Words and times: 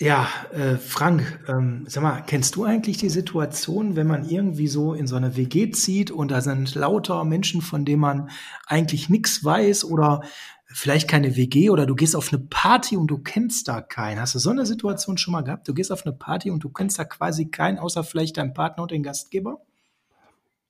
Ja, 0.00 0.28
äh, 0.52 0.76
Frank, 0.76 1.40
ähm, 1.48 1.84
sag 1.88 2.04
mal, 2.04 2.22
kennst 2.24 2.54
du 2.54 2.62
eigentlich 2.62 2.98
die 2.98 3.08
Situation, 3.08 3.96
wenn 3.96 4.06
man 4.06 4.28
irgendwie 4.28 4.68
so 4.68 4.94
in 4.94 5.08
so 5.08 5.16
eine 5.16 5.36
WG 5.36 5.72
zieht 5.72 6.12
und 6.12 6.30
da 6.30 6.40
sind 6.40 6.76
lauter 6.76 7.24
Menschen, 7.24 7.62
von 7.62 7.84
denen 7.84 8.00
man 8.00 8.30
eigentlich 8.66 9.08
nichts 9.08 9.44
weiß 9.44 9.84
oder 9.84 10.22
vielleicht 10.66 11.08
keine 11.08 11.34
WG 11.34 11.70
oder 11.70 11.84
du 11.84 11.96
gehst 11.96 12.14
auf 12.14 12.32
eine 12.32 12.40
Party 12.40 12.96
und 12.96 13.08
du 13.08 13.18
kennst 13.18 13.66
da 13.66 13.80
keinen. 13.80 14.20
Hast 14.20 14.36
du 14.36 14.38
so 14.38 14.50
eine 14.50 14.66
Situation 14.66 15.18
schon 15.18 15.32
mal 15.32 15.42
gehabt? 15.42 15.66
Du 15.66 15.74
gehst 15.74 15.90
auf 15.90 16.06
eine 16.06 16.14
Party 16.14 16.52
und 16.52 16.62
du 16.62 16.68
kennst 16.68 17.00
da 17.00 17.04
quasi 17.04 17.46
keinen, 17.46 17.78
außer 17.78 18.04
vielleicht 18.04 18.36
deinen 18.36 18.54
Partner 18.54 18.82
und 18.82 18.92
den 18.92 19.02
Gastgeber? 19.02 19.62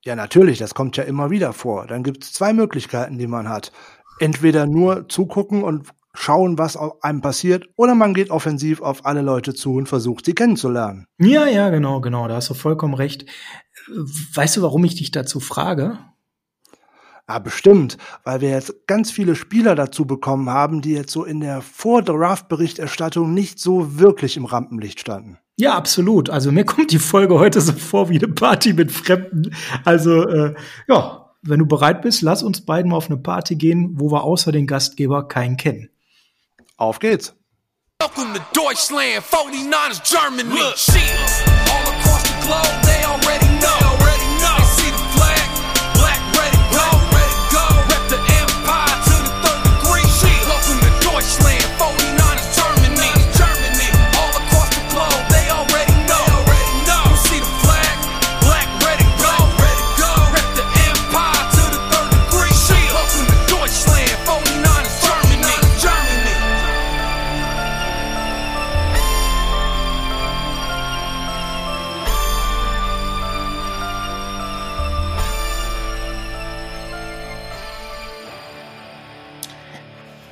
Ja, 0.05 0.17
natürlich, 0.17 0.59
das 0.59 0.75
kommt 0.75 0.97
ja 0.97 1.05
immer 1.05 1.29
wieder 1.29 1.53
vor. 1.53 1.87
Dann 1.87 2.03
gibt 2.03 2.25
es 2.25 2.33
zwei 2.33 2.55
Möglichkeiten, 2.55 3.19
die 3.19 3.27
man 3.27 3.49
hat. 3.49 3.73
Entweder 4.21 4.67
nur 4.67 5.07
zugucken 5.09 5.63
und 5.65 5.89
schauen, 6.19 6.59
was 6.59 6.77
einem 6.77 7.21
passiert, 7.21 7.69
oder 7.77 7.95
man 7.95 8.15
geht 8.15 8.31
offensiv 8.31 8.81
auf 8.81 9.07
alle 9.07 9.23
Leute 9.23 9.55
zu 9.55 9.75
und 9.75 9.89
versucht, 9.89 10.27
sie 10.27 10.35
kennenzulernen. 10.35 11.07
Ja, 11.19 11.47
ja, 11.47 11.71
genau, 11.71 12.01
genau, 12.01 12.29
da 12.29 12.37
hast 12.37 12.51
du 12.51 12.55
vollkommen 12.55 12.95
recht. 12.95 13.27
Weißt 14.35 14.57
du, 14.57 14.63
warum 14.63 14.85
ich 14.85 14.97
dich 14.97 15.11
dazu 15.11 15.41
frage? 15.41 15.99
Ja, 17.29 17.39
bestimmt, 17.39 17.99
weil 18.25 18.41
wir 18.41 18.51
jetzt 18.51 18.87
ganz 18.87 19.11
viele 19.11 19.35
Spieler 19.35 19.75
dazu 19.75 20.07
bekommen 20.07 20.49
haben, 20.49 20.81
die 20.81 20.95
jetzt 20.95 21.13
so 21.13 21.25
in 21.25 21.41
der 21.41 21.61
Vor-Draft-Berichterstattung 21.61 23.35
nicht 23.35 23.59
so 23.59 23.99
wirklich 23.99 24.39
im 24.39 24.47
Rampenlicht 24.47 25.01
standen. 25.01 25.39
Ja, 25.57 25.77
absolut. 25.77 26.31
Also 26.31 26.53
mir 26.53 26.65
kommt 26.65 26.91
die 26.91 26.99
Folge 26.99 27.39
heute 27.39 27.61
so 27.61 27.73
vor 27.73 28.09
wie 28.09 28.19
eine 28.19 28.33
Party 28.33 28.73
mit 28.73 28.91
Fremden. 28.91 29.55
Also 29.85 30.27
äh, 30.27 30.55
ja, 30.89 31.35
wenn 31.43 31.59
du 31.59 31.67
bereit 31.67 32.01
bist, 32.03 32.23
lass 32.23 32.43
uns 32.43 32.65
beiden 32.65 32.91
mal 32.91 32.97
auf 32.97 33.11
eine 33.11 33.19
Party 33.19 33.57
gehen, 33.57 33.93
wo 33.95 34.11
wir 34.11 34.25
außer 34.25 34.51
den 34.51 34.67
Gastgeber 34.67 35.29
keinen 35.29 35.57
kennen. 35.57 35.91
Auf 36.79 37.01
geht's. 37.01 37.35
Welcome 37.99 38.35
to 38.35 38.47
Deutschland, 38.53 39.25
49ers 39.25 40.01
Germany. 40.05 40.49
Look. 40.49 40.77
All 41.69 41.83
across 41.91 42.23
the 42.23 42.39
globe, 42.47 42.83
they 42.87 43.03
already 43.03 43.48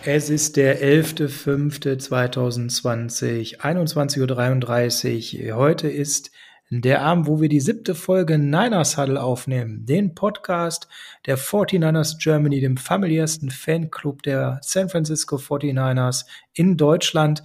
Es 0.09 0.31
ist 0.31 0.57
der 0.57 0.81
11.05.2020, 0.81 3.59
21.33 3.59 5.51
Uhr. 5.51 5.57
Heute 5.57 5.89
ist 5.89 6.31
der 6.71 7.03
Abend, 7.03 7.27
wo 7.27 7.41
wir 7.41 7.49
die 7.49 7.59
siebte 7.59 7.97
Folge 7.97 8.39
Niners 8.39 8.97
Huddle 8.97 9.21
aufnehmen. 9.21 9.84
Den 9.84 10.15
Podcast 10.15 10.87
der 11.27 11.37
49ers 11.37 12.23
Germany, 12.23 12.61
dem 12.61 12.77
familiärsten 12.77 13.51
Fanclub 13.51 14.23
der 14.23 14.61
San 14.62 14.89
Francisco 14.89 15.39
49ers 15.39 16.25
in 16.53 16.77
Deutschland. 16.77 17.43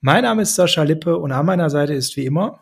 Mein 0.00 0.22
Name 0.22 0.42
ist 0.42 0.54
Sascha 0.54 0.84
Lippe 0.84 1.18
und 1.18 1.32
an 1.32 1.46
meiner 1.46 1.68
Seite 1.68 1.94
ist 1.94 2.16
wie 2.16 2.26
immer 2.26 2.60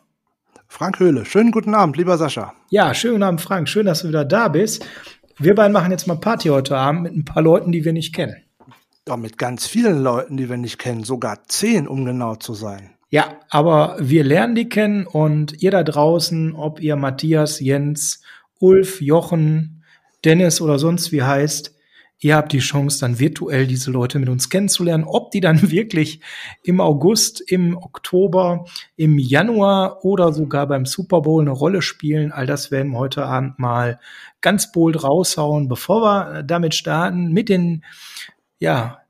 Frank 0.67 0.99
Höhle. 0.99 1.27
Schönen 1.27 1.51
guten 1.51 1.75
Abend, 1.75 1.99
lieber 1.99 2.17
Sascha. 2.17 2.55
Ja, 2.71 2.95
schönen 2.95 3.17
guten 3.17 3.25
Abend, 3.25 3.43
Frank. 3.43 3.69
Schön, 3.69 3.85
dass 3.85 4.01
du 4.01 4.09
wieder 4.09 4.25
da 4.25 4.49
bist. 4.49 4.87
Wir 5.37 5.55
beiden 5.55 5.75
machen 5.75 5.91
jetzt 5.91 6.07
mal 6.07 6.17
Party 6.17 6.49
heute 6.49 6.75
Abend 6.75 7.03
mit 7.03 7.15
ein 7.15 7.27
paar 7.27 7.43
Leuten, 7.43 7.71
die 7.71 7.85
wir 7.85 7.93
nicht 7.93 8.15
kennen. 8.15 8.37
Doch 9.05 9.17
mit 9.17 9.37
ganz 9.37 9.67
vielen 9.67 10.03
Leuten, 10.03 10.37
die 10.37 10.49
wir 10.49 10.57
nicht 10.57 10.79
kennen, 10.79 11.03
sogar 11.03 11.45
zehn, 11.49 11.89
um 11.89 12.05
genau 12.05 12.37
zu 12.37 12.55
sein. 12.55 12.91
Ja, 13.11 13.41
aber 13.51 13.97
wir 13.99 14.25
lernen 14.25 14.55
die 14.55 14.69
kennen 14.69 15.07
und 15.07 15.61
ihr 15.61 15.71
da 15.71 15.83
draußen, 15.83 16.55
ob 16.55 16.81
ihr 16.81 16.97
Matthias, 16.97 17.61
Jens, 17.61 18.23
Ulf, 18.59 19.03
Jochen, 19.03 19.83
Dennis 20.25 20.61
oder 20.61 20.79
sonst 20.79 21.11
wie 21.11 21.23
heißt, 21.23 21.75
ihr 22.21 22.37
habt 22.37 22.53
die 22.53 22.61
Chance, 22.61 23.01
dann 23.01 23.19
virtuell 23.19 23.67
diese 23.67 23.91
Leute 23.91 24.21
mit 24.21 24.29
uns 24.29 24.49
kennenzulernen. 24.49 25.05
Ob 25.05 25.33
die 25.33 25.41
dann 25.41 25.71
wirklich 25.71 26.21
im 26.63 26.81
August, 26.81 27.41
im 27.41 27.77
Oktober, 27.77 28.67
im 28.97 29.19
Januar 29.19 30.05
oder 30.05 30.33
sogar 30.33 30.69
beim 30.69 30.87
Super 30.87 31.23
Bowl 31.23 31.43
eine 31.43 31.51
Rolle 31.51 31.83
spielen, 31.83 32.31
all 32.31 32.47
das 32.47 32.71
werden 32.71 32.93
wir 32.93 32.99
heute 32.99 33.27
Abend 33.27 33.59
mal 33.59 33.99
ganz 34.41 34.71
bold 34.71 35.03
raushauen. 35.03 35.69
Bevor 35.69 36.03
wir 36.03 36.43
damit 36.45 36.75
starten 36.75 37.33
mit 37.33 37.49
den 37.49 37.83
ja, 38.63 39.03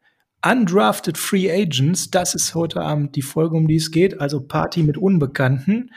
Undrafted 0.45 1.19
Free 1.19 1.53
Agents, 1.53 2.11
das 2.11 2.35
ist 2.35 2.55
heute 2.55 2.81
Abend 2.81 3.15
die 3.17 3.23
Folge, 3.23 3.55
um 3.55 3.69
die 3.69 3.77
es 3.77 3.91
geht, 3.91 4.19
also 4.19 4.41
Party 4.41 4.83
mit 4.83 4.97
Unbekannten. 4.97 5.91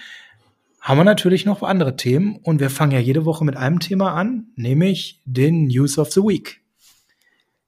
Haben 0.81 0.99
wir 0.99 1.03
natürlich 1.05 1.45
noch 1.45 1.63
andere 1.63 1.95
Themen 1.95 2.35
und 2.43 2.59
wir 2.59 2.69
fangen 2.69 2.91
ja 2.91 2.99
jede 2.99 3.23
Woche 3.23 3.45
mit 3.45 3.55
einem 3.55 3.79
Thema 3.79 4.13
an, 4.13 4.47
nämlich 4.57 5.21
den 5.23 5.67
News 5.67 5.97
of 5.97 6.11
the 6.11 6.19
Week. 6.19 6.61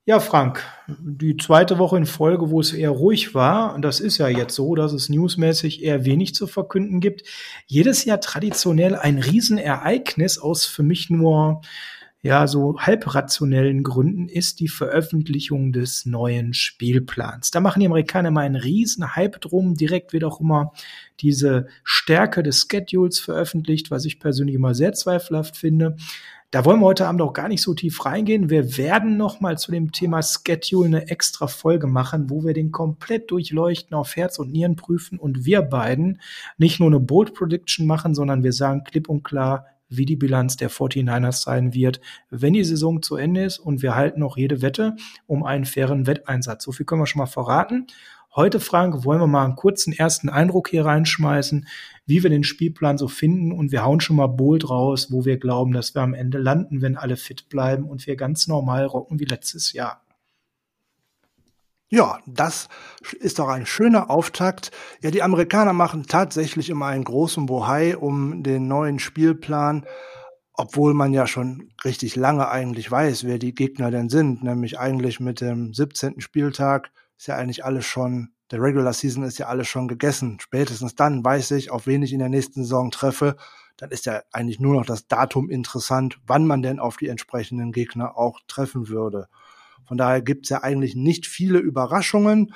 Ja, 0.05 0.19
Frank, 0.19 0.61
die 0.87 1.37
zweite 1.37 1.77
Woche 1.79 1.95
in 1.97 2.05
Folge, 2.05 2.49
wo 2.49 2.59
es 2.59 2.73
eher 2.73 2.91
ruhig 2.91 3.33
war, 3.33 3.79
das 3.79 4.01
ist 4.01 4.17
ja 4.17 4.27
jetzt 4.27 4.55
so, 4.55 4.75
dass 4.75 4.91
es 4.91 5.07
newsmäßig 5.07 5.83
eher 5.83 6.03
wenig 6.03 6.35
zu 6.35 6.47
verkünden 6.47 6.99
gibt. 6.99 7.23
Jedes 7.65 8.03
Jahr 8.03 8.19
traditionell 8.19 8.95
ein 8.95 9.19
Riesenereignis 9.19 10.37
aus 10.37 10.65
für 10.65 10.83
mich 10.83 11.09
nur 11.09 11.61
ja, 12.23 12.47
so 12.47 12.79
halbrationellen 12.79 13.83
Gründen 13.83 14.27
ist 14.27 14.59
die 14.59 14.67
Veröffentlichung 14.67 15.71
des 15.71 16.05
neuen 16.05 16.53
Spielplans. 16.53 17.51
Da 17.51 17.59
machen 17.59 17.79
die 17.79 17.85
Amerikaner 17.85 18.31
mal 18.31 18.41
einen 18.41 18.55
riesen 18.55 19.15
Hype 19.15 19.39
drum. 19.39 19.75
Direkt 19.75 20.13
wird 20.13 20.23
auch 20.23 20.41
immer 20.41 20.73
diese 21.19 21.67
Stärke 21.83 22.41
des 22.41 22.67
Schedules 22.69 23.19
veröffentlicht, 23.19 23.91
was 23.91 24.05
ich 24.05 24.19
persönlich 24.19 24.55
immer 24.55 24.73
sehr 24.73 24.93
zweifelhaft 24.93 25.57
finde. 25.57 25.95
Da 26.49 26.65
wollen 26.65 26.79
wir 26.79 26.85
heute 26.85 27.05
Abend 27.05 27.21
auch 27.21 27.33
gar 27.33 27.49
nicht 27.49 27.61
so 27.61 27.73
tief 27.73 28.05
reingehen. 28.05 28.49
Wir 28.49 28.77
werden 28.77 29.17
noch 29.17 29.41
mal 29.41 29.57
zu 29.57 29.71
dem 29.71 29.91
Thema 29.91 30.21
Schedule 30.23 30.87
eine 30.87 31.09
extra 31.09 31.47
Folge 31.47 31.87
machen, 31.87 32.29
wo 32.29 32.45
wir 32.45 32.53
den 32.53 32.71
komplett 32.71 33.29
durchleuchten, 33.29 33.95
auf 33.95 34.15
Herz 34.15 34.39
und 34.39 34.51
Nieren 34.51 34.77
prüfen 34.77 35.19
und 35.19 35.45
wir 35.45 35.61
beiden 35.61 36.21
nicht 36.57 36.79
nur 36.79 36.87
eine 36.87 37.01
Bold 37.01 37.33
Prediction 37.33 37.85
machen, 37.85 38.15
sondern 38.15 38.43
wir 38.43 38.53
sagen 38.53 38.85
klipp 38.85 39.09
und 39.09 39.23
klar, 39.23 39.65
wie 39.89 40.05
die 40.05 40.15
Bilanz 40.15 40.57
der 40.57 40.69
49ers 40.69 41.43
sein 41.43 41.73
wird, 41.73 42.01
wenn 42.29 42.53
die 42.53 42.63
Saison 42.63 43.01
zu 43.01 43.15
Ende 43.15 43.43
ist 43.43 43.59
und 43.59 43.81
wir 43.81 43.95
halten 43.95 44.19
noch 44.19 44.37
jede 44.37 44.61
Wette 44.61 44.95
um 45.25 45.43
einen 45.43 45.65
fairen 45.65 46.07
Wetteinsatz. 46.07 46.63
So 46.63 46.71
viel 46.71 46.85
können 46.85 47.01
wir 47.01 47.07
schon 47.07 47.19
mal 47.19 47.25
verraten. 47.25 47.87
Heute, 48.35 48.59
Frank, 48.59 49.03
wollen 49.03 49.19
wir 49.19 49.27
mal 49.27 49.45
einen 49.45 49.55
kurzen 49.55 49.93
ersten 49.93 50.29
Eindruck 50.29 50.69
hier 50.69 50.85
reinschmeißen, 50.85 51.67
wie 52.05 52.21
wir 52.21 52.29
den 52.29 52.43
Spielplan 52.43 52.97
so 52.97 53.07
finden 53.07 53.51
und 53.51 53.71
wir 53.71 53.83
hauen 53.83 53.99
schon 53.99 54.15
mal 54.15 54.27
bold 54.27 54.69
raus, 54.69 55.11
wo 55.11 55.25
wir 55.25 55.37
glauben, 55.37 55.71
dass 55.71 55.95
wir 55.95 56.03
am 56.03 56.13
Ende 56.13 56.37
landen, 56.37 56.81
wenn 56.81 56.97
alle 56.97 57.17
fit 57.17 57.49
bleiben 57.49 57.85
und 57.85 58.05
wir 58.05 58.15
ganz 58.15 58.47
normal 58.47 58.85
rocken 58.85 59.19
wie 59.19 59.25
letztes 59.25 59.73
Jahr. 59.73 60.06
Ja, 61.89 62.19
das 62.25 62.67
ist 63.21 63.39
doch 63.39 63.47
ein 63.47 63.65
schöner 63.65 64.09
Auftakt. 64.09 64.71
Ja, 65.01 65.09
die 65.09 65.23
Amerikaner 65.23 65.71
machen 65.71 66.05
tatsächlich 66.05 66.69
immer 66.69 66.87
einen 66.87 67.05
großen 67.05 67.45
Bohai 67.45 67.95
um 67.95 68.43
den 68.43 68.67
neuen 68.67 68.99
Spielplan, 68.99 69.85
obwohl 70.53 70.93
man 70.93 71.13
ja 71.13 71.27
schon 71.27 71.69
richtig 71.85 72.17
lange 72.17 72.49
eigentlich 72.49 72.91
weiß, 72.91 73.23
wer 73.23 73.39
die 73.39 73.55
Gegner 73.55 73.89
denn 73.89 74.09
sind. 74.09 74.43
Nämlich 74.43 74.79
eigentlich 74.79 75.21
mit 75.21 75.39
dem 75.39 75.73
17. 75.73 76.19
Spieltag 76.19 76.91
ist 77.17 77.27
ja 77.27 77.37
eigentlich 77.37 77.63
alles 77.63 77.85
schon, 77.85 78.31
der 78.51 78.61
Regular 78.61 78.91
Season 78.91 79.23
ist 79.23 79.37
ja 79.37 79.47
alles 79.47 79.69
schon 79.69 79.87
gegessen. 79.87 80.39
Spätestens 80.41 80.95
dann 80.95 81.23
weiß 81.23 81.51
ich, 81.51 81.71
auf 81.71 81.87
wen 81.87 82.03
ich 82.03 82.11
in 82.11 82.19
der 82.19 82.29
nächsten 82.29 82.63
Saison 82.63 82.91
treffe. 82.91 83.37
Dann 83.77 83.91
ist 83.91 84.05
ja 84.05 84.23
eigentlich 84.33 84.59
nur 84.59 84.73
noch 84.73 84.85
das 84.85 85.07
Datum 85.07 85.49
interessant, 85.49 86.19
wann 86.27 86.45
man 86.47 86.61
denn 86.61 86.79
auf 86.79 86.97
die 86.97 87.07
entsprechenden 87.07 87.71
Gegner 87.71 88.17
auch 88.17 88.41
treffen 88.47 88.89
würde. 88.89 89.29
Von 89.87 89.97
daher 89.97 90.21
gibt 90.21 90.45
es 90.45 90.49
ja 90.49 90.63
eigentlich 90.63 90.95
nicht 90.95 91.25
viele 91.27 91.59
Überraschungen, 91.59 92.53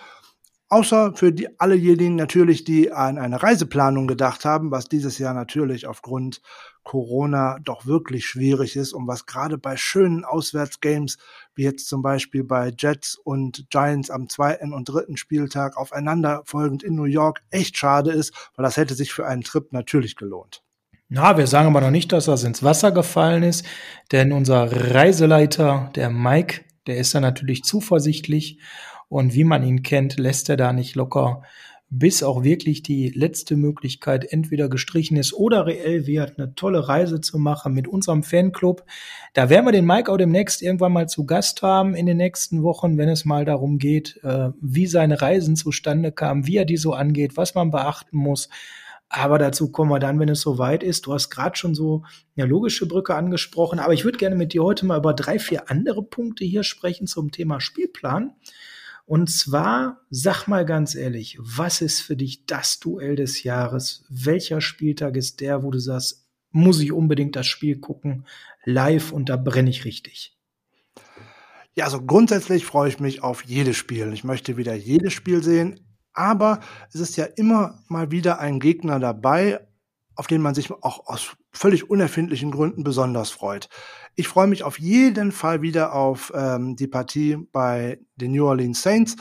außer 0.71 1.13
für 1.15 1.33
die 1.33 1.59
allejenigen 1.59 2.15
natürlich, 2.15 2.63
die 2.63 2.91
an 2.91 3.17
eine 3.17 3.43
Reiseplanung 3.43 4.07
gedacht 4.07 4.45
haben, 4.45 4.71
was 4.71 4.85
dieses 4.85 5.17
Jahr 5.17 5.33
natürlich 5.33 5.85
aufgrund 5.85 6.41
Corona 6.83 7.57
doch 7.63 7.85
wirklich 7.85 8.25
schwierig 8.25 8.75
ist 8.75 8.93
und 8.93 9.05
was 9.05 9.25
gerade 9.25 9.57
bei 9.57 9.75
schönen 9.75 10.23
Auswärtsgames, 10.23 11.17
wie 11.55 11.63
jetzt 11.63 11.87
zum 11.87 12.01
Beispiel 12.01 12.43
bei 12.43 12.73
Jets 12.75 13.15
und 13.15 13.69
Giants 13.69 14.09
am 14.09 14.29
zweiten 14.29 14.73
und 14.73 14.85
dritten 14.85 15.17
Spieltag 15.17 15.77
aufeinanderfolgend 15.77 16.83
in 16.83 16.95
New 16.95 17.03
York 17.03 17.43
echt 17.49 17.77
schade 17.77 18.11
ist, 18.11 18.33
weil 18.55 18.63
das 18.63 18.77
hätte 18.77 18.95
sich 18.95 19.13
für 19.13 19.27
einen 19.27 19.43
Trip 19.43 19.73
natürlich 19.73 20.15
gelohnt. 20.15 20.63
Na, 21.09 21.37
wir 21.37 21.47
sagen 21.47 21.67
aber 21.67 21.81
noch 21.81 21.91
nicht, 21.91 22.13
dass 22.13 22.25
das 22.25 22.45
ins 22.45 22.63
Wasser 22.63 22.93
gefallen 22.93 23.43
ist, 23.43 23.65
denn 24.13 24.31
unser 24.31 24.71
Reiseleiter, 24.93 25.91
der 25.95 26.09
Mike, 26.09 26.61
der 26.87 26.97
ist 26.97 27.13
da 27.13 27.19
natürlich 27.19 27.63
zuversichtlich 27.63 28.59
und 29.09 29.33
wie 29.33 29.43
man 29.43 29.63
ihn 29.63 29.83
kennt, 29.83 30.17
lässt 30.17 30.49
er 30.49 30.57
da 30.57 30.73
nicht 30.73 30.95
locker. 30.95 31.43
bis 31.93 32.23
auch 32.23 32.43
wirklich 32.45 32.83
die 32.83 33.09
letzte 33.09 33.57
Möglichkeit 33.57 34.31
entweder 34.31 34.69
gestrichen 34.69 35.17
ist 35.17 35.33
oder 35.33 35.65
reell 35.65 36.07
wird, 36.07 36.39
eine 36.39 36.55
tolle 36.55 36.87
Reise 36.87 37.19
zu 37.19 37.37
machen 37.37 37.73
mit 37.73 37.85
unserem 37.85 38.23
Fanclub. 38.23 38.85
Da 39.33 39.49
werden 39.49 39.65
wir 39.65 39.73
den 39.73 39.85
Mike 39.85 40.09
auch 40.09 40.15
demnächst 40.15 40.61
irgendwann 40.61 40.93
mal 40.93 41.09
zu 41.09 41.25
Gast 41.25 41.61
haben 41.61 41.93
in 41.93 42.05
den 42.05 42.15
nächsten 42.15 42.63
Wochen, 42.63 42.97
wenn 42.97 43.09
es 43.09 43.25
mal 43.25 43.43
darum 43.43 43.77
geht, 43.77 44.21
äh, 44.23 44.51
wie 44.61 44.87
seine 44.87 45.21
Reisen 45.21 45.57
zustande 45.57 46.13
kamen, 46.13 46.47
wie 46.47 46.55
er 46.55 46.65
die 46.65 46.77
so 46.77 46.93
angeht, 46.93 47.35
was 47.35 47.55
man 47.55 47.71
beachten 47.71 48.15
muss. 48.17 48.47
Aber 49.13 49.37
dazu 49.37 49.73
kommen 49.73 49.91
wir 49.91 49.99
dann, 49.99 50.21
wenn 50.21 50.29
es 50.29 50.39
soweit 50.39 50.83
ist. 50.83 51.05
Du 51.05 51.13
hast 51.13 51.29
gerade 51.29 51.57
schon 51.57 51.75
so 51.75 52.05
eine 52.37 52.47
logische 52.47 52.85
Brücke 52.87 53.13
angesprochen, 53.13 53.79
aber 53.79 53.93
ich 53.93 54.05
würde 54.05 54.17
gerne 54.17 54.37
mit 54.37 54.53
dir 54.53 54.63
heute 54.63 54.85
mal 54.85 54.99
über 54.99 55.13
drei, 55.13 55.37
vier 55.37 55.69
andere 55.69 56.01
Punkte 56.01 56.45
hier 56.45 56.63
sprechen 56.63 57.07
zum 57.07 57.29
Thema 57.29 57.59
Spielplan. 57.59 58.33
Und 59.05 59.29
zwar, 59.29 59.99
sag 60.09 60.47
mal 60.47 60.65
ganz 60.65 60.95
ehrlich, 60.95 61.37
was 61.41 61.81
ist 61.81 61.99
für 61.99 62.15
dich 62.15 62.45
das 62.45 62.79
Duell 62.79 63.17
des 63.17 63.43
Jahres? 63.43 64.05
Welcher 64.07 64.61
Spieltag 64.61 65.17
ist 65.17 65.41
der, 65.41 65.61
wo 65.61 65.71
du 65.71 65.79
sagst, 65.79 66.25
muss 66.51 66.79
ich 66.79 66.93
unbedingt 66.93 67.35
das 67.35 67.47
Spiel 67.47 67.79
gucken, 67.79 68.25
live 68.63 69.11
und 69.11 69.27
da 69.27 69.35
brenne 69.35 69.69
ich 69.69 69.83
richtig? 69.83 70.37
Ja, 71.75 71.83
also 71.83 72.01
grundsätzlich 72.01 72.63
freue 72.63 72.87
ich 72.87 73.01
mich 73.01 73.23
auf 73.23 73.43
jedes 73.43 73.75
Spiel. 73.75 74.13
Ich 74.13 74.23
möchte 74.23 74.55
wieder 74.55 74.73
jedes 74.73 75.11
Spiel 75.11 75.43
sehen, 75.43 75.81
aber 76.13 76.59
es 76.93 76.99
ist 76.99 77.17
ja 77.17 77.25
immer 77.25 77.79
mal 77.87 78.11
wieder 78.11 78.39
ein 78.39 78.59
Gegner 78.59 78.99
dabei, 78.99 79.59
auf 80.15 80.27
den 80.27 80.41
man 80.41 80.53
sich 80.53 80.71
auch 80.71 81.07
aus 81.07 81.35
völlig 81.51 81.89
unerfindlichen 81.89 82.51
Gründen 82.51 82.83
besonders 82.83 83.31
freut. 83.31 83.69
Ich 84.15 84.27
freue 84.27 84.47
mich 84.47 84.63
auf 84.63 84.79
jeden 84.79 85.31
Fall 85.31 85.61
wieder 85.61 85.93
auf 85.93 86.31
ähm, 86.35 86.75
die 86.75 86.87
Partie 86.87 87.37
bei 87.51 87.99
den 88.15 88.33
New 88.33 88.45
Orleans 88.45 88.81
Saints, 88.81 89.15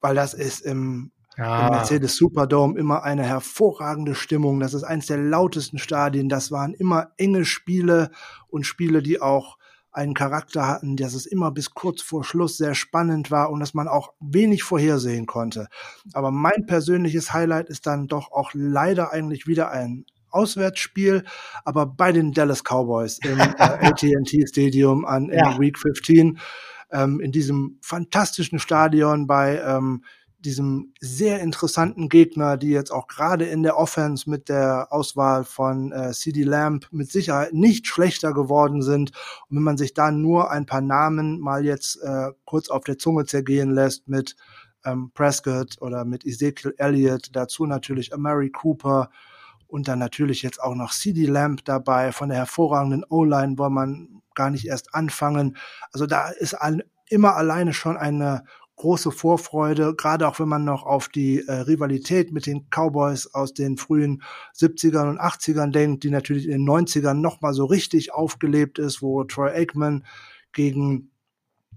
weil 0.00 0.14
das 0.14 0.34
ist 0.34 0.60
im, 0.60 1.12
ja. 1.36 1.66
im 1.66 1.74
Mercedes 1.74 2.16
Superdome 2.16 2.78
immer 2.78 3.02
eine 3.02 3.24
hervorragende 3.24 4.14
Stimmung. 4.14 4.60
Das 4.60 4.74
ist 4.74 4.84
eines 4.84 5.06
der 5.06 5.18
lautesten 5.18 5.78
Stadien. 5.78 6.28
Das 6.28 6.50
waren 6.50 6.72
immer 6.74 7.12
enge 7.16 7.44
Spiele 7.44 8.10
und 8.48 8.64
Spiele, 8.64 9.02
die 9.02 9.20
auch 9.20 9.57
einen 9.92 10.14
Charakter 10.14 10.66
hatten, 10.66 10.96
dass 10.96 11.14
es 11.14 11.26
immer 11.26 11.50
bis 11.50 11.70
kurz 11.74 12.02
vor 12.02 12.24
Schluss 12.24 12.56
sehr 12.56 12.74
spannend 12.74 13.30
war 13.30 13.50
und 13.50 13.60
dass 13.60 13.74
man 13.74 13.88
auch 13.88 14.12
wenig 14.20 14.62
vorhersehen 14.62 15.26
konnte. 15.26 15.68
Aber 16.12 16.30
mein 16.30 16.66
persönliches 16.66 17.32
Highlight 17.32 17.68
ist 17.68 17.86
dann 17.86 18.06
doch 18.06 18.30
auch 18.32 18.50
leider 18.54 19.12
eigentlich 19.12 19.46
wieder 19.46 19.70
ein 19.70 20.04
Auswärtsspiel, 20.30 21.24
aber 21.64 21.86
bei 21.86 22.12
den 22.12 22.32
Dallas 22.32 22.62
Cowboys 22.62 23.18
im 23.24 23.38
äh, 23.40 23.54
AT&T 23.58 24.46
Stadium 24.46 25.04
an 25.04 25.30
in 25.30 25.38
ja. 25.38 25.58
Week 25.58 25.78
15 25.78 26.38
ähm, 26.90 27.20
in 27.20 27.32
diesem 27.32 27.78
fantastischen 27.80 28.58
Stadion 28.58 29.26
bei 29.26 29.58
ähm, 29.58 30.04
diesem 30.38 30.92
sehr 31.00 31.40
interessanten 31.40 32.08
Gegner, 32.08 32.56
die 32.56 32.70
jetzt 32.70 32.92
auch 32.92 33.08
gerade 33.08 33.44
in 33.44 33.62
der 33.62 33.76
Offense 33.76 34.30
mit 34.30 34.48
der 34.48 34.88
Auswahl 34.90 35.44
von 35.44 35.92
äh, 35.92 36.12
CD 36.12 36.44
Lamb 36.44 36.86
mit 36.92 37.10
Sicherheit 37.10 37.52
nicht 37.52 37.86
schlechter 37.86 38.32
geworden 38.32 38.82
sind. 38.82 39.10
Und 39.48 39.56
wenn 39.56 39.64
man 39.64 39.76
sich 39.76 39.94
da 39.94 40.10
nur 40.10 40.50
ein 40.50 40.66
paar 40.66 40.80
Namen 40.80 41.40
mal 41.40 41.64
jetzt 41.64 42.00
äh, 42.02 42.30
kurz 42.44 42.68
auf 42.68 42.84
der 42.84 42.98
Zunge 42.98 43.24
zergehen 43.26 43.70
lässt 43.70 44.08
mit 44.08 44.36
ähm, 44.84 45.10
Prescott 45.12 45.76
oder 45.80 46.04
mit 46.04 46.24
Ezekiel 46.24 46.74
Elliott, 46.78 47.30
dazu 47.32 47.66
natürlich 47.66 48.14
Amari 48.14 48.50
Cooper, 48.50 49.10
und 49.68 49.86
dann 49.86 49.98
natürlich 49.98 50.42
jetzt 50.42 50.60
auch 50.60 50.74
noch 50.74 50.92
CD 50.92 51.26
Lamp 51.26 51.64
dabei 51.64 52.10
von 52.10 52.30
der 52.30 52.38
hervorragenden 52.38 53.04
O-Line, 53.08 53.58
wo 53.58 53.68
man 53.68 54.22
gar 54.34 54.50
nicht 54.50 54.66
erst 54.66 54.94
anfangen. 54.94 55.56
Also 55.92 56.06
da 56.06 56.30
ist 56.30 56.54
ein, 56.54 56.82
immer 57.08 57.36
alleine 57.36 57.74
schon 57.74 57.96
eine 57.96 58.44
große 58.78 59.10
Vorfreude, 59.10 59.94
gerade 59.94 60.26
auch 60.26 60.40
wenn 60.40 60.48
man 60.48 60.64
noch 60.64 60.84
auf 60.84 61.08
die 61.08 61.46
äh, 61.46 61.52
Rivalität 61.52 62.32
mit 62.32 62.46
den 62.46 62.66
Cowboys 62.70 63.34
aus 63.34 63.52
den 63.52 63.76
frühen 63.76 64.22
70ern 64.56 65.10
und 65.10 65.20
80ern 65.20 65.70
denkt, 65.70 66.04
die 66.04 66.10
natürlich 66.10 66.46
in 66.46 66.52
den 66.52 66.68
90ern 66.68 67.14
nochmal 67.14 67.52
so 67.52 67.66
richtig 67.66 68.14
aufgelebt 68.14 68.78
ist, 68.78 69.02
wo 69.02 69.24
Troy 69.24 69.50
Aikman 69.50 70.04
gegen 70.52 71.10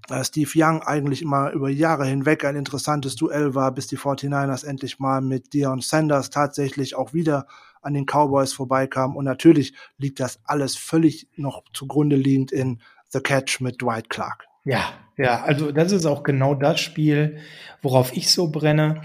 äh, 0.10 0.24
Steve 0.24 0.50
Young 0.56 0.82
eigentlich 0.84 1.22
immer 1.22 1.52
über 1.52 1.70
Jahre 1.70 2.06
hinweg 2.06 2.46
ein 2.46 2.56
interessantes 2.56 3.16
Duell 3.16 3.56
war, 3.56 3.72
bis 3.72 3.88
die 3.88 3.98
49ers 3.98 4.66
endlich 4.66 5.00
mal 5.00 5.22
mit 5.22 5.54
Dion 5.54 5.82
Sanders 5.82 6.30
tatsächlich 6.30 6.96
auch 6.96 7.14
wieder 7.14 7.48
an 7.82 7.94
den 7.94 8.06
Cowboys 8.06 8.54
vorbeikam. 8.54 9.16
Und 9.16 9.26
natürlich 9.26 9.74
liegt 9.98 10.20
das 10.20 10.40
alles 10.46 10.76
völlig 10.76 11.28
noch 11.36 11.64
zugrunde 11.74 12.16
liegend 12.16 12.52
in 12.52 12.82
The 13.10 13.20
Catch 13.20 13.60
mit 13.60 13.82
Dwight 13.82 14.10
Clark. 14.10 14.46
Ja, 14.64 14.94
ja, 15.22 15.44
also 15.44 15.72
das 15.72 15.92
ist 15.92 16.06
auch 16.06 16.24
genau 16.24 16.56
das 16.56 16.80
Spiel, 16.80 17.38
worauf 17.82 18.16
ich 18.16 18.32
so 18.32 18.50
brenne. 18.50 19.02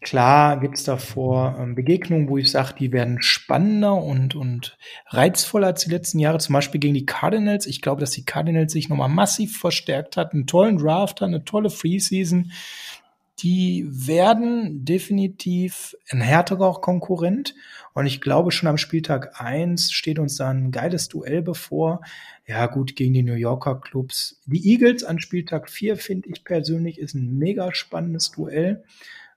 Klar 0.00 0.60
gibt's 0.60 0.84
davor 0.84 1.56
ähm, 1.58 1.74
Begegnungen, 1.74 2.28
wo 2.28 2.38
ich 2.38 2.52
sage, 2.52 2.74
die 2.78 2.92
werden 2.92 3.20
spannender 3.20 3.94
und, 3.94 4.36
und 4.36 4.78
reizvoller 5.08 5.66
als 5.66 5.84
die 5.84 5.90
letzten 5.90 6.20
Jahre, 6.20 6.38
zum 6.38 6.52
Beispiel 6.52 6.80
gegen 6.80 6.94
die 6.94 7.06
Cardinals. 7.06 7.66
Ich 7.66 7.82
glaube, 7.82 8.00
dass 8.00 8.12
die 8.12 8.24
Cardinals 8.24 8.72
sich 8.72 8.88
nochmal 8.88 9.08
massiv 9.08 9.58
verstärkt 9.58 10.16
hat, 10.16 10.32
einen 10.32 10.46
tollen 10.46 10.78
Draft, 10.78 11.20
eine 11.20 11.44
tolle 11.44 11.70
Freeseason 11.70 12.52
die 13.40 13.86
werden 13.88 14.84
definitiv 14.84 15.96
ein 16.10 16.20
härterer 16.20 16.80
Konkurrent. 16.80 17.54
Und 17.94 18.06
ich 18.06 18.20
glaube, 18.20 18.50
schon 18.50 18.68
am 18.68 18.78
Spieltag 18.78 19.40
eins 19.40 19.92
steht 19.92 20.18
uns 20.18 20.36
da 20.36 20.50
ein 20.50 20.70
geiles 20.72 21.08
Duell 21.08 21.42
bevor. 21.42 22.00
Ja, 22.46 22.66
gut, 22.66 22.96
gegen 22.96 23.14
die 23.14 23.22
New 23.22 23.34
Yorker 23.34 23.80
Clubs. 23.80 24.40
Die 24.46 24.72
Eagles 24.72 25.04
an 25.04 25.20
Spieltag 25.20 25.70
vier 25.70 25.96
finde 25.96 26.28
ich 26.28 26.44
persönlich, 26.44 26.98
ist 26.98 27.14
ein 27.14 27.38
mega 27.38 27.72
spannendes 27.74 28.30
Duell. 28.32 28.82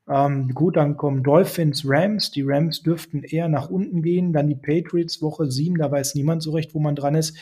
Ähm, 0.08 0.50
gut, 0.54 0.78
dann 0.78 0.98
kommen 0.98 1.24
Dolphins, 1.24 1.84
Rams. 1.86 2.32
Die 2.32 2.44
Rams 2.44 2.82
dürften 2.82 3.24
eher 3.24 3.48
nach 3.48 3.70
unten 3.70 4.02
gehen. 4.02 4.34
Dann 4.34 4.50
die 4.50 4.56
Patriots, 4.56 5.22
Woche 5.22 5.52
sieben. 5.52 5.78
Da 5.78 5.92
weiß 5.92 6.16
niemand 6.16 6.42
so 6.42 6.52
recht, 6.52 6.74
wo 6.74 6.80
man 6.80 6.96
dran 6.96 7.16
ist. 7.16 7.38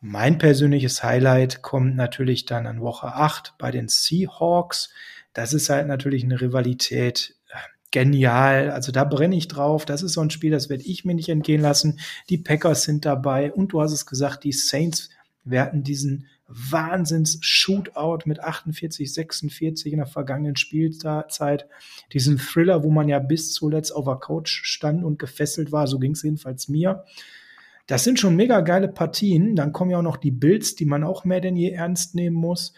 Mein 0.00 0.38
persönliches 0.38 1.02
Highlight 1.02 1.62
kommt 1.62 1.96
natürlich 1.96 2.44
dann 2.44 2.66
an 2.66 2.80
Woche 2.80 3.06
acht 3.14 3.54
bei 3.58 3.70
den 3.70 3.88
Seahawks 3.88 4.90
das 5.34 5.52
ist 5.52 5.68
halt 5.68 5.86
natürlich 5.86 6.24
eine 6.24 6.40
Rivalität. 6.40 7.36
Genial. 7.90 8.70
Also 8.70 8.90
da 8.90 9.04
brenne 9.04 9.36
ich 9.36 9.46
drauf. 9.46 9.84
Das 9.84 10.02
ist 10.02 10.14
so 10.14 10.20
ein 10.20 10.30
Spiel, 10.30 10.50
das 10.50 10.68
werde 10.68 10.84
ich 10.84 11.04
mir 11.04 11.14
nicht 11.14 11.28
entgehen 11.28 11.60
lassen. 11.60 12.00
Die 12.28 12.38
Packers 12.38 12.82
sind 12.82 13.04
dabei 13.04 13.52
und 13.52 13.72
du 13.72 13.80
hast 13.80 13.92
es 13.92 14.06
gesagt, 14.06 14.42
die 14.42 14.52
Saints 14.52 15.10
werden 15.44 15.84
diesen 15.84 16.26
Wahnsinns-Shootout 16.48 18.26
mit 18.26 18.40
48, 18.40 19.12
46 19.12 19.92
in 19.92 19.98
der 19.98 20.06
vergangenen 20.06 20.56
Spielzeit. 20.56 21.68
Diesen 22.12 22.38
Thriller, 22.38 22.82
wo 22.82 22.90
man 22.90 23.08
ja 23.08 23.18
bis 23.18 23.52
zuletzt 23.52 23.94
auf 23.94 24.04
der 24.06 24.16
Couch 24.16 24.62
stand 24.64 25.04
und 25.04 25.18
gefesselt 25.18 25.72
war. 25.72 25.86
So 25.86 25.98
ging 25.98 26.12
es 26.12 26.22
jedenfalls 26.22 26.68
mir. 26.68 27.04
Das 27.86 28.04
sind 28.04 28.18
schon 28.18 28.36
mega 28.36 28.60
geile 28.60 28.88
Partien. 28.88 29.56
Dann 29.56 29.72
kommen 29.72 29.90
ja 29.90 29.98
auch 29.98 30.02
noch 30.02 30.16
die 30.16 30.30
Bills, 30.30 30.74
die 30.74 30.86
man 30.86 31.04
auch 31.04 31.24
mehr 31.24 31.40
denn 31.40 31.56
je 31.56 31.70
ernst 31.70 32.14
nehmen 32.14 32.36
muss. 32.36 32.72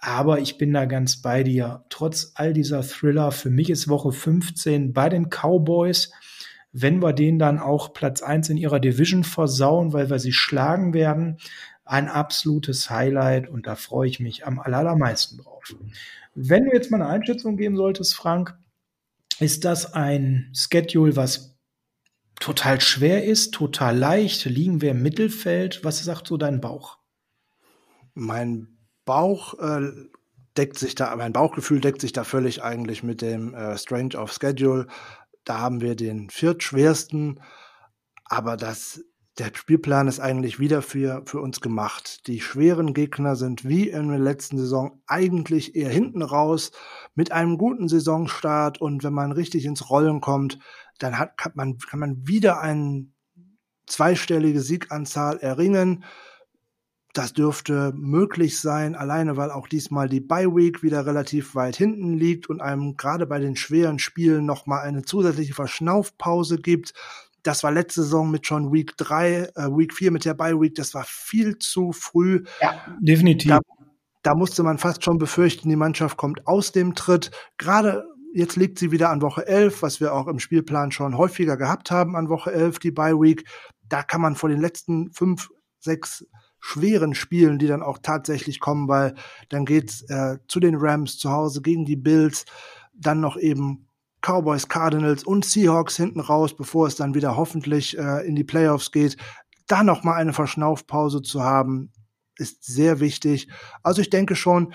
Aber 0.00 0.38
ich 0.40 0.58
bin 0.58 0.72
da 0.72 0.84
ganz 0.84 1.20
bei 1.20 1.42
dir. 1.42 1.84
Trotz 1.88 2.32
all 2.34 2.52
dieser 2.52 2.82
Thriller, 2.82 3.32
für 3.32 3.50
mich 3.50 3.70
ist 3.70 3.88
Woche 3.88 4.12
15 4.12 4.92
bei 4.92 5.08
den 5.08 5.28
Cowboys. 5.28 6.12
Wenn 6.72 7.02
wir 7.02 7.12
denen 7.12 7.38
dann 7.38 7.58
auch 7.58 7.92
Platz 7.92 8.22
1 8.22 8.50
in 8.50 8.56
ihrer 8.56 8.78
Division 8.78 9.24
versauen, 9.24 9.92
weil 9.92 10.10
wir 10.10 10.18
sie 10.18 10.32
schlagen 10.32 10.94
werden, 10.94 11.38
ein 11.84 12.08
absolutes 12.08 12.90
Highlight 12.90 13.48
und 13.48 13.66
da 13.66 13.74
freue 13.74 14.08
ich 14.08 14.20
mich 14.20 14.46
am 14.46 14.60
allermeisten 14.60 15.38
drauf. 15.38 15.74
Wenn 16.34 16.66
du 16.66 16.72
jetzt 16.72 16.90
mal 16.90 17.00
eine 17.00 17.10
Einschätzung 17.10 17.56
geben 17.56 17.76
solltest, 17.76 18.14
Frank, 18.14 18.56
ist 19.40 19.64
das 19.64 19.94
ein 19.94 20.52
Schedule, 20.54 21.16
was 21.16 21.58
total 22.38 22.80
schwer 22.80 23.24
ist, 23.24 23.54
total 23.54 23.96
leicht? 23.96 24.44
Liegen 24.44 24.80
wir 24.80 24.92
im 24.92 25.02
Mittelfeld? 25.02 25.82
Was 25.82 26.04
sagt 26.04 26.26
so 26.28 26.36
dein 26.36 26.60
Bauch? 26.60 26.98
Mein 28.14 28.77
Bauch 29.08 29.54
äh, 29.58 29.90
deckt 30.58 30.78
sich 30.78 30.94
da, 30.94 31.16
mein 31.16 31.32
Bauchgefühl 31.32 31.80
deckt 31.80 32.02
sich 32.02 32.12
da 32.12 32.24
völlig 32.24 32.62
eigentlich 32.62 33.02
mit 33.02 33.22
dem 33.22 33.54
äh, 33.54 33.78
Strange 33.78 34.18
of 34.18 34.30
Schedule. 34.30 34.86
Da 35.44 35.60
haben 35.60 35.80
wir 35.80 35.96
den 35.96 36.28
viertschwersten, 36.28 37.40
aber 38.26 38.58
das, 38.58 39.02
der 39.38 39.50
Spielplan 39.54 40.08
ist 40.08 40.20
eigentlich 40.20 40.60
wieder 40.60 40.82
für, 40.82 41.22
für 41.24 41.40
uns 41.40 41.62
gemacht. 41.62 42.26
Die 42.26 42.42
schweren 42.42 42.92
Gegner 42.92 43.34
sind 43.34 43.66
wie 43.66 43.88
in 43.88 44.10
der 44.10 44.18
letzten 44.18 44.58
Saison 44.58 45.00
eigentlich 45.06 45.74
eher 45.74 45.88
hinten 45.88 46.20
raus 46.20 46.70
mit 47.14 47.32
einem 47.32 47.56
guten 47.56 47.88
Saisonstart 47.88 48.78
und 48.78 49.04
wenn 49.04 49.14
man 49.14 49.32
richtig 49.32 49.64
ins 49.64 49.88
Rollen 49.88 50.20
kommt, 50.20 50.58
dann 50.98 51.18
hat, 51.18 51.38
kann, 51.38 51.52
man, 51.54 51.78
kann 51.78 52.00
man 52.00 52.26
wieder 52.26 52.60
eine 52.60 53.06
zweistellige 53.86 54.60
Sieganzahl 54.60 55.38
erringen. 55.38 56.04
Das 57.14 57.32
dürfte 57.32 57.92
möglich 57.96 58.60
sein, 58.60 58.94
alleine 58.94 59.36
weil 59.36 59.50
auch 59.50 59.66
diesmal 59.66 60.08
die 60.08 60.20
Bye 60.20 60.54
Week 60.54 60.82
wieder 60.82 61.06
relativ 61.06 61.54
weit 61.54 61.76
hinten 61.76 62.14
liegt 62.14 62.50
und 62.50 62.60
einem 62.60 62.96
gerade 62.96 63.26
bei 63.26 63.38
den 63.38 63.56
schweren 63.56 63.98
Spielen 63.98 64.44
nochmal 64.44 64.82
eine 64.82 65.02
zusätzliche 65.02 65.54
Verschnaufpause 65.54 66.58
gibt. 66.58 66.92
Das 67.42 67.62
war 67.62 67.70
letzte 67.70 68.02
Saison 68.02 68.30
mit 68.30 68.46
schon 68.46 68.72
Week 68.72 68.96
3, 68.96 69.52
äh, 69.54 69.68
Week 69.70 69.94
4 69.94 70.10
mit 70.10 70.24
der 70.24 70.34
Bye 70.34 70.60
Week, 70.60 70.74
das 70.74 70.92
war 70.92 71.04
viel 71.04 71.58
zu 71.58 71.92
früh. 71.92 72.44
Ja, 72.60 72.84
definitiv. 73.00 73.50
Da, 73.50 73.60
da 74.22 74.34
musste 74.34 74.62
man 74.62 74.78
fast 74.78 75.02
schon 75.02 75.18
befürchten, 75.18 75.68
die 75.70 75.76
Mannschaft 75.76 76.18
kommt 76.18 76.46
aus 76.46 76.72
dem 76.72 76.94
Tritt. 76.94 77.30
Gerade 77.56 78.04
jetzt 78.34 78.56
liegt 78.56 78.78
sie 78.78 78.90
wieder 78.90 79.08
an 79.10 79.22
Woche 79.22 79.46
11, 79.46 79.82
was 79.82 80.00
wir 80.00 80.12
auch 80.12 80.26
im 80.26 80.38
Spielplan 80.38 80.92
schon 80.92 81.16
häufiger 81.16 81.56
gehabt 81.56 81.90
haben 81.90 82.16
an 82.16 82.28
Woche 82.28 82.52
11, 82.52 82.80
die 82.80 82.90
Bye 82.90 83.18
Week. 83.18 83.48
Da 83.88 84.02
kann 84.02 84.20
man 84.20 84.36
vor 84.36 84.50
den 84.50 84.60
letzten 84.60 85.10
fünf, 85.12 85.48
sechs 85.78 86.26
schweren 86.60 87.14
Spielen, 87.14 87.58
die 87.58 87.66
dann 87.66 87.82
auch 87.82 87.98
tatsächlich 88.02 88.60
kommen, 88.60 88.88
weil 88.88 89.14
dann 89.48 89.64
geht's 89.64 90.02
äh, 90.08 90.38
zu 90.48 90.60
den 90.60 90.76
Rams 90.76 91.18
zu 91.18 91.30
Hause 91.30 91.62
gegen 91.62 91.84
die 91.84 91.96
Bills, 91.96 92.44
dann 92.94 93.20
noch 93.20 93.36
eben 93.36 93.86
Cowboys, 94.20 94.68
Cardinals 94.68 95.24
und 95.24 95.44
Seahawks 95.44 95.96
hinten 95.96 96.20
raus, 96.20 96.56
bevor 96.56 96.86
es 96.86 96.96
dann 96.96 97.14
wieder 97.14 97.36
hoffentlich 97.36 97.96
äh, 97.96 98.26
in 98.26 98.34
die 98.34 98.44
Playoffs 98.44 98.90
geht. 98.90 99.16
Da 99.66 99.84
noch 99.84 100.02
mal 100.02 100.14
eine 100.14 100.32
Verschnaufpause 100.32 101.22
zu 101.22 101.42
haben, 101.42 101.92
ist 102.36 102.64
sehr 102.64 103.00
wichtig. 103.00 103.48
Also 103.82 104.00
ich 104.00 104.10
denke 104.10 104.34
schon, 104.34 104.74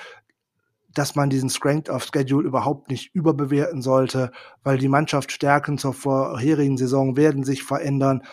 dass 0.94 1.16
man 1.16 1.30
diesen 1.30 1.50
Strength 1.50 1.90
of 1.90 2.06
Schedule 2.06 2.48
überhaupt 2.48 2.90
nicht 2.90 3.14
überbewerten 3.16 3.82
sollte, 3.82 4.32
weil 4.64 4.78
die 4.78 4.88
Mannschaftsstärken 4.90 5.78
zur 5.78 5.94
vorherigen 5.94 6.78
Saison 6.78 7.18
werden 7.18 7.44
sich 7.44 7.64
verändern 7.64 8.24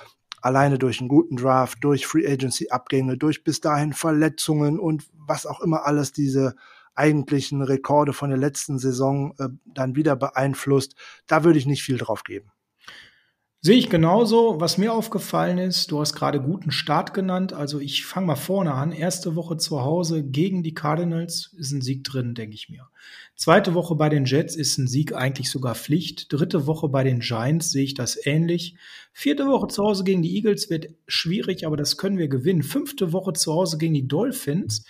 alleine 0.41 0.79
durch 0.79 1.01
einen 1.01 1.09
guten 1.09 1.37
Draft, 1.37 1.79
durch 1.83 2.07
Free 2.07 2.27
Agency 2.27 2.71
Abgänge, 2.71 3.17
durch 3.17 3.45
bis 3.45 3.61
dahin 3.61 3.93
Verletzungen 3.93 4.79
und 4.79 5.05
was 5.13 5.47
auch 5.47 5.61
immer 5.61 5.87
alles 5.87 6.13
diese 6.13 6.55
eigentlichen 6.95 7.63
Rekorde 7.63 8.13
von 8.13 8.31
der 8.31 8.39
letzten 8.39 8.79
Saison 8.79 9.35
äh, 9.39 9.49
dann 9.65 9.97
wieder 9.97 10.17
beeinflusst. 10.17 10.95
Da 11.27 11.45
würde 11.45 11.59
ich 11.59 11.67
nicht 11.67 11.83
viel 11.83 11.99
drauf 11.99 12.25
geben. 12.25 12.51
Sehe 13.63 13.77
ich 13.77 13.91
genauso. 13.91 14.59
Was 14.59 14.79
mir 14.79 14.95
aufgefallen 14.95 15.59
ist, 15.59 15.91
du 15.91 16.01
hast 16.01 16.15
gerade 16.15 16.41
guten 16.41 16.71
Start 16.71 17.13
genannt. 17.13 17.53
Also 17.53 17.79
ich 17.79 18.07
fange 18.07 18.27
mal 18.27 18.37
vorne 18.37 18.73
an. 18.73 18.91
Erste 18.91 19.37
Woche 19.37 19.59
zu 19.59 19.83
Hause 19.83 20.25
gegen 20.25 20.63
die 20.63 20.73
Cardinals 20.73 21.55
ist 21.59 21.71
ein 21.71 21.83
Sieg 21.83 22.03
drin, 22.05 22.35
denke 22.35 22.55
ich 22.55 22.71
mir. 22.71 22.89
Zweite 23.41 23.73
Woche 23.73 23.95
bei 23.95 24.11
den 24.11 24.27
Jets 24.27 24.55
ist 24.55 24.77
ein 24.77 24.87
Sieg 24.87 25.15
eigentlich 25.15 25.49
sogar 25.49 25.75
Pflicht. 25.75 26.31
Dritte 26.31 26.67
Woche 26.67 26.91
bei 26.91 27.05
den 27.05 27.21
Giants 27.21 27.71
sehe 27.71 27.85
ich 27.85 27.95
das 27.95 28.27
ähnlich. 28.27 28.77
Vierte 29.15 29.47
Woche 29.47 29.69
zu 29.69 29.83
Hause 29.83 30.05
gegen 30.05 30.21
die 30.21 30.37
Eagles 30.37 30.69
wird 30.69 30.89
schwierig, 31.07 31.67
aber 31.67 31.79
das 31.79 31.97
können 31.97 32.19
wir 32.19 32.29
gewinnen. 32.29 32.63
Fünfte 32.63 33.15
Woche 33.15 33.33
zu 33.33 33.55
Hause 33.55 33.79
gegen 33.79 33.95
die 33.95 34.07
Dolphins. 34.07 34.85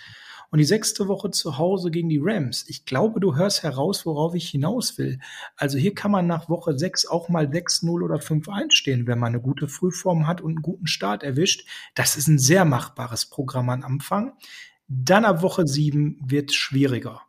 Und 0.49 0.59
die 0.59 0.65
sechste 0.65 1.07
Woche 1.07 1.31
zu 1.31 1.57
Hause 1.57 1.91
gegen 1.91 2.09
die 2.09 2.19
Rams. 2.21 2.65
Ich 2.67 2.83
glaube, 2.83 3.21
du 3.21 3.37
hörst 3.37 3.63
heraus, 3.63 4.05
worauf 4.05 4.35
ich 4.35 4.49
hinaus 4.49 4.97
will. 4.97 5.19
Also 5.55 5.77
hier 5.77 5.95
kann 5.95 6.11
man 6.11 6.27
nach 6.27 6.49
Woche 6.49 6.77
6 6.77 7.05
auch 7.05 7.29
mal 7.29 7.45
6-0 7.45 8.03
oder 8.03 8.17
5-1 8.17 8.73
stehen, 8.73 9.07
wenn 9.07 9.17
man 9.17 9.29
eine 9.29 9.41
gute 9.41 9.69
Frühform 9.69 10.27
hat 10.27 10.41
und 10.41 10.57
einen 10.57 10.61
guten 10.61 10.87
Start 10.87 11.23
erwischt. 11.23 11.65
Das 11.95 12.17
ist 12.17 12.27
ein 12.27 12.37
sehr 12.37 12.65
machbares 12.65 13.27
Programm 13.27 13.69
am 13.69 13.81
Anfang. 13.81 14.33
Dann 14.89 15.23
ab 15.23 15.41
Woche 15.41 15.65
7 15.65 16.19
wird 16.21 16.51
schwieriger. 16.51 17.21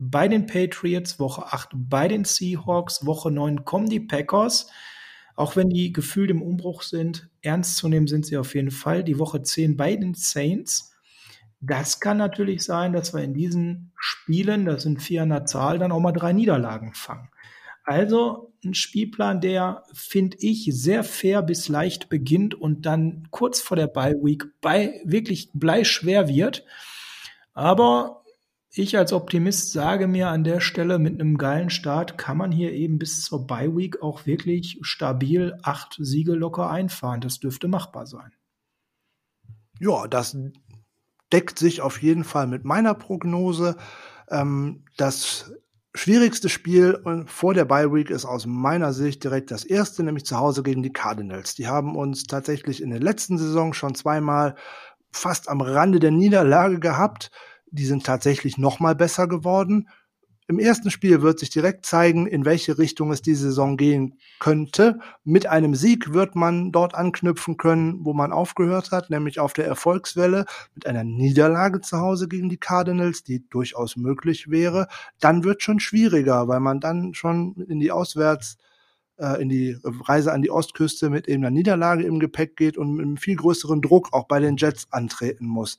Bei 0.00 0.26
den 0.26 0.46
Patriots, 0.46 1.20
Woche 1.20 1.52
8 1.52 1.68
bei 1.74 2.08
den 2.08 2.24
Seahawks, 2.24 3.06
Woche 3.06 3.30
9 3.30 3.64
kommen 3.64 3.88
die 3.88 4.00
Packers. 4.00 4.68
Auch 5.36 5.54
wenn 5.54 5.68
die 5.68 5.92
gefühlt 5.92 6.30
im 6.30 6.42
Umbruch 6.42 6.82
sind, 6.82 7.28
ernst 7.42 7.76
zu 7.76 7.88
nehmen 7.88 8.08
sind 8.08 8.26
sie 8.26 8.36
auf 8.36 8.54
jeden 8.54 8.72
Fall. 8.72 9.04
Die 9.04 9.18
Woche 9.18 9.42
10 9.42 9.76
bei 9.76 9.94
den 9.94 10.14
Saints 10.14 10.90
das 11.60 12.00
kann 12.00 12.16
natürlich 12.16 12.64
sein, 12.64 12.92
dass 12.92 13.12
wir 13.12 13.22
in 13.22 13.34
diesen 13.34 13.92
Spielen, 13.96 14.64
das 14.64 14.82
sind 14.82 15.02
vier 15.02 15.22
an 15.22 15.28
der 15.28 15.44
Zahl, 15.44 15.78
dann 15.78 15.92
auch 15.92 16.00
mal 16.00 16.12
drei 16.12 16.32
Niederlagen 16.32 16.94
fangen. 16.94 17.28
Also 17.84 18.54
ein 18.64 18.74
Spielplan, 18.74 19.40
der, 19.40 19.84
finde 19.92 20.38
ich, 20.40 20.70
sehr 20.72 21.04
fair 21.04 21.42
bis 21.42 21.68
leicht 21.68 22.08
beginnt 22.08 22.54
und 22.54 22.86
dann 22.86 23.28
kurz 23.30 23.60
vor 23.60 23.76
der 23.76 23.88
Bye 23.88 24.16
Week 24.22 24.44
bei 24.60 25.00
wirklich 25.04 25.50
bleischwer 25.52 26.28
wird. 26.28 26.64
Aber 27.52 28.19
ich 28.80 28.96
als 28.96 29.12
Optimist 29.12 29.72
sage 29.72 30.08
mir 30.08 30.28
an 30.28 30.44
der 30.44 30.60
Stelle, 30.60 30.98
mit 30.98 31.20
einem 31.20 31.38
geilen 31.38 31.70
Start 31.70 32.18
kann 32.18 32.36
man 32.36 32.50
hier 32.50 32.72
eben 32.72 32.98
bis 32.98 33.22
zur 33.22 33.46
Bye 33.46 33.76
Week 33.76 34.02
auch 34.02 34.26
wirklich 34.26 34.78
stabil 34.82 35.56
acht 35.62 35.96
Siege 35.98 36.32
locker 36.32 36.70
einfahren. 36.70 37.20
Das 37.20 37.38
dürfte 37.40 37.68
machbar 37.68 38.06
sein. 38.06 38.32
Ja, 39.78 40.06
das 40.08 40.36
deckt 41.32 41.58
sich 41.58 41.80
auf 41.80 42.02
jeden 42.02 42.24
Fall 42.24 42.46
mit 42.46 42.64
meiner 42.64 42.94
Prognose. 42.94 43.76
Ähm, 44.28 44.84
das 44.96 45.52
schwierigste 45.94 46.48
Spiel 46.48 47.02
vor 47.26 47.54
der 47.54 47.64
Bye 47.64 47.92
Week 47.92 48.10
ist 48.10 48.24
aus 48.24 48.46
meiner 48.46 48.92
Sicht 48.92 49.24
direkt 49.24 49.50
das 49.50 49.64
erste, 49.64 50.02
nämlich 50.02 50.24
zu 50.24 50.36
Hause 50.36 50.62
gegen 50.62 50.82
die 50.82 50.92
Cardinals. 50.92 51.54
Die 51.54 51.66
haben 51.66 51.96
uns 51.96 52.24
tatsächlich 52.24 52.82
in 52.82 52.90
der 52.90 53.00
letzten 53.00 53.38
Saison 53.38 53.72
schon 53.72 53.94
zweimal 53.94 54.54
fast 55.12 55.48
am 55.48 55.60
Rande 55.60 55.98
der 55.98 56.12
Niederlage 56.12 56.78
gehabt. 56.78 57.30
Die 57.70 57.86
sind 57.86 58.04
tatsächlich 58.04 58.58
noch 58.58 58.80
mal 58.80 58.94
besser 58.94 59.28
geworden. 59.28 59.88
Im 60.50 60.58
ersten 60.58 60.90
Spiel 60.90 61.22
wird 61.22 61.38
sich 61.38 61.50
direkt 61.50 61.86
zeigen, 61.86 62.26
in 62.26 62.44
welche 62.44 62.76
Richtung 62.76 63.12
es 63.12 63.22
diese 63.22 63.42
Saison 63.42 63.76
gehen 63.76 64.18
könnte. 64.40 64.98
Mit 65.22 65.46
einem 65.46 65.76
Sieg 65.76 66.12
wird 66.12 66.34
man 66.34 66.72
dort 66.72 66.96
anknüpfen 66.96 67.56
können, 67.56 68.04
wo 68.04 68.14
man 68.14 68.32
aufgehört 68.32 68.90
hat, 68.90 69.10
nämlich 69.10 69.38
auf 69.38 69.52
der 69.52 69.66
Erfolgswelle 69.66 70.46
mit 70.74 70.86
einer 70.86 71.04
Niederlage 71.04 71.82
zu 71.82 71.98
Hause 71.98 72.26
gegen 72.26 72.48
die 72.48 72.56
Cardinals, 72.56 73.22
die 73.22 73.48
durchaus 73.48 73.94
möglich 73.94 74.50
wäre. 74.50 74.88
Dann 75.20 75.44
wird 75.44 75.62
schon 75.62 75.78
schwieriger, 75.78 76.48
weil 76.48 76.58
man 76.58 76.80
dann 76.80 77.14
schon 77.14 77.54
in 77.68 77.78
die 77.78 77.92
Auswärts 77.92 78.56
äh, 79.18 79.40
in 79.40 79.48
die 79.48 79.76
Reise 79.84 80.32
an 80.32 80.42
die 80.42 80.50
Ostküste 80.50 81.10
mit 81.10 81.28
eben 81.28 81.44
einer 81.44 81.52
Niederlage 81.52 82.02
im 82.02 82.18
Gepäck 82.18 82.56
geht 82.56 82.76
und 82.76 82.94
mit 82.94 83.06
einem 83.06 83.18
viel 83.18 83.36
größeren 83.36 83.82
Druck 83.82 84.12
auch 84.12 84.26
bei 84.26 84.40
den 84.40 84.56
Jets 84.56 84.88
antreten 84.90 85.46
muss. 85.46 85.78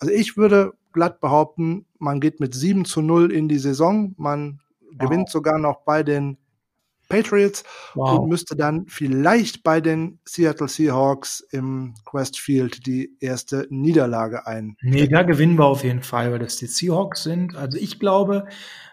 Also 0.00 0.12
ich 0.12 0.36
würde 0.36 0.72
glatt 0.92 1.20
behaupten, 1.20 1.86
man 1.98 2.20
geht 2.20 2.40
mit 2.40 2.54
7 2.54 2.84
zu 2.84 3.02
0 3.02 3.30
in 3.32 3.48
die 3.48 3.58
Saison. 3.58 4.14
Man 4.16 4.60
wow. 4.80 4.98
gewinnt 4.98 5.30
sogar 5.30 5.58
noch 5.58 5.82
bei 5.82 6.02
den 6.02 6.38
Patriots 7.10 7.64
wow. 7.94 8.18
und 8.18 8.30
müsste 8.30 8.56
dann 8.56 8.86
vielleicht 8.86 9.62
bei 9.62 9.82
den 9.82 10.18
Seattle 10.24 10.68
Seahawks 10.68 11.40
im 11.50 11.94
Quest 12.06 12.40
Field 12.40 12.86
die 12.86 13.16
erste 13.20 13.66
Niederlage 13.68 14.46
ein. 14.46 14.76
Nee, 14.80 15.06
da 15.08 15.22
gewinnen 15.22 15.58
wir 15.58 15.66
auf 15.66 15.84
jeden 15.84 16.02
Fall, 16.02 16.32
weil 16.32 16.38
das 16.38 16.56
die 16.56 16.66
Seahawks 16.66 17.24
sind. 17.24 17.54
Also 17.54 17.76
ich 17.76 18.00
glaube, 18.00 18.46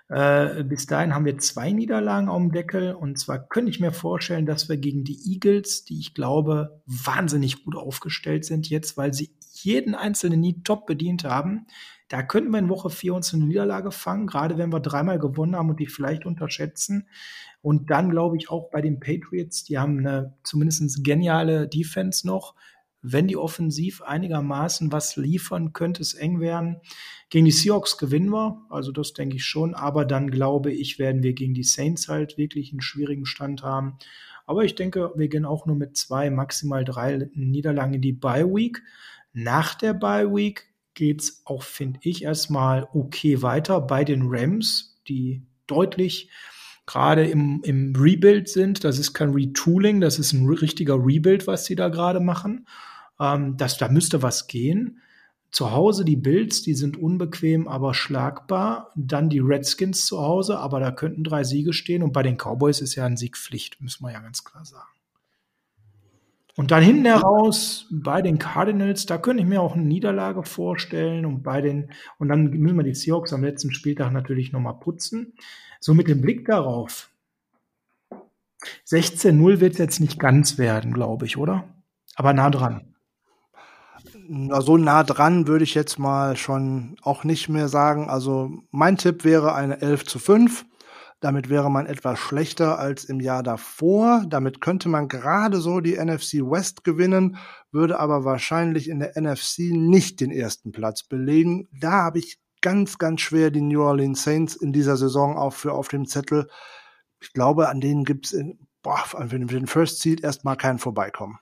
äh, 0.09 0.63
bis 0.63 0.85
dahin 0.85 1.13
haben 1.13 1.25
wir 1.25 1.37
zwei 1.37 1.71
Niederlagen 1.71 2.29
auf 2.29 2.41
dem 2.41 2.51
Deckel. 2.51 2.93
Und 2.93 3.19
zwar 3.19 3.39
könnte 3.39 3.69
ich 3.69 3.79
mir 3.79 3.91
vorstellen, 3.91 4.45
dass 4.45 4.69
wir 4.69 4.77
gegen 4.77 5.03
die 5.03 5.19
Eagles, 5.31 5.83
die 5.83 5.99
ich 5.99 6.13
glaube 6.13 6.81
wahnsinnig 6.85 7.63
gut 7.63 7.75
aufgestellt 7.75 8.45
sind 8.45 8.69
jetzt, 8.69 8.97
weil 8.97 9.13
sie 9.13 9.31
jeden 9.51 9.95
einzelnen 9.95 10.39
Need 10.39 10.65
top 10.65 10.85
bedient 10.85 11.23
haben. 11.23 11.67
Da 12.09 12.23
könnten 12.23 12.51
wir 12.51 12.59
in 12.59 12.69
Woche 12.69 12.89
4 12.89 13.13
uns 13.13 13.33
eine 13.33 13.45
Niederlage 13.45 13.91
fangen, 13.91 14.27
gerade 14.27 14.57
wenn 14.57 14.71
wir 14.71 14.79
dreimal 14.79 15.19
gewonnen 15.19 15.55
haben 15.55 15.69
und 15.69 15.79
die 15.79 15.87
vielleicht 15.87 16.25
unterschätzen. 16.25 17.09
Und 17.61 17.89
dann 17.89 18.09
glaube 18.09 18.37
ich 18.37 18.49
auch 18.49 18.69
bei 18.69 18.81
den 18.81 18.99
Patriots, 18.99 19.63
die 19.65 19.77
haben 19.77 19.99
eine 19.99 20.33
zumindest 20.43 21.03
geniale 21.03 21.67
Defense 21.67 22.25
noch. 22.25 22.55
Wenn 23.01 23.27
die 23.27 23.37
offensiv 23.37 24.01
einigermaßen 24.01 24.91
was 24.91 25.17
liefern, 25.17 25.73
könnte 25.73 26.01
es 26.01 26.13
eng 26.13 26.39
werden. 26.39 26.77
Gegen 27.29 27.45
die 27.45 27.51
Seahawks 27.51 27.97
gewinnen 27.97 28.29
wir, 28.29 28.65
also 28.69 28.91
das 28.91 29.13
denke 29.13 29.35
ich 29.35 29.45
schon. 29.45 29.75
Aber 29.75 30.05
dann 30.05 30.31
glaube 30.31 30.71
ich, 30.71 30.99
werden 30.99 31.23
wir 31.23 31.33
gegen 31.33 31.53
die 31.53 31.63
Saints 31.63 32.07
halt 32.07 32.37
wirklich 32.37 32.71
einen 32.71 32.81
schwierigen 32.81 33.25
Stand 33.25 33.63
haben. 33.63 33.97
Aber 34.45 34.63
ich 34.63 34.75
denke, 34.75 35.11
wir 35.15 35.27
gehen 35.27 35.45
auch 35.45 35.65
nur 35.65 35.75
mit 35.75 35.97
zwei, 35.97 36.29
maximal 36.29 36.85
drei 36.85 37.29
Niederlagen 37.33 37.95
in 37.95 38.01
die 38.01 38.13
Bye 38.13 38.45
Week. 38.45 38.81
Nach 39.33 39.75
der 39.75 39.93
Bye 39.93 40.33
Week 40.33 40.67
geht's 40.97 41.43
auch, 41.45 41.61
finde 41.63 41.99
ich, 42.01 42.23
erstmal 42.23 42.89
okay 42.91 43.41
weiter 43.43 43.79
bei 43.79 44.03
den 44.03 44.23
Rams, 44.25 44.97
die 45.07 45.43
deutlich 45.67 46.29
gerade 46.87 47.27
im, 47.27 47.61
im 47.63 47.93
Rebuild 47.95 48.49
sind. 48.49 48.83
Das 48.83 48.97
ist 48.97 49.13
kein 49.13 49.29
Retooling, 49.29 50.01
das 50.01 50.17
ist 50.17 50.33
ein 50.33 50.47
richtiger 50.47 50.95
Rebuild, 50.95 51.45
was 51.45 51.65
sie 51.65 51.75
da 51.75 51.89
gerade 51.89 52.19
machen. 52.19 52.67
Ähm, 53.19 53.57
das, 53.57 53.77
da 53.77 53.89
müsste 53.89 54.23
was 54.23 54.47
gehen. 54.47 55.01
Zu 55.51 55.71
Hause 55.71 56.03
die 56.03 56.15
Bills, 56.15 56.63
die 56.63 56.73
sind 56.73 56.97
unbequem, 56.97 57.67
aber 57.67 57.93
schlagbar. 57.93 58.91
Dann 58.95 59.29
die 59.29 59.39
Redskins 59.39 60.05
zu 60.05 60.19
Hause, 60.19 60.57
aber 60.57 60.79
da 60.79 60.91
könnten 60.91 61.23
drei 61.23 61.43
Siege 61.43 61.73
stehen. 61.73 62.01
Und 62.01 62.11
bei 62.11 62.23
den 62.23 62.37
Cowboys 62.37 62.81
ist 62.81 62.95
ja 62.95 63.05
ein 63.05 63.17
Sieg 63.17 63.37
Pflicht, 63.37 63.79
muss 63.79 64.01
man 64.01 64.13
ja 64.13 64.19
ganz 64.19 64.43
klar 64.43 64.65
sagen. 64.65 64.96
Und 66.57 66.71
dann 66.71 66.81
hinten 66.81 67.05
heraus 67.05 67.85
bei 67.91 68.23
den 68.23 68.39
Cardinals, 68.39 69.05
da 69.05 69.19
könnte 69.19 69.43
ich 69.43 69.47
mir 69.47 69.61
auch 69.61 69.75
eine 69.75 69.85
Niederlage 69.85 70.41
vorstellen 70.41 71.27
und 71.27 71.43
bei 71.43 71.61
den, 71.61 71.91
und 72.17 72.29
dann 72.29 72.49
müssen 72.49 72.77
wir 72.77 72.83
die 72.83 72.95
Seahawks 72.95 73.31
am 73.31 73.43
letzten 73.43 73.71
Spieltag 73.71 74.11
natürlich 74.11 74.51
nochmal 74.51 74.79
putzen. 74.79 75.33
So 75.79 75.93
mit 75.93 76.07
dem 76.07 76.19
Blick 76.19 76.45
darauf. 76.45 77.11
16-0 78.87 79.59
wird 79.59 79.73
es 79.73 79.77
jetzt 79.77 79.99
nicht 79.99 80.19
ganz 80.19 80.57
werden, 80.57 80.93
glaube 80.93 81.27
ich, 81.27 81.37
oder? 81.37 81.65
Aber 82.15 82.33
nah 82.33 82.49
dran. 82.49 82.95
Na, 84.27 84.59
so 84.61 84.77
nah 84.77 85.03
dran 85.03 85.47
würde 85.47 85.63
ich 85.63 85.75
jetzt 85.75 85.99
mal 85.99 86.35
schon 86.37 86.97
auch 87.03 87.23
nicht 87.23 87.49
mehr 87.49 87.67
sagen. 87.67 88.09
Also 88.09 88.63
mein 88.71 88.97
Tipp 88.97 89.23
wäre 89.23 89.53
eine 89.53 89.79
11 89.79 90.05
zu 90.05 90.17
5. 90.17 90.65
Damit 91.19 91.49
wäre 91.49 91.71
man 91.71 91.87
etwas 91.87 92.19
schlechter 92.19 92.77
als 92.77 93.03
im 93.05 93.19
Jahr 93.19 93.41
davor. 93.41 94.23
Damit 94.29 94.61
könnte 94.61 94.87
man 94.87 95.07
gerade 95.07 95.59
so 95.59 95.79
die 95.79 95.97
NFC 95.97 96.41
West 96.41 96.83
gewinnen, 96.83 97.37
würde 97.71 97.99
aber 97.99 98.23
wahrscheinlich 98.23 98.87
in 98.87 98.99
der 98.99 99.19
NFC 99.19 99.71
nicht 99.71 100.19
den 100.21 100.31
ersten 100.31 100.71
Platz 100.71 101.03
belegen. 101.03 101.67
Da 101.71 102.03
habe 102.03 102.19
ich 102.19 102.37
ganz, 102.61 102.97
ganz 102.99 103.21
schwer 103.21 103.49
die 103.49 103.61
New 103.61 103.81
Orleans 103.81 104.23
Saints 104.23 104.55
in 104.55 104.73
dieser 104.73 104.97
Saison 104.97 105.37
auch 105.37 105.53
für 105.53 105.73
auf 105.73 105.87
dem 105.87 106.05
Zettel. 106.05 106.47
ich 107.19 107.33
glaube, 107.33 107.69
an 107.69 107.81
denen 107.81 108.03
gibt 108.03 108.27
es 108.27 108.33
für 108.33 109.37
den 109.39 109.67
First 109.67 110.01
Seed 110.01 110.21
erstmal 110.23 110.55
kein 110.55 110.77
Vorbeikommen. 110.77 111.39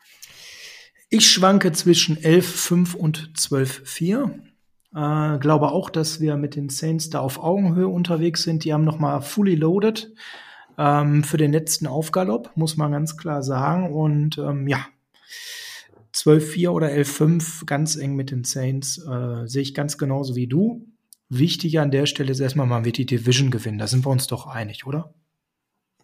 Ich 1.10 1.29
schwanke 1.29 1.72
zwischen 1.74 2.17
11,5 2.17 2.96
und 2.96 3.32
12,4. 3.36 4.54
Äh, 4.96 5.40
glaube 5.40 5.72
auch, 5.72 5.90
dass 5.90 6.22
wir 6.22 6.38
mit 6.38 6.56
den 6.56 6.70
Saints 6.70 7.10
da 7.10 7.20
auf 7.20 7.44
Augenhöhe 7.44 7.88
unterwegs 7.88 8.44
sind. 8.44 8.64
Die 8.64 8.74
haben 8.74 8.86
noch 8.86 8.98
mal 8.98 9.20
fully 9.20 9.56
loaded 9.56 10.14
ähm, 10.78 11.24
für 11.24 11.38
den 11.38 11.52
letzten 11.52 11.86
Aufgalopp, 11.86 12.52
muss 12.56 12.78
man 12.78 12.94
ganz 12.94 13.18
klar 13.18 13.44
sagen. 13.44 13.92
Und 13.92 14.38
ähm, 14.38 14.68
ja, 14.70 14.88
12-4 16.14 16.70
oder 16.70 16.88
11-5, 16.88 17.66
ganz 17.66 17.98
eng 17.98 18.16
mit 18.16 18.32
den 18.32 18.46
Saints, 18.46 18.98
äh, 18.98 19.46
sehe 19.48 19.64
ich 19.64 19.74
ganz 19.74 19.98
genauso 19.98 20.36
wie 20.38 20.48
du. 20.48 20.88
Wichtig 21.28 21.78
an 21.80 21.92
der 21.92 22.06
Stelle 22.06 22.32
ist 22.32 22.40
erstmal, 22.40 22.68
man 22.68 22.86
wird 22.86 22.98
die 22.98 23.06
Division 23.06 23.52
gewinnen. 23.52 23.80
Da 23.80 23.88
sind 23.88 24.06
wir 24.06 24.12
uns 24.12 24.28
doch 24.28 24.48
einig, 24.48 24.88
oder? 24.88 25.14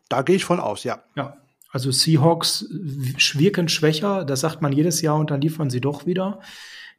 Da 0.09 0.21
gehe 0.21 0.35
ich 0.35 0.43
von 0.43 0.59
aus, 0.59 0.83
ja. 0.83 1.03
Ja. 1.15 1.37
Also 1.69 1.91
Seahawks 1.91 2.65
wirken 2.69 3.69
schwächer, 3.69 4.25
das 4.25 4.41
sagt 4.41 4.61
man 4.61 4.73
jedes 4.73 5.01
Jahr 5.01 5.15
und 5.15 5.31
dann 5.31 5.39
liefern 5.39 5.69
sie 5.69 5.79
doch 5.79 6.05
wieder. 6.05 6.41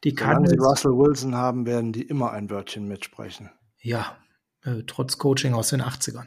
Die 0.05 0.15
Solange 0.19 0.49
sie 0.49 0.57
Russell 0.57 0.93
Wilson 0.93 1.35
haben, 1.35 1.67
werden 1.67 1.93
die 1.93 2.03
immer 2.03 2.33
ein 2.33 2.51
Wörtchen 2.51 2.89
mitsprechen. 2.89 3.51
Ja, 3.81 4.17
äh, 4.65 4.83
trotz 4.87 5.19
Coaching 5.19 5.55
aus 5.55 5.69
den 5.69 5.83
80ern. 5.83 6.27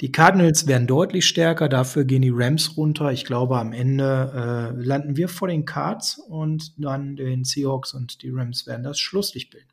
Die 0.00 0.10
Cardinals 0.10 0.66
werden 0.66 0.86
deutlich 0.86 1.26
stärker, 1.26 1.68
dafür 1.68 2.04
gehen 2.04 2.22
die 2.22 2.32
Rams 2.32 2.76
runter. 2.76 3.12
Ich 3.12 3.24
glaube, 3.24 3.58
am 3.58 3.72
Ende 3.72 4.72
äh, 4.74 4.80
landen 4.82 5.16
wir 5.16 5.28
vor 5.28 5.48
den 5.48 5.64
Cards 5.64 6.18
und 6.18 6.72
dann 6.82 7.16
den 7.16 7.44
Seahawks 7.44 7.94
und 7.94 8.22
die 8.22 8.30
Rams 8.30 8.66
werden 8.66 8.82
das 8.82 8.98
Schlusslicht 8.98 9.50
bilden. 9.50 9.68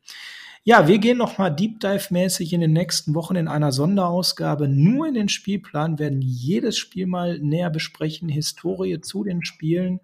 Ja, 0.64 0.86
wir 0.86 0.98
gehen 0.98 1.18
noch 1.18 1.38
mal 1.38 1.50
Deep 1.50 1.80
Dive 1.80 2.06
mäßig 2.10 2.52
in 2.52 2.60
den 2.60 2.72
nächsten 2.72 3.16
Wochen 3.16 3.34
in 3.34 3.48
einer 3.48 3.72
Sonderausgabe 3.72 4.68
nur 4.68 5.08
in 5.08 5.14
den 5.14 5.28
Spielplan, 5.28 5.98
werden 5.98 6.22
jedes 6.22 6.78
Spiel 6.78 7.08
mal 7.08 7.40
näher 7.40 7.68
besprechen, 7.68 8.28
Historie 8.28 9.00
zu 9.00 9.24
den 9.24 9.44
Spielen, 9.44 9.98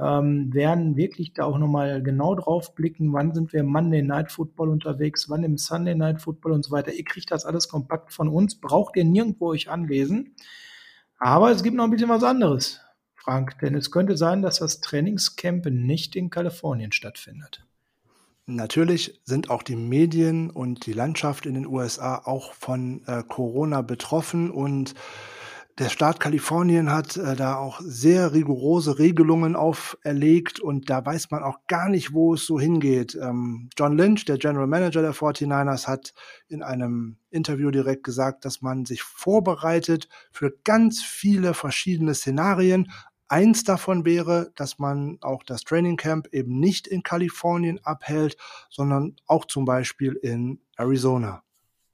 ähm, 0.00 0.52
werden 0.54 0.96
wirklich 0.96 1.32
da 1.32 1.44
auch 1.44 1.58
noch 1.58 1.68
mal 1.68 2.02
genau 2.02 2.34
drauf 2.34 2.74
blicken, 2.74 3.12
wann 3.12 3.34
sind 3.34 3.52
wir 3.52 3.62
Monday 3.62 4.02
Night 4.02 4.32
Football 4.32 4.70
unterwegs, 4.70 5.28
wann 5.28 5.44
im 5.44 5.58
Sunday 5.58 5.94
Night 5.94 6.20
Football 6.20 6.52
und 6.52 6.64
so 6.64 6.70
weiter. 6.70 6.92
Ihr 6.92 7.04
kriegt 7.04 7.30
das 7.30 7.44
alles 7.44 7.68
kompakt 7.68 8.12
von 8.12 8.28
uns, 8.28 8.60
braucht 8.60 8.96
ihr 8.96 9.04
nirgendwo 9.04 9.48
euch 9.48 9.70
anlesen. 9.70 10.34
Aber 11.18 11.50
es 11.50 11.62
gibt 11.62 11.76
noch 11.76 11.84
ein 11.84 11.90
bisschen 11.90 12.08
was 12.08 12.24
anderes, 12.24 12.80
Frank, 13.14 13.58
denn 13.58 13.74
es 13.74 13.90
könnte 13.90 14.16
sein, 14.16 14.40
dass 14.40 14.58
das 14.58 14.80
Trainingscamp 14.80 15.66
nicht 15.66 16.16
in 16.16 16.30
Kalifornien 16.30 16.92
stattfindet. 16.92 17.66
Natürlich 18.46 19.20
sind 19.24 19.50
auch 19.50 19.62
die 19.62 19.76
Medien 19.76 20.50
und 20.50 20.86
die 20.86 20.92
Landschaft 20.92 21.46
in 21.46 21.54
den 21.54 21.66
USA 21.66 22.22
auch 22.24 22.52
von 22.54 23.02
äh, 23.06 23.22
Corona 23.22 23.82
betroffen 23.82 24.50
und 24.50 24.94
der 25.78 25.88
Staat 25.88 26.20
Kalifornien 26.20 26.90
hat 26.90 27.16
äh, 27.16 27.36
da 27.36 27.56
auch 27.56 27.80
sehr 27.82 28.32
rigorose 28.32 28.98
Regelungen 28.98 29.56
auferlegt 29.56 30.60
und 30.60 30.90
da 30.90 31.04
weiß 31.04 31.30
man 31.30 31.42
auch 31.42 31.58
gar 31.68 31.88
nicht, 31.88 32.12
wo 32.12 32.34
es 32.34 32.46
so 32.46 32.60
hingeht. 32.60 33.18
Ähm, 33.20 33.70
John 33.78 33.96
Lynch, 33.96 34.24
der 34.24 34.38
General 34.38 34.66
Manager 34.66 35.02
der 35.02 35.14
49ers, 35.14 35.86
hat 35.86 36.12
in 36.48 36.62
einem 36.62 37.16
Interview 37.30 37.70
direkt 37.70 38.04
gesagt, 38.04 38.44
dass 38.44 38.62
man 38.62 38.84
sich 38.84 39.02
vorbereitet 39.02 40.08
für 40.32 40.52
ganz 40.64 41.02
viele 41.02 41.54
verschiedene 41.54 42.14
Szenarien, 42.14 42.90
Eins 43.32 43.62
davon 43.62 44.04
wäre, 44.04 44.50
dass 44.56 44.80
man 44.80 45.18
auch 45.20 45.44
das 45.44 45.62
Training 45.62 45.96
Camp 45.96 46.26
eben 46.32 46.58
nicht 46.58 46.88
in 46.88 47.04
Kalifornien 47.04 47.78
abhält, 47.84 48.36
sondern 48.70 49.14
auch 49.24 49.44
zum 49.44 49.64
Beispiel 49.64 50.14
in 50.14 50.60
Arizona. 50.76 51.44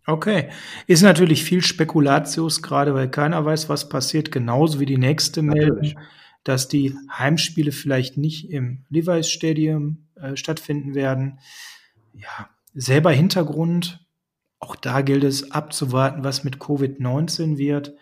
Okay. 0.07 0.51
Ist 0.87 1.03
natürlich 1.03 1.43
viel 1.43 1.63
Spekulatius, 1.63 2.63
gerade 2.63 2.95
weil 2.95 3.11
keiner 3.11 3.45
weiß, 3.45 3.69
was 3.69 3.89
passiert, 3.89 4.31
genauso 4.31 4.79
wie 4.79 4.87
die 4.87 4.99
nächste 4.99 5.43
Meldung, 5.43 5.99
dass 6.45 6.69
die 6.69 6.95
Heimspiele 7.11 7.73
vielleicht 7.73 8.17
nicht 8.17 8.51
im 8.51 8.85
Levi's 8.89 9.29
Stadium 9.29 10.07
äh, 10.15 10.37
stattfinden 10.37 10.95
werden. 10.95 11.41
Ja, 12.15 12.49
selber 12.75 13.11
Hintergrund. 13.11 14.07
Auch 14.59 14.77
da 14.77 15.03
gilt 15.03 15.25
es 15.25 15.51
abzuwarten, 15.51 16.25
was 16.25 16.45
mit 16.45 16.57
Covid-19 16.57 17.59
wird 17.59 17.95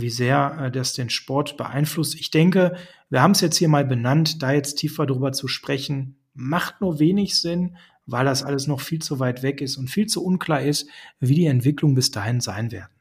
wie 0.00 0.10
sehr 0.10 0.58
äh, 0.60 0.70
das 0.70 0.94
den 0.94 1.10
Sport 1.10 1.56
beeinflusst. 1.56 2.14
Ich 2.14 2.30
denke, 2.30 2.76
wir 3.10 3.22
haben 3.22 3.32
es 3.32 3.40
jetzt 3.40 3.56
hier 3.56 3.68
mal 3.68 3.84
benannt, 3.84 4.42
da 4.42 4.52
jetzt 4.52 4.76
tiefer 4.76 5.06
drüber 5.06 5.32
zu 5.32 5.48
sprechen, 5.48 6.16
macht 6.34 6.80
nur 6.80 6.98
wenig 6.98 7.40
Sinn, 7.40 7.76
weil 8.08 8.24
das 8.24 8.42
alles 8.42 8.66
noch 8.66 8.80
viel 8.80 9.00
zu 9.00 9.20
weit 9.20 9.42
weg 9.42 9.60
ist 9.60 9.76
und 9.76 9.88
viel 9.88 10.06
zu 10.06 10.24
unklar 10.24 10.62
ist, 10.62 10.88
wie 11.20 11.34
die 11.34 11.46
Entwicklung 11.46 11.94
bis 11.94 12.10
dahin 12.10 12.40
sein 12.40 12.72
werden. 12.72 12.97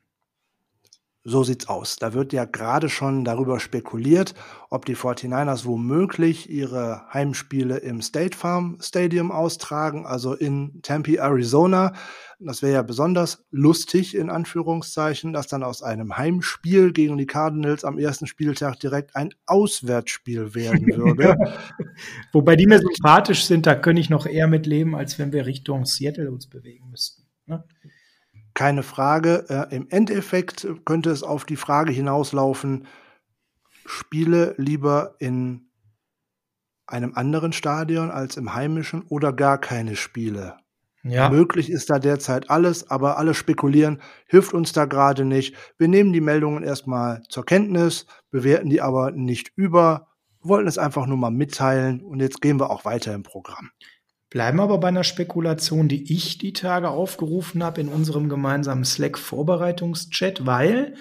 So 1.30 1.44
sieht's 1.44 1.68
aus. 1.68 1.98
Da 1.98 2.14
wird 2.14 2.32
ja 2.32 2.46
gerade 2.46 2.88
schon 2.88 3.26
darüber 3.26 3.60
spekuliert, 3.60 4.34
ob 4.70 4.86
die 4.86 4.96
49ers 4.96 5.66
womöglich 5.66 6.50
ihre 6.50 7.02
Heimspiele 7.14 7.80
im 7.80 8.02
State 8.02 8.38
Farm 8.38 8.78
Stadium 8.80 9.30
austragen, 9.30 10.06
also 10.06 10.34
in 10.36 10.82
Tempe, 10.84 11.20
Arizona. 11.20 11.92
Das 12.40 12.62
wäre 12.62 12.76
ja 12.76 12.82
besonders 12.82 13.46
lustig, 13.52 14.16
in 14.16 14.30
Anführungszeichen, 14.30 15.34
dass 15.34 15.48
dann 15.48 15.64
aus 15.64 15.84
einem 15.84 16.18
Heimspiel 16.18 16.94
gegen 16.94 17.18
die 17.18 17.26
Cardinals 17.26 17.84
am 17.84 18.00
ersten 18.00 18.26
Spieltag 18.26 18.80
direkt 18.80 19.18
ein 19.18 19.34
Auswärtsspiel 19.48 20.56
werden 20.56 20.88
würde. 20.88 21.36
Wobei 22.32 22.56
die 22.56 22.68
mir 22.68 22.80
sympathisch 22.80 23.44
sind, 23.44 23.66
da 23.66 23.76
könnte 23.76 24.00
ich 24.00 24.10
noch 24.10 24.28
eher 24.28 24.48
mit 24.48 24.66
leben, 24.66 24.96
als 24.96 25.20
wenn 25.20 25.34
wir 25.34 25.46
Richtung 25.46 25.86
Seattle 25.86 26.32
uns 26.32 26.48
bewegen 26.48 26.90
müssten. 26.90 27.24
Ne? 27.48 27.66
Keine 28.58 28.82
Frage. 28.82 29.46
Äh, 29.50 29.76
Im 29.76 29.88
Endeffekt 29.90 30.68
könnte 30.84 31.12
es 31.12 31.22
auf 31.22 31.46
die 31.46 31.56
Frage 31.56 31.94
hinauslaufen, 31.94 32.88
spiele 33.86 34.56
lieber 34.58 35.16
in 35.20 35.70
einem 36.88 37.14
anderen 37.14 37.54
Stadion 37.54 38.10
als 38.10 38.36
im 38.36 38.56
heimischen 38.56 39.04
oder 39.10 39.32
gar 39.32 39.60
keine 39.60 39.96
Spiele. 39.96 40.58
Ja. 41.04 41.30
Möglich 41.30 41.70
ist 41.70 41.92
da 41.92 42.00
derzeit 42.00 42.50
alles, 42.50 42.90
aber 42.90 43.20
alle 43.20 43.36
spekulieren, 43.36 44.02
hilft 44.26 44.54
uns 44.54 44.74
da 44.74 44.86
gerade 44.86 45.24
nicht. 45.24 45.56
Wir 45.78 45.88
nehmen 45.88 46.12
die 46.12 46.20
Meldungen 46.20 46.64
erstmal 46.64 47.22
zur 47.30 47.46
Kenntnis, 47.46 48.08
bewerten 48.32 48.72
die 48.72 48.82
aber 48.82 49.12
nicht 49.12 49.52
über, 49.56 50.08
wollten 50.42 50.68
es 50.68 50.80
einfach 50.80 51.06
nur 51.06 51.18
mal 51.18 51.30
mitteilen 51.30 52.02
und 52.02 52.22
jetzt 52.22 52.42
gehen 52.42 52.60
wir 52.60 52.72
auch 52.72 52.86
weiter 52.86 53.14
im 53.14 53.22
Programm. 53.22 53.70
Bleiben 54.30 54.60
aber 54.60 54.78
bei 54.80 54.90
einer 54.90 55.06
Spekulation, 55.06 55.88
die 55.88 56.14
ich 56.14 56.38
die 56.38 56.54
Tage 56.54 56.90
aufgerufen 56.90 57.64
habe 57.64 57.82
in 57.82 57.88
unserem 57.88 58.28
gemeinsamen 58.28 58.84
Slack-Vorbereitungschat, 58.84 60.46
weil 60.46 60.96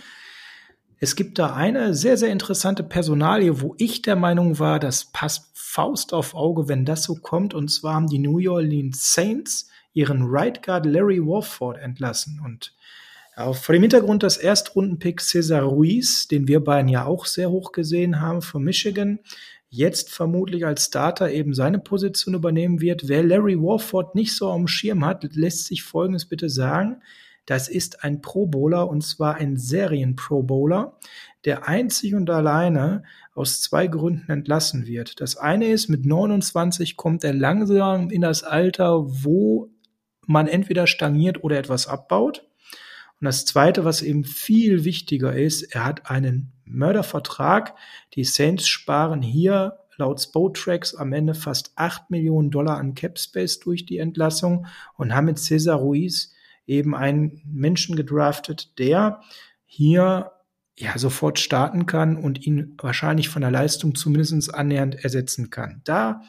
es 0.99 1.17
gibt 1.17 1.39
da 1.39 1.55
eine 1.55 1.95
sehr, 1.95 2.17
sehr 2.17 2.31
interessante 2.31 2.83
Personalie, 2.83 3.61
wo 3.61 3.75
ich 3.79 4.01
der 4.03 4.17
Meinung 4.17 4.59
war, 4.59 4.79
das 4.79 5.07
passt 5.07 5.51
Faust 5.55 6.15
auf 6.15 6.35
Auge, 6.35 6.69
wenn 6.69 6.87
das 6.87 7.03
so 7.03 7.17
kommt. 7.17 7.53
Und 7.53 7.69
zwar 7.69 7.97
haben 7.97 8.07
die 8.07 8.19
New 8.19 8.51
Orleans 8.51 9.13
Saints 9.13 9.69
ihren 9.93 10.23
Right 10.23 10.63
Guard 10.63 10.87
Larry 10.87 11.21
Warford 11.21 11.79
entlassen. 11.79 12.41
Und 12.43 12.73
vor 13.53 13.75
dem 13.75 13.83
Hintergrund 13.83 14.23
des 14.23 14.39
Erstrundenpick 14.39 15.21
Cesar 15.21 15.65
Ruiz, 15.65 16.29
den 16.29 16.49
wir 16.49 16.65
beiden 16.65 16.89
ja 16.89 17.05
auch 17.05 17.27
sehr 17.27 17.51
hoch 17.51 17.73
gesehen 17.73 18.23
haben 18.23 18.41
von 18.41 18.63
Michigan, 18.63 19.19
jetzt 19.69 20.11
vermutlich 20.11 20.65
als 20.65 20.87
Starter 20.87 21.31
eben 21.31 21.55
seine 21.55 21.79
Position 21.79 22.35
übernehmen 22.35 22.81
wird. 22.81 23.09
Wer 23.09 23.23
Larry 23.23 23.59
Warford 23.61 24.15
nicht 24.15 24.35
so 24.35 24.51
am 24.51 24.69
Schirm 24.69 25.05
hat, 25.05 25.25
lässt 25.35 25.67
sich 25.67 25.83
Folgendes 25.83 26.27
bitte 26.27 26.49
sagen. 26.49 27.03
Das 27.47 27.69
ist 27.69 28.03
ein 28.03 28.21
Pro 28.21 28.47
Bowler 28.47 28.89
und 28.89 29.03
zwar 29.03 29.37
ein 29.37 29.57
Serien 29.57 30.17
Pro 30.17 30.43
Bowler, 30.43 30.99
der 31.45 31.69
einzig 31.69 32.15
und 32.15 32.29
alleine 32.29 33.05
aus 33.35 33.61
zwei 33.61 33.87
Gründen 33.87 34.31
entlassen 34.31 34.87
wird. 34.87 35.21
Das 35.21 35.37
eine 35.37 35.69
ist, 35.69 35.89
mit 35.89 36.05
29 36.05 36.97
kommt 36.97 37.23
er 37.23 37.35
langsam 37.35 38.11
in 38.11 38.23
das 38.23 38.43
Alter, 38.43 39.05
wo 39.25 39.71
man 40.27 40.49
entweder 40.49 40.89
stagniert 40.89 41.45
oder 41.45 41.57
etwas 41.57 41.87
abbaut. 41.87 42.49
Und 43.21 43.27
das 43.27 43.45
Zweite, 43.45 43.85
was 43.85 44.03
eben 44.03 44.25
viel 44.25 44.85
wichtiger 44.85 45.35
ist, 45.35 45.63
er 45.75 45.85
hat 45.85 46.11
einen 46.11 46.53
Mördervertrag. 46.67 47.75
Die 48.15 48.25
Saints 48.25 48.69
sparen 48.69 49.23
hier 49.23 49.79
laut 49.97 50.21
Spotracks 50.21 50.95
am 50.95 51.13
Ende 51.13 51.35
fast 51.35 51.73
8 51.77 52.11
Millionen 52.11 52.51
Dollar 52.51 52.79
an 52.79 52.95
Capspace 52.95 53.61
durch 53.61 53.87
die 53.87 53.99
Entlassung 53.99 54.67
und 54.97 55.15
haben 55.15 55.27
mit 55.27 55.39
Cesar 55.39 55.79
Ruiz 55.79 56.35
eben 56.67 56.95
einen 56.95 57.41
Menschen 57.47 57.97
gedraftet, 57.97 58.79
der 58.79 59.21
hier 59.65 60.33
ja 60.79 60.99
sofort 60.99 61.39
starten 61.39 61.87
kann 61.87 62.17
und 62.17 62.47
ihn 62.47 62.77
wahrscheinlich 62.79 63.29
von 63.29 63.43
der 63.43 63.51
Leistung 63.51 63.95
zumindest 63.95 64.55
annähernd 64.55 64.97
ersetzen 64.97 65.51
kann. 65.51 65.81
Da 65.85 66.23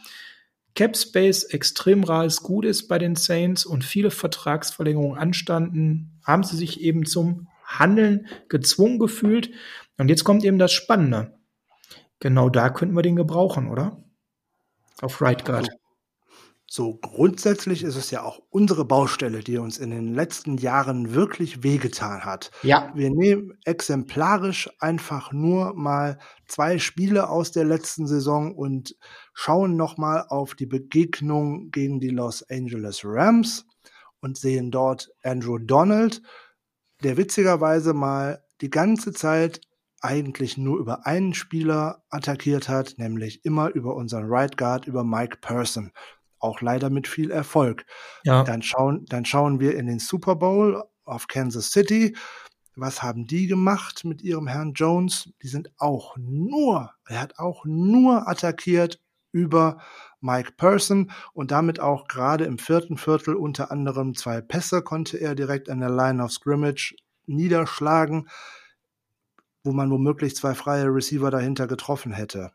Capspace 0.76 1.43
extrem 1.45 2.04
rares 2.04 2.43
Gut 2.43 2.63
ist 2.63 2.88
bei 2.88 3.00
den 3.00 3.15
Saints 3.15 3.65
und 3.65 3.84
viele 3.84 4.12
Vertragsverlängerungen 4.12 5.17
anstanden, 5.17 6.19
haben 6.23 6.43
sie 6.43 6.56
sich 6.56 6.82
eben 6.82 7.06
zum 7.06 7.47
Handeln 7.65 8.28
gezwungen 8.47 9.00
gefühlt. 9.00 9.50
Und 9.97 10.10
jetzt 10.10 10.23
kommt 10.23 10.43
eben 10.43 10.60
das 10.60 10.71
Spannende. 10.71 11.38
Genau 12.19 12.49
da 12.49 12.69
könnten 12.69 12.95
wir 12.95 13.03
den 13.03 13.15
gebrauchen, 13.15 13.69
oder? 13.69 14.03
Auf 15.01 15.21
Right 15.21 15.45
Guard. 15.45 15.69
So 16.69 16.95
grundsätzlich 16.97 17.81
ist 17.83 17.95
es 17.95 18.12
ja 18.12 18.23
auch 18.23 18.41
unsere 18.49 18.83
Baustelle, 18.83 19.39
die 19.39 19.57
uns 19.57 19.77
in 19.77 19.89
den 19.89 20.13
letzten 20.13 20.57
Jahren 20.57 21.13
wirklich 21.13 21.63
wehgetan 21.63 22.25
hat. 22.25 22.51
Ja. 22.62 22.91
Wir 22.93 23.10
nehmen 23.10 23.57
exemplarisch 23.63 24.69
einfach 24.79 25.31
nur 25.31 25.73
mal 25.75 26.19
zwei 26.45 26.77
Spiele 26.77 27.29
aus 27.29 27.53
der 27.53 27.63
letzten 27.63 28.05
Saison 28.05 28.53
und 28.53 28.97
schauen 29.33 29.77
nochmal 29.77 30.25
auf 30.27 30.55
die 30.55 30.65
Begegnung 30.65 31.71
gegen 31.71 32.01
die 32.01 32.10
Los 32.10 32.43
Angeles 32.49 33.01
Rams 33.05 33.65
und 34.19 34.38
sehen 34.38 34.69
dort 34.69 35.10
Andrew 35.23 35.60
Donald, 35.60 36.21
der 37.01 37.15
witzigerweise 37.15 37.93
mal 37.93 38.43
die 38.60 38.69
ganze 38.69 39.13
Zeit 39.13 39.62
eigentlich 40.01 40.57
nur 40.57 40.77
über 40.77 41.05
einen 41.05 41.33
Spieler 41.33 42.03
attackiert 42.10 42.69
hat, 42.69 42.95
nämlich 42.97 43.43
immer 43.45 43.69
über 43.69 43.95
unseren 43.95 44.25
Right 44.27 44.57
Guard, 44.57 44.88
über 44.88 45.03
Mike 45.03 45.38
Person 45.41 45.91
auch 46.39 46.62
leider 46.62 46.89
mit 46.89 47.07
viel 47.07 47.31
Erfolg. 47.31 47.86
Ja. 48.23 48.43
Dann 48.43 48.62
schauen, 48.62 49.05
dann 49.07 49.25
schauen 49.25 49.60
wir 49.60 49.75
in 49.75 49.88
den 49.88 49.99
Super 49.99 50.36
Bowl 50.36 50.83
auf 51.05 51.27
Kansas 51.27 51.71
City. 51.71 52.15
Was 52.75 53.01
haben 53.01 53.25
die 53.25 53.47
gemacht 53.47 54.05
mit 54.05 54.21
ihrem 54.21 54.47
Herrn 54.47 54.73
Jones? 54.73 55.29
Die 55.41 55.47
sind 55.47 55.71
auch 55.77 56.15
nur, 56.17 56.93
er 57.07 57.21
hat 57.21 57.39
auch 57.39 57.65
nur 57.65 58.27
attackiert 58.27 59.01
über 59.31 59.79
Mike 60.19 60.53
Person 60.57 61.12
und 61.33 61.51
damit 61.51 61.79
auch 61.79 62.07
gerade 62.07 62.45
im 62.45 62.57
vierten 62.60 62.97
Viertel 62.97 63.36
unter 63.36 63.71
anderem 63.71 64.15
zwei 64.15 64.41
Pässe 64.41 64.81
konnte 64.81 65.17
er 65.17 65.36
direkt 65.36 65.69
an 65.69 65.79
der 65.79 65.89
Line 65.89 66.23
of 66.23 66.31
Scrimmage 66.31 66.95
niederschlagen, 67.25 68.29
wo 69.67 69.73
man 69.73 69.91
womöglich 69.91 70.36
zwei 70.36 70.56
freie 70.56 70.86
Receiver 70.86 71.30
dahinter 71.30 71.67
getroffen 71.67 72.13
hätte. 72.13 72.51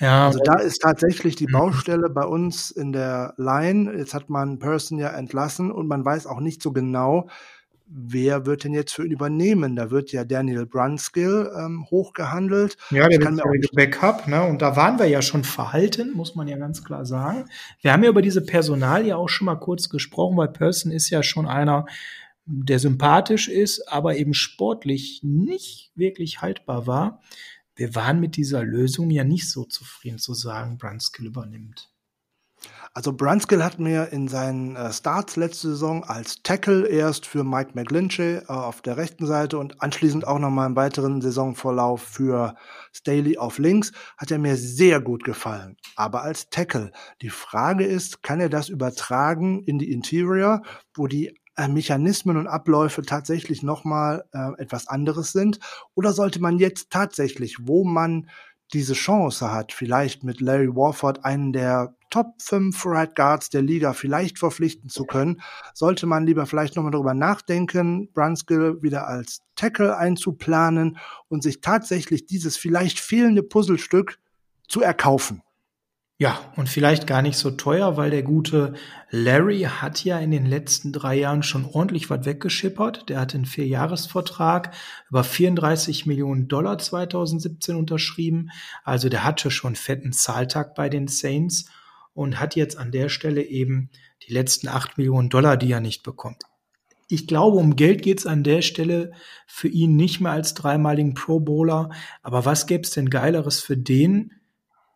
Ja, 0.00 0.26
also 0.26 0.38
da 0.44 0.60
ist 0.60 0.78
tatsächlich 0.78 1.34
die 1.34 1.48
mhm. 1.48 1.52
Baustelle 1.52 2.08
bei 2.08 2.24
uns 2.24 2.70
in 2.70 2.92
der 2.92 3.34
Line. 3.36 3.92
Jetzt 3.96 4.14
hat 4.14 4.30
man 4.30 4.58
Person 4.58 4.98
ja 4.98 5.08
entlassen 5.08 5.72
und 5.72 5.88
man 5.88 6.04
weiß 6.04 6.26
auch 6.26 6.40
nicht 6.40 6.62
so 6.62 6.72
genau, 6.72 7.28
wer 7.88 8.46
wird 8.46 8.64
denn 8.64 8.74
jetzt 8.74 8.92
für 8.92 9.04
ihn 9.04 9.10
übernehmen? 9.10 9.74
Da 9.74 9.90
wird 9.90 10.12
ja 10.12 10.24
Daniel 10.24 10.66
Brunskill 10.66 11.50
ähm, 11.56 11.86
hochgehandelt. 11.90 12.76
Ja, 12.90 13.08
der 13.08 13.18
bisherige 13.18 13.68
Backup, 13.72 14.28
ne? 14.28 14.44
Und 14.44 14.62
da 14.62 14.76
waren 14.76 14.98
wir 14.98 15.06
ja 15.06 15.22
schon 15.22 15.42
verhalten, 15.42 16.12
muss 16.14 16.34
man 16.34 16.48
ja 16.48 16.58
ganz 16.58 16.84
klar 16.84 17.04
sagen. 17.04 17.46
Wir 17.80 17.92
haben 17.92 18.04
ja 18.04 18.10
über 18.10 18.22
diese 18.22 18.44
Personal 18.44 19.06
ja 19.06 19.16
auch 19.16 19.28
schon 19.28 19.46
mal 19.46 19.56
kurz 19.56 19.88
gesprochen, 19.88 20.36
weil 20.36 20.48
Person 20.48 20.92
ist 20.92 21.10
ja 21.10 21.22
schon 21.22 21.46
einer, 21.46 21.86
der 22.48 22.78
sympathisch 22.78 23.48
ist, 23.48 23.86
aber 23.88 24.16
eben 24.16 24.34
sportlich 24.34 25.20
nicht 25.22 25.92
wirklich 25.94 26.40
haltbar 26.40 26.86
war 26.86 27.20
wir 27.78 27.94
waren 27.94 28.18
mit 28.18 28.36
dieser 28.36 28.64
Lösung 28.64 29.08
ja 29.08 29.22
nicht 29.22 29.48
so 29.48 29.64
zufrieden 29.64 30.18
zu 30.18 30.34
sagen, 30.34 30.78
Brunskill 30.78 31.26
übernimmt. 31.26 31.88
Also 32.92 33.12
Brunskill 33.12 33.62
hat 33.62 33.78
mir 33.78 34.08
in 34.10 34.26
seinen 34.26 34.74
äh, 34.74 34.92
Starts 34.92 35.36
letzte 35.36 35.68
Saison 35.68 36.02
als 36.02 36.42
Tackle 36.42 36.88
erst 36.88 37.24
für 37.24 37.44
Mike 37.44 37.70
McGlinchey 37.74 38.38
äh, 38.38 38.44
auf 38.48 38.82
der 38.82 38.96
rechten 38.96 39.26
Seite 39.26 39.58
und 39.58 39.80
anschließend 39.80 40.26
auch 40.26 40.40
nochmal 40.40 40.66
im 40.66 40.74
weiteren 40.74 41.20
Saisonvorlauf 41.20 42.02
für 42.02 42.56
Staley 42.92 43.38
auf 43.38 43.58
links, 43.58 43.92
hat 44.16 44.32
er 44.32 44.40
mir 44.40 44.56
sehr 44.56 45.00
gut 45.00 45.22
gefallen. 45.22 45.76
Aber 45.94 46.22
als 46.22 46.50
Tackle. 46.50 46.90
Die 47.22 47.30
Frage 47.30 47.84
ist, 47.84 48.24
kann 48.24 48.40
er 48.40 48.48
das 48.48 48.68
übertragen 48.68 49.62
in 49.62 49.78
die 49.78 49.92
Interior, 49.92 50.62
wo 50.94 51.06
die 51.06 51.38
äh, 51.58 51.68
Mechanismen 51.68 52.36
und 52.36 52.46
Abläufe 52.46 53.02
tatsächlich 53.02 53.62
nochmal 53.62 54.24
äh, 54.32 54.62
etwas 54.62 54.88
anderes 54.88 55.32
sind? 55.32 55.58
Oder 55.94 56.12
sollte 56.12 56.40
man 56.40 56.58
jetzt 56.58 56.90
tatsächlich, 56.90 57.56
wo 57.66 57.84
man 57.84 58.28
diese 58.72 58.94
Chance 58.94 59.50
hat, 59.50 59.72
vielleicht 59.72 60.24
mit 60.24 60.40
Larry 60.40 60.68
Warford 60.68 61.24
einen 61.24 61.52
der 61.52 61.94
Top 62.10 62.40
5 62.40 62.86
Right 62.86 63.14
Guards 63.14 63.50
der 63.50 63.62
Liga 63.62 63.92
vielleicht 63.92 64.38
verpflichten 64.38 64.88
zu 64.88 65.04
können, 65.04 65.42
sollte 65.74 66.06
man 66.06 66.26
lieber 66.26 66.46
vielleicht 66.46 66.76
nochmal 66.76 66.92
darüber 66.92 67.14
nachdenken, 67.14 68.10
Brunskill 68.12 68.82
wieder 68.82 69.06
als 69.06 69.40
Tackle 69.56 69.96
einzuplanen 69.96 70.98
und 71.28 71.42
sich 71.42 71.60
tatsächlich 71.60 72.26
dieses 72.26 72.56
vielleicht 72.56 72.98
fehlende 72.98 73.42
Puzzlestück 73.42 74.18
zu 74.68 74.80
erkaufen. 74.80 75.42
Ja, 76.20 76.52
und 76.56 76.68
vielleicht 76.68 77.06
gar 77.06 77.22
nicht 77.22 77.38
so 77.38 77.52
teuer, 77.52 77.96
weil 77.96 78.10
der 78.10 78.24
gute 78.24 78.74
Larry 79.08 79.60
hat 79.60 80.02
ja 80.02 80.18
in 80.18 80.32
den 80.32 80.46
letzten 80.46 80.92
drei 80.92 81.14
Jahren 81.14 81.44
schon 81.44 81.64
ordentlich 81.64 82.10
was 82.10 82.26
weggeschippert. 82.26 83.08
Der 83.08 83.20
hat 83.20 83.36
einen 83.36 83.46
Vierjahresvertrag 83.46 84.74
über 85.08 85.22
34 85.22 86.06
Millionen 86.06 86.48
Dollar 86.48 86.78
2017 86.78 87.76
unterschrieben. 87.76 88.50
Also 88.82 89.08
der 89.08 89.22
hatte 89.22 89.52
schon 89.52 89.76
fetten 89.76 90.12
Zahltag 90.12 90.74
bei 90.74 90.88
den 90.88 91.06
Saints 91.06 91.70
und 92.14 92.40
hat 92.40 92.56
jetzt 92.56 92.76
an 92.78 92.90
der 92.90 93.10
Stelle 93.10 93.44
eben 93.44 93.90
die 94.26 94.32
letzten 94.32 94.66
acht 94.66 94.98
Millionen 94.98 95.28
Dollar, 95.28 95.56
die 95.56 95.70
er 95.70 95.80
nicht 95.80 96.02
bekommt. 96.02 96.42
Ich 97.06 97.28
glaube, 97.28 97.58
um 97.58 97.76
Geld 97.76 98.02
geht's 98.02 98.26
an 98.26 98.42
der 98.42 98.62
Stelle 98.62 99.12
für 99.46 99.68
ihn 99.68 99.94
nicht 99.94 100.20
mehr 100.20 100.32
als 100.32 100.54
dreimaligen 100.54 101.14
Pro 101.14 101.38
Bowler. 101.38 101.90
Aber 102.22 102.44
was 102.44 102.66
gäb's 102.66 102.90
denn 102.90 103.08
Geileres 103.08 103.60
für 103.60 103.76
den, 103.76 104.32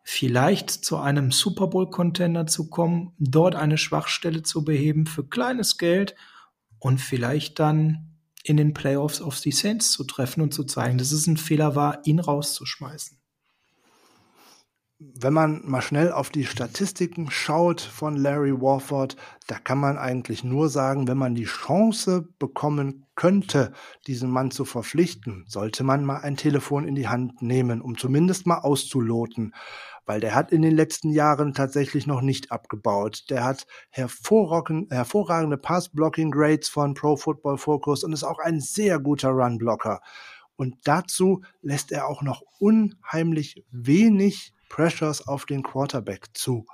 vielleicht 0.02 0.70
zu 0.70 0.96
einem 0.96 1.30
Super 1.30 1.68
Bowl 1.68 1.88
Contender 1.88 2.46
zu 2.46 2.68
kommen, 2.68 3.12
dort 3.18 3.54
eine 3.54 3.78
Schwachstelle 3.78 4.42
zu 4.42 4.64
beheben 4.64 5.06
für 5.06 5.24
kleines 5.24 5.78
Geld 5.78 6.14
und 6.78 7.00
vielleicht 7.00 7.58
dann 7.58 8.18
in 8.42 8.56
den 8.56 8.74
Playoffs 8.74 9.20
auf 9.22 9.40
die 9.40 9.52
Saints 9.52 9.92
zu 9.92 10.04
treffen 10.04 10.40
und 10.40 10.52
zu 10.52 10.64
zeigen, 10.64 10.98
dass 10.98 11.12
es 11.12 11.26
ein 11.28 11.36
Fehler 11.36 11.76
war, 11.76 12.04
ihn 12.04 12.18
rauszuschmeißen. 12.18 13.21
Wenn 15.20 15.32
man 15.32 15.62
mal 15.64 15.82
schnell 15.82 16.12
auf 16.12 16.30
die 16.30 16.44
Statistiken 16.44 17.30
schaut 17.30 17.80
von 17.80 18.16
Larry 18.16 18.52
Warford, 18.52 19.16
da 19.46 19.58
kann 19.58 19.78
man 19.78 19.98
eigentlich 19.98 20.44
nur 20.44 20.68
sagen, 20.68 21.08
wenn 21.08 21.18
man 21.18 21.34
die 21.34 21.44
Chance 21.44 22.28
bekommen 22.38 23.06
könnte, 23.16 23.72
diesen 24.06 24.30
Mann 24.30 24.50
zu 24.50 24.64
verpflichten, 24.64 25.44
sollte 25.48 25.82
man 25.82 26.04
mal 26.04 26.18
ein 26.18 26.36
Telefon 26.36 26.86
in 26.86 26.94
die 26.94 27.08
Hand 27.08 27.42
nehmen, 27.42 27.80
um 27.80 27.98
zumindest 27.98 28.46
mal 28.46 28.58
auszuloten 28.58 29.52
weil 30.04 30.20
der 30.20 30.34
hat 30.34 30.50
in 30.50 30.62
den 30.62 30.74
letzten 30.74 31.10
Jahren 31.10 31.54
tatsächlich 31.54 32.08
noch 32.08 32.22
nicht 32.22 32.50
abgebaut. 32.50 33.24
Der 33.30 33.44
hat 33.44 33.66
hervorragende, 33.90 35.56
Pass-Blocking-Grades 35.56 36.68
von 36.68 36.94
Pro 36.94 37.16
Football 37.16 37.56
Focus 37.56 38.02
und 38.02 38.12
ist 38.12 38.24
auch 38.24 38.40
ein 38.40 38.60
sehr 38.60 38.98
guter 38.98 39.30
Run-Blocker. 39.30 40.00
Und 40.56 40.76
dazu 40.84 41.42
lässt 41.62 41.92
er 41.92 42.08
auch 42.08 42.22
noch 42.22 42.42
unheimlich 42.58 43.64
wenig 43.70 44.52
Pressures 44.72 45.28
auf 45.28 45.44
den 45.44 45.62
Quarterback 45.62 46.30
zu. 46.32 46.66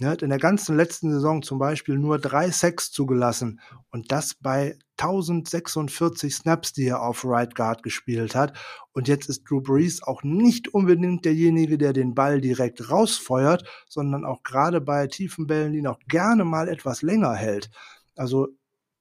Er 0.00 0.08
hat 0.08 0.22
in 0.22 0.30
der 0.30 0.38
ganzen 0.38 0.76
letzten 0.76 1.12
Saison 1.12 1.42
zum 1.42 1.60
Beispiel 1.60 1.96
nur 1.96 2.18
drei 2.18 2.50
Sacks 2.50 2.90
zugelassen 2.90 3.60
und 3.90 4.10
das 4.10 4.34
bei 4.34 4.76
1046 4.96 6.34
Snaps, 6.34 6.72
die 6.72 6.86
er 6.86 7.02
auf 7.02 7.24
Right 7.24 7.54
Guard 7.54 7.84
gespielt 7.84 8.34
hat. 8.34 8.56
Und 8.92 9.06
jetzt 9.06 9.28
ist 9.28 9.44
Drew 9.48 9.60
Brees 9.60 10.02
auch 10.02 10.24
nicht 10.24 10.72
unbedingt 10.74 11.24
derjenige, 11.24 11.78
der 11.78 11.92
den 11.92 12.14
Ball 12.14 12.40
direkt 12.40 12.90
rausfeuert, 12.90 13.64
sondern 13.88 14.24
auch 14.24 14.42
gerade 14.42 14.80
bei 14.80 15.06
tiefen 15.06 15.46
Bällen, 15.46 15.72
die 15.72 15.82
noch 15.82 16.00
gerne 16.08 16.44
mal 16.44 16.68
etwas 16.68 17.02
länger 17.02 17.34
hält. 17.34 17.70
Also 18.16 18.48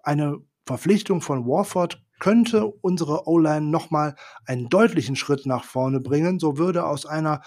eine 0.04 0.38
Verpflichtung 0.68 1.22
von 1.22 1.48
Warford 1.48 2.04
könnte 2.20 2.68
unsere 2.68 3.28
O-Line 3.28 3.68
nochmal 3.68 4.16
einen 4.46 4.70
deutlichen 4.70 5.16
Schritt 5.16 5.46
nach 5.46 5.64
vorne 5.64 6.00
bringen. 6.00 6.40
So 6.40 6.58
würde 6.58 6.86
aus 6.86 7.06
einer 7.06 7.42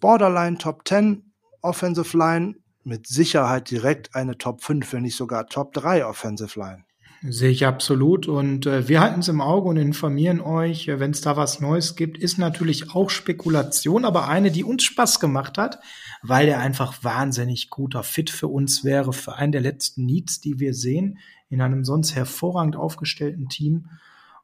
Borderline 0.00 0.58
Top 0.58 0.86
10 0.86 1.32
Offensive 1.62 2.16
Line 2.16 2.56
mit 2.84 3.06
Sicherheit 3.06 3.70
direkt 3.70 4.14
eine 4.14 4.36
Top 4.36 4.62
5, 4.62 4.92
wenn 4.92 5.02
nicht 5.02 5.16
sogar 5.16 5.46
Top 5.46 5.72
3 5.72 6.04
Offensive 6.04 6.58
Line. 6.58 6.84
Sehe 7.26 7.50
ich 7.50 7.64
absolut. 7.64 8.28
Und 8.28 8.66
äh, 8.66 8.86
wir 8.86 9.00
halten 9.00 9.20
es 9.20 9.28
im 9.28 9.40
Auge 9.40 9.70
und 9.70 9.78
informieren 9.78 10.42
euch, 10.42 10.88
äh, 10.88 11.00
wenn 11.00 11.12
es 11.12 11.22
da 11.22 11.36
was 11.38 11.58
Neues 11.58 11.96
gibt. 11.96 12.18
Ist 12.18 12.36
natürlich 12.36 12.94
auch 12.94 13.08
Spekulation, 13.08 14.04
aber 14.04 14.28
eine, 14.28 14.50
die 14.50 14.62
uns 14.62 14.84
Spaß 14.84 15.20
gemacht 15.20 15.56
hat, 15.56 15.78
weil 16.22 16.48
er 16.48 16.60
einfach 16.60 17.02
wahnsinnig 17.02 17.70
guter 17.70 18.02
Fit 18.02 18.28
für 18.28 18.48
uns 18.48 18.84
wäre, 18.84 19.14
für 19.14 19.36
einen 19.36 19.52
der 19.52 19.62
letzten 19.62 20.04
Needs, 20.04 20.40
die 20.40 20.60
wir 20.60 20.74
sehen, 20.74 21.18
in 21.48 21.62
einem 21.62 21.84
sonst 21.86 22.14
hervorragend 22.14 22.76
aufgestellten 22.76 23.48
Team. 23.48 23.88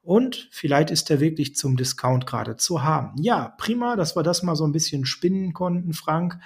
Und 0.02 0.48
vielleicht 0.50 0.90
ist 0.90 1.10
er 1.10 1.20
wirklich 1.20 1.54
zum 1.56 1.76
Discount 1.76 2.26
gerade 2.26 2.56
zu 2.56 2.82
haben. 2.82 3.20
Ja, 3.20 3.54
prima, 3.58 3.96
dass 3.96 4.16
wir 4.16 4.22
das 4.22 4.42
mal 4.42 4.56
so 4.56 4.64
ein 4.64 4.72
bisschen 4.72 5.04
spinnen 5.04 5.52
konnten, 5.52 5.92
Frank. 5.92 6.38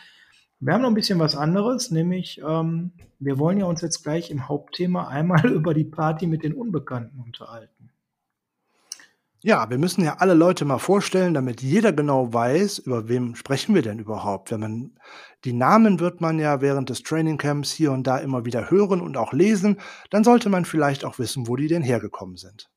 Wir 0.60 0.74
haben 0.74 0.82
noch 0.82 0.88
ein 0.88 0.94
bisschen 0.94 1.18
was 1.18 1.36
anderes, 1.36 1.90
nämlich 1.90 2.40
ähm, 2.46 2.92
wir 3.18 3.38
wollen 3.38 3.58
ja 3.58 3.66
uns 3.66 3.80
jetzt 3.80 4.02
gleich 4.02 4.30
im 4.30 4.48
Hauptthema 4.48 5.08
einmal 5.08 5.46
über 5.46 5.74
die 5.74 5.84
Party 5.84 6.26
mit 6.26 6.42
den 6.42 6.54
Unbekannten 6.54 7.20
unterhalten. 7.20 7.90
Ja, 9.46 9.68
wir 9.68 9.76
müssen 9.76 10.02
ja 10.02 10.16
alle 10.20 10.32
Leute 10.32 10.64
mal 10.64 10.78
vorstellen, 10.78 11.34
damit 11.34 11.60
jeder 11.60 11.92
genau 11.92 12.32
weiß, 12.32 12.78
über 12.78 13.10
wem 13.10 13.34
sprechen 13.34 13.74
wir 13.74 13.82
denn 13.82 13.98
überhaupt. 13.98 14.50
Wenn 14.50 14.60
man 14.60 14.92
die 15.44 15.52
Namen 15.52 16.00
wird 16.00 16.22
man 16.22 16.38
ja 16.38 16.62
während 16.62 16.88
des 16.88 17.02
Trainingcamps 17.02 17.70
hier 17.70 17.92
und 17.92 18.06
da 18.06 18.16
immer 18.16 18.46
wieder 18.46 18.70
hören 18.70 19.02
und 19.02 19.18
auch 19.18 19.34
lesen, 19.34 19.80
dann 20.08 20.24
sollte 20.24 20.48
man 20.48 20.64
vielleicht 20.64 21.04
auch 21.04 21.18
wissen, 21.18 21.46
wo 21.46 21.56
die 21.56 21.68
denn 21.68 21.82
hergekommen 21.82 22.38
sind. 22.38 22.70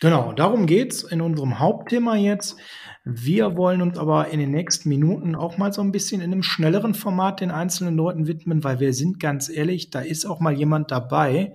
Genau, 0.00 0.32
darum 0.32 0.64
geht's 0.64 1.02
in 1.02 1.20
unserem 1.20 1.58
Hauptthema 1.58 2.16
jetzt. 2.16 2.56
Wir 3.04 3.56
wollen 3.56 3.82
uns 3.82 3.98
aber 3.98 4.28
in 4.28 4.40
den 4.40 4.50
nächsten 4.50 4.88
Minuten 4.88 5.34
auch 5.34 5.58
mal 5.58 5.74
so 5.74 5.82
ein 5.82 5.92
bisschen 5.92 6.22
in 6.22 6.32
einem 6.32 6.42
schnelleren 6.42 6.94
Format 6.94 7.40
den 7.40 7.50
einzelnen 7.50 7.96
Leuten 7.96 8.26
widmen, 8.26 8.64
weil 8.64 8.80
wir 8.80 8.94
sind 8.94 9.20
ganz 9.20 9.50
ehrlich, 9.50 9.90
da 9.90 10.00
ist 10.00 10.24
auch 10.24 10.40
mal 10.40 10.54
jemand 10.54 10.90
dabei. 10.90 11.54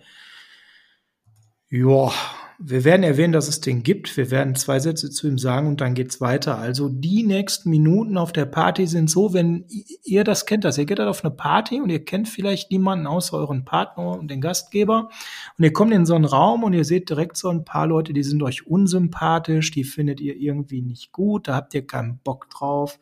Ja, 1.70 2.12
wir 2.58 2.84
werden 2.84 3.04
erwähnen, 3.04 3.34
dass 3.34 3.48
es 3.48 3.60
den 3.60 3.84
gibt. 3.84 4.16
Wir 4.16 4.32
werden 4.32 4.56
zwei 4.56 4.80
Sätze 4.80 5.10
zu 5.10 5.28
ihm 5.28 5.38
sagen 5.38 5.68
und 5.68 5.82
dann 5.82 5.94
geht's 5.94 6.22
weiter. 6.22 6.58
Also 6.58 6.90
die 6.90 7.24
nächsten 7.24 7.70
Minuten 7.70 8.18
auf 8.18 8.32
der 8.32 8.46
Party 8.46 8.88
sind 8.88 9.10
so, 9.10 9.34
wenn 9.34 9.66
ihr 10.04 10.24
das 10.24 10.46
kennt, 10.46 10.64
dass 10.64 10.78
ihr 10.78 10.86
geht 10.86 11.00
halt 11.00 11.10
auf 11.10 11.24
eine 11.24 11.34
Party 11.34 11.82
und 11.82 11.90
ihr 11.90 12.04
kennt 12.04 12.30
vielleicht 12.30 12.72
niemanden 12.72 13.08
außer 13.08 13.38
euren 13.38 13.66
Partner 13.66 14.18
und 14.18 14.30
den 14.30 14.42
Gastgeber 14.42 15.10
und 15.58 15.64
ihr 15.64 15.74
kommt 15.74 15.94
in 15.94 16.06
so 16.06 16.16
einen 16.16 16.26
Raum 16.26 16.64
und 16.64 16.74
ihr 16.74 16.86
seht 16.86 17.10
direkt 17.10 17.38
so 17.38 17.50
ein 17.50 17.66
paar 17.66 17.88
Leute, 17.88 18.14
die 18.14 18.24
sind 18.24 18.42
euch 18.42 18.66
unsympathisch, 18.66 19.72
die 19.72 19.84
findet 19.84 20.22
ihr 20.22 20.36
irgendwie 20.36 20.82
nicht 20.82 21.12
gut, 21.12 21.48
da 21.48 21.56
habt 21.56 21.74
ihr 21.74 21.86
keinen 21.86 22.20
Bock 22.24 22.50
drauf 22.50 23.00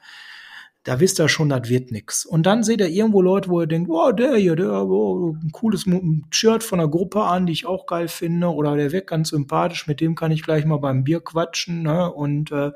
da 0.84 1.00
wisst 1.00 1.20
ihr 1.20 1.30
schon, 1.30 1.50
das 1.50 1.70
wird 1.70 1.92
nix. 1.92 2.26
Und 2.26 2.46
dann 2.46 2.64
seht 2.64 2.82
ihr 2.82 2.90
irgendwo 2.90 3.22
Leute, 3.22 3.50
wo 3.50 3.62
ihr 3.62 3.68
denkt, 3.68 3.90
oh, 3.90 4.12
der 4.12 4.36
hier, 4.36 4.56
der, 4.56 4.86
oh, 4.86 5.36
ein 5.42 5.52
cooles 5.52 5.86
Shirt 6.32 6.64
von 6.64 6.80
einer 6.80 6.90
Gruppe 6.90 7.24
an, 7.24 7.46
die 7.46 7.54
ich 7.54 7.66
auch 7.66 7.86
geil 7.86 8.10
finde, 8.10 8.48
oder 8.48 8.76
der 8.76 8.92
wirkt 8.92 9.10
ganz 9.10 9.30
sympathisch, 9.30 9.88
mit 9.88 10.02
dem 10.02 10.16
kann 10.16 10.32
ich 10.32 10.44
gleich 10.44 10.66
mal 10.66 10.78
beim 10.78 11.06
Bier 11.06 11.22
quatschen. 11.22 11.84
Ne? 11.84 12.12
Und 12.12 12.52
äh, 12.52 12.72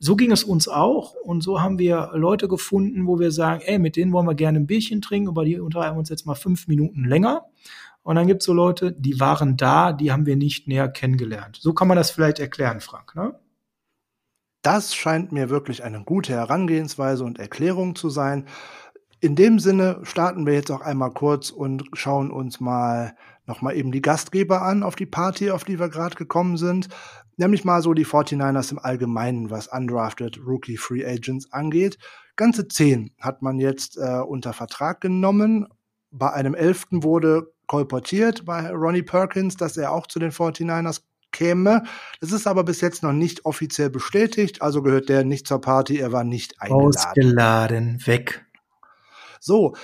so 0.00 0.16
ging 0.16 0.32
es 0.32 0.42
uns 0.42 0.66
auch. 0.66 1.14
Und 1.14 1.42
so 1.42 1.62
haben 1.62 1.78
wir 1.78 2.10
Leute 2.14 2.48
gefunden, 2.48 3.06
wo 3.06 3.20
wir 3.20 3.30
sagen, 3.30 3.62
ey, 3.64 3.78
mit 3.78 3.94
denen 3.94 4.12
wollen 4.12 4.26
wir 4.26 4.34
gerne 4.34 4.58
ein 4.58 4.66
Bierchen 4.66 5.00
trinken, 5.00 5.28
aber 5.28 5.44
die 5.44 5.60
unterhalten 5.60 5.94
wir 5.94 6.00
uns 6.00 6.08
jetzt 6.08 6.26
mal 6.26 6.34
fünf 6.34 6.66
Minuten 6.66 7.04
länger. 7.04 7.46
Und 8.02 8.16
dann 8.16 8.26
gibt's 8.26 8.44
so 8.44 8.52
Leute, 8.52 8.92
die 8.92 9.20
waren 9.20 9.56
da, 9.56 9.92
die 9.92 10.12
haben 10.12 10.26
wir 10.26 10.36
nicht 10.36 10.66
näher 10.68 10.88
kennengelernt. 10.88 11.58
So 11.60 11.72
kann 11.72 11.88
man 11.88 11.96
das 11.96 12.10
vielleicht 12.10 12.40
erklären, 12.40 12.80
Frank. 12.80 13.14
Ne? 13.14 13.34
Das 14.66 14.96
scheint 14.96 15.30
mir 15.30 15.48
wirklich 15.48 15.84
eine 15.84 16.02
gute 16.02 16.32
Herangehensweise 16.32 17.22
und 17.22 17.38
Erklärung 17.38 17.94
zu 17.94 18.10
sein. 18.10 18.46
In 19.20 19.36
dem 19.36 19.60
Sinne 19.60 20.00
starten 20.02 20.44
wir 20.44 20.54
jetzt 20.54 20.72
auch 20.72 20.80
einmal 20.80 21.12
kurz 21.12 21.50
und 21.50 21.84
schauen 21.92 22.32
uns 22.32 22.58
mal 22.58 23.14
nochmal 23.44 23.76
eben 23.76 23.92
die 23.92 24.02
Gastgeber 24.02 24.62
an 24.62 24.82
auf 24.82 24.96
die 24.96 25.06
Party, 25.06 25.52
auf 25.52 25.62
die 25.62 25.78
wir 25.78 25.88
gerade 25.88 26.16
gekommen 26.16 26.56
sind. 26.56 26.88
Nämlich 27.36 27.64
mal 27.64 27.80
so 27.80 27.94
die 27.94 28.04
49ers 28.04 28.72
im 28.72 28.80
Allgemeinen, 28.80 29.50
was 29.50 29.68
Undrafted 29.68 30.40
Rookie 30.44 30.78
Free 30.78 31.06
Agents 31.06 31.52
angeht. 31.52 31.96
Ganze 32.34 32.66
zehn 32.66 33.12
hat 33.20 33.42
man 33.42 33.60
jetzt 33.60 33.96
äh, 33.96 34.18
unter 34.18 34.52
Vertrag 34.52 35.00
genommen. 35.00 35.68
Bei 36.10 36.32
einem 36.32 36.56
elften 36.56 37.04
wurde 37.04 37.52
kolportiert 37.68 38.44
bei 38.44 38.68
Ronnie 38.70 39.04
Perkins, 39.04 39.56
dass 39.56 39.76
er 39.76 39.92
auch 39.92 40.08
zu 40.08 40.18
den 40.18 40.32
49ers 40.32 41.02
käme. 41.36 41.82
Das 42.20 42.32
ist 42.32 42.46
aber 42.46 42.64
bis 42.64 42.80
jetzt 42.80 43.02
noch 43.02 43.12
nicht 43.12 43.44
offiziell 43.44 43.90
bestätigt, 43.90 44.62
also 44.62 44.82
gehört 44.82 45.10
der 45.10 45.22
nicht 45.22 45.46
zur 45.46 45.60
Party, 45.60 45.98
er 45.98 46.10
war 46.10 46.24
nicht 46.24 46.60
eingeladen. 46.62 46.86
Ausgeladen, 46.86 48.06
weg. 48.06 48.46
So, 49.38 49.74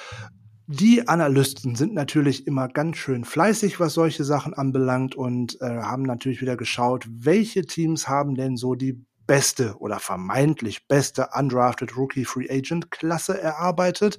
die 0.67 1.07
Analysten 1.09 1.75
sind 1.75 1.93
natürlich 1.93 2.47
immer 2.47 2.69
ganz 2.69 2.97
schön 2.97 3.25
fleißig, 3.25 3.79
was 3.81 3.93
solche 3.93 4.25
Sachen 4.25 4.55
anbelangt 4.55 5.15
und 5.15 5.61
äh, 5.61 5.67
haben 5.67 6.05
natürlich 6.05 6.41
wieder 6.41 6.57
geschaut, 6.57 7.07
welche 7.11 7.67
Teams 7.67 8.09
haben 8.09 8.35
denn 8.35 8.57
so 8.57 8.75
die 8.75 9.05
beste 9.27 9.77
oder 9.79 9.99
vermeintlich 9.99 10.89
beste 10.89 11.29
undrafted 11.39 11.97
Rookie 11.97 12.25
Free 12.25 12.49
Agent 12.49 12.91
Klasse 12.91 13.39
erarbeitet. 13.39 14.19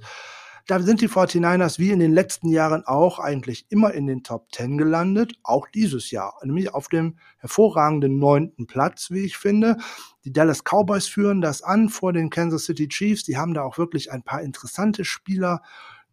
Da 0.65 0.80
sind 0.80 1.02
die 1.02 1.10
49ers 1.10 1.78
wie 1.78 1.91
in 1.91 1.99
den 1.99 2.13
letzten 2.13 2.47
Jahren 2.47 2.86
auch 2.86 3.19
eigentlich 3.19 3.65
immer 3.69 3.93
in 3.93 4.08
den 4.08 4.23
Top 4.23 4.47
10 4.54 4.78
gelandet, 4.78 5.34
auch 5.43 5.67
dieses 5.67 6.10
Jahr, 6.10 6.36
nämlich 6.41 6.73
auf 6.73 6.88
dem 6.88 7.17
hervorragenden 7.39 8.17
neunten 8.17 8.65
Platz, 8.65 9.12
wie 9.12 9.26
ich 9.26 9.38
finde. 9.38 9.76
Die 10.23 10.32
Dallas 10.32 10.63
Cowboys 10.63 11.08
führen 11.08 11.41
das 11.41 11.63
an 11.63 11.89
vor 11.89 12.13
den 12.13 12.30
Kansas 12.30 12.63
City 12.63 12.88
Chiefs. 12.88 13.23
Die 13.23 13.38
haben 13.38 13.54
da 13.54 13.63
auch 13.63 13.78
wirklich 13.78 14.12
ein 14.13 14.23
paar 14.23 14.41
interessante 14.41 15.04
Spieler 15.04 15.62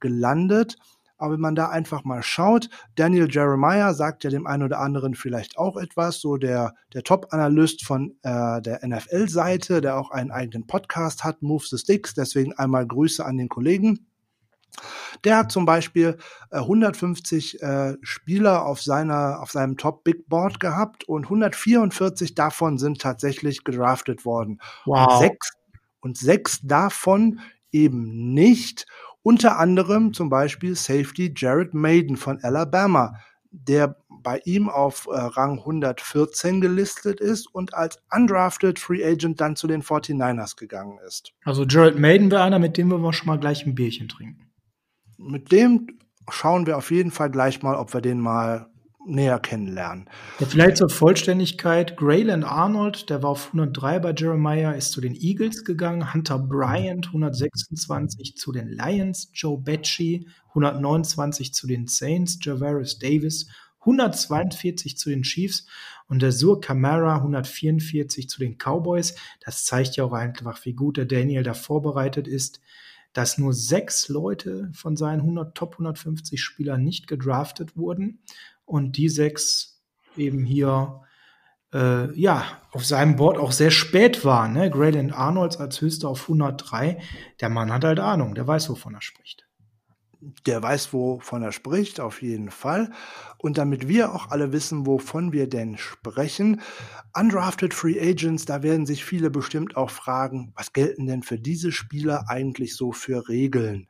gelandet. 0.00 0.76
Aber 1.16 1.34
wenn 1.34 1.40
man 1.40 1.54
da 1.54 1.68
einfach 1.68 2.02
mal 2.02 2.22
schaut, 2.22 2.70
Daniel 2.96 3.28
Jeremiah 3.30 3.94
sagt 3.94 4.24
ja 4.24 4.30
dem 4.30 4.46
einen 4.48 4.64
oder 4.64 4.80
anderen 4.80 5.14
vielleicht 5.14 5.58
auch 5.58 5.76
etwas, 5.76 6.18
so 6.18 6.38
der, 6.38 6.74
der 6.94 7.04
Top-Analyst 7.04 7.84
von 7.84 8.16
äh, 8.22 8.60
der 8.62 8.80
NFL-Seite, 8.84 9.80
der 9.80 9.96
auch 9.96 10.10
einen 10.10 10.32
eigenen 10.32 10.66
Podcast 10.66 11.22
hat, 11.22 11.42
Move 11.42 11.64
the 11.68 11.78
Sticks. 11.78 12.14
Deswegen 12.14 12.54
einmal 12.54 12.86
Grüße 12.86 13.24
an 13.24 13.36
den 13.36 13.50
Kollegen. 13.50 14.09
Der 15.24 15.36
hat 15.36 15.52
zum 15.52 15.66
Beispiel 15.66 16.18
äh, 16.50 16.58
150 16.58 17.62
äh, 17.62 17.96
Spieler 18.02 18.66
auf 18.66 18.80
seiner 18.82 19.40
auf 19.40 19.50
seinem 19.50 19.76
Top 19.76 20.04
Big 20.04 20.28
Board 20.28 20.60
gehabt 20.60 21.04
und 21.04 21.24
144 21.24 22.34
davon 22.34 22.78
sind 22.78 23.00
tatsächlich 23.00 23.64
gedraftet 23.64 24.24
worden. 24.24 24.60
Wow. 24.84 25.12
Und 25.12 25.18
sechs, 25.18 25.52
und 26.00 26.18
sechs 26.18 26.60
davon 26.62 27.40
eben 27.72 28.32
nicht. 28.32 28.86
Unter 29.22 29.58
anderem 29.58 30.14
zum 30.14 30.30
Beispiel 30.30 30.74
Safety 30.74 31.32
Jared 31.36 31.74
Maiden 31.74 32.16
von 32.16 32.42
Alabama, 32.42 33.16
der 33.50 33.96
bei 34.08 34.40
ihm 34.44 34.68
auf 34.68 35.06
äh, 35.10 35.16
Rang 35.16 35.58
114 35.58 36.60
gelistet 36.60 37.20
ist 37.20 37.46
und 37.54 37.74
als 37.74 38.02
undrafted 38.14 38.78
Free 38.78 39.04
Agent 39.04 39.40
dann 39.40 39.56
zu 39.56 39.66
den 39.66 39.82
49ers 39.82 40.56
gegangen 40.56 40.98
ist. 41.06 41.32
Also 41.44 41.64
Jared 41.64 41.98
Maiden 41.98 42.30
wäre 42.30 42.42
einer, 42.42 42.58
mit 42.58 42.76
dem 42.76 42.88
wir 42.88 43.12
schon 43.12 43.26
mal 43.26 43.38
gleich 43.38 43.66
ein 43.66 43.74
Bierchen 43.74 44.08
trinken 44.08 44.49
mit 45.20 45.52
dem 45.52 45.98
schauen 46.30 46.66
wir 46.66 46.76
auf 46.76 46.90
jeden 46.90 47.10
Fall 47.10 47.30
gleich 47.30 47.62
mal, 47.62 47.76
ob 47.76 47.92
wir 47.92 48.00
den 48.00 48.20
mal 48.20 48.66
näher 49.06 49.38
kennenlernen. 49.38 50.08
Ja, 50.38 50.46
vielleicht 50.46 50.76
zur 50.76 50.90
Vollständigkeit. 50.90 51.96
Grayland 51.96 52.44
Arnold, 52.44 53.08
der 53.10 53.22
war 53.22 53.30
auf 53.30 53.48
103 53.48 53.98
bei 53.98 54.14
Jeremiah, 54.16 54.72
ist 54.72 54.92
zu 54.92 55.00
den 55.00 55.14
Eagles 55.14 55.64
gegangen. 55.64 56.12
Hunter 56.12 56.38
Bryant, 56.38 57.06
126 57.06 58.36
zu 58.36 58.52
den 58.52 58.68
Lions. 58.68 59.30
Joe 59.34 59.58
Becci, 59.58 60.28
129 60.50 61.54
zu 61.54 61.66
den 61.66 61.86
Saints. 61.86 62.38
Javaris 62.42 62.98
Davis, 62.98 63.48
142 63.80 64.98
zu 64.98 65.08
den 65.08 65.22
Chiefs. 65.22 65.66
Und 66.06 66.22
der 66.22 66.32
Sur 66.32 66.60
Camara, 66.60 67.16
144 67.16 68.28
zu 68.28 68.40
den 68.40 68.58
Cowboys. 68.58 69.14
Das 69.40 69.64
zeigt 69.64 69.96
ja 69.96 70.04
auch 70.04 70.12
einfach, 70.12 70.64
wie 70.64 70.74
gut 70.74 70.98
der 70.98 71.06
Daniel 71.06 71.42
da 71.42 71.54
vorbereitet 71.54 72.28
ist 72.28 72.60
dass 73.12 73.38
nur 73.38 73.52
sechs 73.52 74.08
Leute 74.08 74.70
von 74.72 74.96
seinen 74.96 75.20
100, 75.20 75.56
Top 75.56 75.74
150 75.74 76.40
Spielern 76.40 76.82
nicht 76.82 77.06
gedraftet 77.06 77.76
wurden 77.76 78.22
und 78.64 78.96
die 78.96 79.08
sechs 79.08 79.82
eben 80.16 80.44
hier 80.44 81.02
äh, 81.72 82.12
ja 82.18 82.44
auf 82.72 82.84
seinem 82.84 83.16
Board 83.16 83.38
auch 83.38 83.52
sehr 83.52 83.70
spät 83.70 84.24
waren. 84.24 84.52
Ne? 84.52 84.70
Grayland 84.70 85.12
Arnolds 85.12 85.56
als 85.56 85.80
höchster 85.80 86.08
auf 86.08 86.22
103. 86.22 87.00
Der 87.40 87.48
Mann 87.48 87.72
hat 87.72 87.84
halt 87.84 88.00
Ahnung, 88.00 88.34
der 88.34 88.46
weiß, 88.46 88.70
wovon 88.70 88.94
er 88.94 89.02
spricht 89.02 89.49
der 90.46 90.62
weiß, 90.62 90.92
wovon 90.92 91.42
er 91.42 91.52
spricht, 91.52 92.00
auf 92.00 92.22
jeden 92.22 92.50
Fall. 92.50 92.90
Und 93.38 93.58
damit 93.58 93.88
wir 93.88 94.14
auch 94.14 94.30
alle 94.30 94.52
wissen, 94.52 94.86
wovon 94.86 95.32
wir 95.32 95.48
denn 95.48 95.78
sprechen, 95.78 96.60
undrafted 97.16 97.72
Free 97.74 97.98
Agents, 98.00 98.44
da 98.44 98.62
werden 98.62 98.86
sich 98.86 99.04
viele 99.04 99.30
bestimmt 99.30 99.76
auch 99.76 99.90
fragen, 99.90 100.52
was 100.56 100.72
gelten 100.72 101.06
denn 101.06 101.22
für 101.22 101.38
diese 101.38 101.72
Spieler 101.72 102.24
eigentlich 102.28 102.76
so 102.76 102.92
für 102.92 103.28
Regeln? 103.28 103.88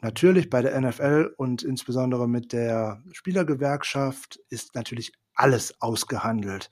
Natürlich 0.00 0.50
bei 0.50 0.62
der 0.62 0.80
NFL 0.80 1.34
und 1.36 1.62
insbesondere 1.62 2.28
mit 2.28 2.52
der 2.52 3.02
Spielergewerkschaft 3.12 4.38
ist 4.50 4.74
natürlich 4.74 5.12
alles 5.34 5.80
ausgehandelt. 5.80 6.70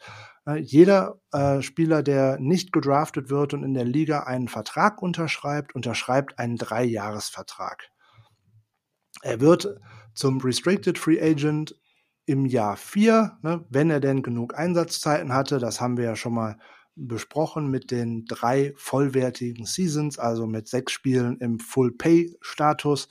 Jeder 0.60 1.18
äh, 1.32 1.62
Spieler, 1.62 2.02
der 2.02 2.38
nicht 2.38 2.70
gedraftet 2.70 3.30
wird 3.30 3.54
und 3.54 3.64
in 3.64 3.72
der 3.72 3.84
Liga 3.84 4.24
einen 4.24 4.48
Vertrag 4.48 5.00
unterschreibt, 5.00 5.74
unterschreibt 5.74 6.38
einen 6.38 6.56
Dreijahresvertrag. 6.56 7.90
Er 9.24 9.40
wird 9.40 9.80
zum 10.12 10.38
Restricted 10.42 10.98
Free 10.98 11.20
Agent 11.20 11.74
im 12.26 12.44
Jahr 12.44 12.76
4, 12.76 13.38
ne, 13.42 13.64
wenn 13.70 13.88
er 13.88 14.00
denn 14.00 14.22
genug 14.22 14.56
Einsatzzeiten 14.56 15.32
hatte. 15.32 15.58
Das 15.58 15.80
haben 15.80 15.96
wir 15.96 16.04
ja 16.04 16.14
schon 16.14 16.34
mal 16.34 16.58
besprochen 16.94 17.70
mit 17.70 17.90
den 17.90 18.26
drei 18.26 18.74
vollwertigen 18.76 19.64
Seasons, 19.64 20.18
also 20.18 20.46
mit 20.46 20.68
sechs 20.68 20.92
Spielen 20.92 21.38
im 21.38 21.58
Full-Pay-Status. 21.58 23.08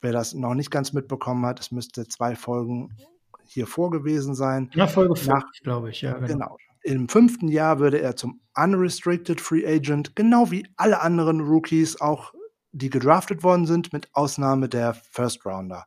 Wer 0.00 0.12
das 0.12 0.32
noch 0.32 0.54
nicht 0.54 0.70
ganz 0.70 0.92
mitbekommen 0.92 1.44
hat, 1.44 1.58
es 1.58 1.72
müsste 1.72 2.06
zwei 2.06 2.36
Folgen 2.36 2.96
hier 3.44 3.66
vor 3.66 3.90
gewesen 3.90 4.36
sein. 4.36 4.70
Ja, 4.74 4.86
Folge 4.86 5.16
5, 5.16 5.42
glaube 5.64 5.90
ich, 5.90 6.02
ja. 6.02 6.14
Genau. 6.14 6.26
genau. 6.26 6.56
Im 6.82 7.08
fünften 7.08 7.48
Jahr 7.48 7.80
würde 7.80 8.00
er 8.00 8.14
zum 8.14 8.40
Unrestricted 8.54 9.40
Free 9.40 9.66
Agent, 9.66 10.14
genau 10.14 10.52
wie 10.52 10.68
alle 10.76 11.00
anderen 11.00 11.40
Rookies, 11.40 12.00
auch 12.00 12.32
die 12.72 12.90
gedraftet 12.90 13.42
worden 13.42 13.66
sind, 13.66 13.92
mit 13.92 14.08
Ausnahme 14.14 14.68
der 14.68 14.94
First 14.94 15.44
Rounder. 15.44 15.86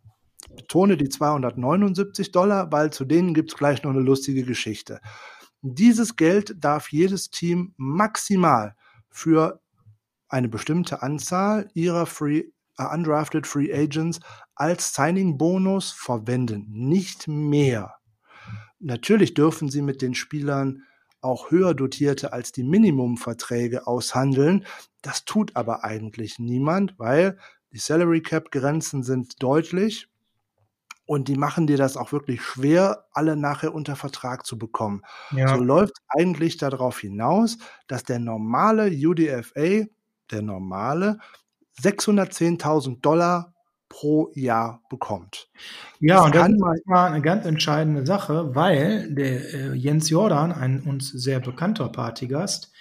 Ich 0.48 0.57
betone 0.57 0.96
die 0.96 1.11
279 1.11 2.33
Dollar, 2.33 2.72
weil 2.72 2.90
zu 2.92 3.05
denen 3.05 3.35
gibt 3.35 3.52
es 3.52 3.59
gleich 3.59 3.83
noch 3.83 3.90
eine 3.90 4.00
lustige 4.00 4.44
Geschichte. 4.44 5.02
Dieses 5.61 6.16
Geld 6.16 6.55
darf 6.59 6.90
jedes 6.92 7.31
Team 7.31 7.74
maximal 7.76 8.74
für 9.11 9.61
eine 10.29 10.48
bestimmte 10.48 11.02
Anzahl 11.02 11.68
ihrer 11.74 12.07
Free, 12.07 12.44
uh, 12.79 12.85
Undrafted 12.92 13.46
Free 13.46 13.72
Agents 13.72 14.20
als 14.55 14.94
Signing-Bonus 14.94 15.92
verwenden, 15.92 16.66
nicht 16.68 17.29
mehr. 17.29 17.95
Natürlich 18.78 19.34
dürfen 19.34 19.68
sie 19.68 19.82
mit 19.82 20.02
den 20.02 20.14
Spielern 20.14 20.82
auch 21.20 21.50
höher 21.50 21.74
dotierte 21.74 22.32
als 22.32 22.52
die 22.52 22.62
Minimumverträge 22.62 23.86
aushandeln. 23.86 24.64
Das 25.02 25.24
tut 25.24 25.56
aber 25.56 25.84
eigentlich 25.84 26.38
niemand, 26.38 26.98
weil 26.98 27.38
die 27.72 27.78
Salary 27.78 28.22
Cap 28.22 28.50
Grenzen 28.50 29.02
sind 29.02 29.42
deutlich 29.42 30.08
und 31.06 31.28
die 31.28 31.36
machen 31.36 31.66
dir 31.66 31.76
das 31.76 31.96
auch 31.96 32.12
wirklich 32.12 32.42
schwer, 32.42 33.06
alle 33.12 33.36
nachher 33.36 33.74
unter 33.74 33.96
Vertrag 33.96 34.44
zu 34.44 34.58
bekommen. 34.58 35.02
Ja. 35.30 35.48
So 35.48 35.62
läuft 35.62 35.94
eigentlich 36.08 36.56
darauf 36.56 36.98
hinaus, 36.98 37.58
dass 37.86 38.02
der 38.02 38.18
normale 38.18 38.90
UDFA, 38.90 39.86
der 40.30 40.42
normale, 40.42 41.18
610.000 41.80 43.00
Dollar 43.00 43.54
pro 43.88 44.31
Jahr 44.35 44.83
bekommt. 44.88 45.49
Ja, 46.01 46.16
das 46.16 46.27
und 46.27 46.35
das 46.35 46.49
ist 46.49 46.87
mal 46.87 47.12
eine 47.12 47.22
ganz 47.22 47.46
entscheidende 47.46 48.05
Sache, 48.05 48.55
weil 48.55 49.12
der 49.14 49.55
äh, 49.55 49.75
Jens 49.75 50.11
Jordan, 50.11 50.53
ein 50.53 50.83
uns 50.83 51.09
sehr 51.11 51.40
bekannter 51.40 51.88
Partygast, 51.88 52.72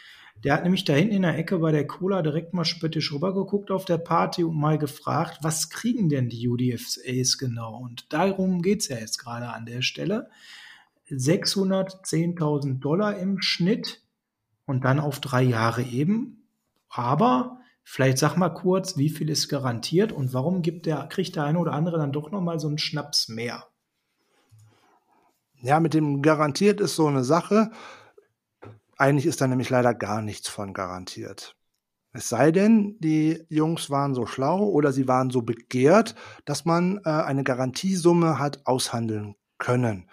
der 0.43 0.53
hat 0.53 0.63
nämlich 0.63 0.83
da 0.83 0.93
hinten 0.93 1.15
in 1.15 1.21
der 1.23 1.37
Ecke 1.37 1.57
bei 1.59 1.71
der 1.71 1.87
Cola 1.87 2.21
direkt 2.21 2.53
mal 2.53 2.65
spöttisch 2.65 3.11
rübergeguckt 3.11 3.71
auf 3.71 3.85
der 3.85 3.97
Party 3.97 4.43
und 4.43 4.55
mal 4.55 4.77
gefragt, 4.77 5.39
was 5.41 5.69
kriegen 5.69 6.09
denn 6.09 6.29
die 6.29 6.47
UDFAs 6.47 7.37
genau? 7.37 7.77
Und 7.77 8.11
darum 8.13 8.61
geht 8.61 8.81
es 8.81 8.89
ja 8.89 8.97
jetzt 8.97 9.17
gerade 9.17 9.49
an 9.49 9.65
der 9.65 9.81
Stelle. 9.81 10.29
610.000 11.09 12.79
Dollar 12.79 13.17
im 13.17 13.41
Schnitt 13.41 14.01
und 14.65 14.83
dann 14.85 14.99
auf 14.99 15.19
drei 15.19 15.43
Jahre 15.43 15.83
eben. 15.83 16.43
Aber 16.89 17.59
Vielleicht 17.87 18.17
sag 18.17 18.35
mal 18.35 18.49
kurz, 18.49 18.97
wie 18.97 19.09
viel 19.09 19.29
ist 19.29 19.47
garantiert 19.47 20.11
und 20.11 20.33
warum 20.33 20.63
gibt 20.63 20.87
der, 20.87 21.05
kriegt 21.07 21.35
der 21.35 21.43
eine 21.43 21.59
oder 21.59 21.73
andere 21.73 21.99
dann 21.99 22.11
doch 22.11 22.31
nochmal 22.31 22.59
so 22.59 22.67
einen 22.67 22.79
Schnaps 22.79 23.29
mehr? 23.29 23.67
Ja, 25.61 25.79
mit 25.79 25.93
dem 25.93 26.23
garantiert 26.23 26.81
ist 26.81 26.95
so 26.95 27.05
eine 27.05 27.23
Sache. 27.23 27.71
Eigentlich 28.97 29.27
ist 29.27 29.39
da 29.39 29.47
nämlich 29.47 29.69
leider 29.69 29.93
gar 29.93 30.21
nichts 30.21 30.49
von 30.49 30.73
garantiert. 30.73 31.55
Es 32.11 32.27
sei 32.27 32.51
denn, 32.51 32.97
die 32.99 33.45
Jungs 33.49 33.89
waren 33.89 34.15
so 34.15 34.25
schlau 34.25 34.63
oder 34.63 34.91
sie 34.91 35.07
waren 35.07 35.29
so 35.29 35.43
begehrt, 35.43 36.15
dass 36.45 36.65
man 36.65 37.01
äh, 37.05 37.09
eine 37.09 37.43
Garantiesumme 37.43 38.39
hat 38.39 38.65
aushandeln 38.65 39.35
können. 39.59 40.09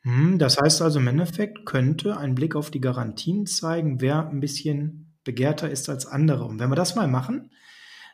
Hm, 0.00 0.38
das 0.38 0.58
heißt 0.58 0.80
also 0.80 0.98
im 0.98 1.08
Endeffekt 1.08 1.66
könnte 1.66 2.16
ein 2.16 2.34
Blick 2.34 2.56
auf 2.56 2.70
die 2.70 2.80
Garantien 2.80 3.46
zeigen, 3.46 4.00
wer 4.00 4.28
ein 4.28 4.40
bisschen 4.40 5.11
begehrter 5.24 5.70
ist 5.70 5.88
als 5.88 6.06
andere. 6.06 6.44
Und 6.44 6.58
wenn 6.58 6.70
wir 6.70 6.76
das 6.76 6.94
mal 6.94 7.08
machen, 7.08 7.50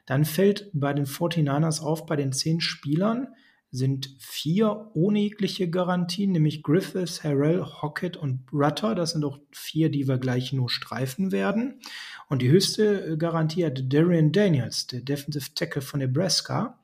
dann 0.06 0.24
fällt 0.24 0.70
bei 0.72 0.92
den 0.92 1.06
49ers 1.06 1.82
auf, 1.82 2.06
bei 2.06 2.16
den 2.16 2.32
zehn 2.32 2.60
Spielern 2.60 3.28
sind 3.70 4.16
vier 4.18 4.90
ohne 4.94 5.20
jegliche 5.20 5.68
Garantien, 5.68 6.32
nämlich 6.32 6.62
Griffiths, 6.62 7.22
Harrell, 7.22 7.62
Hockett 7.62 8.16
und 8.16 8.46
Rutter. 8.52 8.94
Das 8.94 9.10
sind 9.10 9.24
auch 9.24 9.38
vier, 9.50 9.90
die 9.90 10.08
wir 10.08 10.16
gleich 10.16 10.52
nur 10.54 10.70
streifen 10.70 11.32
werden. 11.32 11.80
Und 12.28 12.40
die 12.40 12.48
höchste 12.48 13.18
Garantie 13.18 13.66
hat 13.66 13.92
Darian 13.92 14.32
Daniels, 14.32 14.86
der 14.86 15.02
Defensive 15.02 15.54
Tackle 15.54 15.82
von 15.82 16.00
Nebraska. 16.00 16.78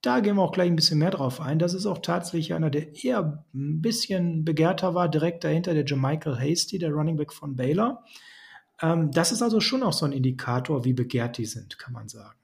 Da 0.00 0.20
gehen 0.20 0.36
wir 0.36 0.42
auch 0.42 0.52
gleich 0.52 0.70
ein 0.70 0.76
bisschen 0.76 1.00
mehr 1.00 1.10
drauf 1.10 1.40
ein. 1.40 1.58
Das 1.58 1.74
ist 1.74 1.86
auch 1.86 1.98
tatsächlich 1.98 2.54
einer, 2.54 2.70
der 2.70 2.94
eher 2.94 3.44
ein 3.52 3.82
bisschen 3.82 4.44
begehrter 4.44 4.94
war. 4.94 5.08
Direkt 5.08 5.42
dahinter 5.42 5.74
der 5.74 5.84
Jermichael 5.84 6.38
Hasty, 6.38 6.78
der 6.78 6.92
Running 6.92 7.16
Back 7.16 7.32
von 7.32 7.56
Baylor. 7.56 8.04
Ähm, 8.80 9.10
das 9.10 9.32
ist 9.32 9.42
also 9.42 9.60
schon 9.60 9.82
auch 9.82 9.92
so 9.92 10.06
ein 10.06 10.12
Indikator, 10.12 10.84
wie 10.84 10.92
begehrt 10.92 11.38
die 11.38 11.46
sind, 11.46 11.78
kann 11.78 11.92
man 11.92 12.08
sagen. 12.08 12.38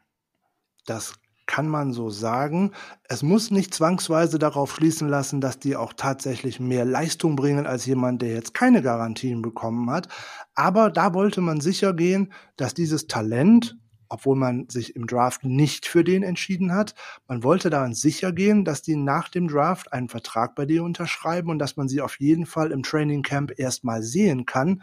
Das 0.86 1.14
kann 1.46 1.68
man 1.68 1.92
so 1.92 2.10
sagen. 2.10 2.72
Es 3.04 3.22
muss 3.22 3.50
nicht 3.50 3.74
zwangsweise 3.74 4.38
darauf 4.38 4.74
schließen 4.74 5.08
lassen, 5.08 5.40
dass 5.40 5.58
die 5.58 5.76
auch 5.76 5.92
tatsächlich 5.92 6.60
mehr 6.60 6.84
Leistung 6.84 7.36
bringen 7.36 7.66
als 7.66 7.86
jemand, 7.86 8.22
der 8.22 8.32
jetzt 8.32 8.54
keine 8.54 8.82
Garantien 8.82 9.42
bekommen 9.42 9.90
hat. 9.90 10.08
Aber 10.54 10.90
da 10.90 11.14
wollte 11.14 11.40
man 11.40 11.60
sicher 11.60 11.92
gehen, 11.92 12.32
dass 12.56 12.74
dieses 12.74 13.06
Talent, 13.08 13.76
obwohl 14.08 14.36
man 14.36 14.68
sich 14.68 14.96
im 14.96 15.06
Draft 15.06 15.44
nicht 15.44 15.86
für 15.86 16.04
den 16.04 16.22
entschieden 16.22 16.72
hat, 16.72 16.94
man 17.28 17.42
wollte 17.42 17.68
daran 17.68 17.94
sicher 17.94 18.32
gehen, 18.32 18.64
dass 18.64 18.82
die 18.82 18.96
nach 18.96 19.28
dem 19.28 19.48
Draft 19.48 19.92
einen 19.92 20.08
Vertrag 20.08 20.54
bei 20.54 20.64
dir 20.64 20.82
unterschreiben 20.82 21.50
und 21.50 21.58
dass 21.58 21.76
man 21.76 21.88
sie 21.88 22.00
auf 22.00 22.20
jeden 22.20 22.46
Fall 22.46 22.70
im 22.70 22.82
Training 22.82 23.22
Camp 23.22 23.52
erstmal 23.58 24.02
sehen 24.02 24.46
kann, 24.46 24.82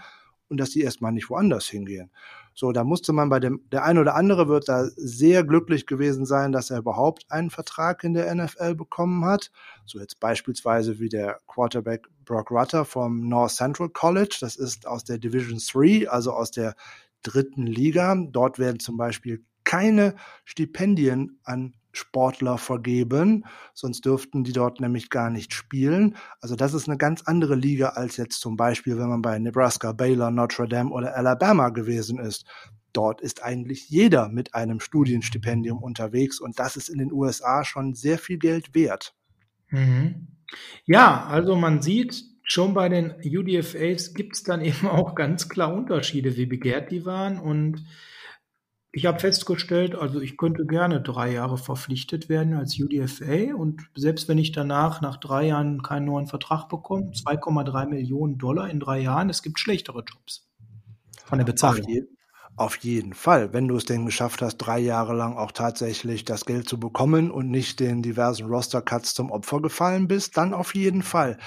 und 0.51 0.57
dass 0.57 0.69
die 0.71 0.81
erstmal 0.81 1.13
nicht 1.13 1.29
woanders 1.29 1.67
hingehen. 1.67 2.11
So, 2.53 2.73
da 2.73 2.83
musste 2.83 3.13
man 3.13 3.29
bei 3.29 3.39
dem, 3.39 3.61
der 3.71 3.85
ein 3.85 3.97
oder 3.97 4.15
andere 4.15 4.49
wird 4.49 4.67
da 4.67 4.85
sehr 4.97 5.45
glücklich 5.45 5.87
gewesen 5.87 6.25
sein, 6.25 6.51
dass 6.51 6.69
er 6.69 6.79
überhaupt 6.79 7.25
einen 7.29 7.49
Vertrag 7.49 8.03
in 8.03 8.13
der 8.13 8.35
NFL 8.35 8.75
bekommen 8.75 9.23
hat. 9.23 9.49
So 9.85 9.99
jetzt 9.99 10.19
beispielsweise 10.19 10.99
wie 10.99 11.07
der 11.07 11.39
Quarterback 11.47 12.07
Brock 12.25 12.51
Rutter 12.51 12.83
vom 12.83 13.29
North 13.29 13.51
Central 13.51 13.89
College. 13.89 14.37
Das 14.41 14.57
ist 14.57 14.85
aus 14.85 15.05
der 15.05 15.17
Division 15.17 15.57
3, 15.57 16.09
also 16.09 16.33
aus 16.33 16.51
der 16.51 16.75
dritten 17.23 17.65
Liga. 17.65 18.13
Dort 18.29 18.59
werden 18.59 18.81
zum 18.81 18.97
Beispiel 18.97 19.45
keine 19.63 20.15
Stipendien 20.43 21.39
an 21.43 21.73
Sportler 21.93 22.57
vergeben, 22.57 23.45
sonst 23.73 24.05
dürften 24.05 24.43
die 24.43 24.53
dort 24.53 24.79
nämlich 24.79 25.09
gar 25.09 25.29
nicht 25.29 25.53
spielen. 25.53 26.15
Also 26.39 26.55
das 26.55 26.73
ist 26.73 26.87
eine 26.87 26.97
ganz 26.97 27.23
andere 27.23 27.55
Liga 27.55 27.89
als 27.89 28.17
jetzt 28.17 28.39
zum 28.41 28.55
Beispiel, 28.55 28.97
wenn 28.97 29.09
man 29.09 29.21
bei 29.21 29.37
Nebraska, 29.39 29.91
Baylor, 29.91 30.31
Notre 30.31 30.67
Dame 30.67 30.91
oder 30.91 31.15
Alabama 31.15 31.69
gewesen 31.69 32.19
ist. 32.19 32.45
Dort 32.93 33.21
ist 33.21 33.43
eigentlich 33.43 33.89
jeder 33.89 34.29
mit 34.29 34.53
einem 34.53 34.79
Studienstipendium 34.79 35.81
unterwegs 35.81 36.39
und 36.39 36.59
das 36.59 36.75
ist 36.75 36.89
in 36.89 36.97
den 36.97 37.11
USA 37.11 37.63
schon 37.63 37.93
sehr 37.93 38.17
viel 38.17 38.37
Geld 38.37 38.75
wert. 38.75 39.13
Mhm. 39.69 40.27
Ja, 40.85 41.25
also 41.25 41.55
man 41.55 41.81
sieht, 41.81 42.23
schon 42.43 42.73
bei 42.73 42.89
den 42.89 43.15
UDFAs 43.23 44.13
gibt 44.13 44.35
es 44.35 44.43
dann 44.43 44.61
eben 44.65 44.87
auch 44.87 45.15
ganz 45.15 45.49
klar 45.49 45.73
Unterschiede, 45.73 46.35
wie 46.37 46.45
begehrt 46.45 46.91
die 46.91 47.05
waren 47.05 47.39
und 47.39 47.85
ich 48.93 49.05
habe 49.05 49.19
festgestellt, 49.19 49.95
also 49.95 50.19
ich 50.19 50.37
könnte 50.37 50.65
gerne 50.65 51.01
drei 51.01 51.31
Jahre 51.31 51.57
verpflichtet 51.57 52.27
werden 52.27 52.53
als 52.53 52.77
UDFA 52.77 53.55
und 53.55 53.89
selbst 53.95 54.27
wenn 54.27 54.37
ich 54.37 54.51
danach 54.51 55.01
nach 55.01 55.17
drei 55.17 55.47
Jahren 55.47 55.81
keinen 55.81 56.05
neuen 56.05 56.27
Vertrag 56.27 56.67
bekomme, 56.67 57.11
2,3 57.11 57.87
Millionen 57.87 58.37
Dollar 58.37 58.69
in 58.69 58.79
drei 58.81 58.99
Jahren, 58.99 59.29
es 59.29 59.43
gibt 59.43 59.59
schlechtere 59.59 60.03
Jobs 60.03 60.49
von 61.23 61.37
der 61.37 61.45
Bezahlung. 61.45 61.83
Auf, 61.83 61.89
je 61.89 62.03
auf 62.57 62.75
jeden 62.77 63.13
Fall, 63.13 63.53
wenn 63.53 63.69
du 63.69 63.77
es 63.77 63.85
denn 63.85 64.05
geschafft 64.05 64.41
hast, 64.41 64.57
drei 64.57 64.79
Jahre 64.79 65.15
lang 65.15 65.37
auch 65.37 65.53
tatsächlich 65.53 66.25
das 66.25 66.45
Geld 66.45 66.67
zu 66.67 66.77
bekommen 66.77 67.31
und 67.31 67.49
nicht 67.49 67.79
den 67.79 68.01
diversen 68.01 68.45
Roster-Cuts 68.47 69.13
zum 69.13 69.31
Opfer 69.31 69.61
gefallen 69.61 70.09
bist, 70.09 70.35
dann 70.35 70.53
auf 70.53 70.75
jeden 70.75 71.01
Fall. 71.01 71.37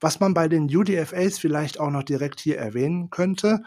Was 0.00 0.20
man 0.20 0.34
bei 0.34 0.46
den 0.46 0.74
UDFAs 0.74 1.38
vielleicht 1.38 1.80
auch 1.80 1.90
noch 1.90 2.04
direkt 2.04 2.38
hier 2.38 2.58
erwähnen 2.58 3.10
könnte, 3.10 3.64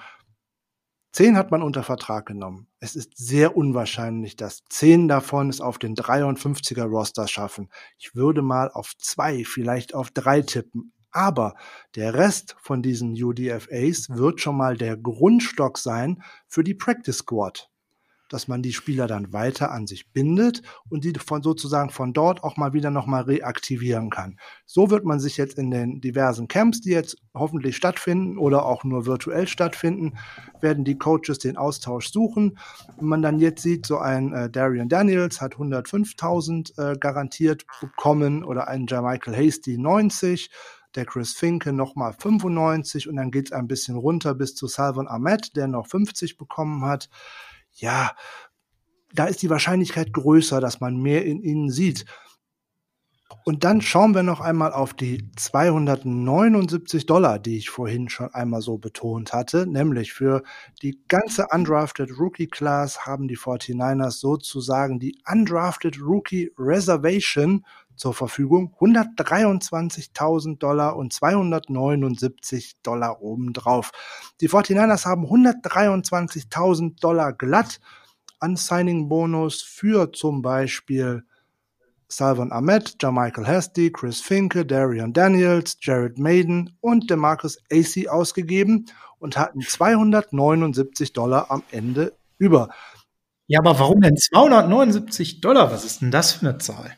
Zehn 1.16 1.38
hat 1.38 1.50
man 1.50 1.62
unter 1.62 1.82
Vertrag 1.82 2.26
genommen. 2.26 2.68
Es 2.82 2.98
ist 2.98 3.16
sehr 3.16 3.56
unwahrscheinlich, 3.56 4.36
dass 4.36 4.66
zehn 4.70 5.08
davon 5.08 5.48
es 5.48 5.62
auf 5.62 5.80
den 5.80 5.96
53er 5.96 6.84
Roster 6.84 7.30
schaffen. 7.30 7.70
Ich 7.98 8.16
würde 8.16 8.42
mal 8.42 8.70
auf 8.70 8.98
zwei, 8.98 9.46
vielleicht 9.46 9.96
auf 9.96 10.12
drei 10.12 10.42
tippen. 10.42 10.92
Aber 11.12 11.56
der 11.96 12.16
Rest 12.16 12.58
von 12.60 12.82
diesen 12.82 13.14
UDFAs 13.14 14.10
wird 14.10 14.42
schon 14.42 14.58
mal 14.58 14.76
der 14.76 14.98
Grundstock 14.98 15.78
sein 15.78 16.22
für 16.50 16.66
die 16.66 16.76
Practice 16.76 17.20
Squad 17.20 17.70
dass 18.30 18.48
man 18.48 18.62
die 18.62 18.74
Spieler 18.74 19.08
dann 19.08 19.34
weiter 19.34 19.72
an 19.72 19.88
sich 19.88 20.12
bindet 20.12 20.62
und 20.90 21.04
die 21.04 21.14
von 21.14 21.44
sozusagen 21.44 21.90
von 21.90 22.14
dort 22.14 22.44
auch 22.44 22.58
mal 22.58 22.74
wieder 22.74 22.92
nochmal 22.92 23.24
reaktivieren 23.24 24.10
kann. 24.10 24.38
So 24.66 24.90
wird 24.90 25.06
man 25.06 25.20
sich 25.20 25.38
jetzt 25.38 25.58
in 25.58 25.72
den 25.72 26.02
diversen 26.02 26.48
Camps, 26.48 26.82
die 26.82 26.92
jetzt 26.92 27.18
hoffentlich 27.34 27.76
stattfinden 27.76 28.38
oder 28.38 28.66
auch 28.66 28.84
nur 28.84 29.06
virtuell 29.06 29.48
stattfinden, 29.48 30.18
werden 30.62 30.84
die 30.84 30.98
Coaches 30.98 31.40
den 31.40 31.58
Austausch 31.58 32.12
suchen. 32.12 32.58
Wenn 32.98 33.08
man 33.08 33.22
dann 33.22 33.40
jetzt 33.40 33.62
sieht, 33.62 33.86
so 33.86 33.98
ein 34.00 34.34
äh, 34.34 34.50
Darian 34.50 34.90
Daniels 34.90 35.42
hat 35.42 35.56
105.000 35.56 36.94
äh, 36.94 36.98
garantiert 36.98 37.66
bekommen 37.82 38.44
oder 38.44 38.68
ein 38.68 38.86
Jermichael 38.88 39.36
Hasty 39.36 39.78
90 39.78 40.50
der 40.96 41.06
Chris 41.06 41.34
Finke 41.34 41.74
nochmal 41.74 42.14
95 42.14 43.10
und 43.10 43.18
dann 43.18 43.32
geht 43.32 43.48
es 43.48 43.52
ein 43.52 43.68
bisschen 43.68 43.98
runter 43.98 44.34
bis 44.34 44.56
zu 44.56 44.68
Salvon 44.68 45.08
Ahmed, 45.08 45.56
der 45.56 45.68
noch 45.68 45.88
50 45.88 46.38
bekommen 46.38 46.86
hat 46.86 47.10
ja, 47.76 48.12
da 49.14 49.26
ist 49.26 49.42
die 49.42 49.50
Wahrscheinlichkeit 49.50 50.14
größer, 50.14 50.60
dass 50.60 50.82
man 50.82 50.98
mehr 50.98 51.26
in 51.26 51.42
ihnen 51.42 51.70
sieht. 51.70 52.06
Und 53.44 53.64
dann 53.64 53.82
schauen 53.82 54.16
wir 54.16 54.24
noch 54.24 54.42
einmal 54.42 54.74
auf 54.74 54.96
die 54.96 55.32
279 55.36 57.06
Dollar, 57.06 57.38
die 57.38 57.58
ich 57.58 57.70
vorhin 57.70 58.10
schon 58.10 58.34
einmal 58.34 58.62
so 58.62 58.80
betont 58.80 59.34
hatte, 59.34 59.68
nämlich 59.68 60.14
für 60.14 60.42
die 60.82 61.00
ganze 61.08 61.48
Undrafted 61.52 62.10
Rookie 62.20 62.48
Class 62.48 63.06
haben 63.06 63.28
die 63.28 63.38
49ers 63.38 64.20
sozusagen 64.20 65.00
die 65.00 65.22
Undrafted 65.32 66.02
Rookie 66.02 66.52
Reservation 66.58 67.66
zur 67.96 68.14
Verfügung. 68.14 68.74
123.000 68.80 70.58
Dollar 70.58 70.96
und 70.96 71.14
279 71.14 72.82
Dollar 72.84 73.22
obendrauf. 73.22 73.92
Die 74.42 74.50
49ers 74.50 75.06
haben 75.06 75.26
123.000 75.26 77.00
Dollar 77.00 77.34
glatt 77.34 77.80
an 78.40 78.56
Signing-Bonus 78.56 79.62
für 79.62 80.12
zum 80.12 80.42
Beispiel 80.42 81.24
Salvan 82.08 82.52
Ahmed, 82.52 82.98
Jermichael 83.02 83.48
Hasty, 83.48 83.92
Chris 83.92 84.22
Finke, 84.22 84.66
Darian 84.66 85.12
Daniels, 85.12 85.78
Jared 85.82 86.20
Maiden 86.20 86.78
und 86.80 87.10
DeMarcus 87.10 87.58
AC 87.72 88.08
ausgegeben 88.08 88.86
und 89.20 89.38
hatten 89.38 89.62
279 89.62 91.14
Dollar 91.14 91.50
am 91.50 91.64
Ende 91.72 92.14
über. 92.38 92.70
Ja, 93.48 93.60
aber 93.60 93.80
warum 93.80 94.02
denn 94.02 94.18
279 94.18 95.42
Dollar? 95.42 95.72
Was 95.72 95.86
ist 95.86 96.02
denn 96.02 96.12
das 96.12 96.34
für 96.34 96.48
eine 96.48 96.58
Zahl? 96.58 96.98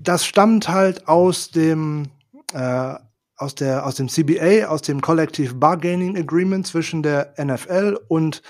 Das 0.00 0.24
stammt 0.24 0.68
halt 0.68 1.08
aus 1.08 1.50
dem 1.50 2.10
äh, 2.52 2.94
aus 3.36 3.54
der 3.54 3.86
aus 3.86 3.96
dem 3.96 4.08
CBA, 4.08 4.66
aus 4.66 4.82
dem 4.82 5.00
Collective 5.00 5.54
Bargaining 5.54 6.16
Agreement 6.16 6.66
zwischen 6.66 7.02
der 7.02 7.34
NFL 7.38 7.98
und 8.08 8.42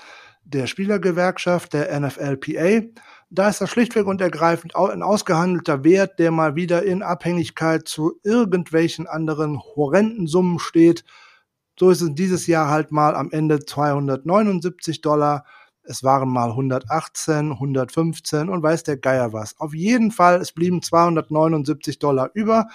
der 0.43 0.67
Spielergewerkschaft, 0.67 1.73
der 1.73 1.99
NFLPA. 1.99 2.87
Da 3.29 3.49
ist 3.49 3.61
das 3.61 3.69
schlichtweg 3.69 4.07
und 4.07 4.21
ergreifend 4.21 4.75
ein 4.75 5.03
ausgehandelter 5.03 5.83
Wert, 5.83 6.17
der 6.17 6.31
mal 6.31 6.55
wieder 6.55 6.83
in 6.83 7.03
Abhängigkeit 7.03 7.87
zu 7.87 8.19
irgendwelchen 8.23 9.05
anderen 9.05 9.59
horrenden 9.59 10.25
Summen 10.25 10.57
steht. 10.57 11.03
So 11.79 11.91
ist 11.91 12.01
es 12.01 12.13
dieses 12.15 12.47
Jahr 12.47 12.69
halt 12.69 12.91
mal 12.91 13.15
am 13.15 13.31
Ende 13.31 13.63
279 13.63 15.01
Dollar. 15.01 15.45
Es 15.89 16.03
waren 16.03 16.29
mal 16.29 16.49
118, 16.51 17.53
115 17.53 18.47
und 18.47 18.61
weiß 18.61 18.83
der 18.83 18.97
Geier 18.97 19.33
was. 19.33 19.59
Auf 19.59 19.73
jeden 19.73 20.11
Fall, 20.11 20.39
es 20.39 20.51
blieben 20.51 20.83
279 20.83 21.97
Dollar 21.97 22.29
über. 22.35 22.67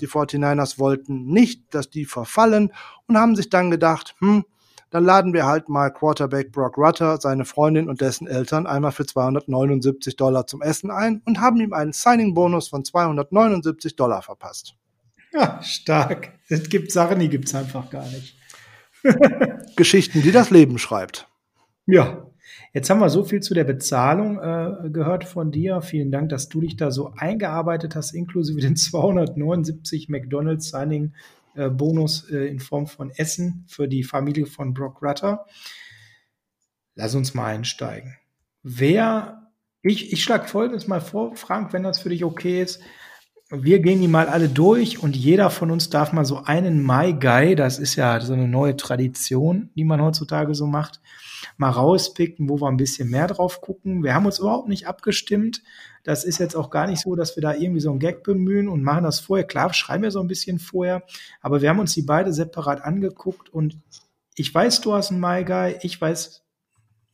Die 0.00 0.08
49ers 0.08 0.76
wollten 0.80 1.26
nicht, 1.26 1.72
dass 1.72 1.90
die 1.90 2.06
verfallen 2.06 2.72
und 3.06 3.16
haben 3.16 3.36
sich 3.36 3.50
dann 3.50 3.70
gedacht, 3.70 4.16
hm, 4.18 4.44
dann 4.90 5.04
laden 5.04 5.32
wir 5.32 5.46
halt 5.46 5.68
mal 5.68 5.90
Quarterback 5.90 6.50
Brock 6.50 6.76
Rutter, 6.76 7.20
seine 7.20 7.44
Freundin 7.44 7.88
und 7.88 8.00
dessen 8.00 8.26
Eltern 8.26 8.66
einmal 8.66 8.90
für 8.90 9.06
279 9.06 10.16
Dollar 10.16 10.48
zum 10.48 10.60
Essen 10.60 10.90
ein 10.90 11.22
und 11.24 11.40
haben 11.40 11.60
ihm 11.60 11.72
einen 11.72 11.92
Signing-Bonus 11.92 12.66
von 12.66 12.84
279 12.84 13.94
Dollar 13.94 14.22
verpasst. 14.22 14.74
Ja, 15.32 15.62
stark. 15.62 16.32
Es 16.48 16.68
gibt 16.68 16.90
Sachen, 16.90 17.20
die 17.20 17.28
gibt's 17.28 17.54
einfach 17.54 17.90
gar 17.90 18.06
nicht. 18.06 18.36
Geschichten, 19.76 20.22
die 20.22 20.32
das 20.32 20.50
Leben 20.50 20.78
schreibt. 20.78 21.28
Ja. 21.86 22.26
Jetzt 22.76 22.90
haben 22.90 23.00
wir 23.00 23.08
so 23.08 23.24
viel 23.24 23.40
zu 23.40 23.54
der 23.54 23.64
Bezahlung 23.64 24.38
äh, 24.38 24.90
gehört 24.90 25.24
von 25.24 25.50
dir. 25.50 25.80
Vielen 25.80 26.12
Dank, 26.12 26.28
dass 26.28 26.50
du 26.50 26.60
dich 26.60 26.76
da 26.76 26.90
so 26.90 27.10
eingearbeitet 27.16 27.96
hast, 27.96 28.12
inklusive 28.12 28.60
den 28.60 28.76
279 28.76 30.10
McDonald's 30.10 30.68
Signing 30.68 31.14
äh, 31.54 31.70
Bonus 31.70 32.28
äh, 32.28 32.48
in 32.48 32.60
Form 32.60 32.86
von 32.86 33.08
Essen 33.08 33.64
für 33.66 33.88
die 33.88 34.04
Familie 34.04 34.44
von 34.44 34.74
Brock 34.74 35.00
Rutter. 35.00 35.46
Lass 36.96 37.14
uns 37.14 37.32
mal 37.32 37.46
einsteigen. 37.46 38.18
Wer, 38.62 39.48
ich, 39.80 40.12
ich 40.12 40.22
schlage 40.22 40.46
folgendes 40.46 40.86
mal 40.86 41.00
vor, 41.00 41.34
Frank, 41.34 41.72
wenn 41.72 41.82
das 41.82 42.00
für 42.00 42.10
dich 42.10 42.24
okay 42.24 42.60
ist. 42.60 42.82
Wir 43.48 43.78
gehen 43.78 44.00
die 44.00 44.08
mal 44.08 44.26
alle 44.26 44.48
durch 44.48 45.00
und 45.00 45.14
jeder 45.14 45.50
von 45.50 45.70
uns 45.70 45.88
darf 45.88 46.12
mal 46.12 46.24
so 46.24 46.42
einen 46.42 46.84
My 46.84 47.12
Guy, 47.12 47.54
das 47.54 47.78
ist 47.78 47.94
ja 47.94 48.20
so 48.20 48.32
eine 48.32 48.48
neue 48.48 48.76
Tradition, 48.76 49.70
die 49.76 49.84
man 49.84 50.02
heutzutage 50.02 50.52
so 50.56 50.66
macht, 50.66 51.00
mal 51.56 51.70
rauspicken, 51.70 52.48
wo 52.48 52.60
wir 52.60 52.66
ein 52.66 52.76
bisschen 52.76 53.08
mehr 53.08 53.28
drauf 53.28 53.60
gucken. 53.60 54.02
Wir 54.02 54.14
haben 54.14 54.26
uns 54.26 54.40
überhaupt 54.40 54.66
nicht 54.66 54.88
abgestimmt. 54.88 55.62
Das 56.02 56.24
ist 56.24 56.38
jetzt 56.38 56.56
auch 56.56 56.70
gar 56.70 56.88
nicht 56.88 57.00
so, 57.00 57.14
dass 57.14 57.36
wir 57.36 57.40
da 57.40 57.54
irgendwie 57.54 57.78
so 57.78 57.90
einen 57.90 58.00
Gag 58.00 58.24
bemühen 58.24 58.66
und 58.66 58.82
machen 58.82 59.04
das 59.04 59.20
vorher. 59.20 59.46
Klar, 59.46 59.72
schreiben 59.72 60.02
wir 60.02 60.10
so 60.10 60.18
ein 60.18 60.26
bisschen 60.26 60.58
vorher, 60.58 61.04
aber 61.40 61.62
wir 61.62 61.68
haben 61.68 61.78
uns 61.78 61.94
die 61.94 62.02
beide 62.02 62.32
separat 62.32 62.82
angeguckt 62.82 63.48
und 63.48 63.78
ich 64.34 64.52
weiß, 64.52 64.80
du 64.80 64.92
hast 64.92 65.12
einen 65.12 65.20
My 65.20 65.44
Guy, 65.44 65.76
ich 65.82 66.00
weiß, 66.00 66.42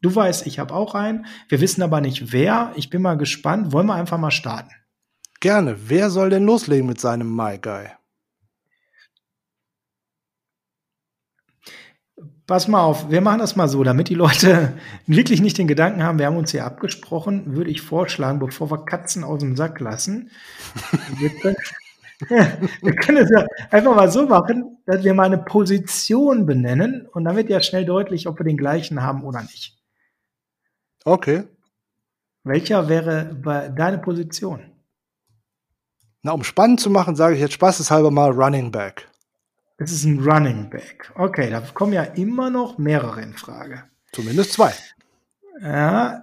du 0.00 0.14
weißt, 0.14 0.46
ich 0.46 0.58
habe 0.58 0.72
auch 0.72 0.94
einen. 0.94 1.26
Wir 1.50 1.60
wissen 1.60 1.82
aber 1.82 2.00
nicht 2.00 2.32
wer. 2.32 2.72
Ich 2.74 2.88
bin 2.88 3.02
mal 3.02 3.18
gespannt. 3.18 3.70
Wollen 3.72 3.86
wir 3.86 3.94
einfach 3.94 4.18
mal 4.18 4.30
starten? 4.30 4.70
Gerne. 5.42 5.76
Wer 5.88 6.08
soll 6.10 6.30
denn 6.30 6.44
loslegen 6.44 6.86
mit 6.86 7.00
seinem 7.00 7.34
My 7.34 7.58
Guy? 7.58 7.88
Pass 12.46 12.68
mal 12.68 12.82
auf, 12.82 13.10
wir 13.10 13.20
machen 13.20 13.40
das 13.40 13.56
mal 13.56 13.66
so, 13.66 13.82
damit 13.82 14.08
die 14.08 14.14
Leute 14.14 14.74
wirklich 15.08 15.40
nicht 15.40 15.58
den 15.58 15.66
Gedanken 15.66 16.04
haben, 16.04 16.20
wir 16.20 16.26
haben 16.26 16.36
uns 16.36 16.52
hier 16.52 16.64
abgesprochen, 16.64 17.56
würde 17.56 17.70
ich 17.70 17.82
vorschlagen, 17.82 18.38
bevor 18.38 18.70
wir 18.70 18.84
Katzen 18.84 19.24
aus 19.24 19.40
dem 19.40 19.56
Sack 19.56 19.80
lassen, 19.80 20.30
wir 21.18 21.30
können, 21.30 21.56
wir 22.80 22.94
können 22.94 23.18
es 23.18 23.30
ja 23.30 23.44
einfach 23.70 23.96
mal 23.96 24.12
so 24.12 24.28
machen, 24.28 24.78
dass 24.86 25.02
wir 25.02 25.12
mal 25.12 25.26
eine 25.26 25.38
Position 25.38 26.46
benennen 26.46 27.08
und 27.12 27.24
dann 27.24 27.34
wird 27.34 27.50
ja 27.50 27.60
schnell 27.60 27.84
deutlich, 27.84 28.28
ob 28.28 28.38
wir 28.38 28.44
den 28.44 28.56
gleichen 28.56 29.02
haben 29.02 29.24
oder 29.24 29.42
nicht. 29.42 29.76
Okay. 31.04 31.48
Welcher 32.44 32.88
wäre 32.88 33.72
deine 33.74 33.98
Position? 33.98 34.71
Na, 36.22 36.32
um 36.32 36.44
spannend 36.44 36.80
zu 36.80 36.88
machen, 36.88 37.16
sage 37.16 37.34
ich 37.34 37.40
jetzt 37.40 37.54
spaßeshalber 37.54 38.10
mal 38.10 38.30
Running 38.30 38.70
Back. 38.70 39.08
Es 39.78 39.90
ist 39.90 40.04
ein 40.04 40.20
Running 40.20 40.70
Back. 40.70 41.12
Okay, 41.16 41.50
da 41.50 41.60
kommen 41.60 41.92
ja 41.92 42.02
immer 42.02 42.48
noch 42.50 42.78
mehrere 42.78 43.20
in 43.22 43.32
Frage. 43.34 43.82
Zumindest 44.12 44.52
zwei. 44.52 44.72
Ja, 45.60 46.22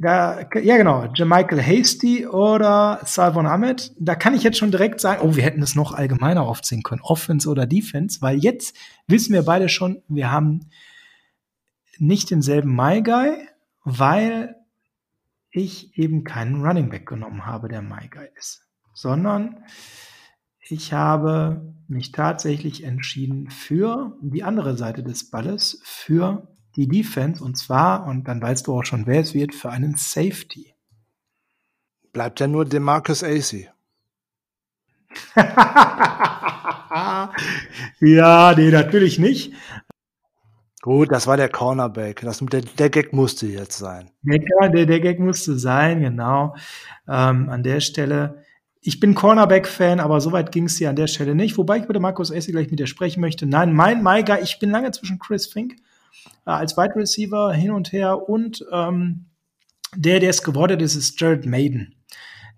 da, 0.00 0.40
ja 0.54 0.76
genau, 0.76 1.06
Jamichael 1.14 1.62
Hasty 1.62 2.26
oder 2.26 3.00
Salvon 3.04 3.46
Ahmed. 3.46 3.94
Da 3.98 4.16
kann 4.16 4.34
ich 4.34 4.42
jetzt 4.42 4.58
schon 4.58 4.72
direkt 4.72 5.00
sagen, 5.00 5.22
oh, 5.22 5.36
wir 5.36 5.44
hätten 5.44 5.62
es 5.62 5.76
noch 5.76 5.92
allgemeiner 5.92 6.42
aufziehen 6.42 6.82
können, 6.82 7.00
Offense 7.02 7.48
oder 7.48 7.66
Defense, 7.66 8.20
weil 8.22 8.38
jetzt 8.38 8.76
wissen 9.06 9.32
wir 9.32 9.44
beide 9.44 9.68
schon, 9.68 10.02
wir 10.08 10.32
haben 10.32 10.68
nicht 11.98 12.30
denselben 12.30 12.74
My 12.74 13.00
Guy, 13.02 13.48
weil 13.84 14.56
ich 15.50 15.96
eben 15.96 16.24
keinen 16.24 16.64
Running 16.64 16.90
Back 16.90 17.06
genommen 17.06 17.46
habe, 17.46 17.68
der 17.68 17.80
My 17.80 18.08
Guy 18.10 18.28
ist, 18.36 18.65
sondern 18.96 19.62
ich 20.58 20.92
habe 20.94 21.74
mich 21.86 22.10
tatsächlich 22.10 22.82
entschieden 22.82 23.50
für 23.50 24.16
die 24.22 24.42
andere 24.42 24.76
Seite 24.76 25.04
des 25.04 25.30
Balles, 25.30 25.80
für 25.84 26.48
die 26.74 26.88
Defense 26.88 27.44
und 27.44 27.56
zwar, 27.56 28.06
und 28.06 28.26
dann 28.26 28.40
weißt 28.42 28.66
du 28.66 28.76
auch 28.76 28.84
schon, 28.84 29.06
wer 29.06 29.20
es 29.20 29.34
wird, 29.34 29.54
für 29.54 29.70
einen 29.70 29.96
Safety. 29.96 30.74
Bleibt 32.12 32.40
ja 32.40 32.46
nur 32.46 32.64
Demarcus 32.64 33.22
AC. 33.22 33.70
ja, 38.00 38.54
nee, 38.56 38.70
natürlich 38.70 39.18
nicht. 39.18 39.52
Gut, 40.80 41.12
das 41.12 41.26
war 41.26 41.36
der 41.36 41.50
Cornerback. 41.50 42.22
Das, 42.22 42.38
der, 42.38 42.62
der 42.62 42.90
Gag 42.90 43.12
musste 43.12 43.46
jetzt 43.46 43.76
sein. 43.76 44.10
Der, 44.22 44.70
der, 44.70 44.86
der 44.86 45.00
Gag 45.00 45.18
musste 45.18 45.58
sein, 45.58 46.00
genau. 46.00 46.54
Ähm, 47.06 47.50
an 47.50 47.62
der 47.62 47.80
Stelle 47.80 48.45
ich 48.86 49.00
bin 49.00 49.16
Cornerback-Fan, 49.16 49.98
aber 49.98 50.20
so 50.20 50.30
weit 50.30 50.52
ging 50.52 50.66
es 50.66 50.78
hier 50.78 50.90
an 50.90 50.94
der 50.94 51.08
Stelle 51.08 51.34
nicht. 51.34 51.58
Wobei 51.58 51.78
ich 51.78 51.88
mit 51.88 52.00
Markus 52.00 52.30
Essi 52.30 52.52
gleich 52.52 52.70
mit 52.70 52.78
dir 52.78 52.86
sprechen 52.86 53.20
möchte. 53.20 53.44
Nein, 53.44 53.72
mein 53.72 54.00
Maiga, 54.00 54.38
ich 54.38 54.60
bin 54.60 54.70
lange 54.70 54.92
zwischen 54.92 55.18
Chris 55.18 55.48
Fink 55.48 55.72
äh, 56.46 56.50
als 56.50 56.76
Wide 56.76 56.94
Receiver 56.94 57.52
hin 57.52 57.72
und 57.72 57.90
her 57.90 58.28
und 58.28 58.64
ähm, 58.70 59.26
der, 59.96 60.20
der 60.20 60.30
es 60.30 60.44
geworden 60.44 60.78
ist, 60.78 60.94
ist 60.94 61.20
Jared 61.20 61.46
Maiden, 61.46 61.96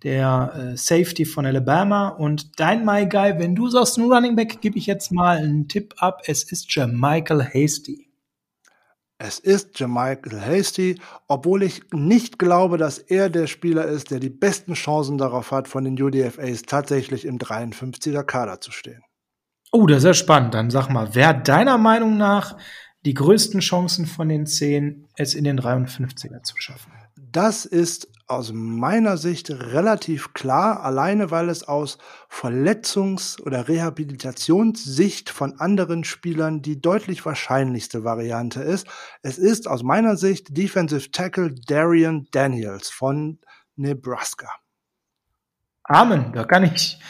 der 0.02 0.52
äh, 0.54 0.76
Safety 0.76 1.24
von 1.24 1.46
Alabama. 1.46 2.08
Und 2.08 2.60
dein 2.60 2.84
My 2.84 3.06
Guy, 3.06 3.38
wenn 3.38 3.54
du 3.54 3.68
sagst, 3.68 3.96
ein 3.96 4.12
Running 4.12 4.36
Back, 4.36 4.60
gebe 4.60 4.76
ich 4.76 4.84
jetzt 4.84 5.10
mal 5.10 5.38
einen 5.38 5.66
Tipp 5.66 5.94
ab. 5.96 6.20
Es 6.26 6.42
ist 6.52 6.74
Jermichael 6.74 7.42
Hasty. 7.42 8.07
Es 9.20 9.40
ist 9.40 9.80
Jermichael 9.80 10.40
Hasty, 10.40 11.00
obwohl 11.26 11.64
ich 11.64 11.82
nicht 11.92 12.38
glaube, 12.38 12.78
dass 12.78 12.98
er 12.98 13.28
der 13.28 13.48
Spieler 13.48 13.84
ist, 13.86 14.12
der 14.12 14.20
die 14.20 14.30
besten 14.30 14.74
Chancen 14.74 15.18
darauf 15.18 15.50
hat, 15.50 15.66
von 15.66 15.84
den 15.84 16.00
UDFAs 16.00 16.62
tatsächlich 16.62 17.24
im 17.24 17.38
53er 17.38 18.22
Kader 18.22 18.60
zu 18.60 18.70
stehen. 18.70 19.02
Oh, 19.72 19.86
das 19.86 19.98
ist 19.98 20.04
ja 20.04 20.14
spannend. 20.14 20.54
Dann 20.54 20.70
sag 20.70 20.88
mal, 20.88 21.14
wer 21.14 21.34
deiner 21.34 21.78
Meinung 21.78 22.16
nach 22.16 22.56
die 23.04 23.14
größten 23.14 23.58
Chancen 23.58 24.06
von 24.06 24.28
den 24.28 24.46
zehn, 24.46 25.08
es 25.16 25.34
in 25.34 25.42
den 25.42 25.58
53er 25.58 26.44
zu 26.44 26.56
schaffen? 26.56 26.92
Das 27.16 27.64
ist 27.64 28.08
aus 28.28 28.52
meiner 28.52 29.16
Sicht 29.16 29.50
relativ 29.50 30.34
klar, 30.34 30.84
alleine 30.84 31.30
weil 31.30 31.48
es 31.48 31.66
aus 31.66 31.96
Verletzungs- 32.30 33.40
oder 33.40 33.68
Rehabilitationssicht 33.68 35.30
von 35.30 35.58
anderen 35.58 36.04
Spielern 36.04 36.60
die 36.60 36.80
deutlich 36.80 37.24
wahrscheinlichste 37.24 38.04
Variante 38.04 38.60
ist. 38.60 38.86
Es 39.22 39.38
ist 39.38 39.66
aus 39.66 39.82
meiner 39.82 40.16
Sicht 40.16 40.56
Defensive 40.56 41.10
Tackle 41.10 41.54
Darian 41.66 42.28
Daniels 42.30 42.90
von 42.90 43.38
Nebraska. 43.76 44.50
Amen, 45.84 46.32
da 46.34 46.44
kann 46.44 46.64
ich 46.64 47.00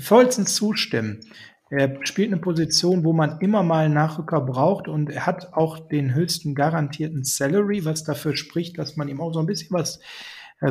vollstens 0.00 0.54
zustimmen. 0.54 1.20
Er 1.68 1.98
spielt 2.06 2.32
eine 2.32 2.40
Position, 2.40 3.04
wo 3.04 3.12
man 3.12 3.40
immer 3.40 3.62
mal 3.62 3.84
einen 3.84 3.94
Nachrücker 3.94 4.40
braucht 4.40 4.88
und 4.88 5.10
er 5.10 5.26
hat 5.26 5.52
auch 5.52 5.78
den 5.88 6.14
höchsten 6.14 6.54
garantierten 6.54 7.24
Salary, 7.24 7.84
was 7.84 8.04
dafür 8.04 8.36
spricht, 8.36 8.78
dass 8.78 8.96
man 8.96 9.08
ihm 9.08 9.20
auch 9.20 9.32
so 9.32 9.40
ein 9.40 9.46
bisschen 9.46 9.72
was 9.72 10.00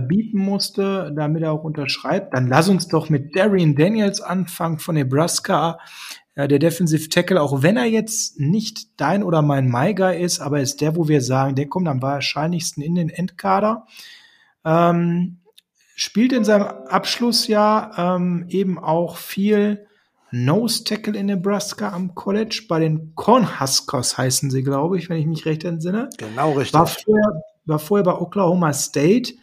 bieten 0.02 0.40
musste, 0.40 1.14
damit 1.16 1.44
er 1.44 1.52
auch 1.52 1.64
unterschreibt. 1.64 2.34
Dann 2.34 2.48
lass 2.48 2.70
uns 2.70 2.88
doch 2.88 3.10
mit 3.10 3.36
Darian 3.36 3.76
Daniels 3.76 4.22
anfangen 4.22 4.80
von 4.80 4.96
Nebraska. 4.96 5.80
Äh, 6.36 6.48
der 6.48 6.60
Defensive 6.60 7.10
Tackle, 7.10 7.42
auch 7.42 7.62
wenn 7.62 7.78
er 7.78 7.86
jetzt 7.86 8.40
nicht 8.40 9.00
dein 9.00 9.24
oder 9.24 9.42
mein 9.42 9.70
My 9.70 9.94
ist, 10.16 10.40
aber 10.40 10.62
ist 10.62 10.82
der, 10.82 10.96
wo 10.96 11.08
wir 11.08 11.22
sagen, 11.22 11.56
der 11.56 11.68
kommt 11.68 11.88
am 11.88 12.02
wahrscheinlichsten 12.02 12.84
in 12.84 12.96
den 12.96 13.10
Endkader. 13.10 13.86
Ähm, 14.66 15.40
spielt 15.96 16.34
in 16.34 16.44
seinem 16.44 16.68
Abschlussjahr 16.88 18.16
ähm, 18.18 18.46
eben 18.50 18.80
auch 18.80 19.18
viel 19.18 19.86
Nose 20.32 20.84
Tackle 20.84 21.16
in 21.16 21.28
Nebraska 21.28 21.90
am 21.90 22.16
College. 22.16 22.64
Bei 22.68 22.80
den 22.80 23.14
Cornhuskers 23.14 24.18
heißen 24.18 24.50
sie, 24.50 24.64
glaube 24.64 24.98
ich, 24.98 25.10
wenn 25.10 25.18
ich 25.18 25.28
mich 25.28 25.46
recht 25.46 25.64
entsinne. 25.64 26.10
Genau 26.18 26.54
richtig. 26.54 26.74
War 26.74 26.88
vorher, 26.88 27.44
war 27.66 27.80
vorher 27.80 28.04
bei 28.04 28.16
Oklahoma 28.16 28.74
State. 28.74 29.34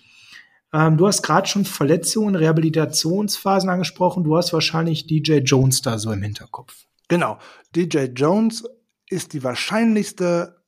Ähm, 0.73 0.97
du 0.97 1.07
hast 1.07 1.23
gerade 1.23 1.49
schon 1.49 1.65
Verletzungen, 1.65 2.37
Rehabilitationsphasen 2.37 3.69
angesprochen. 3.69 4.25
Du 4.25 4.37
hast 4.37 4.53
wahrscheinlich 4.53 5.07
DJ 5.07 5.39
Jones 5.39 5.83
da 5.83 5.99
so 5.99 6.13
im 6.13 6.23
Hinterkopf. 6.23 6.87
Genau. 7.09 7.39
DJ 7.75 8.05
Jones 8.15 8.65
ist 9.09 9.33
die 9.33 9.43
wahrscheinlichste 9.43 10.61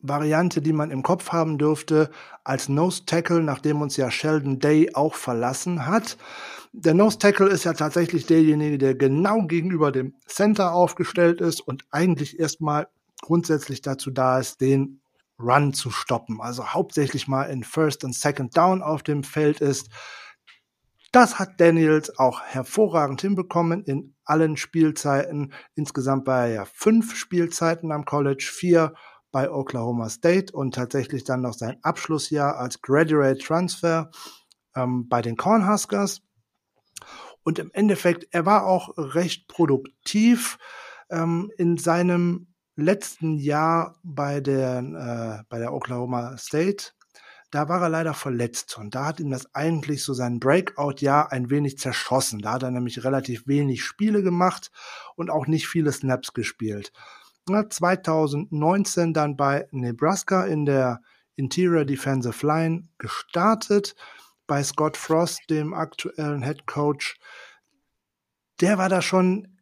Variante, 0.00 0.62
die 0.62 0.72
man 0.72 0.92
im 0.92 1.02
Kopf 1.02 1.32
haben 1.32 1.58
dürfte, 1.58 2.10
als 2.44 2.68
Nose 2.68 3.04
Tackle, 3.04 3.42
nachdem 3.42 3.82
uns 3.82 3.96
ja 3.96 4.10
Sheldon 4.10 4.60
Day 4.60 4.94
auch 4.94 5.16
verlassen 5.16 5.86
hat. 5.86 6.16
Der 6.72 6.94
Nose 6.94 7.18
Tackle 7.18 7.48
ist 7.48 7.64
ja 7.64 7.72
tatsächlich 7.72 8.26
derjenige, 8.26 8.78
der 8.78 8.94
genau 8.94 9.42
gegenüber 9.42 9.90
dem 9.90 10.14
Center 10.26 10.72
aufgestellt 10.72 11.40
ist 11.40 11.60
und 11.60 11.84
eigentlich 11.90 12.38
erstmal 12.38 12.86
grundsätzlich 13.20 13.82
dazu 13.82 14.12
da 14.12 14.38
ist, 14.38 14.60
den 14.60 15.00
Run 15.38 15.72
zu 15.72 15.90
stoppen. 15.90 16.40
Also 16.40 16.68
hauptsächlich 16.68 17.28
mal 17.28 17.44
in 17.44 17.64
First 17.64 18.04
und 18.04 18.14
Second 18.14 18.56
Down 18.56 18.82
auf 18.82 19.02
dem 19.02 19.24
Feld 19.24 19.60
ist. 19.60 19.90
Das 21.12 21.38
hat 21.38 21.60
Daniels 21.60 22.18
auch 22.18 22.42
hervorragend 22.42 23.20
hinbekommen 23.20 23.82
in 23.84 24.14
allen 24.24 24.56
Spielzeiten. 24.56 25.52
Insgesamt 25.74 26.24
bei 26.24 26.52
ja 26.52 26.66
fünf 26.66 27.16
Spielzeiten 27.16 27.92
am 27.92 28.04
College, 28.04 28.46
vier 28.52 28.94
bei 29.30 29.50
Oklahoma 29.50 30.08
State 30.08 30.52
und 30.52 30.74
tatsächlich 30.74 31.24
dann 31.24 31.42
noch 31.42 31.54
sein 31.54 31.78
Abschlussjahr 31.82 32.56
als 32.56 32.82
Graduate 32.82 33.38
Transfer 33.38 34.10
ähm, 34.74 35.08
bei 35.08 35.22
den 35.22 35.36
Cornhuskers. 35.36 36.22
Und 37.42 37.58
im 37.58 37.70
Endeffekt, 37.72 38.26
er 38.30 38.44
war 38.44 38.66
auch 38.66 38.90
recht 38.96 39.48
produktiv 39.48 40.58
ähm, 41.10 41.50
in 41.56 41.78
seinem 41.78 42.47
letzten 42.78 43.36
Jahr 43.36 43.96
bei 44.04 44.40
der, 44.40 44.78
äh, 44.78 45.44
bei 45.48 45.58
der 45.58 45.74
Oklahoma 45.74 46.38
State. 46.38 46.92
Da 47.50 47.68
war 47.68 47.82
er 47.82 47.88
leider 47.88 48.14
verletzt 48.14 48.78
und 48.78 48.94
da 48.94 49.06
hat 49.06 49.20
ihm 49.20 49.30
das 49.30 49.54
eigentlich 49.54 50.04
so 50.04 50.12
sein 50.14 50.38
Breakout-Jahr 50.38 51.32
ein 51.32 51.50
wenig 51.50 51.78
zerschossen. 51.78 52.40
Da 52.40 52.52
hat 52.52 52.62
er 52.62 52.70
nämlich 52.70 53.02
relativ 53.04 53.46
wenig 53.46 53.82
Spiele 53.82 54.22
gemacht 54.22 54.70
und 55.16 55.30
auch 55.30 55.46
nicht 55.46 55.66
viele 55.66 55.90
Snaps 55.90 56.34
gespielt. 56.34 56.92
2019 57.46 59.14
dann 59.14 59.36
bei 59.36 59.66
Nebraska 59.72 60.44
in 60.44 60.66
der 60.66 61.00
Interior 61.34 61.86
Defensive 61.86 62.46
Line 62.46 62.88
gestartet, 62.98 63.96
bei 64.46 64.62
Scott 64.62 64.96
Frost, 64.96 65.40
dem 65.48 65.72
aktuellen 65.72 66.42
Head 66.42 66.66
Coach. 66.66 67.18
Der 68.60 68.76
war 68.76 68.90
da 68.90 69.00
schon 69.00 69.56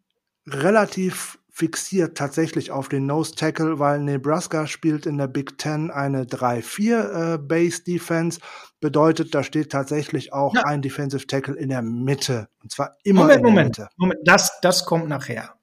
relativ 0.47 1.39
fixiert 1.57 2.19
tatsächlich 2.19 2.71
auf 2.71 2.91
den 2.91 3.07
Nose 3.07 3.35
Tackle, 3.35 3.79
weil 3.79 4.01
Nebraska 4.01 4.67
spielt 4.67 5.07
in 5.07 5.17
der 5.17 5.27
Big 5.27 5.57
Ten 5.57 5.91
eine 5.91 6.25
3-4 6.25 7.35
äh, 7.35 7.39
Base 7.39 7.83
Defense. 7.83 8.41
Bedeutet, 8.79 9.35
da 9.35 9.43
steht 9.43 9.73
tatsächlich 9.73 10.35
auch 10.35 10.55
ja. 10.55 10.65
ein 10.67 10.83
Defensive 10.83 11.27
Tackle 11.27 11.55
in 11.55 11.71
der 11.71 11.81
Mitte. 11.81 12.49
Und 12.63 12.73
zwar 12.73 12.99
immer 13.05 13.23
Moment, 13.23 13.39
in 13.39 13.43
der 13.43 13.51
Moment, 13.51 13.79
Mitte. 13.79 13.89
Moment, 13.97 14.21
das, 14.27 14.61
das 14.61 14.85
kommt 14.85 15.09
nachher. 15.09 15.55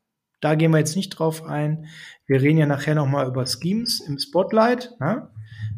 Da 0.42 0.56
gehen 0.56 0.72
wir 0.72 0.80
jetzt 0.80 0.96
nicht 0.96 1.12
drauf 1.12 1.44
ein. 1.44 1.86
Wir 2.26 2.42
reden 2.42 2.58
ja 2.58 2.66
nachher 2.66 2.96
nochmal 2.96 3.28
über 3.28 3.46
Schemes 3.46 4.00
im 4.00 4.18
Spotlight. 4.18 4.96
Ne? 5.00 5.30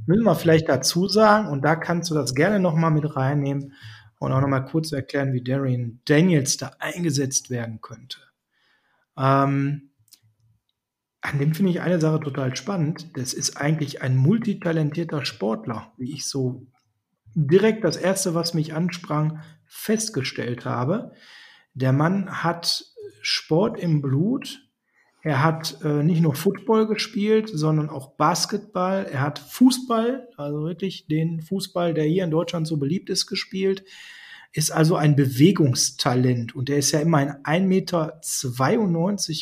Müssen 0.06 0.24
wir 0.24 0.36
vielleicht 0.36 0.70
dazu 0.70 1.10
sagen, 1.10 1.50
und 1.50 1.66
da 1.66 1.76
kannst 1.76 2.10
du 2.10 2.16
das 2.16 2.34
gerne 2.34 2.62
nochmal 2.62 2.92
mit 2.92 3.18
reinnehmen 3.18 3.74
und 4.20 4.32
auch 4.32 4.40
nochmal 4.40 4.64
kurz 4.64 4.94
erklären, 4.94 5.34
wie 5.34 5.44
Darian 5.44 6.00
Daniels 6.06 6.56
da 6.56 6.72
eingesetzt 6.80 7.50
werden 7.50 7.82
könnte. 7.82 8.20
Ähm, 9.18 9.92
an 11.26 11.40
dem 11.40 11.54
finde 11.54 11.72
ich 11.72 11.82
eine 11.82 12.00
Sache 12.00 12.20
total 12.20 12.56
spannend. 12.56 13.18
Das 13.18 13.34
ist 13.34 13.58
eigentlich 13.58 14.02
ein 14.02 14.16
multitalentierter 14.16 15.26
Sportler, 15.26 15.92
wie 15.98 16.14
ich 16.14 16.28
so 16.28 16.68
direkt 17.34 17.84
das 17.84 17.98
erste, 17.98 18.34
was 18.34 18.54
mich 18.54 18.74
ansprang, 18.74 19.42
festgestellt 19.66 20.66
habe. 20.66 21.12
Der 21.74 21.92
Mann 21.94 22.44
hat 22.44 22.86
Sport 23.22 23.80
im 23.80 24.02
Blut. 24.02 24.62
Er 25.24 25.44
hat 25.44 25.80
äh, 25.84 26.04
nicht 26.04 26.22
nur 26.22 26.36
Football 26.36 26.86
gespielt, 26.86 27.50
sondern 27.52 27.90
auch 27.90 28.16
Basketball. 28.16 29.08
Er 29.12 29.22
hat 29.22 29.40
Fußball, 29.40 30.30
also 30.38 30.64
wirklich 30.64 31.08
den 31.08 31.42
Fußball, 31.42 31.96
der 31.96 32.06
hier 32.06 32.24
in 32.24 32.32
Deutschland 32.32 32.68
so 32.68 32.78
beliebt 32.78 33.10
ist, 33.10 33.26
gespielt. 33.26 33.84
Ist 34.56 34.72
also 34.72 34.96
ein 34.96 35.18
Bewegungstalent 35.18 36.56
und 36.56 36.70
er 36.70 36.78
ist 36.78 36.94
ja 36.94 37.02
immerhin 37.02 37.34
1,92 37.44 37.60
Meter 37.68 38.22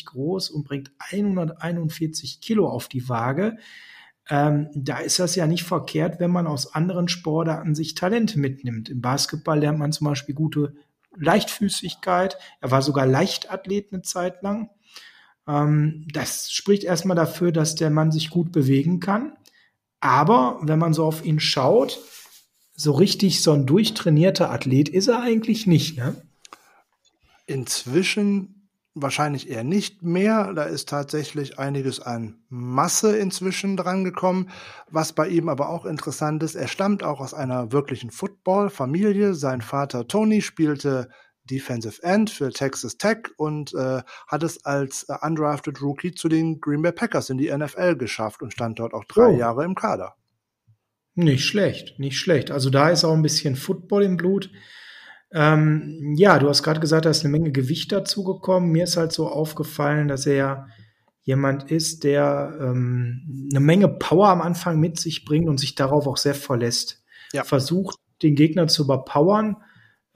groß 0.06 0.50
und 0.50 0.64
bringt 0.64 0.90
141 0.98 2.40
Kilo 2.40 2.68
auf 2.68 2.88
die 2.88 3.08
Waage. 3.08 3.56
Ähm, 4.28 4.70
da 4.74 4.98
ist 4.98 5.20
das 5.20 5.36
ja 5.36 5.46
nicht 5.46 5.62
verkehrt, 5.62 6.18
wenn 6.18 6.32
man 6.32 6.48
aus 6.48 6.74
anderen 6.74 7.06
Sportarten 7.06 7.76
sich 7.76 7.94
Talente 7.94 8.40
mitnimmt. 8.40 8.88
Im 8.88 9.02
Basketball 9.02 9.60
lernt 9.60 9.78
man 9.78 9.92
zum 9.92 10.08
Beispiel 10.08 10.34
gute 10.34 10.74
Leichtfüßigkeit. 11.16 12.36
Er 12.60 12.72
war 12.72 12.82
sogar 12.82 13.06
Leichtathlet 13.06 13.92
eine 13.92 14.02
Zeit 14.02 14.42
lang. 14.42 14.70
Ähm, 15.46 16.08
das 16.12 16.50
spricht 16.50 16.82
erstmal 16.82 17.16
dafür, 17.16 17.52
dass 17.52 17.76
der 17.76 17.90
Mann 17.90 18.10
sich 18.10 18.30
gut 18.30 18.50
bewegen 18.50 18.98
kann. 18.98 19.34
Aber 20.00 20.58
wenn 20.62 20.80
man 20.80 20.92
so 20.92 21.04
auf 21.04 21.24
ihn 21.24 21.38
schaut, 21.38 22.00
so 22.76 22.92
richtig 22.92 23.42
so 23.42 23.52
ein 23.52 23.66
durchtrainierter 23.66 24.50
Athlet 24.50 24.88
ist 24.88 25.08
er 25.08 25.20
eigentlich 25.20 25.66
nicht, 25.66 25.96
ne? 25.96 26.16
Inzwischen 27.46 28.68
wahrscheinlich 28.94 29.50
eher 29.50 29.64
nicht 29.64 30.02
mehr. 30.02 30.52
Da 30.54 30.64
ist 30.64 30.88
tatsächlich 30.88 31.58
einiges 31.58 32.00
an 32.00 32.38
Masse 32.48 33.16
inzwischen 33.16 33.76
drangekommen. 33.76 34.50
Was 34.90 35.12
bei 35.12 35.28
ihm 35.28 35.48
aber 35.48 35.68
auch 35.68 35.84
interessant 35.84 36.42
ist, 36.42 36.54
er 36.54 36.68
stammt 36.68 37.02
auch 37.02 37.20
aus 37.20 37.34
einer 37.34 37.72
wirklichen 37.72 38.10
Football-Familie. 38.10 39.34
Sein 39.34 39.60
Vater 39.60 40.06
Tony 40.06 40.42
spielte 40.42 41.08
Defensive 41.44 42.02
End 42.02 42.30
für 42.30 42.50
Texas 42.50 42.96
Tech 42.96 43.18
und 43.36 43.74
äh, 43.74 44.02
hat 44.26 44.42
es 44.42 44.64
als 44.64 45.04
äh, 45.08 45.16
undrafted 45.20 45.82
Rookie 45.82 46.12
zu 46.12 46.28
den 46.28 46.60
Green 46.60 46.80
Bay 46.80 46.92
Packers 46.92 47.28
in 47.28 47.36
die 47.36 47.54
NFL 47.54 47.96
geschafft 47.96 48.42
und 48.42 48.52
stand 48.52 48.78
dort 48.78 48.94
auch 48.94 49.04
drei 49.04 49.26
oh. 49.26 49.38
Jahre 49.38 49.64
im 49.64 49.74
Kader. 49.74 50.14
Nicht 51.14 51.44
schlecht, 51.44 51.98
nicht 51.98 52.18
schlecht. 52.18 52.50
Also 52.50 52.70
da 52.70 52.90
ist 52.90 53.04
auch 53.04 53.14
ein 53.14 53.22
bisschen 53.22 53.56
Football 53.56 54.02
im 54.02 54.16
Blut. 54.16 54.50
Ähm, 55.32 56.14
ja, 56.16 56.38
du 56.38 56.48
hast 56.48 56.62
gerade 56.62 56.80
gesagt, 56.80 57.04
da 57.04 57.10
ist 57.10 57.24
eine 57.24 57.32
Menge 57.32 57.52
Gewicht 57.52 57.92
dazugekommen. 57.92 58.70
Mir 58.70 58.84
ist 58.84 58.96
halt 58.96 59.12
so 59.12 59.28
aufgefallen, 59.28 60.08
dass 60.08 60.26
er 60.26 60.68
jemand 61.22 61.70
ist, 61.70 62.04
der 62.04 62.56
ähm, 62.60 63.48
eine 63.50 63.60
Menge 63.60 63.88
Power 63.88 64.28
am 64.28 64.42
Anfang 64.42 64.78
mit 64.78 64.98
sich 64.98 65.24
bringt 65.24 65.48
und 65.48 65.58
sich 65.58 65.74
darauf 65.74 66.06
auch 66.06 66.18
sehr 66.18 66.34
verlässt. 66.34 67.02
Ja. 67.32 67.44
Versucht, 67.44 67.98
den 68.22 68.36
Gegner 68.36 68.68
zu 68.68 68.84
überpowern. 68.84 69.56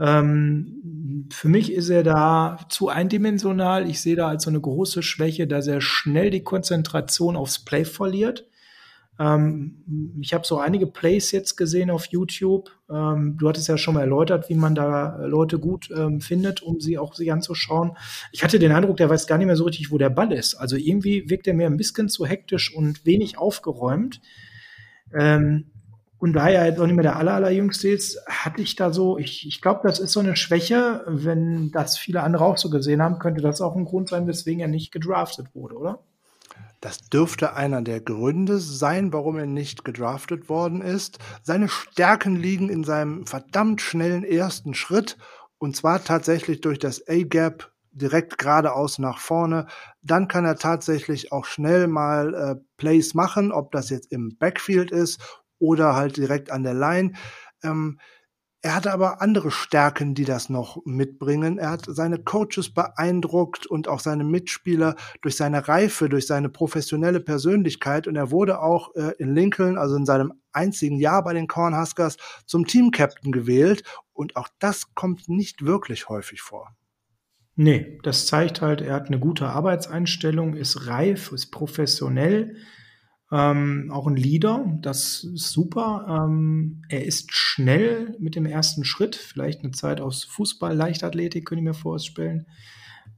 Ähm, 0.00 1.28
für 1.32 1.48
mich 1.48 1.72
ist 1.72 1.88
er 1.88 2.02
da 2.02 2.58
zu 2.68 2.88
eindimensional. 2.88 3.88
Ich 3.88 4.00
sehe 4.00 4.16
da 4.16 4.28
als 4.28 4.44
so 4.44 4.50
eine 4.50 4.60
große 4.60 5.02
Schwäche, 5.02 5.46
dass 5.46 5.66
er 5.66 5.80
schnell 5.80 6.30
die 6.30 6.44
Konzentration 6.44 7.36
aufs 7.36 7.64
Play 7.64 7.84
verliert. 7.84 8.46
Ähm, 9.18 10.16
ich 10.20 10.32
habe 10.32 10.46
so 10.46 10.58
einige 10.58 10.86
Plays 10.86 11.32
jetzt 11.32 11.56
gesehen 11.56 11.90
auf 11.90 12.06
YouTube. 12.06 12.70
Ähm, 12.88 13.36
du 13.38 13.48
hattest 13.48 13.68
ja 13.68 13.76
schon 13.76 13.94
mal 13.94 14.02
erläutert, 14.02 14.48
wie 14.48 14.54
man 14.54 14.74
da 14.74 15.16
Leute 15.26 15.58
gut 15.58 15.90
ähm, 15.96 16.20
findet, 16.20 16.62
um 16.62 16.80
sie 16.80 16.98
auch 16.98 17.14
sich 17.14 17.32
anzuschauen. 17.32 17.96
Ich 18.32 18.44
hatte 18.44 18.58
den 18.58 18.72
Eindruck, 18.72 18.96
der 18.96 19.10
weiß 19.10 19.26
gar 19.26 19.38
nicht 19.38 19.46
mehr 19.46 19.56
so 19.56 19.64
richtig, 19.64 19.90
wo 19.90 19.98
der 19.98 20.10
Ball 20.10 20.32
ist. 20.32 20.54
Also 20.54 20.76
irgendwie 20.76 21.28
wirkt 21.28 21.46
er 21.46 21.54
mir 21.54 21.66
ein 21.66 21.76
bisschen 21.76 22.08
zu 22.08 22.26
hektisch 22.26 22.74
und 22.74 23.04
wenig 23.04 23.38
aufgeräumt. 23.38 24.20
Ähm, 25.12 25.70
und 26.18 26.32
da 26.32 26.48
er 26.48 26.66
jetzt 26.66 26.80
auch 26.80 26.86
nicht 26.86 26.96
mehr 26.96 27.04
der 27.04 27.16
aller, 27.16 27.34
allerjüngste 27.34 27.88
ist, 27.88 28.20
hatte 28.26 28.60
ich 28.60 28.74
da 28.74 28.92
so, 28.92 29.18
ich, 29.18 29.46
ich 29.46 29.60
glaube, 29.60 29.80
das 29.84 30.00
ist 30.00 30.12
so 30.12 30.20
eine 30.20 30.34
Schwäche, 30.34 31.04
wenn 31.06 31.70
das 31.70 31.96
viele 31.96 32.22
andere 32.22 32.44
auch 32.44 32.56
so 32.56 32.70
gesehen 32.70 33.00
haben, 33.00 33.20
könnte 33.20 33.40
das 33.40 33.60
auch 33.60 33.76
ein 33.76 33.84
Grund 33.84 34.08
sein, 34.08 34.26
weswegen 34.26 34.60
er 34.60 34.68
nicht 34.68 34.90
gedraftet 34.90 35.54
wurde, 35.54 35.76
oder? 35.76 36.00
Das 36.80 36.98
dürfte 37.08 37.54
einer 37.54 37.82
der 37.82 38.00
Gründe 38.00 38.58
sein, 38.58 39.12
warum 39.12 39.36
er 39.36 39.46
nicht 39.46 39.84
gedraftet 39.84 40.48
worden 40.48 40.80
ist. 40.80 41.18
Seine 41.42 41.68
Stärken 41.68 42.36
liegen 42.36 42.68
in 42.68 42.84
seinem 42.84 43.26
verdammt 43.26 43.80
schnellen 43.80 44.24
ersten 44.24 44.74
Schritt 44.74 45.16
und 45.58 45.74
zwar 45.74 46.04
tatsächlich 46.04 46.60
durch 46.60 46.78
das 46.78 47.02
A-Gap 47.08 47.72
direkt 47.90 48.38
geradeaus 48.38 48.98
nach 48.98 49.18
vorne. 49.18 49.66
Dann 50.02 50.28
kann 50.28 50.44
er 50.44 50.56
tatsächlich 50.56 51.32
auch 51.32 51.44
schnell 51.44 51.88
mal 51.88 52.34
äh, 52.34 52.54
Plays 52.76 53.14
machen, 53.14 53.50
ob 53.50 53.72
das 53.72 53.90
jetzt 53.90 54.12
im 54.12 54.36
Backfield 54.38 54.92
ist 54.92 55.20
oder 55.58 55.96
halt 55.96 56.16
direkt 56.16 56.50
an 56.50 56.62
der 56.62 56.74
Line. 56.74 57.12
Ähm, 57.64 57.98
er 58.60 58.74
hatte 58.74 58.92
aber 58.92 59.22
andere 59.22 59.52
Stärken, 59.52 60.14
die 60.14 60.24
das 60.24 60.48
noch 60.48 60.84
mitbringen. 60.84 61.58
Er 61.58 61.70
hat 61.70 61.84
seine 61.86 62.18
Coaches 62.18 62.74
beeindruckt 62.74 63.66
und 63.66 63.86
auch 63.86 64.00
seine 64.00 64.24
Mitspieler 64.24 64.96
durch 65.22 65.36
seine 65.36 65.68
Reife, 65.68 66.08
durch 66.08 66.26
seine 66.26 66.48
professionelle 66.48 67.20
Persönlichkeit. 67.20 68.08
Und 68.08 68.16
er 68.16 68.32
wurde 68.32 68.60
auch 68.60 68.94
äh, 68.96 69.12
in 69.18 69.32
Lincoln, 69.32 69.78
also 69.78 69.94
in 69.94 70.06
seinem 70.06 70.32
einzigen 70.52 70.98
Jahr 70.98 71.22
bei 71.22 71.34
den 71.34 71.46
Cornhuskers, 71.46 72.16
zum 72.46 72.66
Team-Captain 72.66 73.30
gewählt. 73.30 73.84
Und 74.12 74.34
auch 74.34 74.48
das 74.58 74.92
kommt 74.94 75.28
nicht 75.28 75.64
wirklich 75.64 76.08
häufig 76.08 76.40
vor. 76.40 76.74
Nee, 77.54 77.98
das 78.02 78.26
zeigt 78.26 78.60
halt, 78.60 78.80
er 78.80 78.94
hat 78.94 79.06
eine 79.06 79.20
gute 79.20 79.48
Arbeitseinstellung, 79.48 80.54
ist 80.54 80.88
reif, 80.88 81.30
ist 81.32 81.50
professionell, 81.50 82.56
ähm, 83.30 83.90
auch 83.92 84.06
ein 84.06 84.16
Leader, 84.16 84.64
das 84.80 85.24
ist 85.24 85.50
super. 85.50 86.06
Ähm, 86.08 86.82
er 86.88 87.04
ist 87.04 87.32
schnell 87.32 88.16
mit 88.18 88.34
dem 88.34 88.46
ersten 88.46 88.84
Schritt, 88.84 89.16
vielleicht 89.16 89.62
eine 89.62 89.72
Zeit 89.72 90.00
aus 90.00 90.24
Fußball, 90.24 90.74
Leichtathletik, 90.74 91.46
könnte 91.46 91.60
ich 91.60 91.68
mir 91.68 91.74
vorstellen. 91.74 92.46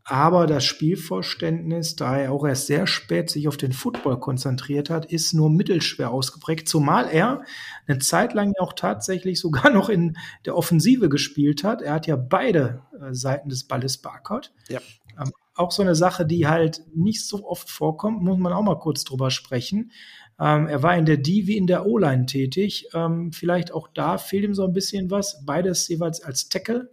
Aber 0.04 0.48
das 0.48 0.64
Spielverständnis, 0.64 1.94
da 1.94 2.16
er 2.16 2.32
auch 2.32 2.44
erst 2.44 2.66
sehr 2.66 2.88
spät 2.88 3.30
sich 3.30 3.46
auf 3.46 3.56
den 3.56 3.72
Football 3.72 4.18
konzentriert 4.18 4.90
hat, 4.90 5.04
ist 5.04 5.34
nur 5.34 5.50
mittelschwer 5.50 6.10
ausgeprägt, 6.10 6.68
zumal 6.68 7.08
er 7.08 7.44
eine 7.86 7.98
Zeit 7.98 8.34
lang 8.34 8.52
auch 8.58 8.72
tatsächlich 8.72 9.38
sogar 9.38 9.70
noch 9.70 9.88
in 9.88 10.16
der 10.46 10.56
Offensive 10.56 11.08
gespielt 11.08 11.62
hat. 11.62 11.82
Er 11.82 11.94
hat 11.94 12.08
ja 12.08 12.16
beide 12.16 12.82
äh, 13.00 13.14
Seiten 13.14 13.48
des 13.48 13.64
Balles 13.64 13.98
beackert. 13.98 14.52
Ja. 14.68 14.80
Ähm, 15.20 15.30
auch 15.60 15.70
so 15.70 15.82
eine 15.82 15.94
Sache, 15.94 16.26
die 16.26 16.46
halt 16.48 16.82
nicht 16.94 17.24
so 17.24 17.46
oft 17.46 17.70
vorkommt, 17.70 18.22
muss 18.22 18.38
man 18.38 18.52
auch 18.52 18.62
mal 18.62 18.78
kurz 18.78 19.04
drüber 19.04 19.30
sprechen. 19.30 19.92
Ähm, 20.40 20.66
er 20.66 20.82
war 20.82 20.96
in 20.96 21.04
der 21.04 21.18
D 21.18 21.46
wie 21.46 21.56
in 21.56 21.66
der 21.66 21.86
O-Line 21.86 22.26
tätig. 22.26 22.88
Ähm, 22.94 23.32
vielleicht 23.32 23.72
auch 23.72 23.88
da 23.88 24.18
fehlt 24.18 24.44
ihm 24.44 24.54
so 24.54 24.64
ein 24.64 24.72
bisschen 24.72 25.10
was. 25.10 25.44
Beides 25.44 25.86
jeweils 25.88 26.22
als 26.22 26.48
Tackle 26.48 26.90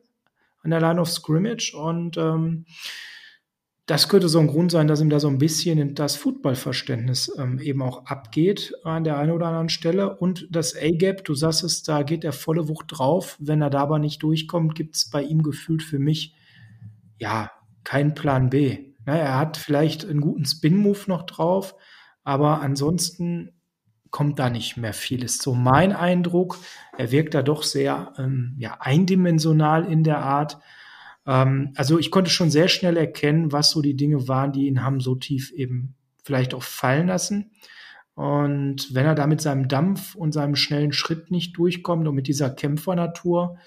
an 0.63 0.72
der 0.72 0.82
Line 0.82 0.99
of 0.99 1.09
Scrimmage 1.09 1.74
und 1.74 2.18
ähm, 2.18 2.65
das 3.88 4.09
könnte 4.09 4.28
so 4.28 4.39
ein 4.39 4.47
Grund 4.47 4.70
sein, 4.70 4.89
dass 4.89 4.99
ihm 4.99 5.09
da 5.09 5.22
so 5.22 5.30
ein 5.30 5.38
bisschen 5.38 5.95
das 5.95 6.18
Footballverständnis 6.18 7.32
ähm, 7.38 7.57
eben 7.59 7.82
auch 7.82 8.05
abgeht 8.05 8.74
an 8.84 9.05
der 9.05 9.18
einen 9.18 9.32
oder 9.32 9.47
anderen 9.47 9.70
Stelle. 9.70 10.18
Und 10.18 10.45
das 10.51 10.76
A-Gap, 10.76 11.24
du 11.24 11.34
sagst 11.36 11.63
es, 11.63 11.84
da 11.84 12.03
geht 12.03 12.26
er 12.26 12.34
volle 12.34 12.68
Wucht 12.68 12.88
drauf. 12.89 13.38
Wenn 13.39 13.61
er 13.61 13.70
da 13.70 13.80
aber 13.80 13.97
nicht 13.97 14.22
durchkommt, 14.24 14.76
gibt 14.76 14.97
es 14.97 15.09
bei 15.09 15.24
ihm 15.24 15.41
gefühlt 15.41 15.84
für 15.84 15.99
mich, 15.99 16.36
ja, 17.18 17.49
keinen 17.88 18.15
Plan 18.15 18.49
B. 18.49 18.79
Na, 19.05 19.15
er 19.15 19.38
hat 19.38 19.55
vielleicht 19.55 20.03
einen 20.03 20.19
guten 20.19 20.43
Spin-Move 20.43 21.03
noch 21.07 21.23
drauf, 21.23 21.73
aber 22.25 22.59
ansonsten 22.59 23.53
kommt 24.11 24.39
da 24.39 24.49
nicht 24.49 24.75
mehr 24.75 24.91
viel. 24.91 25.23
Ist 25.23 25.41
so 25.41 25.53
mein 25.53 25.93
Eindruck. 25.93 26.59
Er 26.97 27.11
wirkt 27.13 27.33
da 27.33 27.43
doch 27.43 27.63
sehr 27.63 28.11
ähm, 28.17 28.55
ja, 28.57 28.75
eindimensional 28.81 29.89
in 29.89 30.03
der 30.03 30.19
Art. 30.19 30.59
Ähm, 31.25 31.71
also 31.77 31.97
ich 31.97 32.11
konnte 32.11 32.29
schon 32.29 32.51
sehr 32.51 32.67
schnell 32.67 32.97
erkennen, 32.97 33.53
was 33.53 33.69
so 33.69 33.81
die 33.81 33.95
Dinge 33.95 34.27
waren, 34.27 34.51
die 34.51 34.67
ihn 34.67 34.83
haben 34.83 34.99
so 34.99 35.15
tief 35.15 35.53
eben 35.53 35.95
vielleicht 36.25 36.53
auch 36.53 36.63
fallen 36.63 37.07
lassen. 37.07 37.51
Und 38.15 38.93
wenn 38.93 39.05
er 39.05 39.15
da 39.15 39.27
mit 39.27 39.39
seinem 39.39 39.69
Dampf 39.69 40.13
und 40.13 40.33
seinem 40.33 40.57
schnellen 40.57 40.91
Schritt 40.91 41.31
nicht 41.31 41.57
durchkommt 41.57 42.05
und 42.05 42.15
mit 42.15 42.27
dieser 42.27 42.49
Kämpfernatur, 42.49 43.57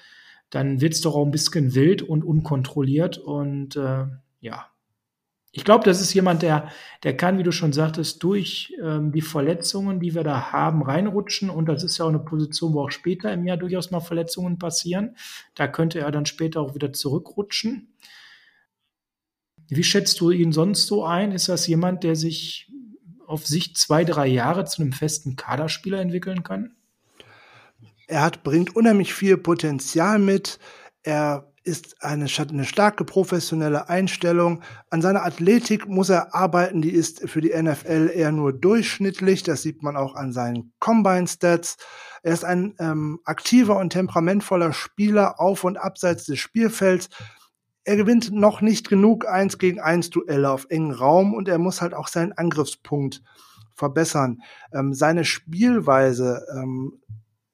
dann 0.51 0.80
wird 0.80 0.94
es 0.94 1.01
doch 1.01 1.14
auch 1.14 1.24
ein 1.24 1.30
bisschen 1.30 1.74
wild 1.74 2.03
und 2.03 2.24
unkontrolliert. 2.24 3.18
Und 3.18 3.76
äh, 3.76 4.07
ja, 4.40 4.66
ich 5.53 5.64
glaube, 5.64 5.84
das 5.84 6.01
ist 6.01 6.14
jemand, 6.14 6.42
der, 6.42 6.70
der 7.03 7.16
kann, 7.16 7.38
wie 7.38 7.42
du 7.42 7.51
schon 7.51 7.72
sagtest, 7.72 8.22
durch 8.22 8.72
ähm, 8.82 9.11
die 9.11 9.20
Verletzungen, 9.20 9.98
die 9.98 10.14
wir 10.14 10.22
da 10.22 10.53
haben, 10.53 10.82
reinrutschen. 10.82 11.51
Und 11.51 11.66
das 11.66 11.82
ist 11.82 11.98
ja 11.98 12.05
auch 12.05 12.11
eine 12.11 12.20
Position, 12.20 12.72
wo 12.74 12.82
auch 12.82 12.90
später 12.90 13.32
im 13.32 13.44
Jahr 13.44 13.57
durchaus 13.57 13.90
mal 13.90 14.01
Verletzungen 14.01 14.59
passieren. 14.59 15.16
Da 15.55 15.66
könnte 15.66 15.98
er 15.98 16.11
dann 16.12 16.26
später 16.26 16.61
auch 16.61 16.74
wieder 16.74 16.92
zurückrutschen. 16.92 17.94
Wie 19.68 19.84
schätzt 19.84 20.20
du 20.20 20.30
ihn 20.30 20.53
sonst 20.53 20.86
so 20.86 21.05
ein? 21.05 21.32
Ist 21.32 21.48
das 21.48 21.66
jemand, 21.66 22.05
der 22.05 22.16
sich 22.16 22.72
auf 23.26 23.46
Sicht 23.46 23.76
zwei, 23.76 24.05
drei 24.05 24.26
Jahre 24.26 24.64
zu 24.64 24.82
einem 24.82 24.92
festen 24.92 25.36
Kaderspieler 25.36 26.01
entwickeln 26.01 26.42
kann? 26.42 26.74
Er 28.11 28.22
hat, 28.22 28.42
bringt 28.42 28.74
unheimlich 28.74 29.14
viel 29.14 29.36
Potenzial 29.36 30.18
mit. 30.18 30.58
Er 31.04 31.52
ist 31.62 32.02
eine, 32.02 32.26
eine 32.26 32.64
starke 32.64 33.04
professionelle 33.04 33.88
Einstellung. 33.88 34.62
An 34.90 35.00
seiner 35.00 35.24
Athletik 35.24 35.86
muss 35.86 36.08
er 36.08 36.34
arbeiten, 36.34 36.82
die 36.82 36.90
ist 36.90 37.28
für 37.28 37.40
die 37.40 37.54
NFL 37.54 38.11
eher 38.12 38.32
nur 38.32 38.52
durchschnittlich. 38.52 39.44
Das 39.44 39.62
sieht 39.62 39.84
man 39.84 39.96
auch 39.96 40.16
an 40.16 40.32
seinen 40.32 40.72
Combine-Stats. 40.80 41.76
Er 42.24 42.32
ist 42.32 42.44
ein 42.44 42.74
ähm, 42.80 43.20
aktiver 43.24 43.78
und 43.78 43.90
temperamentvoller 43.90 44.72
Spieler 44.72 45.38
auf 45.38 45.62
und 45.62 45.76
abseits 45.76 46.24
des 46.24 46.40
Spielfelds. 46.40 47.11
Er 47.84 47.96
gewinnt 47.96 48.32
noch 48.32 48.61
nicht 48.61 48.88
genug 48.88 49.28
1 49.28 49.58
gegen 49.58 49.78
1 49.78 50.11
Duelle 50.11 50.50
auf 50.50 50.66
engen 50.68 50.90
Raum 50.90 51.32
und 51.32 51.46
er 51.46 51.58
muss 51.58 51.80
halt 51.80 51.94
auch 51.94 52.08
seinen 52.08 52.32
Angriffspunkt 52.32 53.22
verbessern. 53.76 54.42
Ähm, 54.74 54.94
seine 54.94 55.24
Spielweise, 55.24 56.44
ähm, 56.56 57.00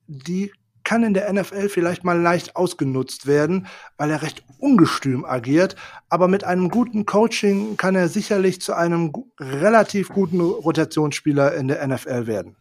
die 0.06 0.52
kann 0.86 1.02
in 1.02 1.14
der 1.14 1.32
NFL 1.32 1.68
vielleicht 1.68 2.04
mal 2.04 2.20
leicht 2.20 2.54
ausgenutzt 2.54 3.26
werden, 3.26 3.66
weil 3.96 4.10
er 4.10 4.22
recht 4.22 4.44
ungestüm 4.58 5.24
agiert. 5.24 5.74
Aber 6.08 6.28
mit 6.28 6.44
einem 6.44 6.68
guten 6.68 7.06
Coaching 7.06 7.76
kann 7.76 7.96
er 7.96 8.08
sicherlich 8.08 8.60
zu 8.60 8.72
einem 8.72 9.12
relativ 9.40 10.10
guten 10.10 10.40
Rotationsspieler 10.40 11.54
in 11.54 11.66
der 11.66 11.84
NFL 11.84 12.28
werden. 12.28 12.56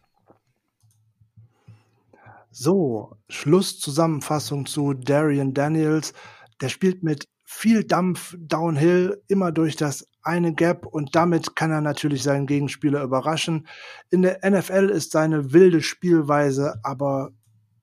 So, 2.50 3.16
Schlusszusammenfassung 3.28 4.66
zu 4.66 4.92
Darian 4.92 5.54
Daniels. 5.54 6.12
Der 6.60 6.68
spielt 6.68 7.04
mit 7.04 7.28
viel 7.44 7.84
Dampf 7.84 8.34
downhill, 8.38 9.22
immer 9.28 9.52
durch 9.52 9.76
das 9.76 10.08
eine 10.26 10.54
Gap 10.54 10.86
und 10.86 11.14
damit 11.14 11.56
kann 11.56 11.70
er 11.70 11.80
natürlich 11.80 12.22
seinen 12.22 12.46
Gegenspieler 12.46 13.02
überraschen. 13.02 13.66
In 14.10 14.22
der 14.22 14.40
NFL 14.48 14.90
ist 14.90 15.12
seine 15.12 15.52
wilde 15.52 15.82
Spielweise 15.82 16.80
aber 16.82 17.30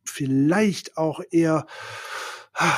vielleicht 0.05 0.97
auch 0.97 1.21
eher 1.31 1.65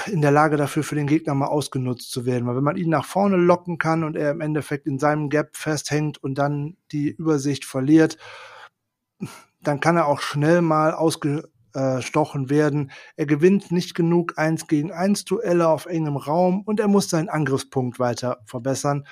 in 0.08 0.22
der 0.22 0.32
Lage 0.32 0.56
dafür 0.56 0.84
für 0.84 0.96
den 0.96 1.08
Gegner 1.08 1.34
mal 1.34 1.48
ausgenutzt 1.48 2.12
zu 2.12 2.26
werden. 2.26 2.48
Weil 2.48 2.56
wenn 2.56 2.64
man 2.64 2.78
ihn 2.78 2.90
nach 2.90 3.06
vorne 3.06 3.36
locken 3.36 3.78
kann 3.78 4.04
und 4.04 4.16
er 4.16 4.32
im 4.32 4.42
Endeffekt 4.42 4.88
in 4.88 5.00
seinem 5.00 5.30
Gap 5.30 5.58
festhängt 5.58 6.18
und 6.24 6.38
dann 6.38 6.78
die 6.92 7.10
Übersicht 7.10 7.66
verliert, 7.66 8.18
dann 9.62 9.80
kann 9.82 9.98
er 9.98 10.08
auch 10.08 10.22
schnell 10.22 10.62
mal 10.62 10.94
ausgestochen 10.94 12.50
werden. 12.50 12.92
Er 13.18 13.26
gewinnt 13.26 13.72
nicht 13.72 13.96
genug 13.96 14.38
1 14.38 14.68
gegen 14.68 14.94
1 14.94 15.26
Duelle 15.26 15.68
auf 15.68 15.88
engem 15.88 16.16
Raum 16.16 16.62
und 16.62 16.80
er 16.80 16.88
muss 16.88 17.10
seinen 17.10 17.30
Angriffspunkt 17.30 18.00
weiter 18.00 18.38
verbessern. 18.46 19.06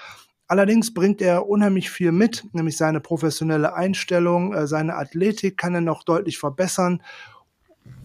Allerdings 0.47 0.93
bringt 0.93 1.21
er 1.21 1.47
unheimlich 1.47 1.89
viel 1.89 2.11
mit, 2.11 2.45
nämlich 2.53 2.77
seine 2.77 2.99
professionelle 2.99 3.73
Einstellung, 3.73 4.53
äh, 4.53 4.67
seine 4.67 4.95
Athletik 4.95 5.57
kann 5.57 5.75
er 5.75 5.81
noch 5.81 6.03
deutlich 6.03 6.37
verbessern 6.37 7.01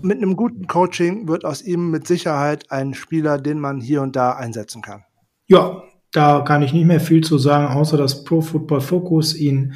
mit 0.00 0.18
einem 0.18 0.36
guten 0.36 0.66
Coaching 0.66 1.28
wird 1.28 1.44
aus 1.44 1.62
ihm 1.62 1.90
mit 1.90 2.06
Sicherheit 2.06 2.70
ein 2.70 2.94
Spieler, 2.94 3.38
den 3.38 3.58
man 3.58 3.80
hier 3.80 4.02
und 4.02 4.16
da 4.16 4.32
einsetzen 4.32 4.82
kann. 4.82 5.04
Ja, 5.46 5.82
da 6.12 6.40
kann 6.40 6.62
ich 6.62 6.72
nicht 6.72 6.86
mehr 6.86 7.00
viel 7.00 7.22
zu 7.22 7.38
sagen, 7.38 7.66
außer 7.66 7.96
dass 7.96 8.24
Pro 8.24 8.40
Football 8.40 8.80
Focus 8.80 9.34
ihn 9.34 9.74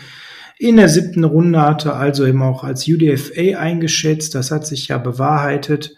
in 0.58 0.76
der 0.76 0.88
siebten 0.88 1.24
Runde 1.24 1.60
hatte, 1.60 1.94
also 1.94 2.24
eben 2.24 2.42
auch 2.42 2.62
als 2.62 2.86
UDFA 2.86 3.58
eingeschätzt. 3.58 4.34
Das 4.34 4.50
hat 4.50 4.66
sich 4.66 4.88
ja 4.88 4.98
bewahrheitet. 4.98 5.96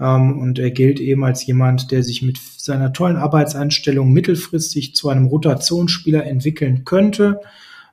Ähm, 0.00 0.38
und 0.38 0.58
er 0.58 0.70
gilt 0.70 1.00
eben 1.00 1.24
als 1.24 1.46
jemand, 1.46 1.90
der 1.90 2.02
sich 2.02 2.22
mit 2.22 2.38
seiner 2.38 2.92
tollen 2.92 3.16
Arbeitseinstellung 3.16 4.12
mittelfristig 4.12 4.94
zu 4.94 5.08
einem 5.08 5.26
Rotationsspieler 5.26 6.24
entwickeln 6.24 6.84
könnte. 6.84 7.40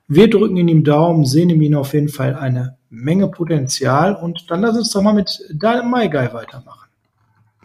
Wir 0.08 0.28
drücken 0.28 0.56
ihm 0.56 0.84
Daumen, 0.84 1.24
sehen 1.24 1.50
ihm 1.50 1.74
auf 1.74 1.94
jeden 1.94 2.08
Fall 2.08 2.34
eine 2.34 2.76
Menge 2.88 3.28
Potenzial. 3.28 4.16
Und 4.16 4.50
dann 4.50 4.60
lass 4.60 4.76
uns 4.76 4.90
doch 4.90 5.02
mal 5.02 5.14
mit 5.14 5.40
deinem 5.54 5.90
MyGuy 5.90 6.32
weitermachen. 6.32 6.88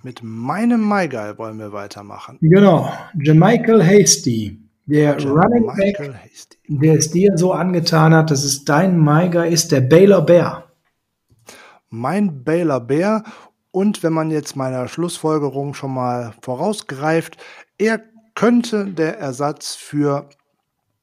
Mit 0.03 0.21
meinem 0.21 0.87
MyGuy 0.87 1.39
wollen 1.39 1.57
wir 1.57 1.71
weitermachen. 1.73 2.37
Genau, 2.39 2.87
Jamichael 3.19 3.83
Hasty, 3.83 4.59
der 4.85 5.17
Jamichael 5.17 5.31
Running 5.31 5.65
Back, 5.75 6.13
Hasty. 6.23 6.57
der 6.67 6.93
es 6.99 7.09
dir 7.09 7.35
so 7.35 7.53
angetan 7.53 8.13
hat, 8.13 8.29
dass 8.29 8.43
es 8.43 8.63
dein 8.63 8.99
MyGuy 8.99 9.51
ist, 9.51 9.71
der 9.71 9.81
Baylor 9.81 10.21
Bear. 10.23 10.65
mein 11.89 12.43
Baylor 12.43 12.81
Bear. 12.81 13.23
Und 13.75 14.03
wenn 14.03 14.13
man 14.13 14.31
jetzt 14.31 14.55
meiner 14.55 14.87
Schlussfolgerung 14.87 15.73
schon 15.73 15.93
mal 15.93 16.33
vorausgreift, 16.41 17.35
er 17.77 18.01
könnte 18.33 18.85
der 18.85 19.19
Ersatz 19.19 19.75
für 19.75 20.29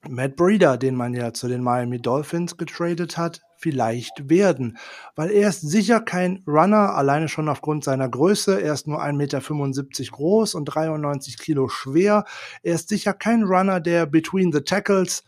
Matt 0.09 0.37
Breeder, 0.37 0.79
den 0.79 0.95
man 0.95 1.12
ja 1.12 1.35
zu 1.35 1.49
den 1.49 1.62
Miami 1.62 2.01
Dolphins 2.01 2.57
getradet 2.57 3.18
hat, 3.18 3.43
vielleicht 3.59 4.31
werden. 4.31 4.79
Weil 5.16 5.31
er 5.33 5.51
ist 5.51 5.61
sicher 5.61 6.01
kein 6.01 6.43
Runner, 6.47 6.95
alleine 6.95 7.29
schon 7.29 7.51
aufgrund 7.51 7.85
seiner 7.85 8.09
Größe. 8.09 8.62
Er 8.62 8.73
ist 8.73 8.87
nur 8.87 9.03
1,75 9.03 9.12
Meter 9.12 10.11
groß 10.11 10.55
und 10.55 10.64
93 10.64 11.37
Kilo 11.37 11.68
schwer. 11.68 12.25
Er 12.62 12.77
ist 12.77 12.89
sicher 12.89 13.12
kein 13.12 13.43
Runner, 13.43 13.81
der 13.81 14.07
between 14.07 14.51
the 14.51 14.62
tackles 14.62 15.25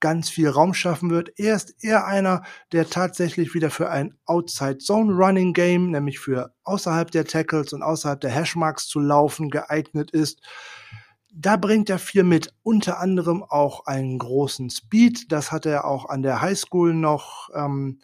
ganz 0.00 0.30
viel 0.30 0.48
Raum 0.48 0.74
schaffen 0.74 1.10
wird. 1.10 1.38
Er 1.38 1.56
ist 1.56 1.82
eher 1.82 2.06
einer, 2.06 2.42
der 2.72 2.88
tatsächlich 2.88 3.54
wieder 3.54 3.70
für 3.70 3.90
ein 3.90 4.14
Outside 4.26 4.78
Zone 4.78 5.12
Running 5.12 5.52
Game, 5.52 5.90
nämlich 5.90 6.18
für 6.18 6.54
außerhalb 6.64 7.10
der 7.10 7.24
Tackles 7.24 7.72
und 7.72 7.82
außerhalb 7.82 8.20
der 8.20 8.30
Hashmarks 8.30 8.86
zu 8.86 9.00
laufen, 9.00 9.50
geeignet 9.50 10.10
ist 10.10 10.40
da 11.40 11.56
bringt 11.56 11.88
er 11.88 11.98
viel 11.98 12.24
mit, 12.24 12.52
unter 12.62 12.98
anderem 12.98 13.44
auch 13.44 13.86
einen 13.86 14.18
großen 14.18 14.70
Speed. 14.70 15.30
Das 15.30 15.52
hat 15.52 15.66
er 15.66 15.84
auch 15.84 16.08
an 16.08 16.22
der 16.22 16.40
Highschool 16.40 16.94
noch 16.94 17.50
ähm, 17.54 18.00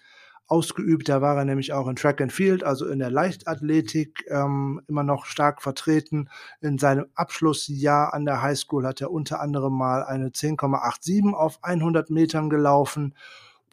ausgeübt. 0.46 1.08
Da 1.08 1.20
war 1.20 1.36
er 1.36 1.44
nämlich 1.44 1.72
auch 1.72 1.88
in 1.88 1.96
Track 1.96 2.20
and 2.20 2.32
Field, 2.32 2.64
also 2.64 2.86
in 2.86 2.98
der 2.98 3.10
Leichtathletik, 3.10 4.24
ähm, 4.28 4.80
immer 4.86 5.02
noch 5.02 5.26
stark 5.26 5.62
vertreten. 5.62 6.28
In 6.60 6.78
seinem 6.78 7.06
Abschlussjahr 7.14 8.14
an 8.14 8.24
der 8.24 8.42
Highschool 8.42 8.86
hat 8.86 9.00
er 9.00 9.10
unter 9.10 9.40
anderem 9.40 9.74
mal 9.74 10.04
eine 10.04 10.30
10,87 10.30 11.34
auf 11.34 11.58
100 11.62 12.10
Metern 12.10 12.50
gelaufen. 12.50 13.14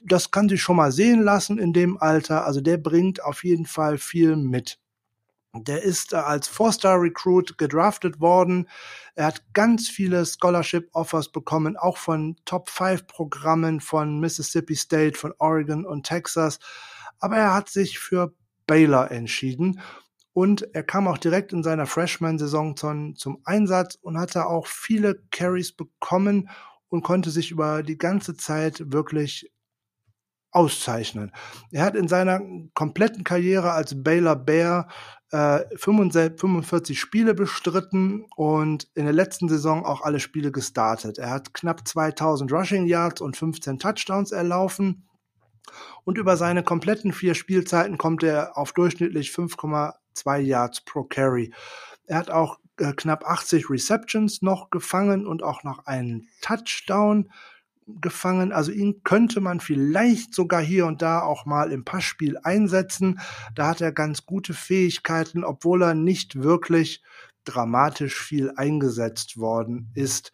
Das 0.03 0.31
kann 0.31 0.49
sich 0.49 0.61
schon 0.61 0.77
mal 0.77 0.91
sehen 0.91 1.21
lassen 1.21 1.59
in 1.59 1.73
dem 1.73 1.97
Alter. 1.97 2.45
Also 2.45 2.61
der 2.61 2.77
bringt 2.77 3.23
auf 3.23 3.43
jeden 3.43 3.65
Fall 3.65 3.97
viel 3.97 4.35
mit. 4.35 4.80
Der 5.53 5.83
ist 5.83 6.13
äh, 6.13 6.17
als 6.17 6.47
Four-Star-Recruit 6.47 7.57
gedraftet 7.57 8.19
worden. 8.19 8.69
Er 9.15 9.25
hat 9.25 9.53
ganz 9.53 9.89
viele 9.89 10.25
Scholarship-Offers 10.25 11.31
bekommen, 11.31 11.75
auch 11.75 11.97
von 11.97 12.37
Top-5-Programmen 12.45 13.81
von 13.81 14.19
Mississippi 14.19 14.75
State, 14.75 15.17
von 15.17 15.33
Oregon 15.39 15.85
und 15.85 16.05
Texas. 16.05 16.59
Aber 17.19 17.37
er 17.37 17.53
hat 17.53 17.69
sich 17.69 17.99
für 17.99 18.33
Baylor 18.65 19.11
entschieden. 19.11 19.81
Und 20.33 20.73
er 20.73 20.83
kam 20.83 21.09
auch 21.09 21.17
direkt 21.17 21.51
in 21.51 21.63
seiner 21.63 21.85
Freshman-Saison 21.85 22.77
zum, 22.77 23.15
zum 23.17 23.41
Einsatz 23.43 23.95
und 24.01 24.17
hatte 24.17 24.45
auch 24.45 24.67
viele 24.67 25.21
Carries 25.31 25.73
bekommen 25.73 26.49
und 26.87 27.03
konnte 27.03 27.31
sich 27.31 27.51
über 27.51 27.83
die 27.83 27.97
ganze 27.97 28.35
Zeit 28.35 28.93
wirklich 28.93 29.51
auszeichnen. 30.51 31.31
Er 31.71 31.83
hat 31.83 31.95
in 31.95 32.07
seiner 32.07 32.41
kompletten 32.73 33.23
Karriere 33.23 33.71
als 33.71 34.03
Baylor 34.03 34.35
Bear 34.35 34.87
äh, 35.31 35.61
45 35.77 36.99
Spiele 36.99 37.33
bestritten 37.33 38.25
und 38.35 38.89
in 38.95 39.05
der 39.05 39.13
letzten 39.13 39.47
Saison 39.49 39.85
auch 39.85 40.01
alle 40.01 40.19
Spiele 40.19 40.51
gestartet. 40.51 41.17
Er 41.17 41.29
hat 41.29 41.53
knapp 41.53 41.87
2000 41.87 42.51
Rushing 42.51 42.85
Yards 42.85 43.21
und 43.21 43.37
15 43.37 43.79
Touchdowns 43.79 44.31
erlaufen. 44.31 45.07
Und 46.03 46.17
über 46.17 46.35
seine 46.35 46.63
kompletten 46.63 47.13
vier 47.13 47.33
Spielzeiten 47.33 47.97
kommt 47.97 48.23
er 48.23 48.57
auf 48.57 48.73
durchschnittlich 48.73 49.29
5,2 49.29 50.37
Yards 50.39 50.81
pro 50.81 51.03
Carry. 51.03 51.53
Er 52.07 52.17
hat 52.17 52.29
auch 52.29 52.59
äh, 52.77 52.93
knapp 52.93 53.23
80 53.25 53.69
Receptions 53.69 54.41
noch 54.41 54.69
gefangen 54.69 55.27
und 55.27 55.43
auch 55.43 55.63
noch 55.63 55.85
einen 55.85 56.27
Touchdown 56.41 57.29
gefangen. 57.99 58.51
Also 58.51 58.71
ihn 58.71 59.03
könnte 59.03 59.41
man 59.41 59.59
vielleicht 59.59 60.33
sogar 60.33 60.61
hier 60.61 60.85
und 60.85 61.01
da 61.01 61.21
auch 61.21 61.45
mal 61.45 61.71
im 61.71 61.83
Passspiel 61.83 62.37
einsetzen. 62.43 63.19
Da 63.55 63.67
hat 63.67 63.81
er 63.81 63.91
ganz 63.91 64.25
gute 64.25 64.53
Fähigkeiten, 64.53 65.43
obwohl 65.43 65.83
er 65.83 65.93
nicht 65.93 66.41
wirklich 66.41 67.03
dramatisch 67.43 68.21
viel 68.21 68.51
eingesetzt 68.55 69.37
worden 69.37 69.91
ist. 69.95 70.31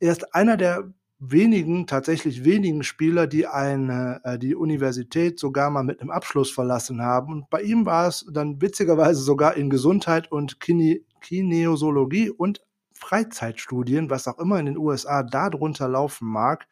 Er 0.00 0.12
ist 0.12 0.34
einer 0.34 0.56
der 0.56 0.92
wenigen, 1.18 1.86
tatsächlich 1.86 2.44
wenigen 2.44 2.82
Spieler, 2.82 3.26
die 3.26 3.46
eine, 3.46 4.20
äh, 4.24 4.38
die 4.38 4.54
Universität 4.54 5.38
sogar 5.38 5.70
mal 5.70 5.82
mit 5.82 6.00
einem 6.00 6.10
Abschluss 6.10 6.50
verlassen 6.50 7.02
haben. 7.02 7.32
Und 7.32 7.50
bei 7.50 7.62
ihm 7.62 7.86
war 7.86 8.08
es 8.08 8.24
dann 8.30 8.62
witzigerweise 8.62 9.20
sogar 9.20 9.56
in 9.56 9.70
Gesundheit 9.70 10.30
und 10.30 10.60
Kine 10.60 11.00
Kinesiologie 11.20 12.30
und 12.30 12.60
Freizeitstudien, 12.98 14.10
was 14.10 14.28
auch 14.28 14.38
immer 14.38 14.58
in 14.58 14.66
den 14.66 14.78
USA 14.78 15.22
darunter 15.22 15.88
laufen 15.88 16.28
mag. 16.28 16.66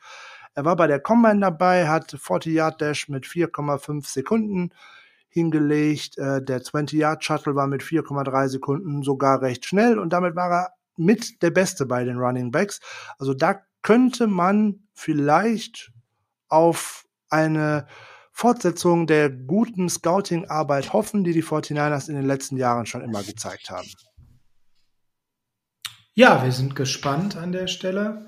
Er 0.55 0.65
war 0.65 0.77
bei 0.77 0.87
der 0.87 1.01
Combine 1.01 1.41
dabei, 1.41 1.89
hat 1.89 2.15
40-Yard-Dash 2.15 3.09
mit 3.09 3.27
4,5 3.27 4.07
Sekunden 4.07 4.71
hingelegt. 5.29 6.17
Äh, 6.19 6.43
der 6.43 6.63
20-Yard-Shuttle 6.63 7.55
war 7.55 7.67
mit 7.67 7.83
4,3 7.83 8.49
Sekunden 8.49 9.03
sogar 9.03 9.43
recht 9.43 9.67
schnell 9.67 9.99
und 9.99 10.13
damit 10.13 10.35
war 10.35 10.51
er 10.51 10.73
mit 10.97 11.43
der 11.43 11.51
Beste 11.51 11.85
bei 11.87 12.05
den 12.05 12.17
Running 12.17 12.51
Backs. 12.51 12.81
Also 13.19 13.35
da 13.35 13.61
könnte 13.83 14.27
man 14.27 14.81
vielleicht 14.95 15.93
auf 16.49 17.07
eine 17.29 17.87
Fortsetzung 18.33 19.07
der 19.07 19.31
guten 19.31 19.89
Scouting-Arbeit 19.89 20.93
hoffen, 20.93 21.23
die 21.25 21.33
die 21.33 21.45
49ers 21.45 22.09
in 22.09 22.17
den 22.17 22.27
letzten 22.27 22.57
Jahren 22.57 22.87
schon 22.87 23.03
immer 23.03 23.23
gezeigt 23.23 23.71
haben. 23.71 23.89
Ja, 26.19 26.43
wir 26.43 26.51
sind 26.51 26.75
gespannt 26.75 27.37
an 27.37 27.53
der 27.53 27.67
Stelle, 27.67 28.25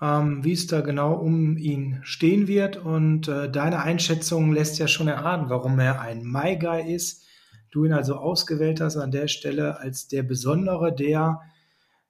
ähm, 0.00 0.42
wie 0.44 0.54
es 0.54 0.66
da 0.66 0.80
genau 0.80 1.12
um 1.12 1.58
ihn 1.58 2.00
stehen 2.02 2.48
wird. 2.48 2.78
Und 2.78 3.28
äh, 3.28 3.52
deine 3.52 3.82
Einschätzung 3.82 4.50
lässt 4.50 4.78
ja 4.78 4.88
schon 4.88 5.08
erahnen, 5.08 5.50
warum 5.50 5.78
er 5.78 6.00
ein 6.00 6.22
My 6.24 6.56
Guy 6.56 6.90
ist. 6.90 7.26
Du 7.70 7.84
ihn 7.84 7.92
also 7.92 8.16
ausgewählt 8.16 8.80
hast 8.80 8.96
an 8.96 9.10
der 9.10 9.28
Stelle 9.28 9.78
als 9.78 10.08
der 10.08 10.22
Besondere, 10.22 10.90
der 10.90 11.42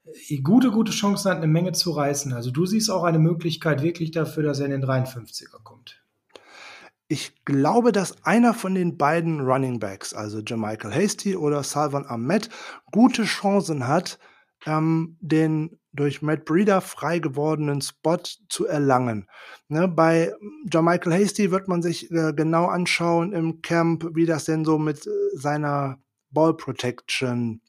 äh, 0.05 0.37
gute, 0.37 0.71
gute 0.71 0.93
Chancen 0.93 1.33
hat, 1.33 1.39
eine 1.39 1.49
Menge 1.49 1.73
zu 1.73 1.91
reißen. 1.91 2.33
Also 2.33 2.53
du 2.53 2.65
siehst 2.65 2.89
auch 2.89 3.03
eine 3.03 3.19
Möglichkeit 3.19 3.83
wirklich 3.83 4.13
dafür, 4.13 4.45
dass 4.45 4.61
er 4.61 4.67
in 4.67 4.81
den 4.81 4.85
53er 4.85 5.61
kommt. 5.65 6.01
Ich 7.09 7.45
glaube, 7.45 7.91
dass 7.91 8.25
einer 8.25 8.55
von 8.55 8.77
den 8.77 8.97
beiden 8.97 9.41
Running 9.41 9.81
Backs, 9.81 10.15
also 10.15 10.39
Jermichael 10.47 10.95
Hasty 10.95 11.35
oder 11.35 11.65
Salvan 11.65 12.07
Ahmed, 12.07 12.51
gute 12.93 13.25
Chancen 13.25 13.89
hat, 13.89 14.21
ähm, 14.67 15.17
den 15.21 15.79
durch 15.93 16.23
Matt 16.23 16.45
Breeder 16.45 16.81
frei 16.81 17.19
gewordenen 17.19 17.81
Spot 17.81 18.23
zu 18.49 18.67
erlangen. 18.67 19.29
Ne, 19.69 19.89
bei 19.89 20.33
Jermichael 20.73 21.13
Hasty 21.13 21.51
wird 21.51 21.69
man 21.69 21.83
sich 21.83 22.11
äh, 22.11 22.33
genau 22.33 22.67
anschauen 22.67 23.33
im 23.33 23.63
Camp, 23.63 24.09
wie 24.15 24.27
das 24.27 24.45
denn 24.45 24.65
so 24.65 24.79
mit 24.79 25.07
äh, 25.07 25.11
seiner 25.35 25.99
Ball 26.31 26.55
Protection, 26.55 27.61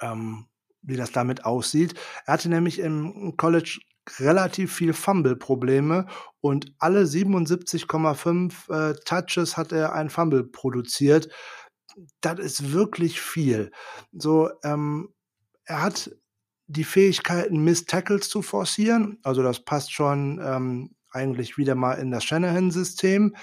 ähm, 0.00 0.46
wie 0.82 0.96
das 0.96 1.12
damit 1.12 1.44
aussieht. 1.44 1.94
Er 2.26 2.34
hatte 2.34 2.48
nämlich 2.48 2.78
im 2.78 3.36
College 3.36 3.80
relativ 4.18 4.74
viel 4.74 4.92
Fumble-Probleme 4.92 6.06
und 6.40 6.74
alle 6.78 7.04
77,5 7.04 8.70
äh, 8.70 8.94
Touches 9.04 9.56
hat 9.56 9.72
er 9.72 9.94
ein 9.94 10.10
Fumble 10.10 10.44
produziert. 10.44 11.28
Das 12.20 12.38
ist 12.38 12.72
wirklich 12.72 13.20
viel. 13.20 13.70
So, 14.12 14.50
ähm, 14.62 15.14
er 15.64 15.82
hat 15.82 16.10
die 16.66 16.84
Fähigkeiten, 16.84 17.62
Miss 17.62 17.84
Tackles 17.84 18.28
zu 18.28 18.42
forcieren. 18.42 19.18
Also 19.22 19.42
das 19.42 19.64
passt 19.64 19.92
schon 19.92 20.40
ähm, 20.42 20.94
eigentlich 21.10 21.56
wieder 21.56 21.74
mal 21.74 21.94
in 21.94 22.10
das 22.10 22.24
Shanahan-System. 22.24 23.36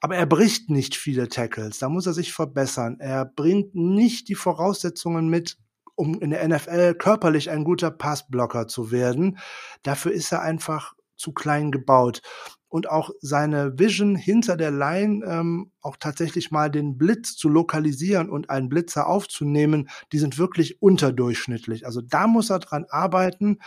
Aber 0.00 0.16
er 0.16 0.26
bricht 0.26 0.70
nicht 0.70 0.96
viele 0.96 1.28
Tackles. 1.28 1.78
Da 1.78 1.88
muss 1.88 2.06
er 2.06 2.12
sich 2.12 2.32
verbessern. 2.32 2.96
Er 3.00 3.24
bringt 3.24 3.74
nicht 3.74 4.28
die 4.28 4.34
Voraussetzungen 4.34 5.28
mit, 5.28 5.58
um 5.94 6.20
in 6.20 6.30
der 6.30 6.46
NFL 6.46 6.94
körperlich 6.94 7.50
ein 7.50 7.64
guter 7.64 7.90
Passblocker 7.90 8.66
zu 8.66 8.90
werden. 8.90 9.38
Dafür 9.82 10.12
ist 10.12 10.32
er 10.32 10.42
einfach 10.42 10.94
zu 11.16 11.32
klein 11.32 11.70
gebaut 11.70 12.22
und 12.74 12.90
auch 12.90 13.10
seine 13.20 13.78
Vision 13.78 14.16
hinter 14.16 14.56
der 14.56 14.72
Line 14.72 15.24
ähm, 15.24 15.70
auch 15.80 15.96
tatsächlich 15.96 16.50
mal 16.50 16.72
den 16.72 16.98
Blitz 16.98 17.36
zu 17.36 17.48
lokalisieren 17.48 18.28
und 18.28 18.50
einen 18.50 18.68
Blitzer 18.68 19.06
aufzunehmen, 19.06 19.88
die 20.10 20.18
sind 20.18 20.38
wirklich 20.38 20.82
unterdurchschnittlich. 20.82 21.86
Also 21.86 22.00
da 22.00 22.26
muss 22.26 22.50
er 22.50 22.58
dran 22.58 22.84
arbeiten. 22.88 23.60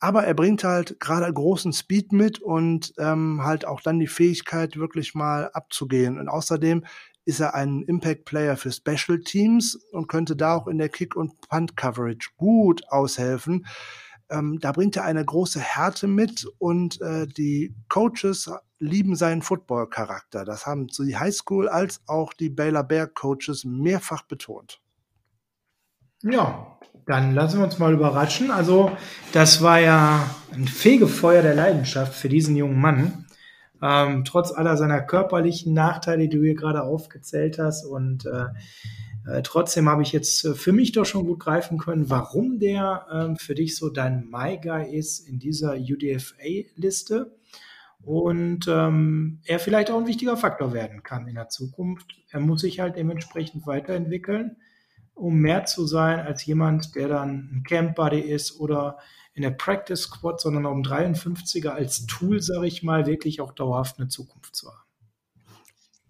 Aber 0.00 0.24
er 0.24 0.34
bringt 0.34 0.64
halt 0.64 1.00
gerade 1.00 1.32
großen 1.32 1.72
Speed 1.72 2.12
mit 2.12 2.42
und 2.42 2.92
ähm, 2.98 3.40
halt 3.42 3.64
auch 3.66 3.80
dann 3.80 3.98
die 3.98 4.06
Fähigkeit, 4.06 4.76
wirklich 4.76 5.14
mal 5.14 5.48
abzugehen. 5.54 6.18
Und 6.18 6.28
außerdem 6.28 6.84
ist 7.24 7.40
er 7.40 7.54
ein 7.54 7.84
Impact-Player 7.84 8.58
für 8.58 8.70
Special 8.70 9.20
Teams 9.20 9.76
und 9.92 10.08
könnte 10.08 10.36
da 10.36 10.56
auch 10.56 10.66
in 10.66 10.76
der 10.76 10.90
Kick- 10.90 11.16
und 11.16 11.40
Punt-Coverage 11.48 12.32
gut 12.36 12.82
aushelfen. 12.90 13.64
Ähm, 14.30 14.58
da 14.60 14.72
bringt 14.72 14.96
er 14.96 15.04
eine 15.04 15.24
große 15.24 15.60
Härte 15.60 16.06
mit 16.06 16.46
und 16.58 17.00
äh, 17.00 17.26
die 17.26 17.74
Coaches 17.88 18.50
lieben 18.78 19.16
seinen 19.16 19.42
Football-Charakter. 19.42 20.44
Das 20.44 20.66
haben 20.66 20.88
so 20.88 21.04
die 21.04 21.16
Highschool 21.16 21.68
als 21.68 22.00
auch 22.06 22.32
die 22.32 22.48
Baylor 22.48 22.84
Bear 22.84 23.06
Coaches 23.06 23.64
mehrfach 23.64 24.22
betont. 24.22 24.80
Ja, 26.22 26.78
dann 27.06 27.34
lassen 27.34 27.58
wir 27.58 27.64
uns 27.64 27.78
mal 27.78 27.92
überraschen. 27.92 28.50
Also, 28.50 28.92
das 29.32 29.62
war 29.62 29.80
ja 29.80 30.30
ein 30.52 30.68
Fegefeuer 30.68 31.42
der 31.42 31.54
Leidenschaft 31.54 32.14
für 32.14 32.28
diesen 32.28 32.56
jungen 32.56 32.80
Mann. 32.80 33.26
ähm, 33.82 34.24
trotz 34.24 34.52
aller 34.52 34.76
seiner 34.76 35.00
körperlichen 35.00 35.72
Nachteile, 35.72 36.28
die 36.28 36.36
du 36.36 36.44
hier 36.44 36.54
gerade 36.54 36.82
aufgezählt 36.82 37.58
hast. 37.58 37.84
Und 37.84 38.26
äh, 38.26 38.46
äh, 39.26 39.42
trotzdem 39.42 39.88
habe 39.88 40.02
ich 40.02 40.12
jetzt 40.12 40.44
äh, 40.44 40.54
für 40.54 40.72
mich 40.72 40.92
doch 40.92 41.04
schon 41.04 41.26
gut 41.26 41.40
greifen 41.40 41.78
können, 41.78 42.08
warum 42.10 42.58
der 42.58 43.06
äh, 43.10 43.42
für 43.42 43.54
dich 43.54 43.76
so 43.76 43.90
dein 43.90 44.28
My 44.30 44.58
Guy 44.58 44.94
ist 44.96 45.20
in 45.20 45.38
dieser 45.38 45.74
UDFA-Liste 45.74 47.36
und 48.02 48.66
ähm, 48.66 49.40
er 49.44 49.58
vielleicht 49.58 49.90
auch 49.90 49.98
ein 49.98 50.06
wichtiger 50.06 50.36
Faktor 50.36 50.72
werden 50.72 51.02
kann 51.02 51.28
in 51.28 51.34
der 51.34 51.48
Zukunft. 51.48 52.16
Er 52.30 52.40
muss 52.40 52.62
sich 52.62 52.80
halt 52.80 52.96
dementsprechend 52.96 53.66
weiterentwickeln, 53.66 54.56
um 55.14 55.36
mehr 55.36 55.66
zu 55.66 55.86
sein 55.86 56.20
als 56.20 56.46
jemand, 56.46 56.94
der 56.94 57.08
dann 57.08 57.50
ein 57.52 57.62
Camp 57.62 57.96
Buddy 57.96 58.20
ist 58.20 58.58
oder 58.58 58.98
in 59.34 59.42
der 59.42 59.50
Practice 59.50 60.02
Squad, 60.02 60.40
sondern 60.40 60.64
um 60.64 60.82
53er 60.82 61.68
als 61.68 62.06
Tool, 62.06 62.40
sage 62.40 62.66
ich 62.66 62.82
mal, 62.82 63.06
wirklich 63.06 63.42
auch 63.42 63.52
dauerhaft 63.52 63.98
eine 63.98 64.08
Zukunft 64.08 64.56
zu 64.56 64.70
haben 64.70 64.89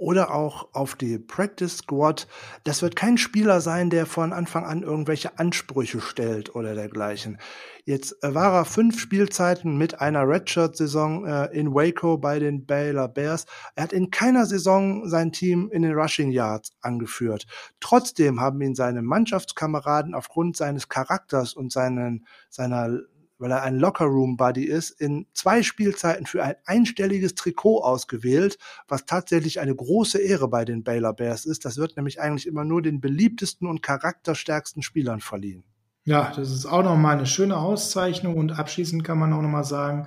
oder 0.00 0.34
auch 0.34 0.68
auf 0.72 0.94
die 0.94 1.18
Practice 1.18 1.78
Squad. 1.78 2.26
Das 2.64 2.80
wird 2.80 2.96
kein 2.96 3.18
Spieler 3.18 3.60
sein, 3.60 3.90
der 3.90 4.06
von 4.06 4.32
Anfang 4.32 4.64
an 4.64 4.82
irgendwelche 4.82 5.38
Ansprüche 5.38 6.00
stellt 6.00 6.54
oder 6.54 6.74
dergleichen. 6.74 7.38
Jetzt 7.84 8.22
äh, 8.24 8.34
war 8.34 8.54
er 8.54 8.64
fünf 8.64 8.98
Spielzeiten 8.98 9.76
mit 9.76 10.00
einer 10.00 10.26
Redshirt-Saison 10.26 11.26
äh, 11.26 11.46
in 11.46 11.74
Waco 11.74 12.16
bei 12.16 12.38
den 12.38 12.64
Baylor 12.64 13.08
Bears. 13.08 13.44
Er 13.74 13.84
hat 13.84 13.92
in 13.92 14.10
keiner 14.10 14.46
Saison 14.46 15.06
sein 15.06 15.32
Team 15.32 15.68
in 15.70 15.82
den 15.82 15.92
Rushing 15.92 16.30
Yards 16.30 16.72
angeführt. 16.80 17.46
Trotzdem 17.80 18.40
haben 18.40 18.60
ihn 18.62 18.74
seine 18.74 19.02
Mannschaftskameraden 19.02 20.14
aufgrund 20.14 20.56
seines 20.56 20.88
Charakters 20.88 21.52
und 21.52 21.72
seinen, 21.72 22.26
seiner 22.48 23.00
weil 23.40 23.50
er 23.50 23.62
ein 23.62 23.78
Lockerroom-Buddy 23.78 24.64
ist, 24.64 24.90
in 24.90 25.26
zwei 25.32 25.62
Spielzeiten 25.62 26.26
für 26.26 26.44
ein 26.44 26.56
einstelliges 26.66 27.34
Trikot 27.34 27.82
ausgewählt, 27.82 28.58
was 28.86 29.06
tatsächlich 29.06 29.60
eine 29.60 29.74
große 29.74 30.18
Ehre 30.18 30.48
bei 30.48 30.64
den 30.64 30.84
Baylor 30.84 31.14
Bears 31.14 31.46
ist. 31.46 31.64
Das 31.64 31.78
wird 31.78 31.96
nämlich 31.96 32.20
eigentlich 32.20 32.46
immer 32.46 32.64
nur 32.64 32.82
den 32.82 33.00
beliebtesten 33.00 33.66
und 33.66 33.82
charakterstärksten 33.82 34.82
Spielern 34.82 35.20
verliehen. 35.20 35.64
Ja, 36.04 36.32
das 36.34 36.50
ist 36.50 36.66
auch 36.66 36.82
nochmal 36.82 37.16
eine 37.16 37.26
schöne 37.26 37.56
Auszeichnung 37.56 38.36
und 38.36 38.58
abschließend 38.58 39.04
kann 39.04 39.18
man 39.18 39.32
auch 39.32 39.42
nochmal 39.42 39.64
sagen, 39.64 40.06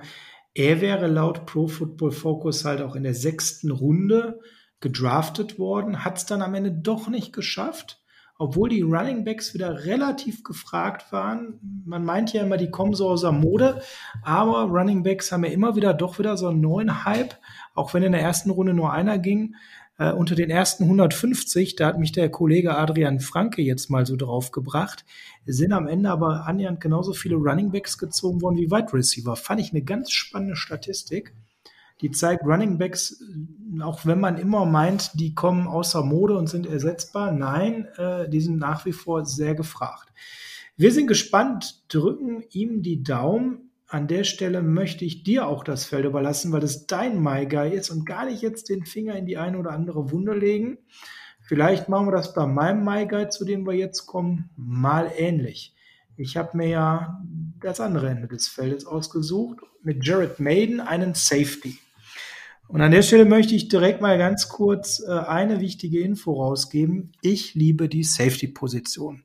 er 0.54 0.80
wäre 0.80 1.08
laut 1.08 1.46
Pro 1.46 1.66
Football 1.66 2.12
Focus 2.12 2.64
halt 2.64 2.80
auch 2.80 2.94
in 2.94 3.02
der 3.02 3.14
sechsten 3.14 3.70
Runde 3.70 4.40
gedraftet 4.78 5.58
worden, 5.58 6.04
hat 6.04 6.18
es 6.18 6.26
dann 6.26 6.42
am 6.42 6.54
Ende 6.54 6.70
doch 6.70 7.08
nicht 7.08 7.32
geschafft 7.32 8.03
obwohl 8.38 8.68
die 8.68 8.82
Running 8.82 9.24
Backs 9.24 9.54
wieder 9.54 9.84
relativ 9.84 10.42
gefragt 10.42 11.12
waren. 11.12 11.60
Man 11.84 12.04
meint 12.04 12.32
ja 12.32 12.42
immer, 12.42 12.56
die 12.56 12.70
kommen 12.70 12.94
so 12.94 13.08
aus 13.08 13.20
der 13.20 13.32
Mode, 13.32 13.82
aber 14.22 14.64
Running 14.64 15.02
Backs 15.02 15.30
haben 15.30 15.44
ja 15.44 15.50
immer 15.50 15.76
wieder 15.76 15.94
doch 15.94 16.18
wieder 16.18 16.36
so 16.36 16.48
einen 16.48 16.60
neuen 16.60 17.04
Hype, 17.04 17.34
auch 17.74 17.94
wenn 17.94 18.02
in 18.02 18.12
der 18.12 18.22
ersten 18.22 18.50
Runde 18.50 18.74
nur 18.74 18.92
einer 18.92 19.18
ging. 19.18 19.54
Äh, 19.96 20.10
unter 20.10 20.34
den 20.34 20.50
ersten 20.50 20.84
150, 20.84 21.76
da 21.76 21.86
hat 21.86 22.00
mich 22.00 22.10
der 22.10 22.28
Kollege 22.28 22.76
Adrian 22.76 23.20
Franke 23.20 23.62
jetzt 23.62 23.90
mal 23.90 24.04
so 24.04 24.16
drauf 24.16 24.50
gebracht, 24.50 25.04
sind 25.46 25.72
am 25.72 25.86
Ende 25.86 26.10
aber 26.10 26.46
annähernd 26.46 26.80
genauso 26.80 27.12
viele 27.12 27.36
Running 27.36 27.70
Backs 27.70 27.96
gezogen 27.98 28.42
worden 28.42 28.56
wie 28.56 28.72
Wide 28.72 28.92
Receiver. 28.92 29.36
Fand 29.36 29.60
ich 29.60 29.70
eine 29.70 29.82
ganz 29.82 30.10
spannende 30.10 30.56
Statistik 30.56 31.32
die 32.00 32.10
zeigt 32.10 32.44
Running 32.44 32.78
Backs, 32.78 33.22
auch 33.80 34.04
wenn 34.04 34.20
man 34.20 34.36
immer 34.36 34.64
meint, 34.66 35.18
die 35.18 35.34
kommen 35.34 35.66
außer 35.66 36.02
Mode 36.02 36.36
und 36.36 36.48
sind 36.48 36.66
ersetzbar, 36.66 37.32
nein, 37.32 37.86
äh, 37.96 38.28
die 38.28 38.40
sind 38.40 38.58
nach 38.58 38.84
wie 38.84 38.92
vor 38.92 39.24
sehr 39.24 39.54
gefragt. 39.54 40.08
Wir 40.76 40.90
sind 40.90 41.06
gespannt, 41.06 41.84
drücken 41.88 42.42
ihm 42.50 42.82
die 42.82 43.02
Daumen. 43.02 43.70
An 43.86 44.08
der 44.08 44.24
Stelle 44.24 44.60
möchte 44.60 45.04
ich 45.04 45.22
dir 45.22 45.46
auch 45.46 45.62
das 45.62 45.84
Feld 45.84 46.04
überlassen, 46.04 46.50
weil 46.50 46.64
es 46.64 46.86
dein 46.86 47.22
My 47.22 47.46
Guy 47.46 47.70
ist 47.70 47.90
und 47.90 48.06
gar 48.06 48.26
nicht 48.26 48.42
jetzt 48.42 48.68
den 48.68 48.84
Finger 48.84 49.14
in 49.14 49.26
die 49.26 49.38
eine 49.38 49.58
oder 49.58 49.70
andere 49.70 50.10
Wunde 50.10 50.34
legen. 50.34 50.78
Vielleicht 51.42 51.88
machen 51.88 52.08
wir 52.08 52.12
das 52.12 52.34
bei 52.34 52.46
meinem 52.46 52.84
My 52.84 53.06
Guy, 53.06 53.28
zu 53.28 53.44
dem 53.44 53.66
wir 53.66 53.74
jetzt 53.74 54.06
kommen, 54.06 54.50
mal 54.56 55.12
ähnlich. 55.16 55.76
Ich 56.16 56.36
habe 56.36 56.56
mir 56.56 56.68
ja 56.68 57.22
das 57.60 57.80
andere 57.80 58.08
Ende 58.08 58.26
des 58.26 58.48
Feldes 58.48 58.84
ausgesucht, 58.84 59.60
mit 59.82 60.04
Jared 60.04 60.40
Maiden 60.40 60.80
einen 60.80 61.14
Safety. 61.14 61.78
Und 62.68 62.80
an 62.80 62.90
der 62.90 63.02
Stelle 63.02 63.24
möchte 63.24 63.54
ich 63.54 63.68
direkt 63.68 64.00
mal 64.00 64.18
ganz 64.18 64.48
kurz 64.48 65.02
äh, 65.06 65.10
eine 65.10 65.60
wichtige 65.60 66.00
Info 66.00 66.32
rausgeben. 66.32 67.12
Ich 67.22 67.54
liebe 67.54 67.88
die 67.88 68.04
Safety-Position 68.04 69.24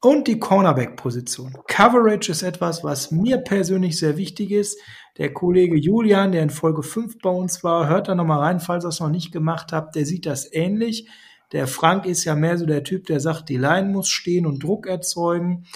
und 0.00 0.26
die 0.26 0.38
Cornerback-Position. 0.38 1.58
Coverage 1.66 2.32
ist 2.32 2.42
etwas, 2.42 2.82
was 2.82 3.10
mir 3.10 3.38
persönlich 3.38 3.98
sehr 3.98 4.16
wichtig 4.16 4.50
ist. 4.50 4.80
Der 5.18 5.32
Kollege 5.32 5.76
Julian, 5.76 6.32
der 6.32 6.42
in 6.42 6.50
Folge 6.50 6.82
5 6.82 7.18
bei 7.18 7.30
uns 7.30 7.62
war, 7.62 7.88
hört 7.88 8.08
da 8.08 8.14
nochmal 8.14 8.40
rein, 8.40 8.60
falls 8.60 8.84
ihr 8.84 8.88
es 8.88 9.00
noch 9.00 9.10
nicht 9.10 9.32
gemacht 9.32 9.72
habt, 9.72 9.94
der 9.96 10.06
sieht 10.06 10.24
das 10.24 10.50
ähnlich. 10.52 11.08
Der 11.52 11.66
Frank 11.66 12.06
ist 12.06 12.24
ja 12.24 12.34
mehr 12.34 12.56
so 12.56 12.64
der 12.64 12.84
Typ, 12.84 13.06
der 13.06 13.20
sagt, 13.20 13.48
die 13.48 13.58
Line 13.58 13.88
muss 13.88 14.08
stehen 14.08 14.46
und 14.46 14.62
Druck 14.62 14.86
erzeugen. 14.86 15.66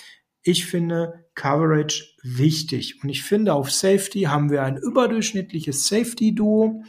Ich 0.43 0.67
finde 0.67 1.27
Coverage 1.35 2.14
wichtig. 2.25 3.03
Und 3.03 3.11
ich 3.11 3.23
finde, 3.23 3.53
auf 3.53 3.71
Safety 3.71 4.23
haben 4.23 4.51
wir 4.51 4.63
ein 4.63 4.79
überdurchschnittliches 4.79 5.87
Safety-Duo, 5.87 6.83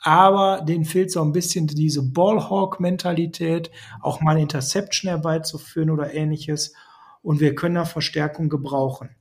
aber 0.00 0.60
den 0.60 0.84
fehlt 0.84 1.10
so 1.10 1.22
ein 1.22 1.32
bisschen 1.32 1.66
diese 1.66 2.02
Ballhawk-Mentalität, 2.12 3.70
auch 4.02 4.20
mal 4.20 4.38
Interception 4.38 5.08
herbeizuführen 5.08 5.90
oder 5.90 6.12
ähnliches. 6.12 6.74
Und 7.22 7.40
wir 7.40 7.54
können 7.54 7.76
da 7.76 7.86
Verstärkung 7.86 8.50
gebrauchen. 8.50 9.16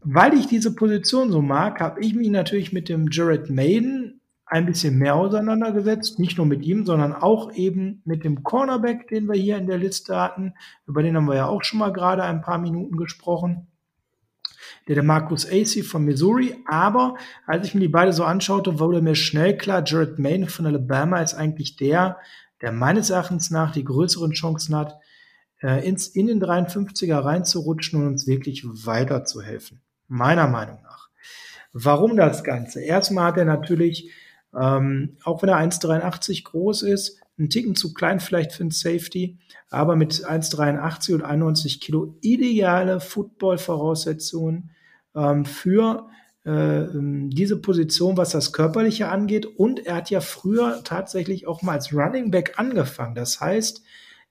Weil 0.00 0.34
ich 0.34 0.46
diese 0.46 0.74
Position 0.74 1.30
so 1.30 1.42
mag, 1.42 1.80
habe 1.80 2.00
ich 2.00 2.14
mich 2.14 2.30
natürlich 2.30 2.72
mit 2.72 2.88
dem 2.88 3.08
Jared 3.10 3.50
Maiden 3.50 4.22
ein 4.46 4.64
bisschen 4.64 4.96
mehr 4.96 5.16
auseinandergesetzt. 5.16 6.18
Nicht 6.18 6.38
nur 6.38 6.46
mit 6.46 6.64
ihm, 6.64 6.86
sondern 6.86 7.12
auch 7.12 7.52
eben 7.52 8.00
mit 8.06 8.24
dem 8.24 8.42
Cornerback, 8.42 9.08
den 9.08 9.26
wir 9.26 9.38
hier 9.38 9.58
in 9.58 9.66
der 9.66 9.78
Liste 9.78 10.16
hatten. 10.16 10.54
Über 10.86 11.02
den 11.02 11.16
haben 11.16 11.26
wir 11.26 11.34
ja 11.34 11.48
auch 11.48 11.62
schon 11.62 11.80
mal 11.80 11.92
gerade 11.92 12.22
ein 12.22 12.40
paar 12.40 12.58
Minuten 12.58 12.96
gesprochen. 12.96 13.66
Der, 14.88 14.94
der 14.94 15.04
Marcus 15.04 15.46
Acey 15.46 15.82
von 15.82 16.04
Missouri. 16.04 16.56
Aber 16.66 17.16
als 17.46 17.66
ich 17.66 17.74
mir 17.74 17.80
die 17.80 17.88
beide 17.88 18.12
so 18.12 18.24
anschaute, 18.24 18.78
wurde 18.78 19.02
mir 19.02 19.14
schnell 19.14 19.56
klar, 19.56 19.82
Jared 19.84 20.18
Main 20.18 20.48
von 20.48 20.66
Alabama 20.66 21.20
ist 21.20 21.34
eigentlich 21.34 21.76
der, 21.76 22.18
der 22.62 22.72
meines 22.72 23.10
Erachtens 23.10 23.50
nach 23.50 23.72
die 23.72 23.84
größeren 23.84 24.32
Chancen 24.32 24.76
hat, 24.76 24.98
äh, 25.62 25.86
ins, 25.86 26.08
in 26.08 26.26
den 26.26 26.42
53er 26.42 27.24
reinzurutschen 27.24 28.00
und 28.00 28.08
uns 28.08 28.26
wirklich 28.26 28.64
weiterzuhelfen. 28.64 29.82
Meiner 30.08 30.46
Meinung 30.46 30.82
nach. 30.82 31.08
Warum 31.72 32.16
das 32.16 32.44
Ganze? 32.44 32.80
Erstmal 32.80 33.26
hat 33.26 33.38
er 33.38 33.44
natürlich 33.44 34.10
ähm, 34.56 35.16
auch 35.22 35.42
wenn 35.42 35.50
er 35.50 35.58
1,83 35.58 36.44
groß 36.44 36.82
ist, 36.82 37.20
ein 37.38 37.50
Ticken 37.50 37.74
zu 37.74 37.92
klein 37.92 38.20
vielleicht 38.20 38.52
für 38.52 38.64
ein 38.64 38.70
Safety, 38.70 39.38
aber 39.68 39.96
mit 39.96 40.12
1,83 40.14 41.14
und 41.14 41.22
91 41.22 41.80
Kilo 41.80 42.16
ideale 42.22 43.00
Football-Voraussetzungen 43.00 44.70
ähm, 45.16 45.44
für 45.44 46.08
äh, 46.44 46.50
ähm, 46.50 47.30
diese 47.30 47.60
Position, 47.60 48.16
was 48.16 48.30
das 48.30 48.52
Körperliche 48.52 49.08
angeht. 49.08 49.46
Und 49.46 49.84
er 49.84 49.96
hat 49.96 50.10
ja 50.10 50.20
früher 50.20 50.82
tatsächlich 50.84 51.46
auch 51.46 51.62
mal 51.62 51.72
als 51.72 51.92
Running 51.92 52.30
Back 52.30 52.54
angefangen. 52.56 53.16
Das 53.16 53.40
heißt, 53.40 53.82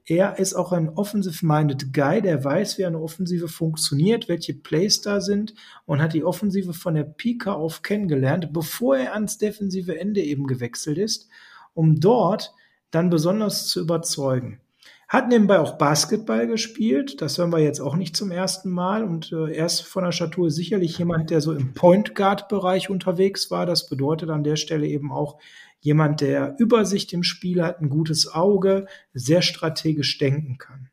er 0.07 0.37
ist 0.37 0.53
auch 0.53 0.71
ein 0.71 0.89
offensive-minded 0.89 1.91
Guy, 1.91 2.21
der 2.21 2.43
weiß, 2.43 2.77
wie 2.77 2.85
eine 2.85 3.01
Offensive 3.01 3.47
funktioniert, 3.47 4.29
welche 4.29 4.53
Plays 4.53 5.01
da 5.01 5.19
sind 5.19 5.55
und 5.87 5.99
hat 5.99 6.13
die 6.13 6.23
Offensive 6.23 6.73
von 6.73 6.93
der 6.93 7.03
Pika 7.03 7.53
auf 7.53 7.81
kennengelernt, 7.81 8.53
bevor 8.53 8.97
er 8.97 9.13
ans 9.13 9.39
defensive 9.39 9.99
Ende 9.99 10.21
eben 10.21 10.45
gewechselt 10.45 10.99
ist, 10.99 11.27
um 11.73 11.99
dort 11.99 12.53
dann 12.91 13.09
besonders 13.09 13.67
zu 13.67 13.81
überzeugen. 13.81 14.61
Hat 15.07 15.29
nebenbei 15.29 15.59
auch 15.59 15.77
Basketball 15.77 16.47
gespielt, 16.47 17.21
das 17.21 17.37
hören 17.37 17.51
wir 17.51 17.59
jetzt 17.59 17.79
auch 17.79 17.95
nicht 17.95 18.15
zum 18.15 18.31
ersten 18.31 18.71
Mal 18.71 19.03
und 19.03 19.31
äh, 19.31 19.53
er 19.53 19.67
ist 19.67 19.81
von 19.81 20.03
der 20.03 20.11
Statur 20.11 20.49
sicherlich 20.49 20.97
jemand, 20.97 21.29
der 21.29 21.41
so 21.41 21.53
im 21.53 21.73
Point 21.73 22.15
Guard 22.15 22.47
Bereich 22.47 22.89
unterwegs 22.89 23.51
war. 23.51 23.65
Das 23.67 23.87
bedeutet 23.87 24.29
an 24.31 24.43
der 24.43 24.55
Stelle 24.55 24.87
eben 24.87 25.11
auch, 25.11 25.37
jemand, 25.85 26.21
der 26.21 26.55
Übersicht 26.57 27.13
im 27.13 27.21
Spiel 27.21 27.63
hat, 27.63 27.79
ein 27.79 27.89
gutes 27.89 28.33
Auge, 28.33 28.87
sehr 29.13 29.43
strategisch 29.43 30.17
denken 30.17 30.57
kann. 30.57 30.89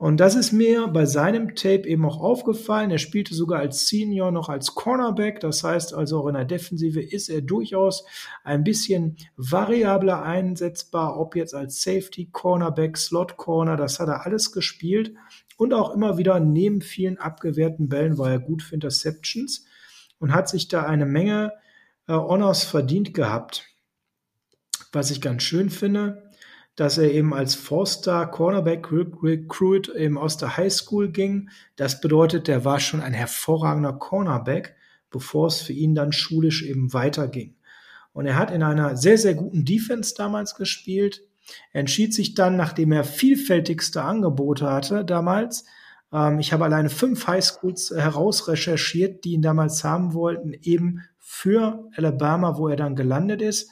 Und 0.00 0.16
das 0.18 0.34
ist 0.34 0.52
mir 0.52 0.86
bei 0.86 1.04
seinem 1.04 1.54
Tape 1.54 1.86
eben 1.86 2.06
auch 2.06 2.22
aufgefallen. 2.22 2.90
Er 2.90 2.96
spielte 2.96 3.34
sogar 3.34 3.60
als 3.60 3.86
Senior 3.86 4.30
noch 4.30 4.48
als 4.48 4.74
Cornerback. 4.74 5.40
Das 5.40 5.62
heißt 5.62 5.92
also 5.92 6.22
auch 6.22 6.28
in 6.28 6.36
der 6.36 6.46
Defensive 6.46 7.02
ist 7.02 7.28
er 7.28 7.42
durchaus 7.42 8.06
ein 8.42 8.64
bisschen 8.64 9.18
variabler 9.36 10.22
einsetzbar, 10.22 11.20
ob 11.20 11.36
jetzt 11.36 11.54
als 11.54 11.82
Safety, 11.82 12.30
Cornerback, 12.32 12.96
Slot 12.96 13.36
Corner, 13.36 13.76
das 13.76 14.00
hat 14.00 14.08
er 14.08 14.24
alles 14.24 14.52
gespielt. 14.52 15.12
Und 15.58 15.74
auch 15.74 15.94
immer 15.94 16.16
wieder 16.16 16.40
neben 16.40 16.80
vielen 16.80 17.18
abgewehrten 17.18 17.90
Bällen 17.90 18.16
war 18.16 18.30
er 18.30 18.38
gut 18.38 18.62
für 18.62 18.76
Interceptions 18.76 19.66
und 20.18 20.32
hat 20.32 20.48
sich 20.48 20.68
da 20.68 20.84
eine 20.84 21.04
Menge 21.04 21.52
äh, 22.08 22.14
Honors 22.14 22.64
verdient 22.64 23.12
gehabt 23.12 23.70
was 24.92 25.10
ich 25.10 25.20
ganz 25.20 25.42
schön 25.42 25.70
finde, 25.70 26.29
dass 26.76 26.98
er 26.98 27.10
eben 27.12 27.34
als 27.34 27.54
Four-Star 27.54 28.30
Cornerback 28.30 28.90
Recruit 28.90 29.88
eben 29.88 30.16
aus 30.16 30.36
der 30.36 30.56
High 30.56 30.72
School 30.72 31.10
ging. 31.10 31.50
Das 31.76 32.00
bedeutet, 32.00 32.48
der 32.48 32.64
war 32.64 32.80
schon 32.80 33.00
ein 33.00 33.12
hervorragender 33.12 33.92
Cornerback, 33.92 34.76
bevor 35.10 35.48
es 35.48 35.60
für 35.60 35.72
ihn 35.72 35.94
dann 35.94 36.12
schulisch 36.12 36.62
eben 36.62 36.92
weiterging. 36.92 37.56
Und 38.12 38.26
er 38.26 38.36
hat 38.36 38.50
in 38.50 38.62
einer 38.62 38.96
sehr, 38.96 39.18
sehr 39.18 39.34
guten 39.34 39.64
Defense 39.64 40.14
damals 40.16 40.54
gespielt. 40.54 41.22
Er 41.72 41.80
entschied 41.80 42.14
sich 42.14 42.34
dann, 42.34 42.56
nachdem 42.56 42.92
er 42.92 43.04
vielfältigste 43.04 44.02
Angebote 44.02 44.70
hatte 44.70 45.04
damals, 45.04 45.64
ähm, 46.12 46.38
ich 46.40 46.52
habe 46.52 46.64
alleine 46.64 46.90
fünf 46.90 47.26
Highschools 47.26 47.92
herausrecherchiert, 47.94 49.24
die 49.24 49.32
ihn 49.32 49.42
damals 49.42 49.84
haben 49.84 50.14
wollten, 50.14 50.54
eben 50.62 51.02
für 51.18 51.88
Alabama, 51.96 52.56
wo 52.56 52.68
er 52.68 52.76
dann 52.76 52.96
gelandet 52.96 53.42
ist 53.42 53.70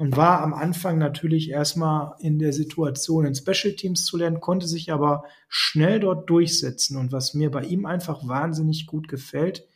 und 0.00 0.16
war 0.16 0.40
am 0.40 0.54
Anfang 0.54 0.96
natürlich 0.96 1.50
erstmal 1.50 2.14
in 2.20 2.38
der 2.38 2.54
Situation, 2.54 3.26
in 3.26 3.34
Special 3.34 3.74
Teams 3.74 4.06
zu 4.06 4.16
lernen, 4.16 4.40
konnte 4.40 4.66
sich 4.66 4.90
aber 4.90 5.24
schnell 5.46 6.00
dort 6.00 6.30
durchsetzen. 6.30 6.96
Und 6.96 7.12
was 7.12 7.34
mir 7.34 7.50
bei 7.50 7.64
ihm 7.64 7.84
einfach 7.84 8.26
wahnsinnig 8.26 8.86
gut 8.86 9.08
gefällt, 9.08 9.68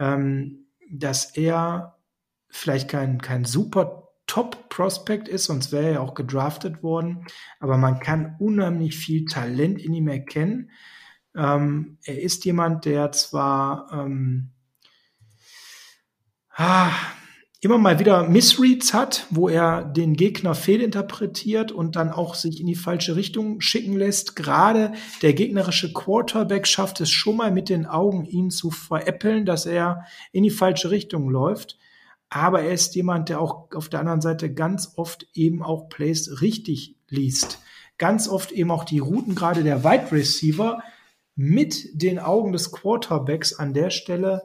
ähm, 0.00 0.66
dass 0.90 1.36
er 1.36 1.98
vielleicht 2.48 2.88
kein, 2.88 3.20
kein 3.20 3.44
super 3.44 4.08
Top-Prospect 4.26 5.28
ist, 5.28 5.44
sonst 5.44 5.70
wäre 5.70 5.92
er 5.92 6.02
auch 6.02 6.14
gedraftet 6.14 6.82
worden, 6.82 7.24
aber 7.60 7.76
man 7.76 8.00
kann 8.00 8.34
unheimlich 8.40 8.96
viel 8.96 9.24
Talent 9.24 9.80
in 9.80 9.94
ihm 9.94 10.08
erkennen. 10.08 10.72
Ähm, 11.36 11.98
er 12.02 12.20
ist 12.20 12.44
jemand, 12.44 12.86
der 12.86 13.12
zwar 13.12 13.88
ähm, 13.92 14.50
ah, 16.50 16.90
immer 17.64 17.78
mal 17.78 17.98
wieder 17.98 18.28
Missreads 18.28 18.92
hat, 18.92 19.26
wo 19.30 19.48
er 19.48 19.84
den 19.84 20.14
Gegner 20.14 20.54
fehlinterpretiert 20.54 21.72
und 21.72 21.96
dann 21.96 22.10
auch 22.10 22.34
sich 22.34 22.60
in 22.60 22.66
die 22.66 22.74
falsche 22.74 23.16
Richtung 23.16 23.60
schicken 23.60 23.96
lässt. 23.96 24.36
Gerade 24.36 24.92
der 25.22 25.32
gegnerische 25.32 25.92
Quarterback 25.92 26.66
schafft 26.66 27.00
es 27.00 27.10
schon 27.10 27.36
mal 27.36 27.50
mit 27.50 27.68
den 27.68 27.86
Augen, 27.86 28.26
ihn 28.26 28.50
zu 28.50 28.70
veräppeln, 28.70 29.46
dass 29.46 29.64
er 29.66 30.04
in 30.32 30.42
die 30.42 30.50
falsche 30.50 30.90
Richtung 30.90 31.30
läuft. 31.30 31.78
Aber 32.28 32.62
er 32.62 32.72
ist 32.72 32.94
jemand, 32.96 33.28
der 33.28 33.40
auch 33.40 33.70
auf 33.74 33.88
der 33.88 34.00
anderen 34.00 34.20
Seite 34.20 34.52
ganz 34.52 34.92
oft 34.96 35.26
eben 35.34 35.62
auch 35.62 35.88
Plays 35.88 36.42
richtig 36.42 36.96
liest. 37.08 37.60
Ganz 37.96 38.28
oft 38.28 38.52
eben 38.52 38.70
auch 38.70 38.84
die 38.84 38.98
Routen 38.98 39.34
gerade 39.34 39.62
der 39.62 39.84
Wide 39.84 40.12
Receiver 40.12 40.82
mit 41.36 42.02
den 42.02 42.18
Augen 42.18 42.52
des 42.52 42.72
Quarterbacks 42.72 43.54
an 43.54 43.72
der 43.72 43.90
Stelle 43.90 44.42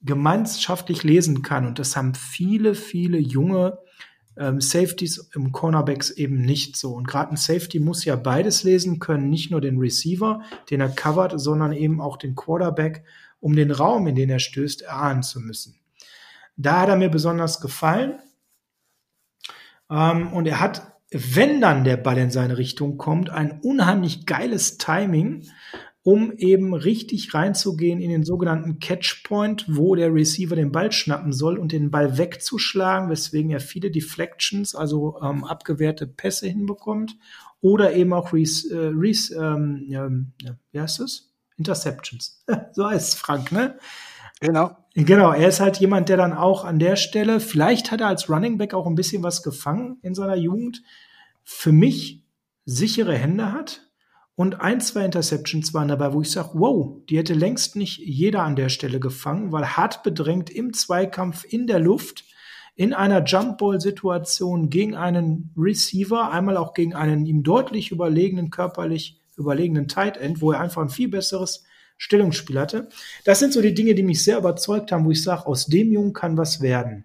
gemeinschaftlich 0.00 1.02
lesen 1.02 1.42
kann. 1.42 1.66
Und 1.66 1.78
das 1.78 1.96
haben 1.96 2.14
viele, 2.14 2.74
viele 2.74 3.18
junge 3.18 3.78
ähm, 4.36 4.60
Safeties 4.60 5.30
im 5.34 5.52
Cornerbacks 5.52 6.10
eben 6.10 6.40
nicht 6.40 6.76
so. 6.76 6.94
Und 6.94 7.08
gerade 7.08 7.32
ein 7.32 7.36
Safety 7.36 7.80
muss 7.80 8.04
ja 8.04 8.16
beides 8.16 8.62
lesen 8.62 9.00
können, 9.00 9.28
nicht 9.28 9.50
nur 9.50 9.60
den 9.60 9.78
Receiver, 9.78 10.42
den 10.70 10.80
er 10.80 10.88
covert, 10.90 11.38
sondern 11.40 11.72
eben 11.72 12.00
auch 12.00 12.16
den 12.16 12.36
Quarterback, 12.36 13.04
um 13.40 13.56
den 13.56 13.70
Raum, 13.70 14.06
in 14.06 14.14
den 14.14 14.30
er 14.30 14.38
stößt, 14.38 14.82
erahnen 14.82 15.22
zu 15.22 15.40
müssen. 15.40 15.78
Da 16.56 16.80
hat 16.80 16.88
er 16.88 16.96
mir 16.96 17.08
besonders 17.08 17.60
gefallen. 17.60 18.18
Ähm, 19.90 20.32
und 20.32 20.46
er 20.46 20.60
hat, 20.60 20.92
wenn 21.10 21.60
dann 21.60 21.84
der 21.84 21.96
Ball 21.96 22.18
in 22.18 22.30
seine 22.30 22.58
Richtung 22.58 22.98
kommt, 22.98 23.30
ein 23.30 23.60
unheimlich 23.60 24.26
geiles 24.26 24.78
Timing 24.78 25.48
um 26.08 26.32
eben 26.38 26.72
richtig 26.72 27.34
reinzugehen 27.34 28.00
in 28.00 28.08
den 28.08 28.24
sogenannten 28.24 28.78
Catchpoint, 28.78 29.66
wo 29.68 29.94
der 29.94 30.14
Receiver 30.14 30.56
den 30.56 30.72
Ball 30.72 30.90
schnappen 30.90 31.34
soll 31.34 31.58
und 31.58 31.70
den 31.70 31.90
Ball 31.90 32.16
wegzuschlagen, 32.16 33.10
weswegen 33.10 33.50
er 33.50 33.60
viele 33.60 33.90
Deflections, 33.90 34.74
also 34.74 35.20
ähm, 35.22 35.44
abgewehrte 35.44 36.06
Pässe 36.06 36.48
hinbekommt 36.48 37.18
oder 37.60 37.92
eben 37.92 38.14
auch 38.14 38.32
Res, 38.32 38.64
äh, 38.70 38.90
Res, 38.94 39.30
ähm, 39.32 39.84
ja, 39.86 40.08
wie 40.72 40.80
heißt 40.80 41.00
das? 41.00 41.34
Interceptions. 41.58 42.42
so 42.72 42.88
heißt 42.88 43.12
es 43.12 43.14
Frank, 43.14 43.52
ne? 43.52 43.78
Genau. 44.40 44.78
Genau, 44.94 45.32
er 45.32 45.48
ist 45.48 45.60
halt 45.60 45.76
jemand, 45.76 46.08
der 46.08 46.16
dann 46.16 46.32
auch 46.32 46.64
an 46.64 46.78
der 46.78 46.96
Stelle, 46.96 47.38
vielleicht 47.38 47.90
hat 47.90 48.00
er 48.00 48.06
als 48.06 48.30
Running 48.30 48.56
Back 48.56 48.72
auch 48.72 48.86
ein 48.86 48.94
bisschen 48.94 49.22
was 49.22 49.42
gefangen 49.42 49.98
in 50.00 50.14
seiner 50.14 50.36
Jugend, 50.36 50.82
für 51.44 51.70
mich 51.70 52.24
sichere 52.64 53.14
Hände 53.14 53.52
hat, 53.52 53.87
und 54.38 54.60
ein, 54.60 54.80
zwei 54.80 55.04
Interceptions 55.04 55.74
waren 55.74 55.88
dabei, 55.88 56.12
wo 56.12 56.20
ich 56.20 56.30
sage, 56.30 56.50
wow, 56.52 56.96
die 57.08 57.18
hätte 57.18 57.34
längst 57.34 57.74
nicht 57.74 57.98
jeder 57.98 58.44
an 58.44 58.54
der 58.54 58.68
Stelle 58.68 59.00
gefangen, 59.00 59.50
weil 59.50 59.76
hart 59.76 60.04
bedrängt 60.04 60.48
im 60.48 60.72
Zweikampf 60.72 61.42
in 61.42 61.66
der 61.66 61.80
Luft, 61.80 62.24
in 62.76 62.94
einer 62.94 63.24
Jumpball-Situation 63.24 64.70
gegen 64.70 64.94
einen 64.94 65.52
Receiver, 65.56 66.30
einmal 66.30 66.56
auch 66.56 66.72
gegen 66.72 66.94
einen 66.94 67.26
ihm 67.26 67.42
deutlich 67.42 67.90
überlegenen, 67.90 68.50
körperlich 68.50 69.20
überlegenen 69.36 69.88
Tight 69.88 70.16
End, 70.16 70.40
wo 70.40 70.52
er 70.52 70.60
einfach 70.60 70.82
ein 70.82 70.88
viel 70.88 71.08
besseres 71.08 71.64
Stellungsspiel 71.96 72.60
hatte. 72.60 72.90
Das 73.24 73.40
sind 73.40 73.52
so 73.52 73.60
die 73.60 73.74
Dinge, 73.74 73.96
die 73.96 74.04
mich 74.04 74.22
sehr 74.22 74.38
überzeugt 74.38 74.92
haben, 74.92 75.04
wo 75.04 75.10
ich 75.10 75.24
sage, 75.24 75.46
aus 75.46 75.66
dem 75.66 75.90
Jungen 75.90 76.12
kann 76.12 76.36
was 76.36 76.60
werden. 76.60 77.04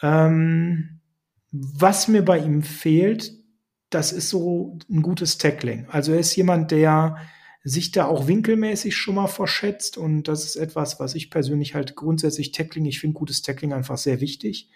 Ähm, 0.00 1.00
was 1.52 2.08
mir 2.08 2.24
bei 2.24 2.38
ihm 2.38 2.62
fehlt, 2.62 3.35
das 3.90 4.12
ist 4.12 4.28
so 4.28 4.78
ein 4.90 5.02
gutes 5.02 5.38
Tackling. 5.38 5.86
Also 5.90 6.12
er 6.12 6.18
ist 6.18 6.34
jemand, 6.36 6.70
der 6.70 7.16
sich 7.62 7.90
da 7.90 8.06
auch 8.06 8.28
winkelmäßig 8.28 8.96
schon 8.96 9.16
mal 9.16 9.26
verschätzt 9.26 9.98
und 9.98 10.24
das 10.24 10.44
ist 10.44 10.56
etwas, 10.56 11.00
was 11.00 11.14
ich 11.14 11.30
persönlich 11.30 11.74
halt 11.74 11.96
grundsätzlich 11.96 12.52
Tackling, 12.52 12.84
ich 12.84 13.00
finde 13.00 13.14
gutes 13.14 13.42
Tackling 13.42 13.72
einfach 13.72 13.98
sehr 13.98 14.20
wichtig. 14.20 14.70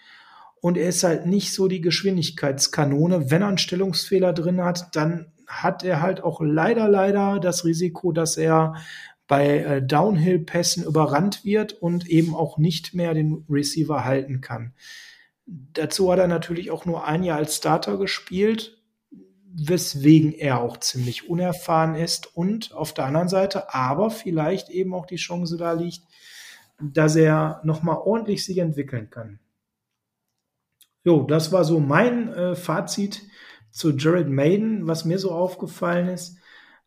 Und 0.59 0.77
er 0.77 0.89
ist 0.89 1.03
halt 1.03 1.25
nicht 1.25 1.53
so 1.53 1.67
die 1.67 1.81
Geschwindigkeitskanone. 1.81 3.31
Wenn 3.31 3.41
er 3.41 3.47
einen 3.47 3.57
Stellungsfehler 3.57 4.33
drin 4.33 4.61
hat, 4.61 4.95
dann 4.95 5.31
hat 5.47 5.83
er 5.83 6.01
halt 6.01 6.21
auch 6.21 6.41
leider, 6.41 6.87
leider 6.87 7.39
das 7.39 7.65
Risiko, 7.65 8.11
dass 8.11 8.37
er 8.37 8.75
bei 9.27 9.59
äh, 9.59 9.81
Downhill-Pässen 9.81 10.83
überrannt 10.83 11.45
wird 11.45 11.73
und 11.73 12.07
eben 12.09 12.35
auch 12.35 12.57
nicht 12.57 12.93
mehr 12.93 13.13
den 13.13 13.45
Receiver 13.49 14.03
halten 14.03 14.41
kann. 14.41 14.73
Dazu 15.45 16.11
hat 16.11 16.19
er 16.19 16.27
natürlich 16.27 16.69
auch 16.71 16.85
nur 16.85 17.07
ein 17.07 17.23
Jahr 17.23 17.37
als 17.37 17.55
Starter 17.55 17.97
gespielt 17.97 18.80
weswegen 19.53 20.33
er 20.33 20.61
auch 20.61 20.77
ziemlich 20.77 21.29
unerfahren 21.29 21.95
ist 21.95 22.35
und 22.35 22.73
auf 22.73 22.93
der 22.93 23.05
anderen 23.05 23.29
Seite 23.29 23.73
aber 23.73 24.09
vielleicht 24.09 24.69
eben 24.69 24.93
auch 24.93 25.05
die 25.05 25.17
Chance 25.17 25.57
da 25.57 25.73
liegt, 25.73 26.01
dass 26.79 27.15
er 27.15 27.61
nochmal 27.63 27.97
ordentlich 27.97 28.45
sich 28.45 28.57
entwickeln 28.57 29.09
kann. 29.09 29.39
Jo, 31.03 31.23
das 31.23 31.51
war 31.51 31.63
so 31.63 31.79
mein 31.79 32.31
äh, 32.33 32.55
Fazit 32.55 33.23
zu 33.71 33.91
Jared 33.91 34.29
Maiden, 34.29 34.87
was 34.87 35.05
mir 35.05 35.17
so 35.17 35.31
aufgefallen 35.31 36.07
ist. 36.09 36.37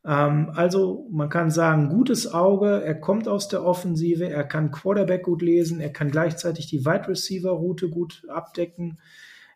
Ähm, 0.04 0.50
also 0.54 1.08
man 1.10 1.28
kann 1.28 1.50
sagen, 1.50 1.88
gutes 1.88 2.32
Auge, 2.32 2.82
er 2.82 2.94
kommt 2.94 3.26
aus 3.26 3.48
der 3.48 3.64
Offensive, 3.64 4.28
er 4.28 4.44
kann 4.44 4.70
Quarterback 4.70 5.24
gut 5.24 5.42
lesen, 5.42 5.80
er 5.80 5.92
kann 5.92 6.10
gleichzeitig 6.10 6.66
die 6.66 6.84
Wide 6.84 7.08
Receiver 7.08 7.50
Route 7.50 7.88
gut 7.88 8.24
abdecken. 8.28 8.98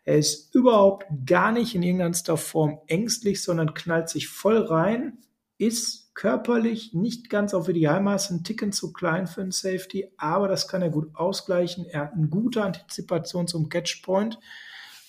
Er 0.05 0.17
ist 0.17 0.53
überhaupt 0.55 1.05
gar 1.25 1.51
nicht 1.51 1.75
in 1.75 1.83
irgendeiner 1.83 2.37
Form 2.37 2.79
ängstlich, 2.87 3.43
sondern 3.43 3.73
knallt 3.73 4.09
sich 4.09 4.27
voll 4.27 4.57
rein, 4.57 5.19
ist 5.57 6.15
körperlich 6.15 6.93
nicht 6.93 7.29
ganz 7.29 7.53
auf 7.53 7.69
Idealmaß 7.69 8.31
ein 8.31 8.43
Ticken 8.43 8.71
zu 8.71 8.91
klein 8.91 9.27
für 9.27 9.41
einen 9.41 9.51
Safety, 9.51 10.11
aber 10.17 10.47
das 10.47 10.67
kann 10.67 10.81
er 10.81 10.89
gut 10.89 11.15
ausgleichen. 11.15 11.85
Er 11.85 12.01
hat 12.01 12.13
eine 12.13 12.27
gute 12.27 12.63
Antizipation 12.63 13.47
zum 13.47 13.69
Catchpoint 13.69 14.39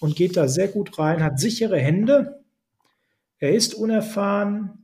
und 0.00 0.16
geht 0.16 0.36
da 0.36 0.48
sehr 0.48 0.68
gut 0.68 0.98
rein, 0.98 1.22
hat 1.22 1.40
sichere 1.40 1.78
Hände. 1.78 2.44
Er 3.38 3.54
ist 3.54 3.74
unerfahren. 3.74 4.79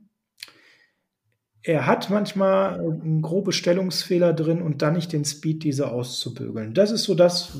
Er 1.67 1.85
hat 1.85 2.09
manchmal 2.09 2.79
einen 2.79 3.21
grobe 3.21 3.51
Stellungsfehler 3.51 4.31
drin 4.31 4.61
und 4.61 4.81
dann 4.81 4.93
nicht 4.93 5.11
den 5.11 5.25
Speed, 5.25 5.65
diese 5.65 5.89
auszubügeln. 5.91 6.73
Das 6.73 6.91
ist 6.91 7.03
so 7.03 7.13
das, 7.13 7.57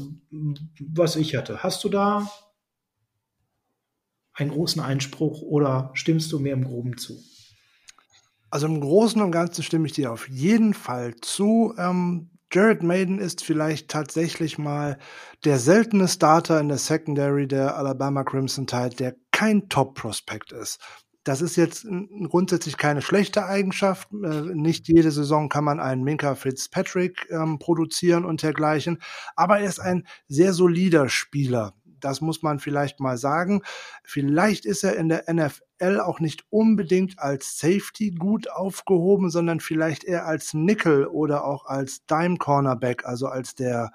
was 0.80 1.18
ich 1.18 1.36
hatte. 1.36 1.62
Hast 1.62 1.84
du 1.84 1.90
da 1.90 2.32
einen 4.34 4.52
großen 4.52 4.82
Einspruch 4.82 5.42
oder 5.42 5.92
stimmst 5.94 6.32
du 6.32 6.40
mir 6.40 6.54
im 6.54 6.64
Groben 6.64 6.96
zu? 6.96 7.22
Also 8.50 8.68
im 8.68 8.80
Großen 8.80 9.22
und 9.22 9.32
Ganzen 9.32 9.62
stimme 9.62 9.88
ich 9.88 9.92
dir 9.92 10.14
auf 10.14 10.30
jeden 10.30 10.74
Fall 10.74 11.18
zu. 11.18 11.74
Ähm, 11.78 12.30
Jared 12.50 12.84
Maiden 12.84 13.20
ist 13.20 13.44
vielleicht 13.44 13.90
tatsächlich 13.90 14.58
mal 14.58 15.00
der 15.44 15.60
seltene 15.60 16.08
Starter 16.08 16.62
in 16.62 16.70
der 16.70 16.78
Secondary 16.78 17.46
der 17.46 17.76
Alabama 17.76 18.24
Crimson 18.24 18.68
Tide, 18.68 18.96
der 18.96 19.16
kein 19.34 19.68
Top-Prospect 19.68 20.54
ist. 20.54 20.80
Das 21.28 21.42
ist 21.42 21.58
jetzt 21.58 21.86
grundsätzlich 22.30 22.78
keine 22.78 23.02
schlechte 23.02 23.46
Eigenschaft. 23.46 24.08
Äh, 24.14 24.56
nicht 24.56 24.88
jede 24.88 25.12
Saison 25.12 25.50
kann 25.50 25.66
man 25.66 25.82
einen 25.82 26.06
Minka 26.06 26.36
Fitzpatrick 26.36 27.28
ähm, 27.30 27.60
produzieren 27.60 28.24
und 28.24 28.44
dergleichen. 28.44 29.00
Aber 29.36 29.60
er 29.60 29.68
ist 29.68 29.80
ein 29.80 30.08
sehr 30.30 30.54
solider 30.54 31.10
Spieler. 31.10 31.74
Das 32.00 32.22
muss 32.22 32.44
man 32.44 32.60
vielleicht 32.60 33.02
mal 33.02 33.18
sagen. 33.18 33.62
Vielleicht 34.06 34.66
ist 34.66 34.86
er 34.86 34.96
in 34.96 35.10
der 35.10 35.26
NFL 35.28 36.00
auch 36.00 36.22
nicht 36.22 36.46
unbedingt 36.50 37.20
als 37.20 37.60
Safety 37.60 38.12
gut 38.12 38.50
aufgehoben, 38.50 39.30
sondern 39.30 39.60
vielleicht 39.60 40.06
eher 40.06 40.28
als 40.28 40.54
Nickel 40.54 41.08
oder 41.08 41.44
auch 41.44 41.66
als 41.66 42.06
Dime 42.06 42.38
Cornerback, 42.38 43.06
also 43.06 43.28
als 43.28 43.54
der 43.54 43.92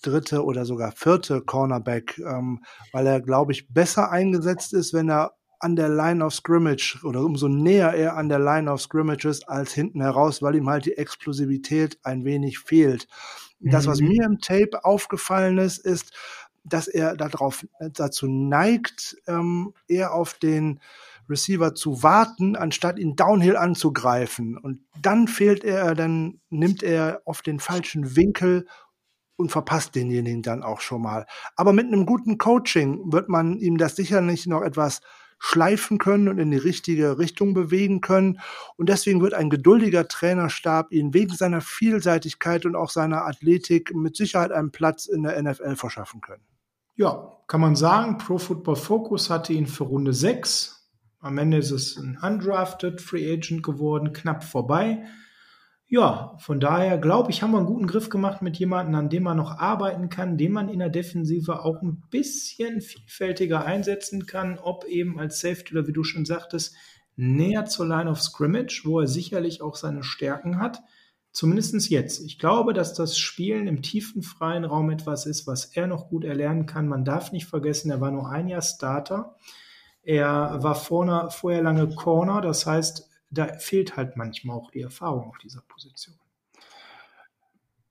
dritte 0.00 0.42
oder 0.42 0.64
sogar 0.64 0.92
vierte 0.92 1.42
Cornerback, 1.42 2.16
ähm, 2.16 2.64
weil 2.92 3.06
er, 3.06 3.20
glaube 3.20 3.52
ich, 3.52 3.68
besser 3.68 4.10
eingesetzt 4.10 4.72
ist, 4.72 4.94
wenn 4.94 5.10
er 5.10 5.32
an 5.60 5.76
der 5.76 5.88
Line 5.88 6.24
of 6.24 6.34
Scrimmage 6.34 6.98
oder 7.04 7.20
umso 7.20 7.48
näher 7.48 7.94
er 7.94 8.16
an 8.16 8.28
der 8.28 8.38
Line 8.38 8.70
of 8.70 8.80
Scrimmage 8.80 9.24
ist 9.24 9.48
als 9.48 9.72
hinten 9.72 10.00
heraus, 10.00 10.42
weil 10.42 10.56
ihm 10.56 10.68
halt 10.68 10.86
die 10.86 10.96
Explosivität 10.96 11.98
ein 12.02 12.24
wenig 12.24 12.58
fehlt. 12.58 13.08
Das, 13.60 13.86
was 13.86 14.00
mhm. 14.00 14.08
mir 14.08 14.24
im 14.26 14.38
Tape 14.40 14.84
aufgefallen 14.84 15.58
ist, 15.58 15.78
ist, 15.78 16.12
dass 16.64 16.88
er 16.88 17.16
darauf, 17.16 17.66
dazu 17.80 18.26
neigt, 18.26 19.16
ähm, 19.26 19.72
eher 19.88 20.14
auf 20.14 20.34
den 20.34 20.80
Receiver 21.28 21.74
zu 21.74 22.02
warten, 22.02 22.56
anstatt 22.56 22.98
ihn 22.98 23.16
downhill 23.16 23.56
anzugreifen. 23.56 24.56
Und 24.56 24.80
dann 25.00 25.28
fehlt 25.28 25.64
er, 25.64 25.94
dann 25.94 26.40
nimmt 26.50 26.82
er 26.82 27.22
auf 27.24 27.42
den 27.42 27.60
falschen 27.60 28.16
Winkel 28.16 28.66
und 29.36 29.52
verpasst 29.52 29.94
denjenigen 29.94 30.42
dann 30.42 30.62
auch 30.62 30.80
schon 30.80 31.02
mal. 31.02 31.26
Aber 31.56 31.72
mit 31.72 31.86
einem 31.86 32.06
guten 32.06 32.38
Coaching 32.38 33.12
wird 33.12 33.28
man 33.28 33.58
ihm 33.58 33.76
das 33.76 33.96
sicherlich 33.96 34.46
noch 34.46 34.62
etwas 34.62 35.00
schleifen 35.38 35.98
können 35.98 36.28
und 36.28 36.38
in 36.38 36.50
die 36.50 36.56
richtige 36.56 37.18
Richtung 37.18 37.54
bewegen 37.54 38.00
können. 38.00 38.40
Und 38.76 38.88
deswegen 38.88 39.20
wird 39.20 39.34
ein 39.34 39.50
geduldiger 39.50 40.08
Trainerstab 40.08 40.92
ihn 40.92 41.14
wegen 41.14 41.34
seiner 41.34 41.60
Vielseitigkeit 41.60 42.64
und 42.66 42.76
auch 42.76 42.90
seiner 42.90 43.26
Athletik 43.26 43.94
mit 43.94 44.16
Sicherheit 44.16 44.52
einen 44.52 44.72
Platz 44.72 45.06
in 45.06 45.22
der 45.22 45.42
NFL 45.42 45.76
verschaffen 45.76 46.20
können. 46.20 46.42
Ja, 46.94 47.32
kann 47.46 47.60
man 47.60 47.76
sagen, 47.76 48.18
Pro 48.18 48.38
Football 48.38 48.76
Focus 48.76 49.28
hatte 49.28 49.52
ihn 49.52 49.66
für 49.66 49.84
Runde 49.84 50.14
6 50.14 50.76
am 51.26 51.38
Ende 51.38 51.56
ist 51.56 51.72
es 51.72 51.96
ein 51.96 52.18
undrafted 52.22 53.00
Free 53.00 53.32
Agent 53.32 53.64
geworden, 53.64 54.12
knapp 54.12 54.44
vorbei. 54.44 55.02
Ja, 55.88 56.34
von 56.38 56.58
daher 56.58 56.98
glaube 56.98 57.30
ich, 57.30 57.42
haben 57.42 57.52
wir 57.52 57.58
einen 57.58 57.66
guten 57.66 57.86
Griff 57.86 58.08
gemacht 58.08 58.42
mit 58.42 58.56
jemandem, 58.56 58.96
an 58.96 59.08
dem 59.08 59.22
man 59.22 59.36
noch 59.36 59.58
arbeiten 59.58 60.08
kann, 60.08 60.36
den 60.36 60.50
man 60.50 60.68
in 60.68 60.80
der 60.80 60.88
Defensive 60.88 61.64
auch 61.64 61.80
ein 61.80 62.02
bisschen 62.10 62.80
vielfältiger 62.80 63.64
einsetzen 63.64 64.26
kann, 64.26 64.58
ob 64.58 64.84
eben 64.86 65.20
als 65.20 65.40
Safety 65.40 65.76
oder 65.76 65.86
wie 65.86 65.92
du 65.92 66.02
schon 66.02 66.24
sagtest, 66.24 66.74
näher 67.14 67.66
zur 67.66 67.86
Line 67.86 68.10
of 68.10 68.20
Scrimmage, 68.20 68.82
wo 68.84 68.98
er 68.98 69.06
sicherlich 69.06 69.62
auch 69.62 69.76
seine 69.76 70.02
Stärken 70.02 70.58
hat. 70.58 70.82
Zumindest 71.30 71.88
jetzt. 71.88 72.24
Ich 72.24 72.38
glaube, 72.38 72.72
dass 72.72 72.94
das 72.94 73.16
Spielen 73.16 73.68
im 73.68 73.82
tiefen 73.82 74.22
freien 74.22 74.64
Raum 74.64 74.90
etwas 74.90 75.24
ist, 75.26 75.46
was 75.46 75.66
er 75.66 75.86
noch 75.86 76.08
gut 76.08 76.24
erlernen 76.24 76.66
kann. 76.66 76.88
Man 76.88 77.04
darf 77.04 77.30
nicht 77.30 77.46
vergessen, 77.46 77.90
er 77.90 78.00
war 78.00 78.10
nur 78.10 78.28
ein 78.28 78.48
Jahr 78.48 78.62
Starter. 78.62 79.36
Er 80.02 80.62
war 80.62 80.74
vorne, 80.74 81.28
vorher 81.30 81.62
lange 81.62 81.88
Corner, 81.94 82.40
das 82.40 82.66
heißt, 82.66 83.08
da 83.30 83.58
fehlt 83.58 83.96
halt 83.96 84.16
manchmal 84.16 84.56
auch 84.56 84.70
die 84.70 84.82
Erfahrung 84.82 85.28
auf 85.28 85.38
dieser 85.38 85.62
Position. 85.62 86.16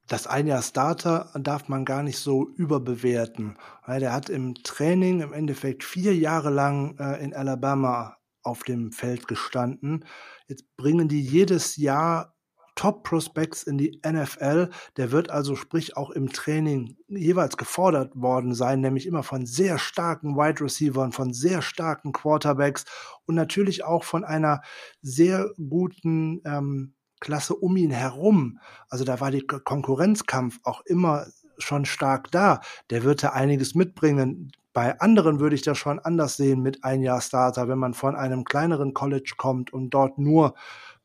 Das 0.07 0.27
ein 0.27 0.45
Jahr 0.45 0.61
Starter 0.61 1.31
darf 1.35 1.67
man 1.67 1.83
gar 1.83 2.03
nicht 2.03 2.19
so 2.19 2.47
überbewerten, 2.47 3.57
weil 3.85 3.99
der 3.99 4.13
hat 4.13 4.29
im 4.29 4.53
Training 4.55 5.21
im 5.21 5.33
Endeffekt 5.33 5.83
vier 5.83 6.15
Jahre 6.15 6.51
lang 6.51 6.97
äh, 6.99 7.23
in 7.23 7.33
Alabama 7.33 8.17
auf 8.43 8.61
dem 8.63 8.91
Feld 8.91 9.27
gestanden. 9.27 10.05
Jetzt 10.47 10.75
bringen 10.77 11.07
die 11.07 11.21
jedes 11.21 11.75
Jahr 11.77 12.34
Top-Prospects 12.75 13.63
in 13.63 13.77
die 13.77 13.99
NFL. 14.05 14.69
Der 14.97 15.11
wird 15.11 15.29
also, 15.29 15.55
sprich, 15.55 15.97
auch 15.97 16.11
im 16.11 16.31
Training 16.31 16.97
jeweils 17.07 17.57
gefordert 17.57 18.11
worden 18.15 18.53
sein, 18.53 18.81
nämlich 18.81 19.07
immer 19.07 19.23
von 19.23 19.45
sehr 19.45 19.77
starken 19.79 20.35
Wide 20.35 20.61
Receivers, 20.61 21.15
von 21.15 21.33
sehr 21.33 21.61
starken 21.61 22.11
Quarterbacks 22.11 22.85
und 23.25 23.35
natürlich 23.35 23.83
auch 23.83 24.03
von 24.03 24.23
einer 24.23 24.61
sehr 25.01 25.51
guten 25.57 26.41
ähm, 26.45 26.93
Klasse 27.19 27.55
um 27.55 27.75
ihn 27.77 27.91
herum. 27.91 28.59
Also 28.89 29.05
da 29.05 29.19
war 29.19 29.31
der 29.31 29.41
Konkurrenzkampf 29.41 30.59
auch 30.63 30.81
immer 30.85 31.25
schon 31.57 31.85
stark 31.85 32.31
da. 32.31 32.61
Der 32.89 33.03
wird 33.03 33.23
da 33.23 33.29
einiges 33.29 33.75
mitbringen. 33.75 34.51
Bei 34.73 34.99
anderen 34.99 35.39
würde 35.39 35.55
ich 35.55 35.61
das 35.61 35.77
schon 35.77 35.99
anders 35.99 36.35
sehen 36.35 36.61
mit 36.61 36.83
ein 36.83 37.01
Jahr 37.01 37.21
Starter, 37.21 37.69
wenn 37.69 37.79
man 37.79 37.93
von 37.93 38.15
einem 38.15 38.43
kleineren 38.43 38.93
College 38.93 39.35
kommt 39.37 39.71
und 39.71 39.91
dort 39.91 40.17
nur 40.17 40.53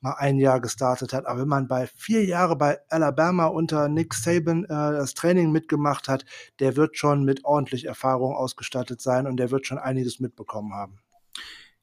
mal 0.01 0.14
ein 0.18 0.38
Jahr 0.38 0.61
gestartet 0.61 1.12
hat. 1.12 1.26
Aber 1.26 1.40
wenn 1.40 1.48
man 1.48 1.68
bei 1.68 1.86
vier 1.86 2.24
Jahre 2.24 2.57
bei 2.57 2.78
Alabama 2.88 3.46
unter 3.46 3.88
Nick 3.88 4.14
Saban 4.14 4.64
äh, 4.64 4.68
das 4.68 5.14
Training 5.14 5.53
mitgemacht 5.53 6.09
hat, 6.09 6.24
der 6.59 6.76
wird 6.76 6.96
schon 6.96 7.24
mit 7.24 7.44
ordentlich 7.44 7.86
Erfahrung 7.86 8.34
ausgestattet 8.34 9.01
sein 9.01 9.26
und 9.26 9.36
der 9.36 9.51
wird 9.51 9.66
schon 9.66 9.78
einiges 9.78 10.20
mitbekommen 10.20 10.74
haben. 10.74 10.98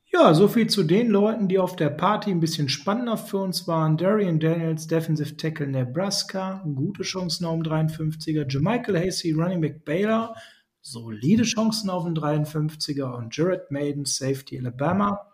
Ja, 0.09 0.34
so 0.34 0.47
viel 0.47 0.68
zu 0.68 0.84
den 0.84 1.09
Leuten, 1.09 1.49
die 1.49 1.59
auf 1.59 1.76
der 1.76 1.89
Party 1.89 2.32
ein 2.32 2.39
bisschen 2.39 2.70
spannender 2.70 3.18
für 3.18 3.39
uns 3.39 3.68
waren. 3.68 3.97
Darian 3.97 4.39
Daniels, 4.39 4.88
Defensive 4.88 5.36
Tackle 5.36 5.68
Nebraska, 5.68 6.63
gute 6.76 7.03
Chancen 7.03 7.45
auf 7.45 7.61
den 7.61 7.72
53er. 7.72 8.49
Jamichael 8.49 8.97
Hasey, 8.97 9.34
Running 9.34 9.59
Back 9.59 9.84
Baylor, 9.84 10.34
solide 10.82 11.43
Chancen 11.43 11.89
auf 11.89 12.05
den 12.05 12.15
53er. 12.15 13.18
Und 13.18 13.36
Jared 13.36 13.70
Maiden, 13.70 14.05
Safety 14.05 14.57
Alabama 14.57 15.28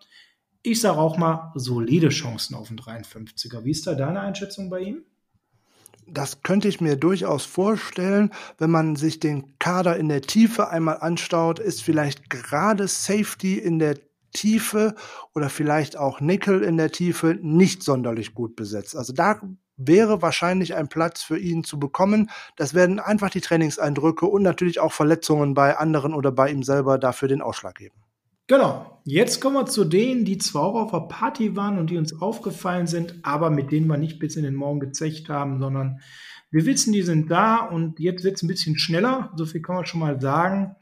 ich 0.64 0.80
sage 0.80 0.98
auch 0.98 1.18
mal, 1.18 1.52
solide 1.56 2.10
Chancen 2.10 2.56
auf 2.56 2.70
den 2.70 2.80
53er. 2.80 3.66
Wie 3.66 3.72
ist 3.72 3.86
da 3.86 3.94
deine 3.94 4.22
Einschätzung 4.22 4.70
bei 4.70 4.80
ihm? 4.80 5.04
Das 6.08 6.42
könnte 6.42 6.68
ich 6.68 6.82
mir 6.82 6.96
durchaus 6.96 7.46
vorstellen, 7.46 8.32
wenn 8.58 8.72
man 8.72 8.96
sich 8.96 9.20
den 9.20 9.58
Kader 9.60 9.98
in 9.98 10.10
der 10.10 10.22
Tiefe 10.22 10.70
einmal 10.70 10.98
anschaut, 10.98 11.60
ist 11.60 11.82
vielleicht 11.82 12.30
gerade 12.30 12.88
Safety 12.88 13.58
in 13.58 13.80
der 13.80 13.98
Tiefe 14.34 14.96
oder 15.34 15.50
vielleicht 15.50 15.98
auch 15.98 16.20
Nickel 16.20 16.64
in 16.64 16.78
der 16.78 16.92
Tiefe 16.92 17.38
nicht 17.42 17.84
sonderlich 17.84 18.34
gut 18.34 18.56
besetzt. 18.56 18.96
Also 18.96 19.14
da 19.14 19.40
wäre 19.78 20.22
wahrscheinlich 20.22 20.76
ein 20.76 20.88
Platz 20.88 21.24
für 21.24 21.38
ihn 21.38 21.64
zu 21.64 21.80
bekommen. 21.80 22.30
Das 22.56 22.74
werden 22.74 23.00
einfach 23.00 23.30
die 23.30 23.42
Trainingseindrücke 23.42 24.26
und 24.26 24.44
natürlich 24.44 24.80
auch 24.80 24.92
Verletzungen 24.92 25.54
bei 25.54 25.78
anderen 25.78 26.14
oder 26.14 26.32
bei 26.32 26.50
ihm 26.52 26.64
selber 26.64 26.98
dafür 26.98 27.28
den 27.28 27.42
Ausschlag 27.42 27.76
geben. 27.76 27.96
Genau. 28.48 29.02
Jetzt 29.06 29.42
kommen 29.42 29.56
wir 29.56 29.66
zu 29.66 29.84
denen, 29.84 30.24
die 30.24 30.38
zwar 30.38 30.64
auch 30.64 30.76
auf 30.76 30.92
der 30.92 31.14
Party 31.14 31.58
waren 31.58 31.78
und 31.78 31.90
die 31.90 31.98
uns 31.98 32.22
aufgefallen 32.22 32.88
sind, 32.88 33.16
aber 33.24 33.50
mit 33.50 33.72
denen 33.72 33.88
wir 33.88 33.98
nicht 33.98 34.18
bis 34.20 34.38
in 34.38 34.44
den 34.44 34.56
Morgen 34.56 34.80
gezecht 34.80 35.28
haben, 35.28 35.60
sondern 35.60 36.00
wir 36.52 36.66
wissen, 36.66 36.94
die 36.94 37.02
sind 37.02 37.30
da 37.30 37.58
und 37.58 38.00
jetzt 38.00 38.24
wird 38.24 38.38
es 38.38 38.44
ein 38.44 38.48
bisschen 38.48 38.78
schneller, 38.78 39.34
so 39.36 39.46
viel 39.46 39.62
kann 39.62 39.76
man 39.76 39.86
schon 39.86 40.00
mal 40.00 40.22
sagen. 40.22 40.76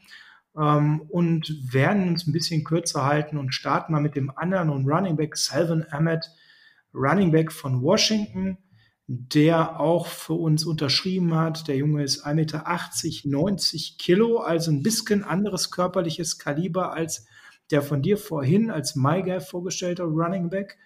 Ähm, 0.56 1.00
und 1.08 1.72
werden 1.72 2.08
uns 2.08 2.26
ein 2.26 2.32
bisschen 2.32 2.62
kürzer 2.62 3.04
halten 3.04 3.38
und 3.38 3.54
starten 3.54 3.92
mal 3.92 4.02
mit 4.02 4.14
dem 4.14 4.30
anderen 4.36 4.68
und 4.70 4.86
Running 4.86 5.16
Back 5.16 5.36
Salvin 5.36 5.84
Ahmed, 5.90 6.30
Running 6.94 7.32
Back 7.32 7.50
von 7.50 7.82
Washington, 7.82 8.58
der 9.06 9.80
auch 9.80 10.06
für 10.06 10.34
uns 10.34 10.64
unterschrieben 10.64 11.34
hat. 11.34 11.66
Der 11.68 11.76
Junge 11.76 12.04
ist 12.04 12.26
1,80 12.26 12.34
Meter, 12.34 12.64
90 13.24 13.98
Kilo, 13.98 14.38
also 14.38 14.70
ein 14.70 14.82
bisschen 14.82 15.24
anderes 15.24 15.70
körperliches 15.70 16.38
Kaliber 16.38 16.92
als 16.92 17.26
der 17.72 17.82
von 17.82 18.02
dir 18.02 18.16
vorhin 18.16 18.70
als 18.70 18.94
MyGuy 18.94 19.40
vorgestellte 19.40 20.04
Running 20.04 20.50
Back. 20.50 20.78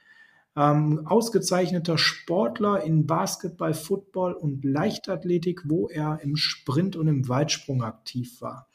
Ähm, 0.56 1.06
ausgezeichneter 1.06 1.98
Sportler 1.98 2.82
in 2.82 3.06
Basketball, 3.06 3.74
Football 3.74 4.32
und 4.32 4.64
Leichtathletik, 4.64 5.62
wo 5.66 5.88
er 5.88 6.20
im 6.22 6.36
Sprint 6.36 6.96
und 6.96 7.08
im 7.08 7.28
Weitsprung 7.28 7.82
aktiv 7.82 8.40
war. 8.40 8.68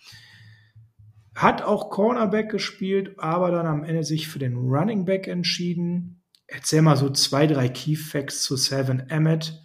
Hat 1.33 1.63
auch 1.63 1.89
Cornerback 1.89 2.51
gespielt, 2.51 3.15
aber 3.17 3.49
dann 3.49 3.65
am 3.65 3.83
Ende 3.83 4.03
sich 4.03 4.27
für 4.27 4.37
den 4.37 4.57
Running 4.57 5.05
Back 5.05 5.27
entschieden. 5.27 6.21
Erzähl 6.45 6.81
mal 6.81 6.97
so 6.97 7.09
zwei, 7.09 7.47
drei 7.47 7.69
Key 7.69 7.95
Facts 7.95 8.43
zu 8.43 8.57
Seven 8.57 9.09
Emmett, 9.09 9.63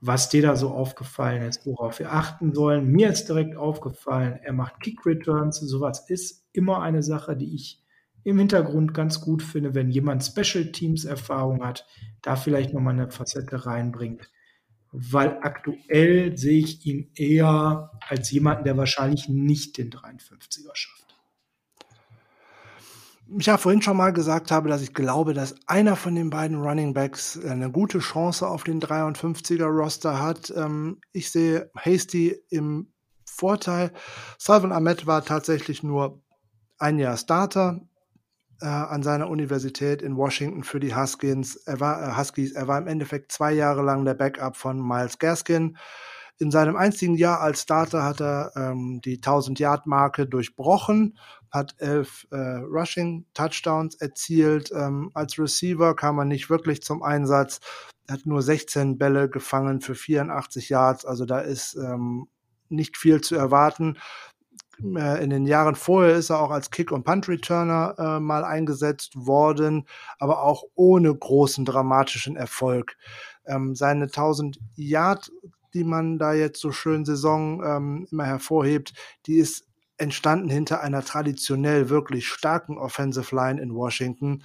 was 0.00 0.30
dir 0.30 0.42
da 0.42 0.56
so 0.56 0.70
aufgefallen 0.70 1.42
ist, 1.42 1.66
worauf 1.66 1.98
wir 1.98 2.12
achten 2.12 2.54
sollen. 2.54 2.90
Mir 2.90 3.10
ist 3.10 3.28
direkt 3.28 3.56
aufgefallen, 3.56 4.40
er 4.42 4.52
macht 4.52 4.80
Kick 4.80 5.04
Returns. 5.04 5.60
Sowas 5.60 6.08
ist 6.08 6.46
immer 6.52 6.82
eine 6.82 7.02
Sache, 7.02 7.36
die 7.36 7.54
ich 7.54 7.82
im 8.24 8.38
Hintergrund 8.38 8.94
ganz 8.94 9.20
gut 9.20 9.42
finde, 9.42 9.74
wenn 9.74 9.90
jemand 9.90 10.24
Special 10.24 10.72
Teams 10.72 11.04
Erfahrung 11.04 11.64
hat, 11.64 11.86
da 12.22 12.36
vielleicht 12.36 12.72
nochmal 12.72 12.94
eine 12.94 13.10
Facette 13.10 13.66
reinbringt. 13.66 14.30
Weil 14.92 15.38
aktuell 15.42 16.36
sehe 16.36 16.58
ich 16.60 16.84
ihn 16.84 17.10
eher 17.14 17.92
als 18.08 18.30
jemanden, 18.30 18.64
der 18.64 18.76
wahrscheinlich 18.76 19.28
nicht 19.28 19.78
den 19.78 19.90
53er 19.90 20.74
schafft. 20.74 21.09
Ich 23.38 23.48
habe 23.48 23.62
vorhin 23.62 23.82
schon 23.82 23.96
mal 23.96 24.12
gesagt 24.12 24.50
habe, 24.50 24.68
dass 24.68 24.82
ich 24.82 24.92
glaube, 24.92 25.34
dass 25.34 25.54
einer 25.68 25.94
von 25.94 26.14
den 26.16 26.30
beiden 26.30 26.60
Running 26.60 26.94
Backs 26.94 27.38
eine 27.38 27.70
gute 27.70 28.00
Chance 28.00 28.48
auf 28.48 28.64
den 28.64 28.80
53er 28.80 29.66
Roster 29.66 30.20
hat. 30.20 30.52
Ähm, 30.56 31.00
ich 31.12 31.30
sehe 31.30 31.70
Hasty 31.76 32.36
im 32.48 32.92
Vorteil. 33.24 33.92
Salvan 34.38 34.72
Ahmed 34.72 35.06
war 35.06 35.24
tatsächlich 35.24 35.84
nur 35.84 36.20
ein 36.78 36.98
Jahr 36.98 37.16
Starter 37.16 37.80
äh, 38.60 38.66
an 38.66 39.04
seiner 39.04 39.28
Universität 39.28 40.02
in 40.02 40.16
Washington 40.16 40.64
für 40.64 40.80
die 40.80 40.96
Huskies. 40.96 41.54
Er 41.66 41.78
war, 41.78 42.02
äh, 42.02 42.16
Huskies. 42.16 42.52
Er 42.52 42.66
war 42.66 42.78
im 42.78 42.88
Endeffekt 42.88 43.30
zwei 43.30 43.52
Jahre 43.52 43.82
lang 43.82 44.04
der 44.04 44.14
Backup 44.14 44.56
von 44.56 44.80
Miles 44.80 45.18
Gaskin. 45.18 45.76
In 46.38 46.50
seinem 46.50 46.74
einzigen 46.74 47.14
Jahr 47.14 47.40
als 47.40 47.62
Starter 47.62 48.02
hat 48.02 48.20
er 48.20 48.52
ähm, 48.56 49.00
die 49.04 49.18
1000-Yard-Marke 49.18 50.26
durchbrochen, 50.26 51.18
hat 51.50 51.74
elf 51.78 52.26
äh, 52.30 52.36
Rushing-Touchdowns 52.36 53.96
erzielt. 53.96 54.70
Ähm, 54.72 55.10
als 55.14 55.38
Receiver 55.38 55.94
kam 55.96 56.18
er 56.18 56.24
nicht 56.24 56.50
wirklich 56.50 56.82
zum 56.82 57.02
Einsatz, 57.02 57.60
hat 58.08 58.26
nur 58.26 58.42
16 58.42 58.98
Bälle 58.98 59.28
gefangen 59.28 59.80
für 59.80 59.94
84 59.94 60.68
Yards. 60.68 61.04
Also 61.04 61.24
da 61.24 61.40
ist 61.40 61.74
ähm, 61.74 62.28
nicht 62.68 62.96
viel 62.96 63.20
zu 63.20 63.34
erwarten. 63.34 63.98
Äh, 64.82 65.22
in 65.22 65.30
den 65.30 65.46
Jahren 65.46 65.74
vorher 65.74 66.14
ist 66.14 66.30
er 66.30 66.40
auch 66.40 66.50
als 66.50 66.70
Kick- 66.70 66.92
und 66.92 67.04
Punt-Returner 67.04 67.94
äh, 67.98 68.20
mal 68.20 68.44
eingesetzt 68.44 69.14
worden, 69.16 69.86
aber 70.18 70.42
auch 70.42 70.64
ohne 70.74 71.14
großen 71.14 71.64
dramatischen 71.64 72.36
Erfolg. 72.36 72.96
Ähm, 73.46 73.74
seine 73.74 74.04
1000 74.04 74.58
Yard 74.76 75.30
die 75.74 75.84
man 75.84 76.18
da 76.18 76.32
jetzt 76.32 76.60
so 76.60 76.72
schön 76.72 77.04
Saison 77.04 77.62
ähm, 77.64 78.06
immer 78.10 78.26
hervorhebt, 78.26 78.92
die 79.26 79.36
ist 79.36 79.69
entstanden 80.00 80.48
hinter 80.48 80.80
einer 80.80 81.04
traditionell 81.04 81.88
wirklich 81.88 82.28
starken 82.28 82.78
Offensive 82.78 83.34
Line 83.34 83.60
in 83.60 83.74
Washington. 83.74 84.44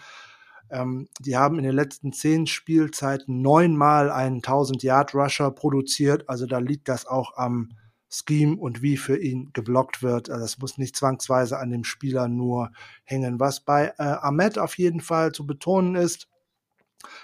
Ähm, 0.69 1.07
die 1.19 1.37
haben 1.37 1.57
in 1.57 1.63
den 1.63 1.75
letzten 1.75 2.13
zehn 2.13 2.47
Spielzeiten 2.47 3.41
neunmal 3.41 4.11
einen 4.11 4.41
1000-Yard-Rusher 4.41 5.51
produziert. 5.51 6.27
Also 6.29 6.45
da 6.45 6.59
liegt 6.59 6.89
das 6.89 7.05
auch 7.05 7.37
am 7.37 7.69
Scheme 8.09 8.55
und 8.57 8.81
wie 8.81 8.97
für 8.97 9.17
ihn 9.17 9.51
geblockt 9.53 10.01
wird. 10.01 10.29
Also 10.29 10.41
das 10.41 10.57
muss 10.59 10.77
nicht 10.77 10.95
zwangsweise 10.95 11.57
an 11.59 11.69
dem 11.69 11.83
Spieler 11.83 12.27
nur 12.27 12.71
hängen. 13.03 13.39
Was 13.39 13.59
bei 13.59 13.93
äh, 13.97 14.03
Ahmed 14.03 14.57
auf 14.57 14.77
jeden 14.77 15.01
Fall 15.01 15.31
zu 15.31 15.45
betonen 15.45 15.95
ist, 15.95 16.27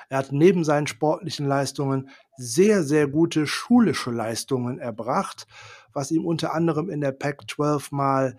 er 0.09 0.19
hat 0.19 0.31
neben 0.31 0.63
seinen 0.63 0.87
sportlichen 0.87 1.47
Leistungen 1.47 2.09
sehr, 2.37 2.83
sehr 2.83 3.07
gute 3.07 3.47
schulische 3.47 4.11
Leistungen 4.11 4.79
erbracht, 4.79 5.47
was 5.93 6.11
ihm 6.11 6.26
unter 6.26 6.53
anderem 6.53 6.89
in 6.89 7.01
der 7.01 7.11
Pac 7.11 7.49
12 7.49 7.91
mal 7.91 8.38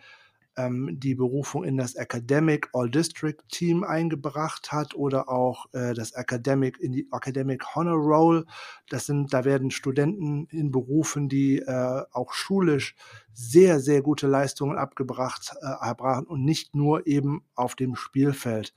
ähm, 0.56 0.98
die 1.00 1.14
Berufung 1.14 1.64
in 1.64 1.76
das 1.76 1.94
Academic 1.94 2.68
All 2.72 2.90
District 2.90 3.38
Team 3.48 3.84
eingebracht 3.84 4.72
hat 4.72 4.94
oder 4.94 5.28
auch 5.28 5.66
äh, 5.72 5.94
das 5.94 6.12
Academic 6.12 6.78
in 6.78 6.92
die 6.92 7.08
Academic 7.12 7.74
Honor 7.74 7.96
Roll. 7.96 8.46
Das 8.88 9.06
sind, 9.06 9.32
da 9.32 9.44
werden 9.44 9.70
Studenten 9.70 10.46
in 10.50 10.70
Berufen, 10.70 11.28
die 11.28 11.58
äh, 11.58 12.02
auch 12.12 12.32
schulisch 12.32 12.94
sehr, 13.32 13.80
sehr 13.80 14.02
gute 14.02 14.26
Leistungen 14.26 14.76
abgebracht 14.76 15.54
äh, 15.62 15.86
erbrachen 15.86 16.26
und 16.26 16.44
nicht 16.44 16.74
nur 16.74 17.06
eben 17.06 17.44
auf 17.54 17.74
dem 17.74 17.96
Spielfeld. 17.96 18.74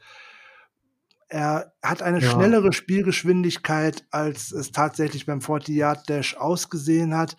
Er 1.28 1.74
hat 1.82 2.02
eine 2.02 2.20
ja. 2.20 2.30
schnellere 2.30 2.72
Spielgeschwindigkeit, 2.72 4.06
als 4.12 4.52
es 4.52 4.72
tatsächlich 4.72 5.26
beim 5.26 5.40
40-Yard-Dash 5.40 6.38
ausgesehen 6.38 7.16
hat. 7.16 7.36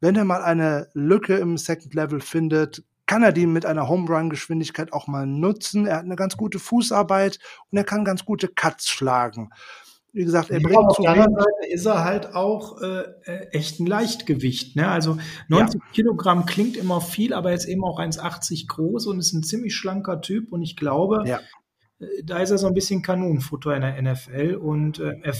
Wenn 0.00 0.16
er 0.16 0.24
mal 0.24 0.42
eine 0.42 0.88
Lücke 0.94 1.36
im 1.36 1.56
Second 1.56 1.94
Level 1.94 2.20
findet, 2.20 2.84
kann 3.06 3.22
er 3.22 3.32
die 3.32 3.46
mit 3.46 3.66
einer 3.66 3.88
Home 3.88 4.08
Run 4.08 4.30
Geschwindigkeit 4.30 4.92
auch 4.92 5.06
mal 5.06 5.26
nutzen. 5.26 5.86
Er 5.86 5.96
hat 5.96 6.04
eine 6.04 6.16
ganz 6.16 6.36
gute 6.36 6.58
Fußarbeit 6.58 7.38
und 7.70 7.78
er 7.78 7.84
kann 7.84 8.04
ganz 8.04 8.24
gute 8.24 8.48
Cuts 8.48 8.88
schlagen. 8.88 9.50
Wie 10.12 10.24
gesagt, 10.24 10.50
er 10.50 10.60
ja, 10.60 10.66
bringt 10.66 10.78
auf 10.78 10.96
der 10.96 11.10
anderen 11.10 11.34
Seite 11.34 11.72
ist 11.72 11.86
er 11.86 12.04
halt 12.04 12.34
auch 12.34 12.80
äh, 12.80 13.04
äh 13.24 13.48
echt 13.52 13.78
ein 13.78 13.86
Leichtgewicht. 13.86 14.74
Ne? 14.74 14.88
Also 14.88 15.18
90 15.48 15.80
ja. 15.80 15.86
Kilogramm 15.92 16.46
klingt 16.46 16.76
immer 16.76 17.00
viel, 17.00 17.32
aber 17.34 17.50
er 17.50 17.56
ist 17.56 17.66
eben 17.66 17.84
auch 17.84 17.98
1,80 18.00 18.68
groß 18.68 19.06
und 19.06 19.18
ist 19.18 19.32
ein 19.32 19.42
ziemlich 19.42 19.74
schlanker 19.74 20.20
Typ. 20.20 20.52
Und 20.52 20.62
ich 20.62 20.76
glaube, 20.76 21.24
ja. 21.26 21.40
äh, 22.00 22.24
da 22.24 22.38
ist 22.38 22.50
er 22.50 22.58
so 22.58 22.66
ein 22.66 22.74
bisschen 22.74 23.02
Kanonenfutter 23.02 23.74
in 23.74 23.82
der 23.82 24.02
NFL. 24.02 24.54
Und 24.54 24.98
äh, 24.98 25.14
er, 25.22 25.34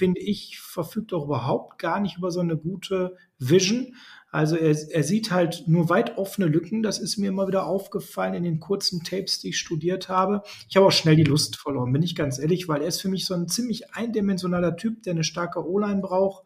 finde 0.00 0.22
ich, 0.22 0.58
verfügt 0.58 1.12
auch 1.12 1.26
überhaupt 1.26 1.78
gar 1.78 2.00
nicht 2.00 2.16
über 2.16 2.30
so 2.30 2.40
eine 2.40 2.56
gute 2.56 3.18
Vision. 3.38 3.94
Also 4.30 4.56
er, 4.56 4.74
er 4.90 5.02
sieht 5.02 5.30
halt 5.30 5.64
nur 5.66 5.90
weit 5.90 6.16
offene 6.16 6.46
Lücken. 6.46 6.82
Das 6.82 6.98
ist 6.98 7.18
mir 7.18 7.28
immer 7.28 7.46
wieder 7.46 7.66
aufgefallen 7.66 8.32
in 8.32 8.44
den 8.44 8.60
kurzen 8.60 9.04
Tapes, 9.04 9.40
die 9.40 9.50
ich 9.50 9.58
studiert 9.58 10.08
habe. 10.08 10.42
Ich 10.70 10.76
habe 10.78 10.86
auch 10.86 10.92
schnell 10.92 11.16
die 11.16 11.24
Lust 11.24 11.56
verloren, 11.56 11.92
bin 11.92 12.02
ich 12.02 12.14
ganz 12.14 12.38
ehrlich, 12.38 12.66
weil 12.66 12.80
er 12.80 12.88
ist 12.88 13.02
für 13.02 13.10
mich 13.10 13.26
so 13.26 13.34
ein 13.34 13.46
ziemlich 13.46 13.92
eindimensionaler 13.92 14.74
Typ, 14.74 15.02
der 15.02 15.12
eine 15.12 15.24
starke 15.24 15.68
O-Line 15.68 16.00
braucht. 16.00 16.44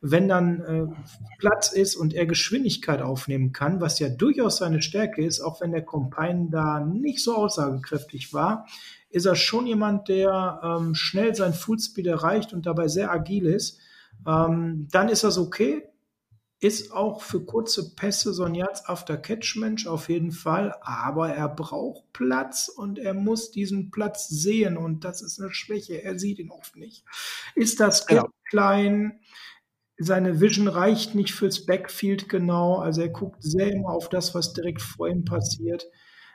Wenn 0.00 0.28
dann 0.28 0.60
äh, 0.60 0.86
Platz 1.38 1.72
ist 1.72 1.96
und 1.96 2.14
er 2.14 2.26
Geschwindigkeit 2.26 3.02
aufnehmen 3.02 3.52
kann, 3.52 3.80
was 3.80 3.98
ja 3.98 4.08
durchaus 4.08 4.58
seine 4.58 4.80
Stärke 4.80 5.24
ist, 5.24 5.40
auch 5.40 5.60
wenn 5.60 5.72
der 5.72 5.84
Combine 5.84 6.48
da 6.50 6.80
nicht 6.80 7.22
so 7.22 7.34
aussagekräftig 7.34 8.32
war, 8.32 8.66
ist 9.10 9.26
er 9.26 9.34
schon 9.34 9.66
jemand, 9.66 10.08
der 10.08 10.60
ähm, 10.62 10.94
schnell 10.94 11.34
sein 11.34 11.54
Fullspeed 11.54 12.06
erreicht 12.06 12.52
und 12.52 12.66
dabei 12.66 12.88
sehr 12.88 13.10
agil 13.10 13.46
ist. 13.46 13.78
Ähm, 14.26 14.88
dann 14.90 15.08
ist 15.08 15.24
das 15.24 15.38
okay 15.38 15.82
ist 16.60 16.92
auch 16.92 17.22
für 17.22 17.44
kurze 17.44 17.94
Pässe 17.94 18.32
so 18.32 18.42
ein 18.42 18.54
Yards-After-Catch-Mensch 18.54 19.86
auf 19.86 20.08
jeden 20.08 20.32
Fall, 20.32 20.74
aber 20.80 21.30
er 21.30 21.48
braucht 21.48 22.12
Platz 22.12 22.68
und 22.68 22.98
er 22.98 23.14
muss 23.14 23.52
diesen 23.52 23.92
Platz 23.92 24.28
sehen 24.28 24.76
und 24.76 25.04
das 25.04 25.22
ist 25.22 25.40
eine 25.40 25.52
Schwäche. 25.52 26.02
Er 26.02 26.18
sieht 26.18 26.40
ihn 26.40 26.50
oft 26.50 26.74
nicht. 26.76 27.04
Ist 27.54 27.78
das 27.78 28.06
ja. 28.10 28.26
klein? 28.48 29.20
Seine 29.98 30.40
Vision 30.40 30.68
reicht 30.68 31.14
nicht 31.14 31.34
fürs 31.34 31.66
Backfield 31.66 32.28
genau, 32.28 32.76
also 32.76 33.02
er 33.02 33.08
guckt 33.08 33.42
sehr 33.42 33.72
immer 33.72 33.90
auf 33.90 34.08
das, 34.08 34.34
was 34.34 34.52
direkt 34.52 34.80
vor 34.80 35.08
ihm 35.08 35.24
passiert. 35.24 35.86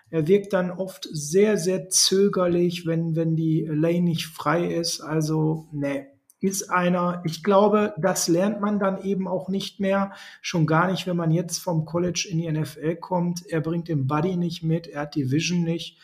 Er 0.10 0.28
wirkt 0.28 0.54
dann 0.54 0.70
oft 0.70 1.08
sehr, 1.12 1.58
sehr 1.58 1.90
zögerlich, 1.90 2.86
wenn, 2.86 3.16
wenn 3.16 3.36
die 3.36 3.66
Lane 3.68 4.02
nicht 4.02 4.28
frei 4.28 4.68
ist. 4.68 5.02
Also, 5.02 5.68
nee, 5.72 6.06
ist 6.44 6.70
einer, 6.70 7.24
ich 7.26 7.42
glaube, 7.42 7.94
das 7.98 8.28
lernt 8.28 8.60
man 8.60 8.78
dann 8.78 9.02
eben 9.02 9.30
auch 9.30 9.48
nicht 9.48 9.80
mehr, 9.80 10.12
schon 10.42 10.68
gar 10.68 10.92
nicht, 10.92 11.08
wenn 11.08 11.16
man 11.16 11.32
jetzt 11.32 11.60
vom 11.60 11.86
College 11.86 12.28
in 12.30 12.38
die 12.38 12.52
NFL 12.52 12.98
kommt. 12.98 13.46
Er 13.48 13.62
bringt 13.62 13.88
den 13.88 14.08
Buddy 14.08 14.36
nicht 14.36 14.62
mit, 14.62 14.88
er 14.88 15.04
hat 15.04 15.16
die 15.16 15.32
Vision 15.32 15.64
nicht. 15.64 15.98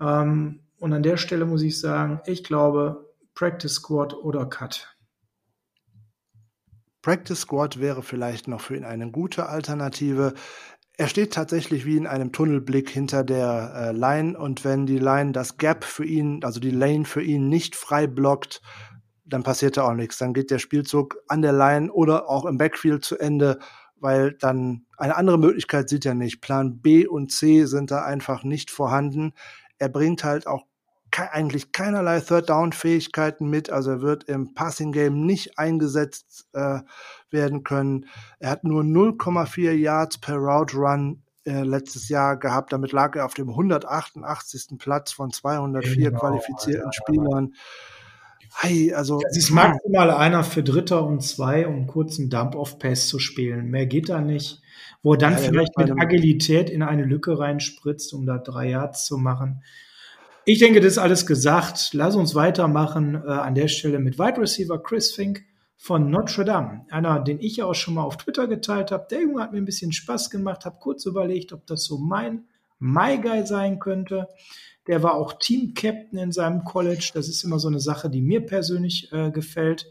Ähm, 0.00 0.60
und 0.78 0.92
an 0.92 1.02
der 1.02 1.16
Stelle 1.16 1.46
muss 1.46 1.62
ich 1.62 1.80
sagen, 1.80 2.20
ich 2.26 2.44
glaube, 2.44 3.12
Practice 3.34 3.74
Squad 3.74 4.14
oder 4.14 4.46
Cut. 4.46 4.96
Practice 7.02 7.40
Squad 7.40 7.80
wäre 7.80 8.02
vielleicht 8.02 8.48
noch 8.48 8.60
für 8.60 8.76
ihn 8.76 8.84
eine 8.84 9.10
gute 9.10 9.48
Alternative. 9.48 10.34
Er 10.96 11.06
steht 11.06 11.32
tatsächlich 11.32 11.86
wie 11.86 11.96
in 11.96 12.06
einem 12.06 12.30
Tunnelblick 12.30 12.90
hinter 12.90 13.24
der 13.24 13.72
äh, 13.74 13.92
Line 13.92 14.38
und 14.38 14.64
wenn 14.64 14.84
die 14.84 14.98
Line 14.98 15.32
das 15.32 15.56
Gap 15.56 15.84
für 15.84 16.04
ihn, 16.04 16.44
also 16.44 16.60
die 16.60 16.70
Lane 16.70 17.06
für 17.06 17.22
ihn 17.22 17.48
nicht 17.48 17.74
frei 17.74 18.06
blockt, 18.06 18.60
dann 19.24 19.42
passiert 19.42 19.76
da 19.76 19.84
auch 19.84 19.94
nichts. 19.94 20.18
Dann 20.18 20.34
geht 20.34 20.50
der 20.50 20.58
Spielzug 20.58 21.16
an 21.28 21.40
der 21.40 21.52
Line 21.52 21.90
oder 21.90 22.28
auch 22.28 22.44
im 22.44 22.58
Backfield 22.58 23.04
zu 23.04 23.16
Ende, 23.16 23.58
weil 23.96 24.34
dann 24.34 24.84
eine 24.98 25.16
andere 25.16 25.38
Möglichkeit 25.38 25.88
sieht 25.88 26.04
er 26.04 26.14
nicht. 26.14 26.42
Plan 26.42 26.80
B 26.80 27.06
und 27.06 27.32
C 27.32 27.64
sind 27.64 27.90
da 27.90 28.04
einfach 28.04 28.44
nicht 28.44 28.70
vorhanden. 28.70 29.32
Er 29.78 29.88
bringt 29.88 30.24
halt 30.24 30.46
auch 30.46 30.66
ke 31.10 31.32
eigentlich 31.32 31.72
keinerlei 31.72 32.20
Third-Down-Fähigkeiten 32.20 33.48
mit. 33.48 33.70
Also 33.70 33.90
er 33.90 34.02
wird 34.02 34.24
im 34.24 34.54
Passing-Game 34.54 35.24
nicht 35.24 35.58
eingesetzt 35.58 36.48
äh, 36.52 36.80
werden 37.30 37.64
können. 37.64 38.06
Er 38.38 38.50
hat 38.50 38.64
nur 38.64 38.82
0,4 38.82 39.72
Yards 39.72 40.18
per 40.18 40.36
Route 40.36 40.76
Run 40.76 41.22
äh, 41.44 41.62
letztes 41.62 42.08
Jahr 42.08 42.36
gehabt. 42.36 42.72
Damit 42.72 42.92
lag 42.92 43.16
er 43.16 43.24
auf 43.24 43.34
dem 43.34 43.50
188. 43.50 44.78
Platz 44.78 45.12
von 45.12 45.32
204 45.32 46.10
genau, 46.10 46.20
qualifizierten 46.20 46.84
ja, 46.86 46.92
Spielern. 46.92 47.54
Hey, 48.56 48.92
also. 48.92 49.20
Es 49.28 49.36
ist 49.36 49.50
maximal 49.50 50.10
einer 50.10 50.44
für 50.44 50.62
Dritter 50.62 51.04
und 51.04 51.22
zwei, 51.22 51.66
um 51.66 51.88
einen 51.88 52.30
Dump-Off-Pass 52.30 53.08
zu 53.08 53.18
spielen. 53.18 53.70
Mehr 53.70 53.86
geht 53.86 54.08
da 54.08 54.20
nicht. 54.20 54.60
Wo 55.02 55.12
er 55.12 55.18
dann 55.18 55.32
ja, 55.32 55.38
vielleicht 55.38 55.78
mit 55.78 55.90
Agilität 55.92 56.68
in 56.68 56.82
eine 56.82 57.04
Lücke 57.04 57.38
reinspritzt, 57.38 58.12
um 58.12 58.26
da 58.26 58.36
drei 58.38 58.68
Yards 58.68 59.06
zu 59.06 59.16
machen. 59.16 59.62
Ich 60.46 60.58
denke, 60.58 60.80
das 60.80 60.92
ist 60.92 60.98
alles 60.98 61.26
gesagt. 61.26 61.90
Lass 61.92 62.16
uns 62.16 62.34
weitermachen 62.34 63.14
äh, 63.14 63.28
an 63.28 63.54
der 63.54 63.68
Stelle 63.68 63.98
mit 63.98 64.18
Wide 64.18 64.40
Receiver 64.40 64.82
Chris 64.82 65.12
Fink 65.12 65.44
von 65.76 66.10
Notre 66.10 66.44
Dame. 66.44 66.86
Einer, 66.90 67.20
den 67.20 67.40
ich 67.40 67.56
ja 67.56 67.66
auch 67.66 67.74
schon 67.74 67.94
mal 67.94 68.02
auf 68.02 68.16
Twitter 68.16 68.48
geteilt 68.48 68.90
habe. 68.90 69.06
Der 69.10 69.20
Junge 69.20 69.42
hat 69.42 69.52
mir 69.52 69.58
ein 69.58 69.66
bisschen 69.66 69.92
Spaß 69.92 70.30
gemacht, 70.30 70.64
habe 70.64 70.78
kurz 70.80 71.04
überlegt, 71.04 71.52
ob 71.52 71.66
das 71.66 71.84
so 71.84 71.98
mein 71.98 72.44
My 72.78 73.18
Guy 73.18 73.46
sein 73.46 73.78
könnte. 73.78 74.28
Der 74.86 75.02
war 75.02 75.14
auch 75.14 75.34
Team-Captain 75.34 76.18
in 76.18 76.32
seinem 76.32 76.64
College. 76.64 77.10
Das 77.12 77.28
ist 77.28 77.44
immer 77.44 77.58
so 77.58 77.68
eine 77.68 77.80
Sache, 77.80 78.08
die 78.08 78.22
mir 78.22 78.44
persönlich 78.44 79.12
äh, 79.12 79.30
gefällt. 79.30 79.86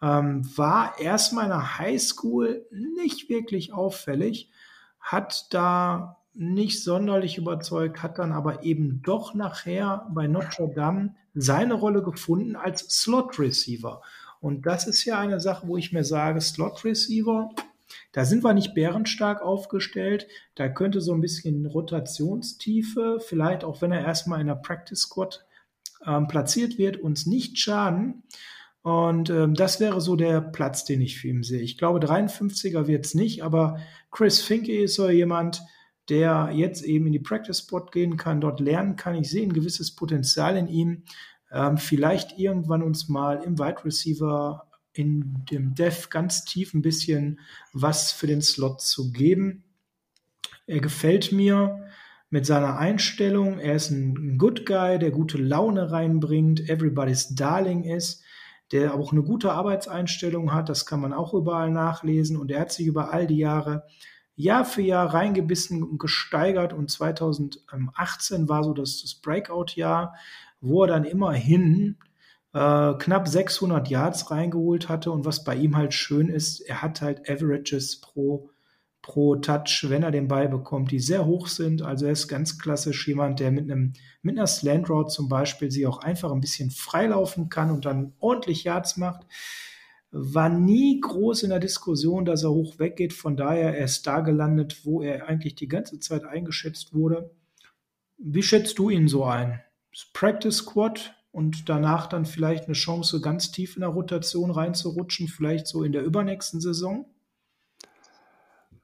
Ähm, 0.00 0.42
war 0.56 0.98
erstmal 0.98 1.44
in 1.44 1.50
der 1.50 1.78
Highschool 1.78 2.66
nicht 2.70 3.28
wirklich 3.28 3.72
auffällig, 3.72 4.50
hat 4.98 5.46
da 5.50 6.23
nicht 6.34 6.82
sonderlich 6.82 7.38
überzeugt, 7.38 8.02
hat 8.02 8.18
dann 8.18 8.32
aber 8.32 8.64
eben 8.64 9.00
doch 9.02 9.34
nachher 9.34 10.06
bei 10.12 10.26
Notre 10.26 10.68
Dame 10.68 11.14
seine 11.34 11.74
Rolle 11.74 12.02
gefunden 12.02 12.56
als 12.56 12.80
Slot 13.00 13.38
Receiver. 13.38 14.02
Und 14.40 14.66
das 14.66 14.86
ist 14.86 15.04
ja 15.04 15.18
eine 15.18 15.40
Sache, 15.40 15.66
wo 15.66 15.76
ich 15.76 15.92
mir 15.92 16.04
sage, 16.04 16.40
Slot 16.40 16.84
Receiver, 16.84 17.50
da 18.12 18.24
sind 18.24 18.44
wir 18.44 18.52
nicht 18.52 18.74
bärenstark 18.74 19.42
aufgestellt. 19.42 20.26
Da 20.54 20.68
könnte 20.68 21.00
so 21.00 21.14
ein 21.14 21.20
bisschen 21.20 21.66
Rotationstiefe, 21.66 23.20
vielleicht 23.24 23.64
auch 23.64 23.80
wenn 23.80 23.92
er 23.92 24.04
erstmal 24.04 24.40
in 24.40 24.48
der 24.48 24.54
Practice 24.56 25.00
Squad 25.00 25.44
ähm, 26.06 26.28
platziert 26.28 26.78
wird, 26.78 26.96
uns 26.96 27.26
nicht 27.26 27.58
schaden. 27.58 28.24
Und 28.82 29.30
ähm, 29.30 29.54
das 29.54 29.80
wäre 29.80 30.00
so 30.00 30.14
der 30.14 30.40
Platz, 30.40 30.84
den 30.84 31.00
ich 31.00 31.18
für 31.18 31.28
ihn 31.28 31.42
sehe. 31.42 31.62
Ich 31.62 31.78
glaube, 31.78 32.00
53er 32.00 32.86
wird 32.86 33.06
es 33.06 33.14
nicht, 33.14 33.42
aber 33.42 33.78
Chris 34.10 34.42
Finke 34.42 34.76
ist 34.76 34.94
so 34.96 35.08
jemand, 35.08 35.62
der 36.08 36.50
jetzt 36.52 36.84
eben 36.84 37.06
in 37.06 37.12
die 37.12 37.18
Practice 37.18 37.60
Spot 37.60 37.86
gehen 37.86 38.16
kann, 38.16 38.40
dort 38.40 38.60
lernen 38.60 38.96
kann. 38.96 39.14
Ich 39.14 39.30
sehe 39.30 39.42
ein 39.42 39.52
gewisses 39.52 39.94
Potenzial 39.94 40.56
in 40.56 40.68
ihm. 40.68 41.02
Ähm, 41.50 41.78
vielleicht 41.78 42.38
irgendwann 42.38 42.82
uns 42.82 43.08
mal 43.08 43.42
im 43.42 43.58
Wide 43.58 43.84
Receiver 43.84 44.68
in 44.92 45.44
dem 45.50 45.74
Dev 45.74 46.08
ganz 46.08 46.44
tief 46.44 46.74
ein 46.74 46.82
bisschen 46.82 47.40
was 47.72 48.12
für 48.12 48.26
den 48.26 48.42
Slot 48.42 48.80
zu 48.80 49.12
geben. 49.12 49.64
Er 50.66 50.80
gefällt 50.80 51.32
mir 51.32 51.84
mit 52.30 52.46
seiner 52.46 52.78
Einstellung. 52.78 53.58
Er 53.58 53.74
ist 53.74 53.90
ein 53.90 54.38
Good 54.38 54.66
Guy, 54.66 54.98
der 54.98 55.10
gute 55.10 55.38
Laune 55.38 55.90
reinbringt, 55.90 56.68
everybody's 56.68 57.34
Darling 57.34 57.84
ist, 57.84 58.22
der 58.72 58.94
auch 58.94 59.12
eine 59.12 59.22
gute 59.22 59.52
Arbeitseinstellung 59.52 60.52
hat. 60.52 60.68
Das 60.68 60.86
kann 60.86 61.00
man 61.00 61.12
auch 61.12 61.34
überall 61.34 61.70
nachlesen. 61.70 62.36
Und 62.36 62.50
er 62.50 62.60
hat 62.60 62.72
sich 62.72 62.86
über 62.86 63.12
all 63.12 63.26
die 63.26 63.38
Jahre 63.38 63.84
Jahr 64.36 64.64
für 64.64 64.82
Jahr 64.82 65.12
reingebissen 65.14 65.82
und 65.82 65.98
gesteigert. 65.98 66.72
Und 66.72 66.90
2018 66.90 68.48
war 68.48 68.64
so 68.64 68.74
das, 68.74 69.02
das 69.02 69.14
Breakout-Jahr, 69.14 70.14
wo 70.60 70.82
er 70.82 70.88
dann 70.88 71.04
immerhin 71.04 71.96
äh, 72.52 72.94
knapp 72.94 73.28
600 73.28 73.88
Yards 73.88 74.30
reingeholt 74.30 74.88
hatte. 74.88 75.10
Und 75.10 75.24
was 75.24 75.44
bei 75.44 75.54
ihm 75.54 75.76
halt 75.76 75.94
schön 75.94 76.28
ist, 76.28 76.60
er 76.60 76.82
hat 76.82 77.00
halt 77.00 77.28
Averages 77.28 78.00
pro 78.00 78.50
pro 79.04 79.36
Touch, 79.36 79.84
wenn 79.90 80.02
er 80.02 80.10
den 80.10 80.28
Ball 80.28 80.48
bekommt, 80.48 80.90
die 80.90 80.98
sehr 80.98 81.26
hoch 81.26 81.48
sind. 81.48 81.82
Also 81.82 82.06
er 82.06 82.12
ist 82.12 82.26
ganz 82.26 82.58
klassisch 82.58 83.06
jemand, 83.06 83.38
der 83.38 83.50
mit 83.50 83.70
einem 83.70 83.92
mit 84.22 84.38
einer 84.38 84.46
Slant 84.46 84.88
Route 84.88 85.10
zum 85.10 85.28
Beispiel 85.28 85.70
sie 85.70 85.86
auch 85.86 85.98
einfach 85.98 86.32
ein 86.32 86.40
bisschen 86.40 86.70
freilaufen 86.70 87.50
kann 87.50 87.70
und 87.70 87.84
dann 87.84 88.14
ordentlich 88.18 88.64
Yards 88.64 88.96
macht. 88.96 89.26
War 90.16 90.48
nie 90.48 91.00
groß 91.00 91.42
in 91.42 91.50
der 91.50 91.58
Diskussion, 91.58 92.24
dass 92.24 92.44
er 92.44 92.50
hoch 92.50 92.78
weggeht. 92.78 93.12
Von 93.12 93.36
daher 93.36 93.76
er 93.76 93.86
ist 93.86 94.06
da 94.06 94.20
gelandet, 94.20 94.84
wo 94.84 95.02
er 95.02 95.26
eigentlich 95.26 95.56
die 95.56 95.66
ganze 95.66 95.98
Zeit 95.98 96.24
eingeschätzt 96.24 96.94
wurde. 96.94 97.32
Wie 98.16 98.44
schätzt 98.44 98.78
du 98.78 98.90
ihn 98.90 99.08
so 99.08 99.24
ein? 99.24 99.60
Practice 100.12 100.58
Squad 100.58 101.16
und 101.32 101.68
danach 101.68 102.06
dann 102.06 102.26
vielleicht 102.26 102.66
eine 102.66 102.74
Chance, 102.74 103.20
ganz 103.20 103.50
tief 103.50 103.74
in 103.74 103.80
der 103.80 103.88
Rotation 103.88 104.52
reinzurutschen, 104.52 105.26
vielleicht 105.26 105.66
so 105.66 105.82
in 105.82 105.90
der 105.90 106.04
übernächsten 106.04 106.60
Saison? 106.60 107.06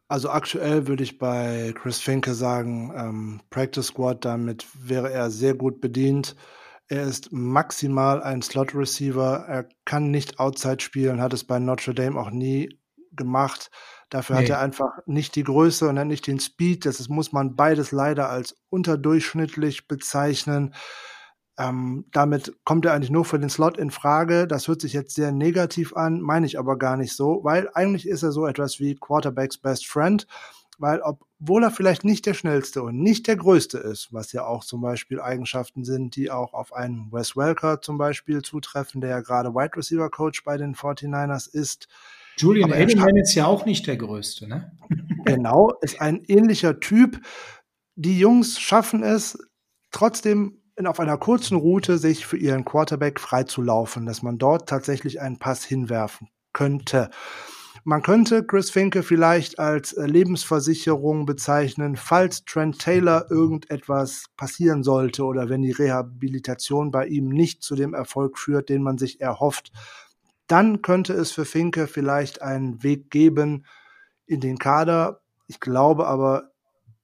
Also 0.09 0.31
aktuell 0.31 0.89
würde 0.89 1.05
ich 1.05 1.19
bei 1.19 1.73
Chris 1.77 2.01
Finke 2.01 2.35
sagen, 2.35 2.93
ähm, 2.97 3.40
Practice 3.51 3.86
Squad, 3.86 4.24
damit 4.24 4.66
wäre 4.74 5.12
er 5.12 5.31
sehr 5.31 5.55
gut 5.55 5.81
bedient. 5.81 6.35
Er 6.90 7.04
ist 7.04 7.30
maximal 7.30 8.20
ein 8.20 8.42
Slot 8.42 8.74
Receiver. 8.74 9.44
Er 9.46 9.68
kann 9.84 10.10
nicht 10.10 10.40
Outside 10.40 10.80
spielen, 10.80 11.20
hat 11.20 11.32
es 11.32 11.44
bei 11.44 11.60
Notre 11.60 11.94
Dame 11.94 12.18
auch 12.18 12.30
nie 12.30 12.80
gemacht. 13.12 13.70
Dafür 14.08 14.36
nee. 14.36 14.42
hat 14.42 14.50
er 14.50 14.58
einfach 14.58 14.98
nicht 15.06 15.36
die 15.36 15.44
Größe 15.44 15.88
und 15.88 16.06
nicht 16.08 16.26
den 16.26 16.40
Speed. 16.40 16.84
Das 16.84 17.08
muss 17.08 17.30
man 17.30 17.54
beides 17.54 17.92
leider 17.92 18.28
als 18.28 18.56
unterdurchschnittlich 18.70 19.86
bezeichnen. 19.86 20.74
Ähm, 21.56 22.06
damit 22.10 22.56
kommt 22.64 22.86
er 22.86 22.94
eigentlich 22.94 23.12
nur 23.12 23.24
für 23.24 23.38
den 23.38 23.50
Slot 23.50 23.78
in 23.78 23.92
Frage. 23.92 24.48
Das 24.48 24.66
hört 24.66 24.80
sich 24.80 24.92
jetzt 24.92 25.14
sehr 25.14 25.30
negativ 25.30 25.94
an, 25.94 26.20
meine 26.20 26.46
ich 26.46 26.58
aber 26.58 26.76
gar 26.76 26.96
nicht 26.96 27.14
so, 27.14 27.38
weil 27.44 27.70
eigentlich 27.72 28.08
ist 28.08 28.24
er 28.24 28.32
so 28.32 28.48
etwas 28.48 28.80
wie 28.80 28.96
Quarterbacks 28.96 29.58
Best 29.58 29.86
Friend, 29.86 30.26
weil 30.81 31.01
obwohl 31.02 31.62
er 31.62 31.70
vielleicht 31.70 32.05
nicht 32.05 32.27
der 32.27 32.35
schnellste 32.35 32.82
und 32.82 32.98
nicht 33.01 33.27
der 33.27 33.36
größte 33.36 33.78
ist, 33.78 34.12
was 34.12 34.32
ja 34.32 34.44
auch 34.44 34.65
zum 34.65 34.81
Beispiel 34.81 35.20
Eigenschaften 35.20 35.85
sind, 35.85 36.16
die 36.16 36.31
auch 36.31 36.55
auf 36.55 36.73
einen 36.73 37.12
Wes 37.12 37.36
Welker 37.36 37.81
zum 37.81 37.98
Beispiel 37.98 38.43
zutreffen, 38.43 39.01
der 39.01 39.11
ja 39.11 39.20
gerade 39.20 39.55
Wide 39.55 39.77
Receiver 39.77 40.11
Coach 40.11 40.43
bei 40.44 40.57
den 40.57 40.74
49ers 40.74 41.48
ist. 41.52 41.89
Julian 42.36 42.73
Edelman 42.73 43.16
ist 43.16 43.35
ja 43.35 43.47
auch 43.47 43.66
nicht 43.66 43.86
der 43.86 43.97
größte, 43.97 44.48
ne? 44.48 44.73
genau, 45.24 45.73
ist 45.82 46.01
ein 46.01 46.23
ähnlicher 46.27 46.81
Typ. 46.81 47.20
Die 47.97 48.19
Jungs 48.19 48.59
schaffen 48.59 49.02
es, 49.02 49.39
trotzdem 49.90 50.57
auf 50.86 51.01
einer 51.01 51.19
kurzen 51.19 51.57
Route 51.57 51.98
sich 51.98 52.24
für 52.24 52.39
ihren 52.39 52.65
Quarterback 52.65 53.20
freizulaufen, 53.20 54.07
dass 54.07 54.23
man 54.23 54.39
dort 54.39 54.69
tatsächlich 54.69 55.20
einen 55.20 55.39
Pass 55.39 55.65
hinwerfen 55.65 56.28
könnte. 56.55 57.11
Man 57.90 58.02
könnte 58.02 58.46
Chris 58.46 58.70
Finke 58.70 59.02
vielleicht 59.02 59.58
als 59.58 59.94
äh, 59.94 60.06
Lebensversicherung 60.06 61.26
bezeichnen, 61.26 61.96
falls 61.96 62.44
Trent 62.44 62.78
Taylor 62.78 63.28
irgendetwas 63.32 64.26
passieren 64.36 64.84
sollte 64.84 65.24
oder 65.24 65.48
wenn 65.48 65.62
die 65.62 65.72
Rehabilitation 65.72 66.92
bei 66.92 67.08
ihm 67.08 67.30
nicht 67.30 67.64
zu 67.64 67.74
dem 67.74 67.92
Erfolg 67.92 68.38
führt, 68.38 68.68
den 68.68 68.84
man 68.84 68.96
sich 68.96 69.20
erhofft. 69.20 69.72
Dann 70.46 70.82
könnte 70.82 71.14
es 71.14 71.32
für 71.32 71.44
Finke 71.44 71.88
vielleicht 71.88 72.42
einen 72.42 72.80
Weg 72.84 73.10
geben 73.10 73.66
in 74.24 74.38
den 74.38 74.58
Kader. 74.60 75.22
Ich 75.48 75.58
glaube 75.58 76.06
aber, 76.06 76.52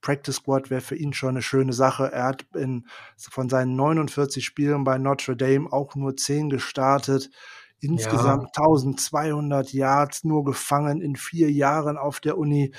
Practice 0.03 0.37
Squad 0.37 0.71
wäre 0.71 0.83
für 0.83 0.95
ihn 0.95 1.13
schon 1.13 1.31
eine 1.31 1.43
schöne 1.43 1.73
Sache. 1.73 2.13
Er 2.13 2.27
hat 2.27 2.47
in, 2.55 2.87
von 3.17 3.49
seinen 3.49 3.75
49 3.75 4.45
Spielen 4.45 4.85
bei 4.85 4.99
Notre 4.99 5.37
Dame 5.37 5.73
auch 5.73 5.97
nur 5.97 6.17
10 6.17 6.49
gestartet. 6.49 7.29
Insgesamt 7.81 8.57
ja. 8.57 8.63
1200 8.63 9.73
Yards 9.73 10.25
nur 10.25 10.45
gefangen 10.45 11.01
in 11.01 11.17
vier 11.17 11.51
Jahren 11.51 11.97
auf 11.97 12.21
der 12.21 12.39
Uni. 12.39 12.73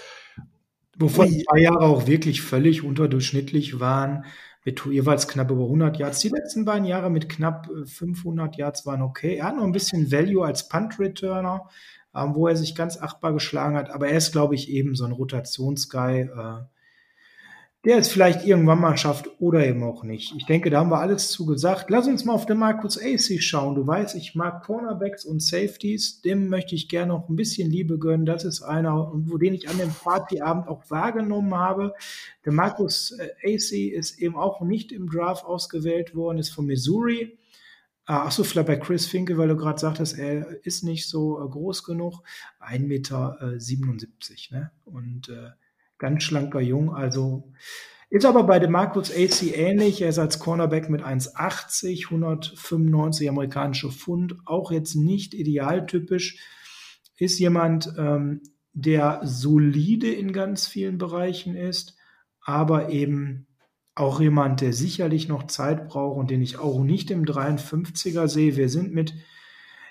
Wovon 0.97 1.29
zwei 1.29 1.59
Jahre 1.59 1.81
auch 1.81 2.07
wirklich 2.07 2.41
völlig 2.41 2.83
unterdurchschnittlich 2.83 3.79
waren, 3.79 4.25
mit 4.65 4.83
jeweils 4.85 5.27
knapp 5.27 5.51
über 5.51 5.63
100 5.63 5.97
Yards. 5.97 6.19
Die 6.19 6.29
letzten 6.29 6.65
beiden 6.65 6.85
Jahre 6.85 7.09
mit 7.09 7.29
knapp 7.29 7.69
500 7.85 8.55
äh, 8.55 8.59
Yards 8.61 8.85
waren 8.85 9.01
okay. 9.01 9.35
Er 9.35 9.45
hat 9.45 9.55
noch 9.55 9.63
ein 9.63 9.71
bisschen 9.71 10.11
Value 10.11 10.45
als 10.45 10.67
Punt-Returner, 10.67 11.69
ähm, 12.15 12.35
wo 12.35 12.47
er 12.47 12.55
sich 12.57 12.75
ganz 12.75 12.97
achtbar 12.97 13.33
geschlagen 13.33 13.77
hat. 13.77 13.91
Aber 13.91 14.09
er 14.09 14.17
ist, 14.17 14.31
glaube 14.31 14.55
ich, 14.55 14.69
eben 14.69 14.95
so 14.95 15.05
ein 15.05 15.11
Rotationsguy. 15.11 16.21
Äh, 16.21 16.63
der 17.85 17.99
es 17.99 18.09
vielleicht 18.09 18.45
irgendwann 18.45 18.81
mal 18.81 18.97
schafft 18.97 19.29
oder 19.39 19.65
eben 19.65 19.83
auch 19.83 20.03
nicht. 20.03 20.33
Ich 20.35 20.45
denke, 20.45 20.69
da 20.69 20.79
haben 20.79 20.89
wir 20.89 20.99
alles 20.99 21.29
zu 21.29 21.45
gesagt. 21.45 21.89
Lass 21.89 22.07
uns 22.07 22.25
mal 22.25 22.33
auf 22.33 22.45
den 22.45 22.57
Marcus 22.57 22.97
AC 22.97 23.41
schauen. 23.41 23.75
Du 23.75 23.85
weißt, 23.85 24.15
ich 24.15 24.35
mag 24.35 24.63
Cornerbacks 24.63 25.23
und 25.23 25.41
Safeties. 25.41 26.21
Dem 26.21 26.49
möchte 26.49 26.75
ich 26.75 26.89
gerne 26.89 27.13
noch 27.13 27.29
ein 27.29 27.35
bisschen 27.35 27.69
Liebe 27.69 27.99
gönnen. 27.99 28.25
Das 28.25 28.43
ist 28.43 28.61
einer, 28.61 29.11
wo 29.13 29.37
den 29.37 29.53
ich 29.53 29.69
an 29.69 29.77
dem 29.77 29.91
Partyabend 29.91 30.67
auch 30.67 30.89
wahrgenommen 30.89 31.53
habe. 31.53 31.93
Der 32.45 32.51
Marcus 32.51 33.11
äh, 33.11 33.29
AC 33.43 33.93
ist 33.93 34.19
eben 34.19 34.35
auch 34.35 34.61
nicht 34.61 34.91
im 34.91 35.09
Draft 35.09 35.45
ausgewählt 35.45 36.15
worden, 36.15 36.39
ist 36.39 36.49
von 36.49 36.65
Missouri. 36.65 37.37
Ah, 38.05 38.23
ach 38.25 38.31
so, 38.31 38.43
vielleicht 38.43 38.67
bei 38.67 38.77
Chris 38.77 39.05
Finke, 39.05 39.37
weil 39.37 39.49
du 39.49 39.57
gerade 39.57 39.79
sagtest, 39.79 40.17
er 40.17 40.65
ist 40.65 40.83
nicht 40.83 41.07
so 41.07 41.43
äh, 41.43 41.47
groß 41.47 41.83
genug. 41.83 42.23
1,77 42.59 42.87
Meter, 42.87 43.37
äh, 43.41 44.55
ne? 44.55 44.71
Und 44.85 45.29
äh, 45.29 45.51
ganz 45.97 46.23
schlanker 46.23 46.61
Jung. 46.61 46.93
Also 46.93 47.51
ist 48.09 48.25
aber 48.25 48.43
bei 48.43 48.59
dem 48.59 48.71
Marcus 48.71 49.11
AC 49.11 49.55
ähnlich. 49.55 50.01
Er 50.01 50.09
ist 50.09 50.19
als 50.19 50.39
Cornerback 50.39 50.89
mit 50.89 51.03
1,80, 51.03 52.05
195 52.05 53.29
amerikanische 53.29 53.91
Pfund, 53.91 54.35
auch 54.45 54.71
jetzt 54.71 54.95
nicht 54.95 55.33
idealtypisch. 55.33 56.37
Ist 57.17 57.39
jemand, 57.39 57.93
ähm, 57.97 58.41
der 58.73 59.21
solide 59.23 60.11
in 60.11 60.31
ganz 60.31 60.67
vielen 60.67 60.97
Bereichen 60.97 61.55
ist, 61.55 61.97
aber 62.39 62.89
eben 62.89 63.47
auch 63.95 64.21
jemand, 64.21 64.61
der 64.61 64.71
sicherlich 64.71 65.27
noch 65.27 65.47
Zeit 65.47 65.87
braucht 65.87 66.17
und 66.17 66.29
den 66.29 66.41
ich 66.41 66.59
auch 66.59 66.83
nicht 66.83 67.09
im 67.09 67.25
53er 67.25 68.27
sehe. 68.27 68.55
Wir 68.55 68.69
sind 68.69 68.93
mit 68.93 69.15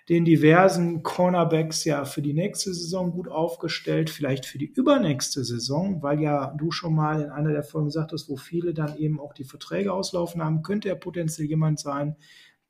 den 0.09 0.25
diversen 0.25 1.03
Cornerbacks 1.03 1.85
ja 1.85 2.05
für 2.05 2.23
die 2.23 2.33
nächste 2.33 2.73
Saison 2.73 3.11
gut 3.11 3.29
aufgestellt, 3.29 4.09
vielleicht 4.09 4.47
für 4.47 4.59
die 4.59 4.73
übernächste 4.73 5.45
Saison, 5.45 6.01
weil 6.03 6.21
ja 6.21 6.55
du 6.57 6.71
schon 6.71 6.95
mal 6.95 7.23
in 7.23 7.31
einer 7.31 7.51
der 7.51 7.65
Folgen 7.65 7.91
sagtest, 7.91 8.29
wo 8.29 8.37
viele 8.37 8.73
dann 8.73 8.97
eben 8.97 9.19
auch 9.19 9.35
die 9.35 9.45
Verträge 9.45 9.93
auslaufen 9.93 10.43
haben, 10.45 10.63
könnte 10.63 10.89
er 10.89 10.95
potenziell 10.95 11.49
jemand 11.49 11.81
sein, 11.81 12.17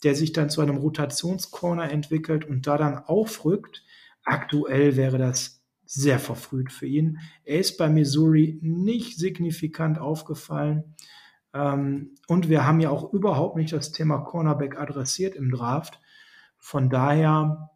der 0.03 0.15
sich 0.15 0.33
dann 0.33 0.49
zu 0.49 0.63
einem 0.63 0.79
Rotationscorner 0.79 1.91
entwickelt 1.91 2.47
und 2.47 2.67
da 2.67 2.79
dann 2.79 2.99
aufrückt. 2.99 3.85
Aktuell 4.25 4.97
wäre 4.97 5.19
das 5.19 5.63
sehr 5.85 6.19
verfrüht 6.19 6.73
für 6.73 6.87
ihn. 6.87 7.19
Er 7.45 7.61
ist 7.61 7.77
bei 7.77 7.89
Missouri 7.89 8.59
nicht 8.63 9.19
signifikant 9.19 9.99
aufgefallen. 9.99 10.97
Ähm, 11.55 12.15
und 12.27 12.49
wir 12.49 12.67
haben 12.67 12.81
ja 12.81 12.91
auch 12.91 13.13
überhaupt 13.13 13.57
nicht 13.57 13.73
das 13.73 13.93
Thema 13.93 14.19
Cornerback 14.19 14.79
adressiert 14.79 15.35
im 15.35 15.51
Draft. 15.51 16.01
Von 16.67 16.91
daher 16.91 17.71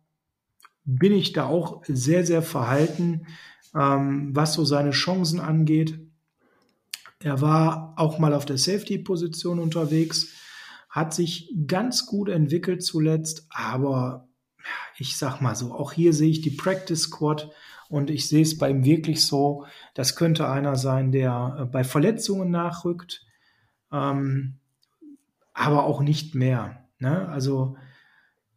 bin 0.85 1.13
ich 1.13 1.33
da 1.33 1.47
auch 1.47 1.85
sehr, 1.87 2.27
sehr 2.27 2.43
verhalten, 2.43 3.29
ähm, 3.73 4.35
was 4.35 4.55
so 4.55 4.65
seine 4.65 4.91
Chancen 4.91 5.39
angeht. 5.39 6.01
Er 7.21 7.41
war 7.41 7.95
auch 7.97 8.19
mal 8.19 8.35
auf 8.35 8.47
der 8.47 8.59
Safety-Position 8.59 9.61
unterwegs, 9.61 10.35
hat 10.89 11.15
sich 11.15 11.55
ganz 11.69 12.05
gut 12.05 12.31
entwickelt 12.31 12.83
zuletzt, 12.83 13.47
aber 13.49 14.27
ich 14.99 15.17
sag 15.17 15.41
mal 15.41 15.55
so, 15.55 15.73
auch 15.73 15.93
hier 15.93 16.13
sehe 16.13 16.31
ich 16.31 16.41
die 16.41 16.51
Practice 16.51 17.03
Squad 17.03 17.49
und 17.89 18.11
ich 18.11 18.27
sehe 18.27 18.43
es 18.43 18.59
bei 18.59 18.71
ihm 18.71 18.85
wirklich 18.85 19.25
so, 19.25 19.67
das 19.95 20.17
könnte 20.17 20.49
einer 20.49 20.75
sein, 20.75 21.13
der 21.13 21.59
äh, 21.61 21.65
bei 21.65 21.85
Verletzungen 21.85 22.51
nachrückt, 22.51 23.25
ähm, 23.93 24.59
aber 25.55 25.85
auch 25.85 26.03
nicht 26.03 26.35
mehr. 26.35 26.89
Ne? 26.99 27.29
Also 27.29 27.77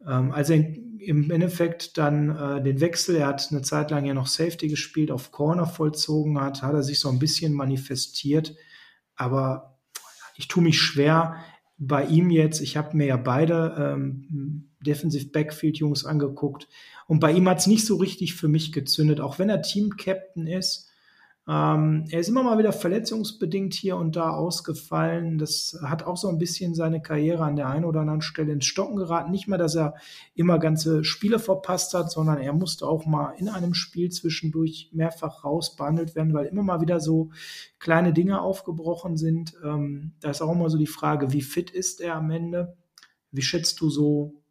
ähm, 0.08 0.32
als 0.32 0.50
er 0.50 0.58
im 0.58 1.32
Endeffekt 1.32 1.98
dann 1.98 2.36
äh, 2.36 2.64
den 2.64 2.80
Wechsel, 2.80 3.18
er 3.18 3.28
hat 3.28 3.48
eine 3.52 3.62
Zeit 3.62 3.92
lang 3.92 4.06
ja 4.06 4.14
noch 4.14 4.28
Safety 4.28 4.68
gespielt, 4.68 5.12
auf 5.12 5.32
Corner 5.32 5.66
vollzogen 5.66 6.40
hat, 6.40 6.62
hat 6.62 6.74
er 6.74 6.84
sich 6.84 7.00
so 7.00 7.10
ein 7.10 7.20
bisschen 7.20 7.54
manifestiert. 7.54 8.56
Aber 9.16 9.80
ich 10.36 10.48
tue 10.48 10.64
mich 10.64 10.80
schwer 10.80 11.36
bei 11.78 12.06
ihm 12.06 12.30
jetzt. 12.30 12.62
Ich 12.62 12.78
habe 12.78 12.96
mir 12.96 13.08
ja 13.08 13.18
beide 13.18 13.76
ähm, 13.78 14.72
Defensive 14.86 15.30
Backfield 15.30 15.78
Jungs 15.78 16.06
angeguckt 16.06 16.68
und 17.08 17.20
bei 17.20 17.32
ihm 17.32 17.48
hat 17.50 17.60
es 17.60 17.68
nicht 17.68 17.86
so 17.86 17.98
richtig 17.98 18.36
für 18.36 18.48
mich 18.48 18.72
gezündet, 18.72 19.20
auch 19.20 19.40
wenn 19.40 19.50
er 19.50 19.62
Team 19.62 19.98
Captain 19.98 20.48
ist. 20.48 20.90
Ähm, 21.46 22.06
er 22.10 22.22
ist 22.22 22.30
immer 22.30 22.42
mal 22.42 22.58
wieder 22.58 22.72
verletzungsbedingt 22.72 23.74
hier 23.74 23.98
und 23.98 24.16
da 24.16 24.30
ausgefallen. 24.30 25.38
Das 25.38 25.78
hat 25.84 26.04
auch 26.04 26.16
so 26.16 26.30
ein 26.30 26.38
bisschen 26.38 26.74
seine 26.74 27.02
Karriere 27.02 27.44
an 27.44 27.58
der 27.58 27.68
einen 27.68 27.84
oder 27.84 28.00
anderen 28.00 28.22
Stelle 28.22 28.54
ins 28.54 28.66
Stocken 28.66 28.96
geraten. 28.96 29.32
Nicht 29.32 29.50
mehr, 29.50 29.58
dass 29.58 29.76
er 29.76 29.96
immer 30.36 30.58
ganze 30.58 31.04
Spiele 31.04 31.40
verpasst 31.40 31.94
hat, 31.94 32.12
sondern 32.12 32.38
er 32.38 32.54
musste 32.54 32.88
auch 32.88 33.06
mal 33.06 33.34
in 33.38 33.50
einem 33.50 33.74
Spiel 33.74 34.10
zwischendurch 34.10 34.90
mehrfach 34.94 35.44
raus 35.44 35.76
behandelt 35.76 36.16
werden, 36.16 36.34
weil 36.34 36.46
immer 36.46 36.64
mal 36.64 36.80
wieder 36.80 37.02
so 37.02 37.32
kleine 37.78 38.14
Dinge 38.14 38.42
aufgebrochen 38.42 39.18
sind. 39.18 39.54
Ähm, 39.66 40.14
da 40.22 40.30
ist 40.30 40.42
auch 40.42 40.52
immer 40.52 40.70
so 40.70 40.78
die 40.78 40.88
Frage, 40.88 41.34
wie 41.34 41.42
fit 41.42 41.72
ist 41.72 42.00
er 42.00 42.16
am 42.16 42.32
Ende? 42.32 42.78
Wie 43.32 43.42
schätzt 43.42 43.82
du 43.82 43.90
so 43.90 44.42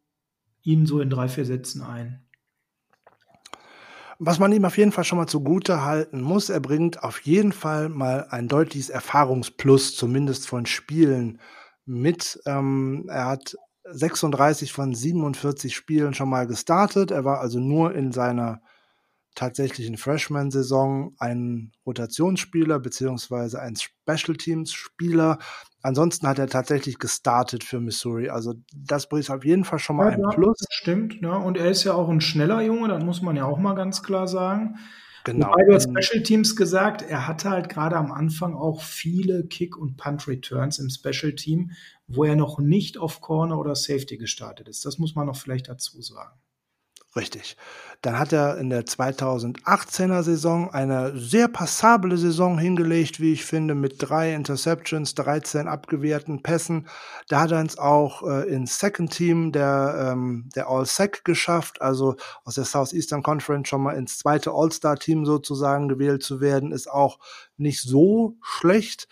ihn 0.61 0.85
so 0.85 0.99
in 0.99 1.09
drei, 1.09 1.27
vier 1.27 1.45
Sätzen 1.45 1.81
ein? 1.81 2.23
Was 4.19 4.39
man 4.39 4.51
ihm 4.51 4.65
auf 4.65 4.77
jeden 4.77 4.91
Fall 4.91 5.03
schon 5.03 5.17
mal 5.17 5.27
zugute 5.27 5.83
halten 5.83 6.21
muss, 6.21 6.49
er 6.49 6.59
bringt 6.59 7.03
auf 7.03 7.19
jeden 7.21 7.51
Fall 7.51 7.89
mal 7.89 8.27
ein 8.29 8.47
deutliches 8.47 8.89
Erfahrungsplus, 8.89 9.95
zumindest 9.95 10.47
von 10.47 10.65
Spielen 10.65 11.39
mit. 11.85 12.39
Ähm, 12.45 13.05
er 13.09 13.25
hat 13.25 13.55
36 13.85 14.71
von 14.71 14.93
47 14.93 15.75
Spielen 15.75 16.13
schon 16.13 16.29
mal 16.29 16.47
gestartet. 16.47 17.11
Er 17.11 17.25
war 17.25 17.39
also 17.39 17.59
nur 17.59 17.93
in 17.95 18.11
seiner 18.11 18.61
tatsächlichen 19.35 19.97
Freshman-Saison 19.97 21.15
ein 21.17 21.71
Rotationsspieler 21.85 22.79
beziehungsweise 22.79 23.59
ein 23.61 23.75
Special 23.75 24.37
Teams-Spieler. 24.37 25.39
Ansonsten 25.85 26.27
hat 26.27 26.39
er 26.39 26.47
tatsächlich 26.47 26.97
gestartet 26.97 27.65
für 27.65 27.81
Missouri. 27.81 28.29
Also 28.29 28.53
das 28.73 29.09
bringt 29.09 29.29
auf 29.29 29.43
jeden 29.43 29.65
Fall 29.65 29.79
schon 29.79 29.97
mal 29.97 30.11
ja, 30.11 30.17
ein 30.17 30.33
Plus. 30.33 30.57
Stimmt, 30.69 31.21
ne? 31.21 31.37
Und 31.37 31.57
er 31.57 31.69
ist 31.69 31.83
ja 31.83 31.93
auch 31.93 32.07
ein 32.07 32.21
schneller 32.21 32.61
Junge, 32.61 32.87
das 32.87 33.03
muss 33.03 33.21
man 33.21 33.35
ja 33.35 33.45
auch 33.45 33.59
mal 33.59 33.73
ganz 33.73 34.01
klar 34.01 34.29
sagen. 34.29 34.77
Genau. 35.25 35.47
Wobei 35.47 35.65
du 35.65 35.79
Special 35.79 36.23
Teams 36.23 36.55
gesagt, 36.55 37.01
er 37.01 37.27
hatte 37.27 37.49
halt 37.49 37.67
gerade 37.67 37.97
am 37.97 38.13
Anfang 38.13 38.55
auch 38.55 38.81
viele 38.81 39.45
Kick- 39.45 39.77
und 39.77 39.97
Punt-Returns 39.97 40.79
im 40.79 40.89
Special 40.89 41.33
Team, 41.33 41.71
wo 42.07 42.23
er 42.23 42.37
noch 42.37 42.59
nicht 42.59 42.97
auf 42.97 43.19
Corner 43.19 43.59
oder 43.59 43.75
Safety 43.75 44.17
gestartet 44.17 44.69
ist. 44.69 44.85
Das 44.85 44.97
muss 44.99 45.15
man 45.15 45.27
noch 45.27 45.37
vielleicht 45.37 45.67
dazu 45.67 46.01
sagen. 46.01 46.39
Richtig. 47.15 47.57
Dann 48.01 48.17
hat 48.17 48.33
er 48.33 48.57
in 48.57 48.71
der 48.71 48.85
2018er 48.85 50.23
Saison 50.23 50.71
eine 50.71 51.15
sehr 51.15 51.47
passable 51.47 52.17
Saison 52.17 52.57
hingelegt, 52.57 53.19
wie 53.19 53.33
ich 53.33 53.45
finde, 53.45 53.75
mit 53.75 53.95
drei 53.99 54.33
Interceptions, 54.33 55.13
13 55.15 55.67
abgewehrten 55.67 56.41
Pässen. 56.41 56.87
Da 57.29 57.41
hat 57.41 57.51
er 57.51 57.59
uns 57.59 57.77
auch 57.77 58.23
äh, 58.23 58.49
ins 58.49 58.79
Second 58.79 59.11
Team 59.11 59.51
der, 59.51 60.11
ähm, 60.11 60.49
der 60.55 60.67
All-Sec 60.67 61.23
geschafft, 61.23 61.81
also 61.81 62.15
aus 62.45 62.55
der 62.55 62.65
Southeastern 62.65 63.21
Conference 63.21 63.69
schon 63.69 63.83
mal 63.83 63.93
ins 63.93 64.17
zweite 64.17 64.51
All-Star-Team 64.51 65.25
sozusagen 65.25 65.87
gewählt 65.87 66.23
zu 66.23 66.41
werden, 66.41 66.71
ist 66.71 66.89
auch 66.89 67.19
nicht 67.57 67.81
so 67.81 68.37
schlecht. 68.41 69.07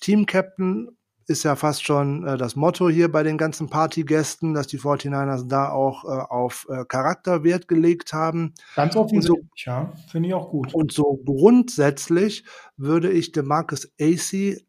Team-Captain 0.00 0.95
ist 1.26 1.42
ja 1.42 1.56
fast 1.56 1.84
schon 1.84 2.26
äh, 2.26 2.36
das 2.36 2.56
Motto 2.56 2.88
hier 2.88 3.10
bei 3.10 3.22
den 3.22 3.38
ganzen 3.38 3.68
Partygästen, 3.68 4.54
dass 4.54 4.66
die 4.66 4.78
49ers 4.78 5.48
da 5.48 5.70
auch 5.70 6.04
äh, 6.04 6.08
auf 6.08 6.66
äh, 6.70 6.84
Charakter 6.84 7.42
Wert 7.44 7.68
gelegt 7.68 8.12
haben. 8.12 8.54
Ganz 8.74 8.96
offensichtlich, 8.96 9.64
so, 9.64 9.70
ja, 9.70 9.92
finde 10.08 10.28
ich 10.28 10.34
auch 10.34 10.50
gut. 10.50 10.72
Und 10.74 10.92
so 10.92 11.20
grundsätzlich 11.24 12.44
würde 12.76 13.10
ich 13.10 13.32
DeMarcus 13.32 13.90
AC 14.00 14.65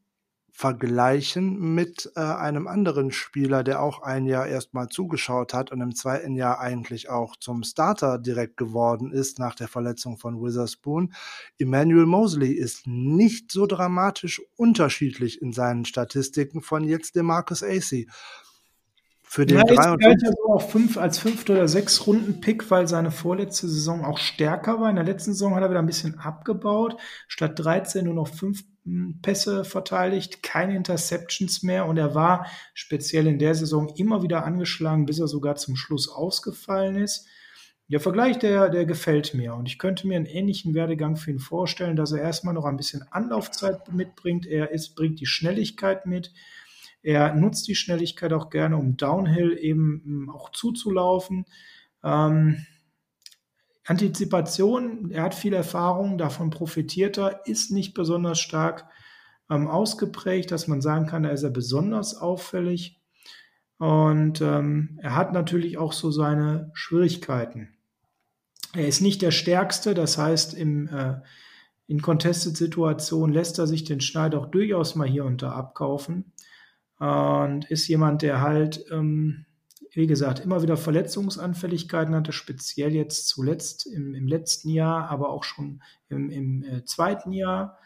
vergleichen 0.58 1.76
mit 1.76 2.12
äh, 2.16 2.20
einem 2.20 2.68
anderen 2.68 3.12
Spieler, 3.12 3.64
der 3.64 3.80
auch 3.80 4.02
ein 4.02 4.26
Jahr 4.26 4.48
erstmal 4.48 4.90
zugeschaut 4.90 5.54
hat 5.54 5.72
und 5.72 5.82
im 5.82 5.94
zweiten 5.94 6.36
Jahr 6.36 6.60
eigentlich 6.60 7.10
auch 7.10 7.36
zum 7.36 7.62
Starter 7.62 8.18
direkt 8.18 8.58
geworden 8.58 9.12
ist 9.12 9.38
nach 9.38 9.54
der 9.54 9.68
Verletzung 9.68 10.18
von 10.18 10.42
Witherspoon. 10.42 11.14
Emmanuel 11.60 12.08
Mosley 12.08 12.54
ist 12.54 12.88
nicht 12.88 13.52
so 13.52 13.68
dramatisch 13.68 14.42
unterschiedlich 14.56 15.44
in 15.44 15.54
seinen 15.54 15.86
Statistiken 15.86 16.64
von 16.64 16.84
jetzt 16.86 17.16
dem 17.16 17.28
Marcus 17.28 17.62
AC. 17.62 18.08
Für 19.22 19.46
den 19.46 19.58
ja, 19.58 19.64
drei 19.64 19.92
und 19.92 20.02
so 20.02 20.54
auch 20.54 20.72
fünf, 20.72 20.98
als 20.98 21.20
fünfte 21.20 21.52
oder 21.52 21.68
sechs 21.68 22.08
Runden 22.08 22.42
Pick, 22.42 22.72
weil 22.72 22.88
seine 22.88 23.12
vorletzte 23.12 23.68
Saison 23.68 24.04
auch 24.04 24.18
stärker 24.18 24.80
war. 24.80 24.90
In 24.90 24.96
der 24.96 25.06
letzten 25.06 25.34
Saison 25.34 25.54
hat 25.54 25.62
er 25.62 25.70
wieder 25.70 25.82
ein 25.82 25.86
bisschen 25.86 26.18
abgebaut. 26.18 26.98
Statt 27.28 27.60
13 27.60 28.06
nur 28.06 28.16
noch 28.16 28.30
fünf 28.30 28.64
Pässe 29.22 29.66
verteidigt, 29.66 30.44
keine 30.44 30.76
Interceptions 30.76 31.64
mehr 31.64 31.86
und 31.86 31.98
er 31.98 32.16
war 32.16 32.48
speziell 32.74 33.28
in 33.28 33.40
der 33.40 33.56
Saison 33.56 33.90
immer 33.96 34.24
wieder 34.24 34.46
angeschlagen, 34.46 35.06
bis 35.06 35.20
er 35.20 35.28
sogar 35.28 35.56
zum 35.56 35.76
Schluss 35.76 36.10
ausgefallen 36.10 36.96
ist. 36.96 37.28
Der 37.90 38.00
Vergleich, 38.00 38.38
der, 38.38 38.70
der 38.70 38.86
gefällt 38.86 39.34
mir 39.34 39.56
und 39.56 39.68
ich 39.68 39.80
könnte 39.80 40.08
mir 40.08 40.18
einen 40.18 40.26
ähnlichen 40.26 40.74
Werdegang 40.74 41.16
für 41.16 41.32
ihn 41.32 41.40
vorstellen, 41.40 41.96
dass 41.96 42.12
er 42.12 42.22
erstmal 42.22 42.54
noch 42.54 42.66
ein 42.66 42.78
bisschen 42.78 43.04
Anlaufzeit 43.12 43.94
mitbringt. 43.94 44.46
Er 44.46 44.72
ist, 44.72 44.96
bringt 44.96 45.20
die 45.20 45.26
Schnelligkeit 45.26 46.06
mit 46.06 46.34
er 47.08 47.34
nutzt 47.34 47.70
die 47.70 47.76
Schnelligkeit 47.76 48.34
auch 48.34 48.50
gerne, 48.50 48.76
um 48.76 48.98
Downhill 48.98 49.58
eben 49.58 50.02
hm, 50.04 50.30
auch 50.30 50.52
zuzulaufen. 50.52 51.46
Ähm, 52.04 52.66
Antizipation, 53.88 55.12
er 55.12 55.24
hat 55.24 55.34
viel 55.34 55.54
Erfahrung, 55.54 56.18
davon 56.18 56.50
profitiert 56.50 57.18
er, 57.18 57.46
ist 57.46 57.72
nicht 57.72 57.94
besonders 57.94 58.40
stark 58.40 58.86
ähm, 59.50 59.68
ausgeprägt, 59.68 60.52
dass 60.52 60.68
man 60.68 60.82
sagen 60.82 61.08
kann, 61.08 61.24
da 61.24 61.30
ist 61.30 61.44
er 61.44 61.50
besonders 61.50 62.16
auffällig. 62.16 63.00
Und 63.78 64.42
ähm, 64.42 65.00
er 65.02 65.16
hat 65.16 65.32
natürlich 65.32 65.78
auch 65.78 65.94
so 65.94 66.12
seine 66.12 66.70
Schwierigkeiten. 66.74 67.78
Er 68.74 68.88
ist 68.88 69.02
nicht 69.02 69.22
der 69.22 69.32
Stärkste, 69.32 69.94
das 69.94 70.18
heißt, 70.18 70.54
im, 70.54 70.90
äh, 70.90 71.22
in 71.88 72.02
Contested-Situationen 72.02 73.34
lässt 73.34 73.58
er 73.58 73.68
sich 73.68 73.86
den 73.86 74.02
Schneid 74.02 74.36
auch 74.36 74.48
durchaus 74.48 74.96
mal 74.96 75.08
hier 75.08 75.24
und 75.24 75.42
da 75.42 75.54
abkaufen 75.54 76.34
und 77.00 77.66
ist 77.70 77.88
jemand, 77.88 78.22
der 78.22 78.42
halt, 78.42 78.84
ähm, 78.92 79.46
wie 79.92 80.08
gesagt, 80.08 80.40
immer 80.40 80.62
wieder 80.62 80.78
Verletzungsanfälligkeiten 80.78 82.16
hatte, 82.16 82.32
speziell 82.32 82.94
jetzt 82.94 83.28
zuletzt 83.28 83.86
im, 83.86 84.14
im 84.14 84.28
letzten 84.28 84.70
Jahr, 84.70 85.10
aber 85.10 85.30
auch 85.30 85.44
schon 85.44 85.82
im, 86.10 86.30
im 86.30 86.64
äh, 86.64 86.86
zweiten 86.86 87.32
Jahr. 87.32 87.78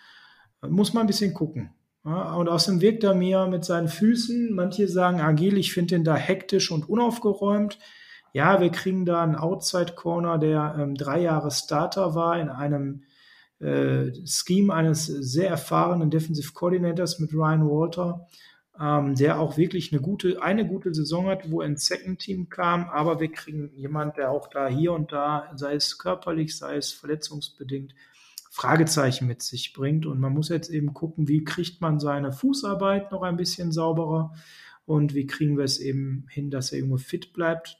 Muss 0.61 0.93
man 0.93 1.01
ein 1.03 1.07
bisschen 1.07 1.33
gucken. 1.33 1.71
Ja, 2.03 2.33
und 2.33 2.49
außerdem 2.49 2.81
wirkt 2.81 3.03
er 3.03 3.13
mir 3.13 3.47
mit 3.47 3.63
seinen 3.63 3.87
Füßen, 3.87 4.53
manche 4.53 4.87
sagen 4.87 5.21
agil, 5.21 5.57
ich 5.57 5.73
finde 5.73 5.95
ihn 5.95 6.03
da 6.03 6.15
hektisch 6.15 6.71
und 6.71 6.89
unaufgeräumt. 6.89 7.77
Ja, 8.33 8.59
wir 8.61 8.69
kriegen 8.69 9.05
da 9.05 9.21
einen 9.21 9.35
Outside 9.35 9.93
Corner, 9.93 10.37
der 10.37 10.75
ähm, 10.79 10.95
drei 10.95 11.21
Jahre 11.21 11.51
Starter 11.51 12.15
war 12.15 12.39
in 12.39 12.49
einem 12.49 13.03
äh, 13.59 14.11
Scheme 14.25 14.73
eines 14.73 15.05
sehr 15.05 15.49
erfahrenen 15.49 16.09
Defensive 16.09 16.53
Coordinators 16.53 17.19
mit 17.19 17.33
Ryan 17.33 17.67
Walter 17.69 18.27
ähm, 18.79 19.15
der 19.15 19.39
auch 19.39 19.57
wirklich 19.57 19.91
eine 19.91 20.01
gute, 20.01 20.41
eine 20.41 20.67
gute 20.67 20.93
Saison 20.93 21.27
hat, 21.27 21.51
wo 21.51 21.61
er 21.61 21.67
ins 21.67 21.85
Second 21.85 22.19
Team 22.19 22.49
kam, 22.49 22.85
aber 22.85 23.19
wir 23.19 23.31
kriegen 23.31 23.71
jemand, 23.75 24.17
der 24.17 24.31
auch 24.31 24.47
da 24.47 24.67
hier 24.67 24.93
und 24.93 25.11
da, 25.11 25.51
sei 25.55 25.75
es 25.75 25.97
körperlich, 25.97 26.57
sei 26.57 26.77
es 26.77 26.91
verletzungsbedingt, 26.91 27.93
Fragezeichen 28.49 29.27
mit 29.27 29.41
sich 29.41 29.73
bringt. 29.73 30.05
Und 30.05 30.19
man 30.19 30.33
muss 30.33 30.49
jetzt 30.49 30.69
eben 30.69 30.93
gucken, 30.93 31.27
wie 31.27 31.43
kriegt 31.43 31.79
man 31.79 31.99
seine 31.99 32.33
Fußarbeit 32.33 33.11
noch 33.11 33.23
ein 33.23 33.37
bisschen 33.37 33.71
sauberer 33.71 34.33
und 34.85 35.13
wie 35.13 35.25
kriegen 35.25 35.57
wir 35.57 35.63
es 35.63 35.79
eben 35.79 36.25
hin, 36.29 36.51
dass 36.51 36.71
er 36.71 36.79
irgendwo 36.79 36.97
fit 36.97 37.33
bleibt. 37.33 37.77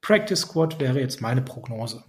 Practice 0.00 0.42
Squad 0.42 0.80
wäre 0.80 1.00
jetzt 1.00 1.22
meine 1.22 1.40
Prognose. 1.40 2.04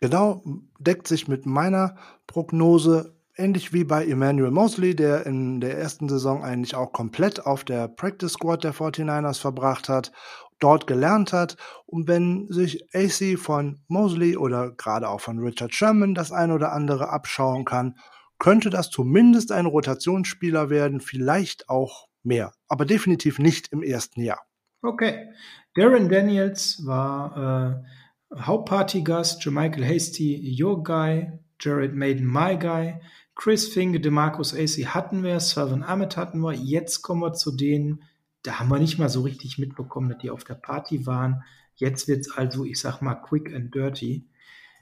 Genau, 0.00 0.42
deckt 0.78 1.06
sich 1.06 1.28
mit 1.28 1.44
meiner 1.44 1.96
Prognose 2.26 3.15
ähnlich 3.36 3.72
wie 3.72 3.84
bei 3.84 4.06
Emmanuel 4.06 4.50
Mosley, 4.50 4.94
der 4.94 5.26
in 5.26 5.60
der 5.60 5.78
ersten 5.78 6.08
Saison 6.08 6.42
eigentlich 6.42 6.74
auch 6.74 6.92
komplett 6.92 7.44
auf 7.44 7.64
der 7.64 7.88
Practice 7.88 8.32
Squad 8.32 8.64
der 8.64 8.74
49ers 8.74 9.40
verbracht 9.40 9.88
hat, 9.88 10.12
dort 10.58 10.86
gelernt 10.86 11.32
hat. 11.32 11.56
Und 11.86 12.08
wenn 12.08 12.46
sich 12.48 12.88
AC 12.94 13.38
von 13.38 13.80
Mosley 13.88 14.36
oder 14.36 14.72
gerade 14.72 15.08
auch 15.08 15.20
von 15.20 15.38
Richard 15.38 15.74
Sherman 15.74 16.14
das 16.14 16.32
ein 16.32 16.50
oder 16.50 16.72
andere 16.72 17.10
abschauen 17.10 17.64
kann, 17.64 17.96
könnte 18.38 18.70
das 18.70 18.90
zumindest 18.90 19.52
ein 19.52 19.66
Rotationsspieler 19.66 20.68
werden, 20.70 21.00
vielleicht 21.00 21.68
auch 21.68 22.08
mehr, 22.22 22.52
aber 22.68 22.84
definitiv 22.84 23.38
nicht 23.38 23.72
im 23.72 23.82
ersten 23.82 24.20
Jahr. 24.20 24.42
Okay. 24.82 25.30
Darren 25.74 26.08
Daniels 26.08 26.84
war 26.84 27.82
äh, 28.32 28.38
Hauptpartygast, 28.40 29.44
Jermichael 29.44 29.84
Hasty, 29.84 30.56
Your 30.60 30.82
Guy, 30.82 31.32
Jared 31.60 31.94
Maiden, 31.94 32.26
My 32.26 32.58
Guy, 32.58 33.00
Chris 33.36 33.68
Finge, 33.68 34.00
DeMarcus 34.00 34.54
AC 34.54 34.86
hatten 34.86 35.22
wir, 35.22 35.38
Servan 35.40 35.82
Ahmed 35.82 36.16
hatten 36.16 36.40
wir. 36.40 36.54
Jetzt 36.54 37.02
kommen 37.02 37.20
wir 37.20 37.34
zu 37.34 37.54
denen, 37.54 38.02
da 38.42 38.58
haben 38.58 38.70
wir 38.70 38.78
nicht 38.78 38.98
mal 38.98 39.10
so 39.10 39.20
richtig 39.20 39.58
mitbekommen, 39.58 40.08
dass 40.08 40.18
die 40.18 40.30
auf 40.30 40.42
der 40.42 40.54
Party 40.54 41.06
waren. 41.06 41.44
Jetzt 41.74 42.08
wird 42.08 42.20
es 42.20 42.32
also, 42.34 42.64
ich 42.64 42.80
sag 42.80 43.02
mal, 43.02 43.14
quick 43.14 43.54
and 43.54 43.74
dirty. 43.74 44.26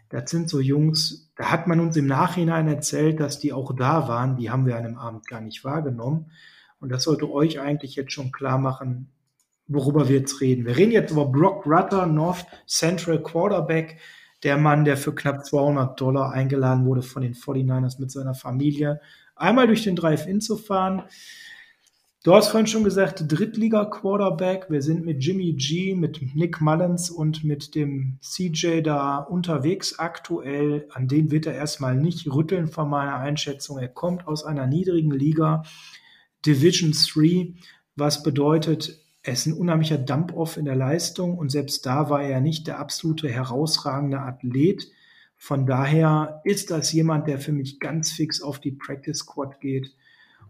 Das 0.09 0.31
sind 0.31 0.49
so 0.49 0.61
Jungs, 0.61 1.33
da 1.35 1.51
hat 1.51 1.67
man 1.67 1.81
uns 1.81 1.97
im 1.97 2.07
Nachhinein 2.07 2.69
erzählt, 2.69 3.19
dass 3.19 3.41
die 3.41 3.53
auch 3.53 3.75
da 3.75 4.07
waren. 4.07 4.37
Die 4.37 4.51
haben 4.51 4.67
wir 4.67 4.77
an 4.77 4.85
dem 4.85 4.99
Abend 4.99 5.27
gar 5.27 5.41
nicht 5.41 5.65
wahrgenommen. 5.65 6.31
Und 6.79 6.91
das 6.91 7.03
sollte 7.03 7.29
euch 7.33 7.59
eigentlich 7.59 7.97
jetzt 7.97 8.13
schon 8.13 8.31
klar 8.31 8.59
machen, 8.59 9.11
worüber 9.67 10.09
wir 10.09 10.19
jetzt 10.19 10.41
reden. 10.41 10.65
Wir 10.65 10.77
reden 10.77 10.93
jetzt 10.93 11.11
über 11.11 11.27
Brock 11.27 11.67
Rutter, 11.67 12.07
North 12.07 12.47
Central 12.69 13.21
Quarterback 13.21 13.99
der 14.45 14.59
Mann, 14.59 14.85
der 14.85 14.97
für 14.97 15.15
knapp 15.15 15.45
200 15.45 16.01
Dollar 16.01 16.31
eingeladen 16.33 16.85
wurde 16.85 17.03
von 17.03 17.23
den 17.23 17.35
49ers 17.35 18.01
mit 18.01 18.11
seiner 18.11 18.35
Familie, 18.35 19.01
einmal 19.35 19.66
durch 19.66 19.83
den 19.83 19.97
Drive-In 19.97 20.41
zu 20.41 20.57
fahren. 20.57 21.03
Du 22.25 22.35
hast 22.35 22.49
vorhin 22.49 22.66
schon 22.66 22.85
gesagt, 22.85 23.25
Drittliga-Quarterback. 23.29 24.71
Wir 24.71 24.81
sind 24.81 25.05
mit 25.05 25.23
Jimmy 25.23 25.53
G, 25.53 25.95
mit 25.95 26.35
Nick 26.35 26.61
Mullins 26.61 27.11
und 27.11 27.45
mit 27.45 27.75
dem 27.75 28.19
CJ 28.23 28.81
da 28.81 29.19
unterwegs 29.19 29.99
aktuell. 29.99 30.87
An 30.91 31.07
den 31.07 31.31
wird 31.31 31.45
er 31.45 31.55
erstmal 31.55 31.97
nicht 31.97 32.27
rütteln 32.33 32.69
von 32.69 32.89
meiner 32.89 33.16
Einschätzung. 33.16 33.79
Er 33.79 33.89
kommt 33.89 34.27
aus 34.27 34.43
einer 34.43 34.66
niedrigen 34.66 35.11
Liga, 35.11 35.65
Division 36.47 36.93
3, 36.93 37.55
was 37.97 38.23
bedeutet, 38.23 39.04
er 39.25 39.33
ist 39.33 39.47
ein 39.47 39.55
unheimlicher 39.55 39.97
Dump-Off 39.97 40.59
in 40.59 40.67
der 40.67 40.77
Leistung 40.77 41.39
und 41.39 41.49
selbst 41.49 41.87
da 41.87 42.11
war 42.11 42.23
er 42.23 42.43
nicht 42.43 42.67
der 42.67 42.79
absolute 42.79 43.31
herausragende 43.31 44.21
Athlet. 44.21 44.91
Von 45.35 45.65
daher 45.65 46.43
ist 46.45 46.71
das 46.71 46.93
jemand, 46.93 47.27
der 47.27 47.39
für 47.39 47.53
mich 47.53 47.81
ganz 47.81 48.13
fix 48.13 48.43
auf 48.43 48.61
die 48.61 48.73
Practice 48.73 49.21
Squad 49.21 49.61
geht 49.61 49.97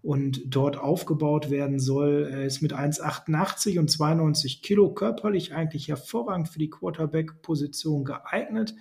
und 0.02 0.42
dort 0.46 0.76
aufgebaut 0.76 1.50
werden 1.50 1.78
soll. 1.78 2.28
Er 2.28 2.44
ist 2.44 2.62
mit 2.62 2.74
1,88 2.74 3.78
und 3.78 3.92
92 3.92 4.60
Kilo 4.60 4.92
körperlich 4.92 5.54
eigentlich 5.54 5.86
hervorragend 5.86 6.48
für 6.48 6.58
die 6.58 6.70
Quarterback-Position 6.70 8.04
geeignet. 8.04 8.74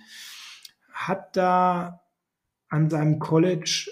Hat 0.92 1.36
da 1.36 2.00
an 2.68 2.90
seinem 2.90 3.20
College 3.20 3.88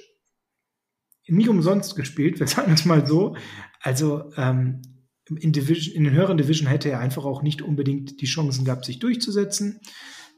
nicht 1.28 1.48
umsonst 1.48 1.94
gespielt, 1.94 2.40
wir 2.40 2.48
sagen 2.48 2.72
es 2.72 2.84
mal 2.84 3.06
so. 3.06 3.36
Also 3.80 4.32
ähm, 4.36 4.82
in, 5.36 5.52
Division, 5.52 5.94
in 5.94 6.04
den 6.04 6.12
höheren 6.12 6.38
Division 6.38 6.68
hätte 6.68 6.90
er 6.90 7.00
einfach 7.00 7.24
auch 7.24 7.42
nicht 7.42 7.62
unbedingt 7.62 8.20
die 8.20 8.26
Chancen 8.26 8.64
gehabt, 8.64 8.84
sich 8.84 8.98
durchzusetzen. 8.98 9.80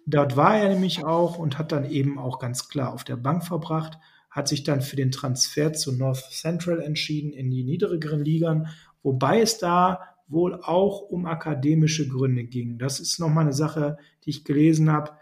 Dort 0.07 0.37
war 0.37 0.57
er 0.57 0.69
nämlich 0.69 1.05
auch 1.05 1.39
und 1.39 1.59
hat 1.59 1.73
dann 1.73 1.91
eben 1.91 2.19
auch 2.19 2.39
ganz 2.39 2.69
klar 2.69 2.93
auf 2.93 3.05
der 3.05 3.17
Bank 3.17 3.45
verbracht 3.45 3.99
hat 4.35 4.49
sich 4.49 4.65
dann 4.65 4.83
für 4.83 4.97
den 4.97 5.13
Transfer 5.13 5.73
zu 5.73 5.93
North 5.93 6.33
Central 6.33 6.81
entschieden 6.81 7.33
in 7.33 7.53
die 7.53 7.63
niedrigeren 7.63 8.25
Ligen, 8.25 8.67
wobei 9.05 9.41
es 9.41 9.59
da 9.59 10.01
wohl 10.27 10.61
auch 10.61 11.03
um 11.03 11.25
akademische 11.27 12.09
Gründe 12.09 12.43
ging. 12.43 12.79
Das 12.79 12.99
ist 12.99 13.21
nochmal 13.21 13.45
eine 13.45 13.53
Sache, 13.53 13.97
die 14.25 14.31
ich 14.31 14.45
gelesen 14.45 14.91
habe. 14.91 15.13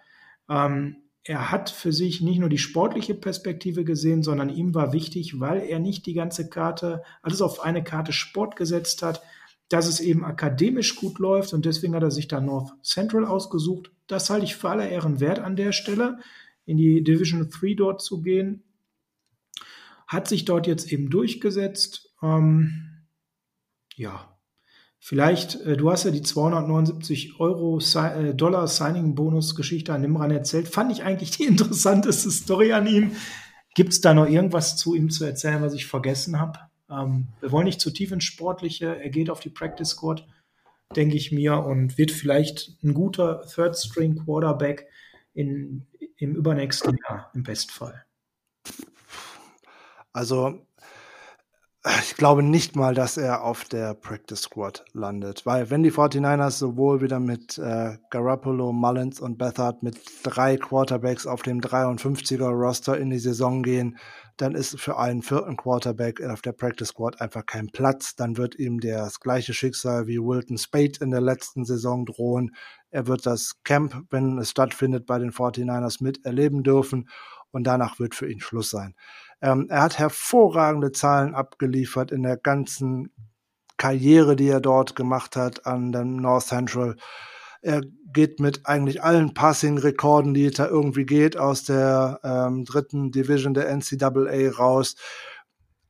Ähm, 0.49 0.97
er 1.25 1.51
hat 1.51 1.69
für 1.69 1.93
sich 1.93 2.23
nicht 2.23 2.39
nur 2.39 2.49
die 2.49 2.59
sportliche 2.59 3.15
Perspektive 3.15 3.85
gesehen, 3.85 4.23
sondern 4.23 4.49
ihm 4.49 4.75
war 4.75 4.95
wichtig, 4.95 5.39
weil 5.39 5.61
er 5.61 5.79
nicht 5.79 6.07
die 6.07 6.15
ganze 6.15 6.49
Karte, 6.49 7.03
alles 7.21 7.43
auf 7.43 7.61
eine 7.61 7.85
Karte 7.85 8.15
Sport 8.15 8.57
gesetzt 8.57 9.03
hat, 9.03 9.23
dass 9.73 9.87
es 9.87 10.01
eben 10.01 10.25
akademisch 10.25 10.97
gut 10.97 11.19
läuft 11.19 11.53
und 11.53 11.65
deswegen 11.65 11.95
hat 11.95 12.03
er 12.03 12.11
sich 12.11 12.29
da 12.29 12.41
North 12.41 12.73
Central 12.83 13.25
ausgesucht. 13.25 13.91
Das 14.07 14.31
halte 14.31 14.45
ich 14.45 14.57
für 14.57 14.71
aller 14.71 14.89
Ehren 14.89 15.21
wert 15.21 15.39
an 15.39 15.57
der 15.57 15.73
Stelle, 15.73 16.19
in 16.65 16.77
die 16.77 17.03
Division 17.03 17.49
3 17.49 17.75
dort 17.75 18.03
zu 18.03 18.23
gehen 18.23 18.63
hat 20.13 20.29
sich 20.29 20.45
dort 20.45 20.67
jetzt 20.67 20.93
eben 20.93 21.11
durchgesetzt. 21.11 22.15
Ähm, 22.23 23.07
ja, 23.97 24.39
vielleicht, 24.99 25.57
äh, 25.63 25.77
du 25.77 25.91
hast 25.91 26.05
ja 26.05 26.11
die 26.11 26.23
279 26.23 27.41
Euro 27.41 27.79
äh, 27.79 28.35
Dollar 28.35 28.69
Signing 28.69 29.15
Bonus 29.15 29.57
Geschichte 29.57 29.93
an 29.93 30.03
Nimran 30.03 30.31
erzählt. 30.31 30.69
Fand 30.69 30.93
ich 30.93 31.03
eigentlich 31.03 31.31
die 31.31 31.45
interessanteste 31.47 32.31
Story 32.31 32.73
an 32.73 32.87
ihm. 32.87 33.13
Gibt 33.75 33.95
es 33.95 34.03
da 34.03 34.13
noch 34.13 34.29
irgendwas 34.29 34.77
zu 34.77 34.95
ihm 34.95 35.09
zu 35.09 35.25
erzählen, 35.25 35.63
was 35.63 35.73
ich 35.73 35.87
vergessen 35.87 36.39
habe? 36.39 36.59
Ähm, 36.91 37.29
wir 37.41 37.53
wollen 37.53 37.67
nicht 37.67 37.81
zu 37.81 37.91
tief 37.91 38.13
ins 38.13 38.25
Sportliche. 38.25 39.01
Er 39.01 39.11
geht 39.11 39.31
auf 39.31 39.41
die 39.41 39.51
Practice 39.51 39.91
Squad, 39.91 40.27
denke 40.97 41.17
ich 41.17 41.33
mir, 41.33 41.59
und 41.59 41.99
wird 41.99 42.11
vielleicht 42.11 42.83
ein 42.83 42.95
guter 42.95 43.43
Third 43.43 43.77
String 43.77 44.25
Quarterback 44.25 44.87
in, 45.35 45.87
im 46.17 46.35
übernächsten 46.35 46.97
Jahr 47.09 47.31
im 47.35 47.43
Bestfall. 47.43 48.05
Also 50.13 50.67
ich 52.01 52.15
glaube 52.15 52.45
nicht 52.45 52.77
mal, 52.77 52.95
dass 52.95 53.17
er 53.17 53.43
auf 53.43 53.65
der 53.65 53.95
Practice 53.95 54.43
Squad 54.43 54.85
landet, 54.93 55.45
weil 55.47 55.69
wenn 55.69 55.83
die 55.83 55.91
49ers 55.91 56.53
sowohl 56.53 57.01
wieder 57.01 57.19
mit 57.19 57.59
äh, 57.59 57.97
Garoppolo, 58.11 58.73
Mullins 58.73 59.19
und 59.19 59.37
Bethard 59.37 59.83
mit 59.83 59.99
drei 60.23 60.57
Quarterbacks 60.57 61.27
auf 61.27 61.43
dem 61.43 61.61
53er 61.61 62.51
Roster 62.51 62.97
in 62.97 63.11
die 63.11 63.19
Saison 63.19 63.65
gehen, 63.65 63.99
dann 64.37 64.55
ist 64.55 64.79
für 64.79 64.97
einen 64.97 65.23
vierten 65.23 65.57
Quarterback 65.57 66.23
auf 66.23 66.41
der 66.41 66.53
Practice 66.53 66.89
Squad 66.89 67.21
einfach 67.21 67.47
kein 67.47 67.67
Platz. 67.67 68.15
Dann 68.15 68.37
wird 68.37 68.59
ihm 68.59 68.79
das 68.79 69.19
gleiche 69.19 69.53
Schicksal 69.53 70.07
wie 70.07 70.19
Wilton 70.19 70.59
Spade 70.59 71.01
in 71.01 71.11
der 71.11 71.21
letzten 71.21 71.65
Saison 71.65 72.07
drohen. 72.07 72.55
Er 72.91 73.09
wird 73.09 73.27
das 73.27 73.57
Camp, 73.65 74.05
wenn 74.11 74.39
es 74.39 74.51
stattfindet, 74.51 75.07
bei 75.07 75.19
den 75.19 75.33
49ers 75.33 76.03
miterleben 76.03 76.63
dürfen 76.63 77.09
und 77.53 77.65
danach 77.65 77.99
wird 77.99 78.15
für 78.15 78.31
ihn 78.31 78.41
Schluss 78.41 78.71
sein. 78.71 78.95
Ähm, 79.41 79.67
er 79.69 79.83
hat 79.83 79.99
hervorragende 79.99 80.93
Zahlen 80.93 81.35
abgeliefert 81.35 82.11
in 82.11 82.23
der 82.23 82.37
ganzen 82.37 83.11
Karriere, 83.77 84.37
die 84.37 84.49
er 84.49 84.61
dort 84.61 84.95
gemacht 84.97 85.37
hat 85.37 85.67
an 85.67 85.93
dem 85.93 86.17
North 86.17 86.47
Central. 86.47 86.97
Er 87.63 87.83
geht 88.13 88.41
mit 88.41 88.67
eigentlich 88.67 89.03
allen 89.03 89.35
Passing-Rekorden, 89.35 90.35
die 90.35 90.47
es 90.47 90.55
da 90.55 90.67
irgendwie 90.67 91.05
geht, 91.05 91.37
aus 91.37 91.65
der 91.65 92.21
ähm, 92.23 92.65
dritten 92.65 93.11
Division 93.11 93.55
der 93.55 93.75
NCAA 93.75 94.51
raus. 94.57 94.97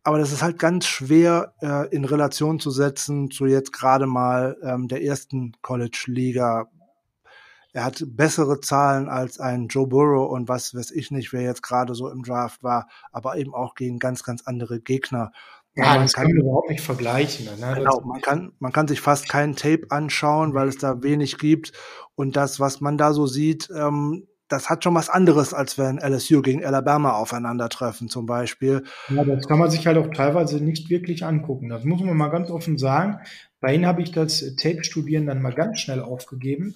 Aber 0.04 0.18
das 0.18 0.32
ist 0.32 0.42
halt 0.42 0.58
ganz 0.58 0.86
schwer 0.86 1.54
äh, 1.60 1.88
in 1.94 2.04
Relation 2.04 2.58
zu 2.58 2.70
setzen 2.70 3.30
zu 3.30 3.46
jetzt 3.46 3.72
gerade 3.72 4.06
mal 4.06 4.56
ähm, 4.62 4.88
der 4.88 5.02
ersten 5.02 5.52
College-Liga 5.62 6.68
er 7.72 7.84
hat 7.84 8.04
bessere 8.06 8.60
Zahlen 8.60 9.08
als 9.08 9.40
ein 9.40 9.68
Joe 9.68 9.86
Burrow 9.86 10.30
und 10.30 10.48
was 10.48 10.74
weiß 10.74 10.90
ich 10.90 11.10
nicht, 11.10 11.32
wer 11.32 11.42
jetzt 11.42 11.62
gerade 11.62 11.94
so 11.94 12.10
im 12.10 12.22
Draft 12.22 12.62
war, 12.62 12.88
aber 13.10 13.36
eben 13.36 13.54
auch 13.54 13.74
gegen 13.74 13.98
ganz, 13.98 14.22
ganz 14.22 14.42
andere 14.46 14.80
Gegner. 14.80 15.32
Ja, 15.74 15.96
das 15.96 16.12
kann 16.12 16.26
man 16.26 16.36
überhaupt 16.36 16.68
nicht 16.68 16.82
vergleichen. 16.82 17.46
Ne? 17.58 17.74
Genau, 17.76 18.00
man 18.04 18.20
kann, 18.20 18.52
man 18.58 18.72
kann 18.72 18.88
sich 18.88 19.00
fast 19.00 19.28
kein 19.30 19.56
Tape 19.56 19.86
anschauen, 19.88 20.52
weil 20.52 20.68
es 20.68 20.76
da 20.76 21.02
wenig 21.02 21.38
gibt. 21.38 21.72
Und 22.14 22.36
das, 22.36 22.60
was 22.60 22.82
man 22.82 22.98
da 22.98 23.14
so 23.14 23.26
sieht, 23.26 23.70
ähm, 23.74 24.26
das 24.48 24.68
hat 24.68 24.84
schon 24.84 24.94
was 24.94 25.08
anderes, 25.08 25.54
als 25.54 25.78
wenn 25.78 25.96
LSU 25.96 26.42
gegen 26.42 26.62
Alabama 26.62 27.12
aufeinandertreffen, 27.12 28.10
zum 28.10 28.26
Beispiel. 28.26 28.84
Ja, 29.08 29.24
das 29.24 29.48
kann 29.48 29.58
man 29.58 29.70
sich 29.70 29.86
halt 29.86 29.96
auch 29.96 30.10
teilweise 30.12 30.62
nicht 30.62 30.90
wirklich 30.90 31.24
angucken. 31.24 31.70
Das 31.70 31.84
muss 31.84 32.02
man 32.02 32.18
mal 32.18 32.28
ganz 32.28 32.50
offen 32.50 32.76
sagen. 32.76 33.20
Bei 33.60 33.74
ihnen 33.74 33.86
habe 33.86 34.02
ich 34.02 34.12
das 34.12 34.40
Tape-Studieren 34.56 35.26
dann 35.26 35.40
mal 35.40 35.54
ganz 35.54 35.80
schnell 35.80 36.00
aufgegeben, 36.00 36.74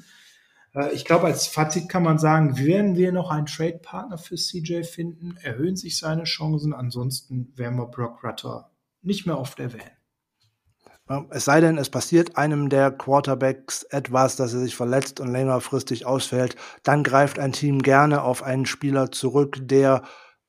ich 0.93 1.05
glaube, 1.05 1.27
als 1.27 1.47
Fazit 1.47 1.89
kann 1.89 2.03
man 2.03 2.19
sagen, 2.19 2.59
werden 2.59 2.97
wir 2.97 3.11
noch 3.13 3.31
einen 3.31 3.47
Trade-Partner 3.47 4.19
für 4.19 4.37
CJ 4.37 4.83
finden, 4.83 5.37
erhöhen 5.43 5.77
sich 5.77 5.99
seine 5.99 6.25
Chancen. 6.25 6.75
Ansonsten 6.75 7.53
wären 7.57 7.77
wir 7.77 7.87
Brock 7.87 8.23
Rutter 8.23 8.71
nicht 9.03 9.27
mehr 9.27 9.37
Van. 9.37 9.81
Ähm, 11.09 11.29
es 11.31 11.45
sei 11.45 11.61
denn, 11.61 11.79
es 11.79 11.89
passiert 11.89 12.37
einem 12.37 12.69
der 12.69 12.91
Quarterbacks 12.91 13.85
etwas, 13.85 14.37
dass 14.37 14.53
er 14.53 14.61
sich 14.61 14.77
verletzt 14.77 15.21
und 15.21 15.33
längerfristig 15.33 16.05
ausfällt, 16.05 16.57
dann 16.83 17.05
greift 17.05 17.39
ein 17.39 17.53
Team 17.53 17.81
gerne 17.83 18.23
auf 18.23 18.43
einen 18.43 18.67
Spieler 18.67 19.11
zurück, 19.13 19.59
der 19.63 20.03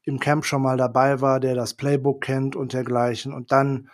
im 0.04 0.20
Camp 0.20 0.46
schon 0.46 0.62
mal 0.62 0.78
dabei 0.78 1.22
war, 1.22 1.40
der 1.40 1.56
das 1.56 1.76
Playbook 1.76 2.22
kennt 2.22 2.56
und 2.56 2.74
dergleichen. 2.74 3.34
Und 3.34 3.52
dann 3.52 3.90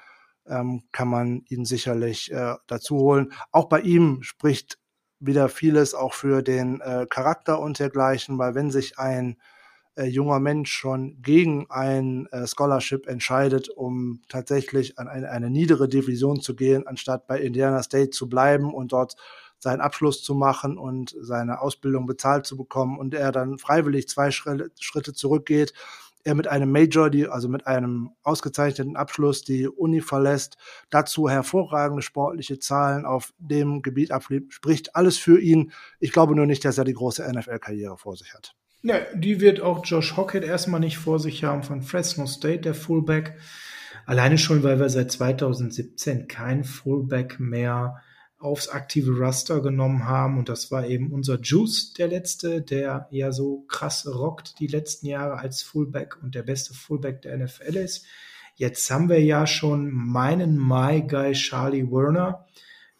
ähm, 0.47 0.83
kann 0.91 1.07
man 1.07 1.43
ihn 1.49 1.65
sicherlich 1.65 2.31
äh, 2.31 2.55
dazu 2.67 2.97
holen. 2.97 3.33
Auch 3.51 3.67
bei 3.67 3.81
ihm 3.81 4.23
spricht 4.23 4.77
wieder 5.25 5.49
vieles 5.49 5.93
auch 5.93 6.13
für 6.13 6.41
den 6.41 6.81
äh, 6.81 7.05
Charakter 7.09 7.59
und 7.59 7.79
dergleichen, 7.79 8.37
weil 8.37 8.55
wenn 8.55 8.71
sich 8.71 8.99
ein 8.99 9.37
äh, 9.95 10.05
junger 10.05 10.39
Mensch 10.39 10.71
schon 10.71 11.21
gegen 11.21 11.67
ein 11.69 12.27
äh, 12.31 12.47
Scholarship 12.47 13.07
entscheidet, 13.07 13.69
um 13.69 14.21
tatsächlich 14.27 14.97
an 14.97 15.07
eine, 15.07 15.29
eine 15.29 15.49
niedere 15.49 15.87
Division 15.87 16.41
zu 16.41 16.55
gehen, 16.55 16.87
anstatt 16.87 17.27
bei 17.27 17.39
Indiana 17.39 17.83
State 17.83 18.09
zu 18.09 18.27
bleiben 18.27 18.73
und 18.73 18.91
dort 18.91 19.15
seinen 19.59 19.81
Abschluss 19.81 20.23
zu 20.23 20.35
machen 20.35 20.77
und 20.77 21.15
seine 21.19 21.61
Ausbildung 21.61 22.05
bezahlt 22.05 22.45
zu 22.45 22.57
bekommen 22.57 22.97
und 22.97 23.13
er 23.13 23.31
dann 23.31 23.57
freiwillig 23.57 24.09
zwei 24.09 24.31
Schritte 24.31 25.13
zurückgeht, 25.13 25.73
er 26.23 26.35
mit 26.35 26.47
einem 26.47 26.71
Major, 26.71 27.09
die, 27.09 27.27
also 27.27 27.49
mit 27.49 27.67
einem 27.67 28.11
ausgezeichneten 28.23 28.95
Abschluss 28.95 29.43
die 29.43 29.67
Uni 29.67 30.01
verlässt, 30.01 30.57
dazu 30.89 31.29
hervorragende 31.29 32.01
sportliche 32.01 32.59
Zahlen 32.59 33.05
auf 33.05 33.33
dem 33.37 33.81
Gebiet 33.81 34.11
ablief, 34.11 34.43
spricht 34.49 34.95
alles 34.95 35.17
für 35.17 35.39
ihn. 35.39 35.71
Ich 35.99 36.11
glaube 36.11 36.35
nur 36.35 36.45
nicht, 36.45 36.63
dass 36.65 36.77
er 36.77 36.85
die 36.85 36.93
große 36.93 37.29
NFL-Karriere 37.29 37.97
vor 37.97 38.15
sich 38.15 38.33
hat. 38.33 38.55
Ja, 38.81 38.99
die 39.15 39.39
wird 39.39 39.61
auch 39.61 39.85
Josh 39.85 40.17
Hockett 40.17 40.43
erstmal 40.43 40.81
nicht 40.81 40.97
vor 40.97 41.19
sich 41.19 41.43
haben 41.43 41.63
von 41.63 41.81
Fresno 41.81 42.25
State, 42.25 42.59
der 42.59 42.73
Fullback. 42.73 43.37
Alleine 44.05 44.37
schon, 44.37 44.63
weil 44.63 44.79
wir 44.79 44.89
seit 44.89 45.11
2017 45.11 46.27
kein 46.27 46.65
Fullback 46.65 47.39
mehr 47.39 48.01
aufs 48.43 48.67
aktive 48.67 49.19
Raster 49.19 49.61
genommen 49.61 50.05
haben. 50.05 50.37
Und 50.37 50.49
das 50.49 50.69
war 50.71 50.85
eben 50.85 51.11
unser 51.11 51.39
Juice, 51.39 51.93
der 51.93 52.09
letzte, 52.09 52.61
der 52.61 53.07
ja 53.11 53.31
so 53.31 53.61
krass 53.67 54.05
rockt 54.07 54.59
die 54.59 54.67
letzten 54.67 55.07
Jahre 55.07 55.37
als 55.37 55.61
Fullback 55.61 56.21
und 56.21 56.35
der 56.35 56.43
beste 56.43 56.73
Fullback 56.73 57.21
der 57.21 57.37
NFL 57.37 57.77
ist. 57.77 58.05
Jetzt 58.55 58.89
haben 58.91 59.09
wir 59.09 59.23
ja 59.23 59.47
schon 59.47 59.91
meinen 59.91 60.57
My 60.57 61.01
Guy 61.01 61.31
Charlie 61.31 61.89
Werner, 61.89 62.45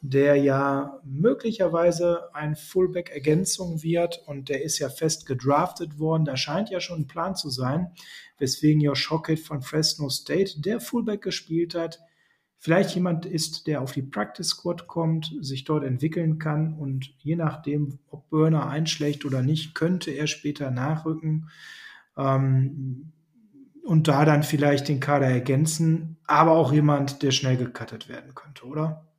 der 0.02 0.36
ja 0.36 1.00
möglicherweise 1.06 2.34
ein 2.34 2.56
Fullback-Ergänzung 2.56 3.84
wird 3.84 4.24
und 4.26 4.50
der 4.50 4.64
ist 4.64 4.80
ja 4.80 4.90
fest 4.90 5.26
gedraftet 5.26 6.00
worden. 6.00 6.26
Da 6.26 6.38
scheint 6.38 6.70
ja 6.70 6.80
schon 6.80 7.02
ein 7.02 7.08
Plan 7.08 7.36
zu 7.36 7.50
sein, 7.50 7.92
weswegen 8.38 8.82
Josh 8.82 9.12
Hockett 9.12 9.40
von 9.40 9.62
Fresno 9.62 10.10
State, 10.10 10.62
der 10.62 10.80
Fullback 10.80 11.22
gespielt 11.22 11.76
hat, 11.76 12.00
vielleicht 12.64 12.96
jemand 12.96 13.26
ist, 13.26 13.68
der 13.68 13.82
auf 13.82 13.92
die 13.92 14.02
Practice 14.02 14.48
Squad 14.48 14.88
kommt, 14.88 15.36
sich 15.42 15.66
dort 15.66 15.84
entwickeln 15.84 16.40
kann 16.40 16.76
und 16.76 17.14
je 17.20 17.36
nachdem, 17.36 18.00
ob 18.10 18.30
Burner 18.30 18.70
einschlägt 18.70 19.26
oder 19.26 19.42
nicht, 19.42 19.76
könnte 19.76 20.12
er 20.12 20.28
später 20.28 20.72
nachrücken 20.72 21.50
ähm, 22.16 23.12
und 23.84 24.08
da 24.08 24.24
dann 24.24 24.44
vielleicht 24.44 24.88
den 24.88 25.02
Kader 25.02 25.28
ergänzen, 25.28 26.16
aber 26.26 26.52
auch 26.52 26.72
jemand, 26.72 27.22
der 27.22 27.32
schnell 27.32 27.58
gecuttet 27.58 28.08
werden 28.08 28.34
könnte, 28.34 28.66
oder? 28.66 29.10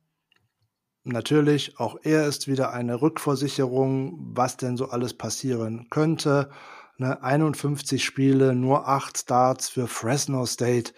Natürlich, 1.03 1.79
auch 1.79 1.97
er 2.01 2.25
ist 2.25 2.47
wieder 2.47 2.73
eine 2.73 2.99
Rückversicherung, 2.99 4.17
was 4.35 4.57
denn 4.57 4.75
so 4.75 4.89
alles 4.89 5.13
passieren 5.13 5.85
könnte. 5.91 6.49
Ne, 6.97 7.21
51 7.21 8.03
Spiele, 8.03 8.55
nur 8.55 8.87
8 8.87 9.15
Starts 9.15 9.69
für 9.69 9.85
Fresno 9.85 10.47
State. 10.47 10.93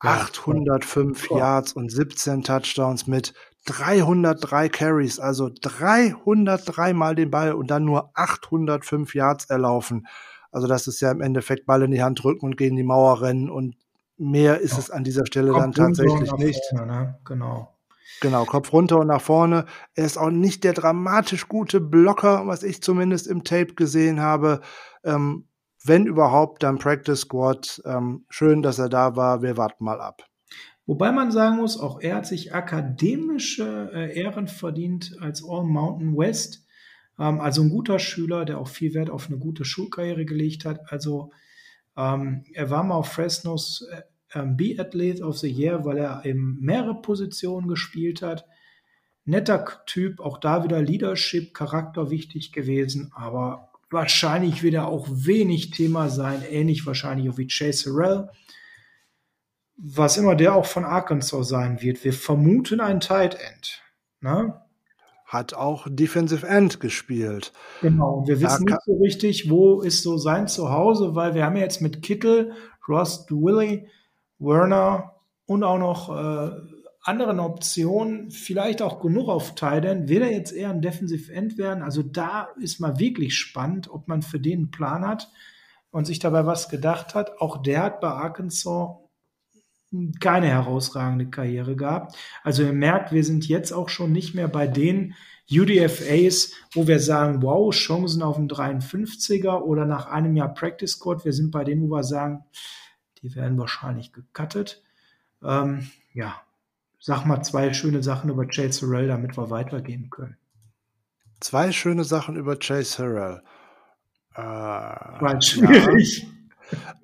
805 0.00 1.30
ja. 1.30 1.38
Yards 1.38 1.72
und 1.72 1.90
17 1.90 2.42
Touchdowns 2.42 3.06
mit 3.06 3.34
303 3.66 4.68
Carries, 4.70 5.20
also 5.20 5.50
303 5.60 6.94
mal 6.94 7.14
den 7.14 7.30
Ball 7.30 7.52
und 7.52 7.70
dann 7.70 7.84
nur 7.84 8.10
805 8.14 9.14
Yards 9.14 9.44
erlaufen. 9.46 10.06
Also 10.50 10.66
das 10.66 10.88
ist 10.88 11.00
ja 11.00 11.10
im 11.10 11.20
Endeffekt 11.20 11.66
Ball 11.66 11.82
in 11.82 11.90
die 11.90 12.02
Hand 12.02 12.22
drücken 12.22 12.46
und 12.46 12.56
gegen 12.56 12.76
die 12.76 12.82
Mauer 12.82 13.22
rennen 13.22 13.50
und 13.50 13.76
mehr 14.16 14.60
ist 14.60 14.72
ja. 14.72 14.78
es 14.78 14.90
an 14.90 15.04
dieser 15.04 15.26
Stelle 15.26 15.52
Kopf 15.52 15.60
dann 15.60 15.72
tatsächlich 15.72 16.32
nicht. 16.32 16.60
Vorne, 16.70 16.86
ne? 16.86 17.18
Genau. 17.24 17.76
Genau, 18.20 18.44
Kopf 18.44 18.72
runter 18.72 18.98
und 18.98 19.06
nach 19.06 19.20
vorne. 19.20 19.64
Er 19.94 20.04
ist 20.04 20.18
auch 20.18 20.30
nicht 20.30 20.64
der 20.64 20.72
dramatisch 20.74 21.48
gute 21.48 21.80
Blocker, 21.80 22.46
was 22.46 22.62
ich 22.62 22.82
zumindest 22.82 23.26
im 23.26 23.44
Tape 23.44 23.74
gesehen 23.74 24.20
habe. 24.20 24.60
Ähm, 25.04 25.46
wenn 25.84 26.06
überhaupt, 26.06 26.62
dann 26.62 26.78
Practice 26.78 27.20
Squad. 27.20 27.82
Ähm, 27.84 28.24
schön, 28.28 28.62
dass 28.62 28.78
er 28.78 28.88
da 28.88 29.16
war. 29.16 29.42
Wir 29.42 29.56
warten 29.56 29.84
mal 29.84 30.00
ab. 30.00 30.24
Wobei 30.86 31.12
man 31.12 31.30
sagen 31.30 31.56
muss, 31.56 31.78
auch 31.78 32.00
er 32.00 32.16
hat 32.16 32.26
sich 32.26 32.54
akademische 32.54 33.90
äh, 33.94 34.18
Ehren 34.18 34.48
verdient 34.48 35.16
als 35.20 35.44
All 35.48 35.64
Mountain 35.64 36.16
West. 36.16 36.66
Ähm, 37.18 37.40
also 37.40 37.62
ein 37.62 37.70
guter 37.70 37.98
Schüler, 37.98 38.44
der 38.44 38.58
auch 38.58 38.68
viel 38.68 38.94
Wert 38.94 39.10
auf 39.10 39.28
eine 39.28 39.38
gute 39.38 39.64
Schulkarriere 39.64 40.24
gelegt 40.24 40.64
hat. 40.64 40.80
Also 40.92 41.32
ähm, 41.96 42.44
er 42.52 42.70
war 42.70 42.82
mal 42.82 42.96
auf 42.96 43.12
Fresnos 43.12 43.86
äh, 43.92 44.02
ähm, 44.34 44.56
B-Athlete 44.56 45.22
of 45.22 45.38
the 45.38 45.48
Year, 45.48 45.84
weil 45.84 45.98
er 45.98 46.24
eben 46.24 46.58
mehrere 46.60 47.00
Positionen 47.00 47.68
gespielt 47.68 48.22
hat. 48.22 48.46
Netter 49.24 49.64
Typ, 49.86 50.20
auch 50.20 50.38
da 50.38 50.64
wieder 50.64 50.82
Leadership, 50.82 51.54
Charakter 51.54 52.10
wichtig 52.10 52.52
gewesen, 52.52 53.12
aber 53.14 53.69
wahrscheinlich 53.90 54.62
wird 54.62 54.74
er 54.74 54.88
auch 54.88 55.06
wenig 55.10 55.70
Thema 55.70 56.08
sein, 56.08 56.42
ähnlich 56.48 56.86
wahrscheinlich 56.86 57.28
auch 57.28 57.38
wie 57.38 57.48
Chase 57.48 57.90
Harrell. 57.90 58.30
Was 59.76 60.16
immer 60.16 60.34
der 60.34 60.54
auch 60.54 60.66
von 60.66 60.84
Arkansas 60.84 61.48
sein 61.48 61.80
wird. 61.80 62.04
Wir 62.04 62.12
vermuten 62.12 62.80
ein 62.80 63.00
Tight 63.00 63.34
End. 63.34 63.82
Ne? 64.20 64.60
Hat 65.24 65.54
auch 65.54 65.86
Defensive 65.88 66.46
End 66.46 66.80
gespielt. 66.80 67.52
Genau, 67.80 68.16
und 68.16 68.28
wir 68.28 68.40
wissen 68.40 68.64
nicht 68.64 68.82
so 68.84 68.98
richtig, 68.98 69.48
wo 69.48 69.80
ist 69.80 70.02
so 70.02 70.18
sein 70.18 70.48
Zuhause, 70.48 71.14
weil 71.14 71.34
wir 71.34 71.46
haben 71.46 71.56
ja 71.56 71.62
jetzt 71.62 71.80
mit 71.80 72.02
Kittel, 72.02 72.52
Ross 72.88 73.26
Willie, 73.30 73.86
Werner 74.38 75.14
und 75.46 75.62
auch 75.62 75.78
noch 75.78 76.10
äh, 76.10 76.50
anderen 77.02 77.40
Optionen, 77.40 78.30
vielleicht 78.30 78.82
auch 78.82 79.00
genug 79.00 79.28
auf 79.28 79.54
Titan, 79.54 80.08
will 80.08 80.22
er 80.22 80.32
jetzt 80.32 80.52
eher 80.52 80.70
ein 80.70 80.82
Defensive 80.82 81.32
End 81.32 81.56
werden? 81.56 81.82
Also 81.82 82.02
da 82.02 82.48
ist 82.60 82.80
mal 82.80 82.98
wirklich 82.98 83.36
spannend, 83.36 83.88
ob 83.90 84.06
man 84.08 84.22
für 84.22 84.38
den 84.38 84.58
einen 84.58 84.70
Plan 84.70 85.06
hat 85.06 85.30
und 85.90 86.06
sich 86.06 86.18
dabei 86.18 86.46
was 86.46 86.68
gedacht 86.68 87.14
hat. 87.14 87.40
Auch 87.40 87.62
der 87.62 87.82
hat 87.82 88.00
bei 88.00 88.08
Arkansas 88.08 88.96
keine 90.20 90.46
herausragende 90.46 91.30
Karriere 91.30 91.74
gehabt. 91.74 92.16
Also 92.44 92.62
ihr 92.62 92.72
merkt, 92.72 93.12
wir 93.12 93.24
sind 93.24 93.48
jetzt 93.48 93.72
auch 93.72 93.88
schon 93.88 94.12
nicht 94.12 94.34
mehr 94.34 94.46
bei 94.46 94.68
den 94.68 95.14
UDFAs, 95.50 96.52
wo 96.72 96.86
wir 96.86 97.00
sagen, 97.00 97.42
wow, 97.42 97.74
Chancen 97.74 98.22
auf 98.22 98.36
einen 98.36 98.48
53er 98.48 99.60
oder 99.62 99.86
nach 99.86 100.06
einem 100.06 100.36
Jahr 100.36 100.54
Practice 100.54 100.92
Squad. 100.92 101.24
Wir 101.24 101.32
sind 101.32 101.50
bei 101.50 101.64
denen, 101.64 101.82
wo 101.82 101.88
wir 101.88 102.04
sagen, 102.04 102.44
die 103.20 103.34
werden 103.34 103.58
wahrscheinlich 103.58 104.12
gecuttet. 104.12 104.84
Ähm, 105.42 105.90
ja, 106.12 106.40
sag 107.00 107.24
mal 107.24 107.42
zwei 107.42 107.72
schöne 107.72 108.02
Sachen 108.02 108.30
über 108.30 108.46
Chase 108.46 108.86
Harrell, 108.86 109.08
damit 109.08 109.36
wir 109.36 109.50
weitergehen 109.50 110.10
können. 110.10 110.36
Zwei 111.40 111.72
schöne 111.72 112.04
Sachen 112.04 112.36
über 112.36 112.56
Chase 112.56 113.02
Harrell. 113.02 113.42
Äh, 114.34 114.42
War 114.42 115.40
schwierig. 115.40 116.26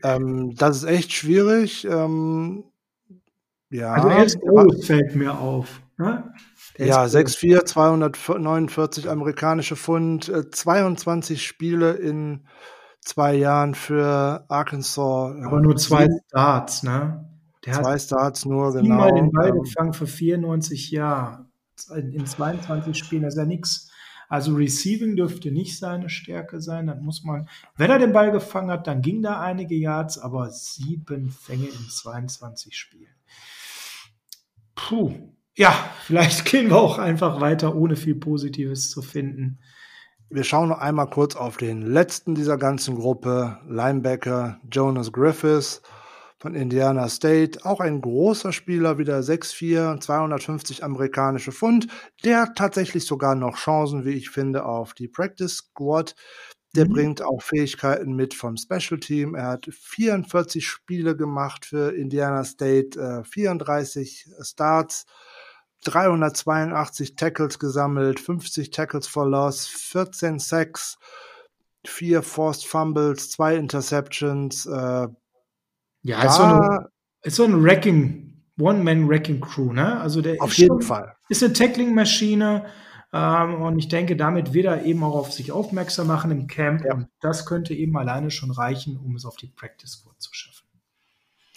Ja. 0.02 0.14
ähm, 0.16 0.54
das 0.56 0.78
ist 0.78 0.84
echt 0.84 1.12
schwierig. 1.12 1.84
Ähm, 1.86 2.64
ja. 3.70 3.94
Also 3.94 4.08
er 4.08 4.24
ist 4.24 4.40
groß, 4.40 4.86
fällt 4.86 5.16
mir 5.16 5.36
auf. 5.36 5.80
Ne? 5.98 6.30
Ja, 6.76 7.04
6'4, 7.04 7.64
249 7.64 9.08
amerikanische 9.08 9.76
Pfund, 9.76 10.30
22 10.54 11.38
äh, 11.38 11.40
Spiele 11.40 11.92
in 11.92 12.46
zwei 13.00 13.34
Jahren 13.34 13.74
für 13.74 14.44
Arkansas. 14.48 15.36
Aber 15.42 15.60
nur 15.60 15.76
zwei 15.76 16.06
Starts, 16.28 16.82
ne? 16.82 17.35
Der 17.66 17.74
Zwei 17.74 17.98
Starts 17.98 18.44
nur, 18.44 18.72
genau. 18.72 18.94
Mal 18.94 19.12
den 19.12 19.32
Ball 19.32 19.48
ähm, 19.48 19.62
gefangen 19.62 19.92
für 19.92 20.06
94 20.06 20.90
Jahre. 20.92 21.46
In 21.94 22.24
22 22.24 22.96
Spielen, 22.96 23.24
ist 23.24 23.36
ja 23.36 23.44
nichts. 23.44 23.90
Also 24.28 24.54
Receiving 24.54 25.16
dürfte 25.16 25.50
nicht 25.50 25.78
seine 25.78 26.08
Stärke 26.08 26.60
sein. 26.60 26.86
Dann 26.86 27.02
muss 27.02 27.22
man, 27.22 27.48
wenn 27.76 27.90
er 27.90 27.98
den 27.98 28.12
Ball 28.12 28.32
gefangen 28.32 28.70
hat, 28.70 28.86
dann 28.86 29.02
ging 29.02 29.22
da 29.22 29.40
einige 29.40 29.74
Yards, 29.74 30.18
aber 30.18 30.50
sieben 30.50 31.30
Fänge 31.30 31.66
in 31.66 31.88
22 31.88 32.76
Spielen. 32.76 33.14
Puh. 34.74 35.12
Ja, 35.54 35.72
vielleicht 36.02 36.44
gehen 36.50 36.70
wir 36.70 36.76
auch 36.76 36.98
einfach 36.98 37.40
weiter, 37.40 37.74
ohne 37.74 37.96
viel 37.96 38.14
Positives 38.14 38.90
zu 38.90 39.02
finden. 39.02 39.58
Wir 40.28 40.44
schauen 40.44 40.68
noch 40.68 40.78
einmal 40.78 41.08
kurz 41.08 41.36
auf 41.36 41.56
den 41.56 41.82
letzten 41.82 42.34
dieser 42.34 42.58
ganzen 42.58 42.96
Gruppe, 42.96 43.58
Linebacker 43.68 44.60
Jonas 44.70 45.12
Griffiths 45.12 45.82
von 46.38 46.54
Indiana 46.54 47.08
State. 47.08 47.64
Auch 47.64 47.80
ein 47.80 48.00
großer 48.00 48.52
Spieler, 48.52 48.98
wieder 48.98 49.20
6'4, 49.20 50.00
250 50.00 50.84
amerikanische 50.84 51.52
Pfund. 51.52 51.88
Der 52.24 52.42
hat 52.42 52.56
tatsächlich 52.56 53.06
sogar 53.06 53.34
noch 53.34 53.56
Chancen, 53.56 54.04
wie 54.04 54.14
ich 54.14 54.30
finde, 54.30 54.64
auf 54.64 54.94
die 54.94 55.08
Practice 55.08 55.56
Squad. 55.56 56.14
Der 56.74 56.86
mhm. 56.86 56.92
bringt 56.92 57.22
auch 57.22 57.42
Fähigkeiten 57.42 58.14
mit 58.14 58.34
vom 58.34 58.56
Special 58.56 59.00
Team. 59.00 59.34
Er 59.34 59.48
hat 59.48 59.68
44 59.70 60.66
Spiele 60.66 61.16
gemacht 61.16 61.64
für 61.64 61.94
Indiana 61.96 62.44
State, 62.44 63.00
äh, 63.00 63.24
34 63.24 64.28
Starts, 64.42 65.06
382 65.84 67.16
Tackles 67.16 67.58
gesammelt, 67.58 68.20
50 68.20 68.70
Tackles 68.70 69.06
for 69.06 69.26
Loss, 69.26 69.66
14 69.66 70.38
Sacks, 70.38 70.98
4 71.86 72.22
Forced 72.22 72.66
Fumbles, 72.66 73.30
2 73.30 73.56
Interceptions, 73.56 74.66
äh, 74.66 75.08
ja, 76.06 76.22
ist 76.22 76.36
so, 76.36 76.42
eine, 76.42 76.88
ist 77.22 77.36
so 77.36 77.44
ein 77.44 77.62
Wrecking, 77.62 78.42
One-Man-Wrecking-Crew, 78.58 79.72
ne? 79.72 80.00
Also 80.00 80.22
der 80.22 80.40
auf 80.40 80.54
jeden 80.54 80.80
schon, 80.80 80.82
Fall. 80.82 81.16
Ist 81.28 81.42
eine 81.42 81.52
Tackling-Maschine. 81.52 82.64
Ähm, 83.12 83.62
und 83.62 83.78
ich 83.78 83.88
denke, 83.88 84.16
damit 84.16 84.52
wird 84.52 84.66
er 84.66 84.84
eben 84.84 85.02
auch 85.02 85.14
auf 85.14 85.32
sich 85.32 85.52
aufmerksam 85.52 86.06
machen 86.06 86.30
im 86.30 86.46
Camp. 86.46 86.84
Ja. 86.84 86.94
Und 86.94 87.08
das 87.20 87.46
könnte 87.46 87.74
eben 87.74 87.96
alleine 87.96 88.30
schon 88.30 88.50
reichen, 88.50 88.96
um 88.96 89.14
es 89.16 89.24
auf 89.24 89.36
die 89.36 89.48
Practice 89.48 89.92
Squad 89.92 90.20
zu 90.20 90.30
schaffen. 90.32 90.66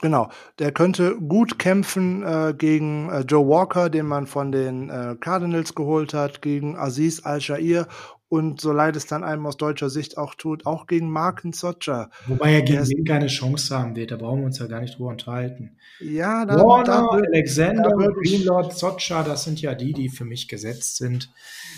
Genau, 0.01 0.29
der 0.59 0.71
könnte 0.71 1.17
gut 1.17 1.59
kämpfen 1.59 2.23
äh, 2.23 2.53
gegen 2.57 3.09
äh, 3.09 3.21
Joe 3.21 3.45
Walker, 3.45 3.89
den 3.89 4.05
man 4.05 4.27
von 4.27 4.53
den 4.53 4.89
äh, 4.89 5.17
Cardinals 5.19 5.75
geholt 5.75 6.13
hat, 6.13 6.41
gegen 6.41 6.77
Aziz 6.77 7.25
Al-Shair 7.25 7.87
und 8.29 8.61
so 8.61 8.71
leid 8.71 8.95
es 8.95 9.07
dann 9.07 9.23
einem 9.23 9.45
aus 9.47 9.57
deutscher 9.57 9.89
Sicht 9.89 10.17
auch 10.17 10.35
tut, 10.35 10.67
auch 10.67 10.85
gegen 10.85 11.09
Marken 11.09 11.51
Socha. 11.51 12.11
Wobei 12.27 12.53
er 12.53 12.61
gegen 12.61 12.85
ihn 12.85 13.03
keine 13.03 13.25
Chance 13.25 13.75
haben 13.75 13.95
wird, 13.95 14.11
da 14.11 14.17
brauchen 14.17 14.41
wir 14.41 14.45
uns 14.45 14.59
ja 14.59 14.67
gar 14.67 14.81
nicht 14.81 14.97
drüber 14.97 15.09
unterhalten. 15.09 15.77
Ja, 15.99 16.45
da, 16.45 16.55
Warner, 16.55 16.83
da 16.83 17.07
Alexander, 17.07 17.89
Greenlord, 17.89 18.77
Socha, 18.77 19.23
das 19.23 19.43
sind 19.43 19.59
ja 19.61 19.73
die, 19.73 19.93
die 19.93 20.09
für 20.09 20.25
mich 20.25 20.47
gesetzt 20.47 20.97
sind. 20.97 21.31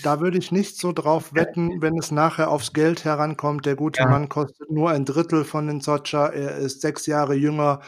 Da 0.03 0.19
würde 0.19 0.37
ich 0.37 0.51
nicht 0.51 0.77
so 0.77 0.91
drauf 0.91 1.33
wetten, 1.33 1.81
wenn 1.81 1.97
es 1.97 2.11
nachher 2.11 2.49
aufs 2.49 2.73
Geld 2.73 3.05
herankommt. 3.05 3.65
Der 3.65 3.75
gute 3.75 4.01
ja. 4.01 4.09
Mann 4.09 4.27
kostet 4.27 4.69
nur 4.69 4.89
ein 4.89 5.05
Drittel 5.05 5.45
von 5.45 5.67
den 5.67 5.79
Socha, 5.79 6.27
er 6.27 6.57
ist 6.57 6.81
sechs 6.81 7.05
Jahre 7.05 7.33
jünger. 7.33 7.79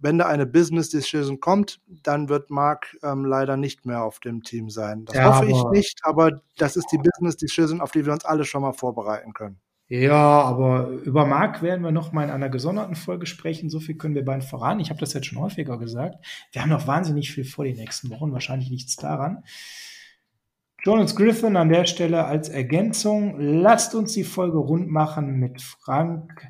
Wenn 0.00 0.18
da 0.18 0.26
eine 0.26 0.46
Business 0.46 0.88
Decision 0.88 1.40
kommt, 1.40 1.80
dann 1.86 2.28
wird 2.28 2.50
Mark 2.50 2.96
ähm, 3.02 3.24
leider 3.24 3.56
nicht 3.56 3.86
mehr 3.86 4.02
auf 4.02 4.18
dem 4.18 4.42
Team 4.42 4.70
sein. 4.70 5.04
Das 5.04 5.16
ja, 5.16 5.34
hoffe 5.34 5.50
ich 5.50 5.62
nicht, 5.72 6.00
aber 6.02 6.40
das 6.56 6.76
ist 6.76 6.88
die 6.90 6.98
Business 6.98 7.36
Decision, 7.36 7.80
auf 7.80 7.90
die 7.92 8.06
wir 8.06 8.12
uns 8.12 8.24
alle 8.24 8.44
schon 8.44 8.62
mal 8.62 8.72
vorbereiten 8.72 9.34
können. 9.34 9.60
Ja, 9.88 10.42
aber 10.42 10.86
über 10.88 11.26
Mark 11.26 11.62
werden 11.62 11.82
wir 11.82 11.90
noch 11.90 12.12
mal 12.12 12.22
in 12.22 12.30
einer 12.30 12.48
gesonderten 12.48 12.94
Folge 12.94 13.26
sprechen. 13.26 13.70
So 13.70 13.80
viel 13.80 13.96
können 13.96 14.14
wir 14.14 14.24
beiden 14.24 14.40
voran. 14.40 14.78
Ich 14.78 14.88
habe 14.88 15.00
das 15.00 15.14
jetzt 15.14 15.26
schon 15.26 15.40
häufiger 15.40 15.78
gesagt. 15.78 16.24
Wir 16.52 16.62
haben 16.62 16.68
noch 16.68 16.86
wahnsinnig 16.86 17.32
viel 17.32 17.44
vor 17.44 17.64
die 17.64 17.74
nächsten 17.74 18.08
Wochen. 18.08 18.32
Wahrscheinlich 18.32 18.70
nichts 18.70 18.94
daran. 18.94 19.42
Jonas 20.84 21.16
Griffin 21.16 21.56
an 21.56 21.70
der 21.70 21.86
Stelle 21.86 22.24
als 22.24 22.48
Ergänzung. 22.48 23.34
Lasst 23.40 23.96
uns 23.96 24.12
die 24.12 24.22
Folge 24.22 24.58
rund 24.58 24.88
machen 24.88 25.40
mit 25.40 25.60
Frank 25.60 26.46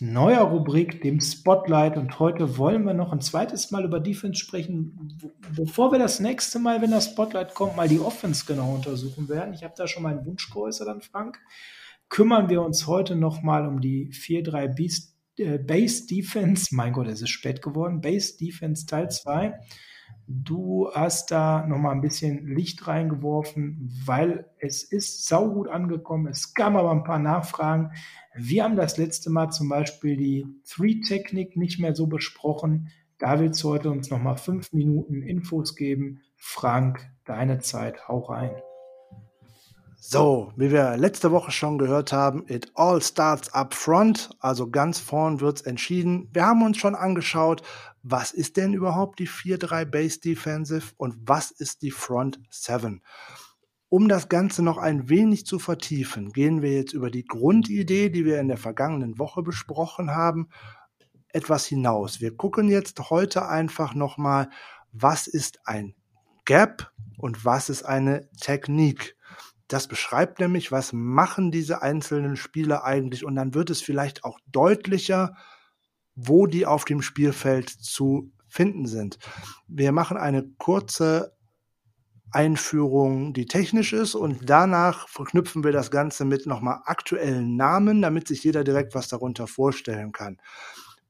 neuer 0.00 0.42
Rubrik, 0.42 1.02
dem 1.02 1.20
Spotlight. 1.20 1.96
Und 1.96 2.18
heute 2.18 2.58
wollen 2.58 2.84
wir 2.84 2.94
noch 2.94 3.12
ein 3.12 3.20
zweites 3.20 3.70
Mal 3.70 3.84
über 3.84 4.00
Defense 4.00 4.38
sprechen, 4.38 5.18
bevor 5.54 5.92
wir 5.92 5.98
das 5.98 6.20
nächste 6.20 6.58
Mal, 6.58 6.82
wenn 6.82 6.90
das 6.90 7.06
Spotlight 7.06 7.54
kommt, 7.54 7.76
mal 7.76 7.88
die 7.88 8.00
Offense 8.00 8.44
genau 8.46 8.74
untersuchen 8.74 9.28
werden. 9.28 9.54
Ich 9.54 9.64
habe 9.64 9.74
da 9.76 9.86
schon 9.86 10.02
meinen 10.02 10.24
Wunsch 10.26 10.50
geäußert 10.50 10.88
an 10.88 11.00
Frank. 11.00 11.38
Kümmern 12.08 12.48
wir 12.48 12.62
uns 12.62 12.86
heute 12.86 13.16
noch 13.16 13.42
mal 13.42 13.66
um 13.66 13.80
die 13.80 14.10
4-3 14.12 15.08
äh, 15.38 15.58
Base 15.58 16.06
Defense. 16.06 16.74
Mein 16.74 16.92
Gott, 16.92 17.06
es 17.06 17.22
ist 17.22 17.30
spät 17.30 17.62
geworden. 17.62 18.00
Base 18.00 18.36
Defense 18.36 18.86
Teil 18.86 19.10
2. 19.10 19.54
Du 20.32 20.88
hast 20.94 21.32
da 21.32 21.66
noch 21.66 21.78
mal 21.78 21.90
ein 21.90 22.02
bisschen 22.02 22.46
Licht 22.46 22.86
reingeworfen, 22.86 23.90
weil 24.04 24.48
es 24.58 24.84
ist 24.84 25.26
saugut 25.26 25.66
angekommen. 25.66 26.28
Es 26.28 26.54
kam 26.54 26.76
aber 26.76 26.92
ein 26.92 27.02
paar 27.02 27.18
Nachfragen. 27.18 27.90
Wir 28.36 28.62
haben 28.62 28.76
das 28.76 28.96
letzte 28.96 29.28
Mal 29.28 29.50
zum 29.50 29.68
Beispiel 29.68 30.16
die 30.16 30.46
Three-Technik 30.68 31.56
nicht 31.56 31.80
mehr 31.80 31.96
so 31.96 32.06
besprochen. 32.06 32.90
Da 33.18 33.40
willst 33.40 33.60
du 33.64 33.70
heute 33.70 33.90
uns 33.90 34.08
noch 34.10 34.22
mal 34.22 34.36
fünf 34.36 34.72
Minuten 34.72 35.22
Infos 35.22 35.74
geben. 35.74 36.20
Frank, 36.36 37.10
deine 37.24 37.58
Zeit, 37.58 38.06
hau 38.06 38.20
rein. 38.20 38.52
So, 40.02 40.50
wie 40.56 40.70
wir 40.70 40.96
letzte 40.96 41.30
Woche 41.30 41.50
schon 41.50 41.76
gehört 41.76 42.10
haben, 42.10 42.46
it 42.48 42.72
all 42.74 43.02
starts 43.02 43.52
up 43.52 43.74
front, 43.74 44.30
also 44.40 44.70
ganz 44.70 44.98
vorn 44.98 45.42
wird's 45.42 45.60
entschieden. 45.60 46.30
Wir 46.32 46.46
haben 46.46 46.62
uns 46.62 46.78
schon 46.78 46.94
angeschaut, 46.94 47.62
was 48.02 48.32
ist 48.32 48.56
denn 48.56 48.72
überhaupt 48.72 49.18
die 49.18 49.28
4-3 49.28 49.84
Base 49.84 50.18
Defensive 50.18 50.94
und 50.96 51.16
was 51.28 51.50
ist 51.50 51.82
die 51.82 51.90
Front 51.90 52.40
7? 52.48 53.02
Um 53.90 54.08
das 54.08 54.30
Ganze 54.30 54.62
noch 54.62 54.78
ein 54.78 55.10
wenig 55.10 55.44
zu 55.44 55.58
vertiefen, 55.58 56.32
gehen 56.32 56.62
wir 56.62 56.72
jetzt 56.72 56.94
über 56.94 57.10
die 57.10 57.26
Grundidee, 57.26 58.08
die 58.08 58.24
wir 58.24 58.40
in 58.40 58.48
der 58.48 58.56
vergangenen 58.56 59.18
Woche 59.18 59.42
besprochen 59.42 60.14
haben, 60.14 60.48
etwas 61.28 61.66
hinaus. 61.66 62.22
Wir 62.22 62.34
gucken 62.34 62.70
jetzt 62.70 63.10
heute 63.10 63.46
einfach 63.46 63.94
nochmal, 63.94 64.48
was 64.92 65.26
ist 65.26 65.60
ein 65.66 65.94
Gap 66.46 66.90
und 67.18 67.44
was 67.44 67.68
ist 67.68 67.82
eine 67.82 68.30
Technik. 68.40 69.14
Das 69.70 69.86
beschreibt 69.86 70.40
nämlich, 70.40 70.72
was 70.72 70.92
machen 70.92 71.52
diese 71.52 71.80
einzelnen 71.80 72.34
Spieler 72.34 72.82
eigentlich 72.82 73.24
und 73.24 73.36
dann 73.36 73.54
wird 73.54 73.70
es 73.70 73.80
vielleicht 73.80 74.24
auch 74.24 74.40
deutlicher, 74.50 75.36
wo 76.16 76.48
die 76.48 76.66
auf 76.66 76.84
dem 76.84 77.02
Spielfeld 77.02 77.70
zu 77.70 78.32
finden 78.48 78.86
sind. 78.86 79.20
Wir 79.68 79.92
machen 79.92 80.16
eine 80.16 80.42
kurze 80.58 81.36
Einführung, 82.32 83.32
die 83.32 83.46
technisch 83.46 83.92
ist 83.92 84.16
und 84.16 84.50
danach 84.50 85.06
verknüpfen 85.06 85.62
wir 85.62 85.70
das 85.70 85.92
Ganze 85.92 86.24
mit 86.24 86.46
nochmal 86.46 86.80
aktuellen 86.86 87.54
Namen, 87.54 88.02
damit 88.02 88.26
sich 88.26 88.42
jeder 88.42 88.64
direkt 88.64 88.96
was 88.96 89.06
darunter 89.06 89.46
vorstellen 89.46 90.10
kann. 90.10 90.38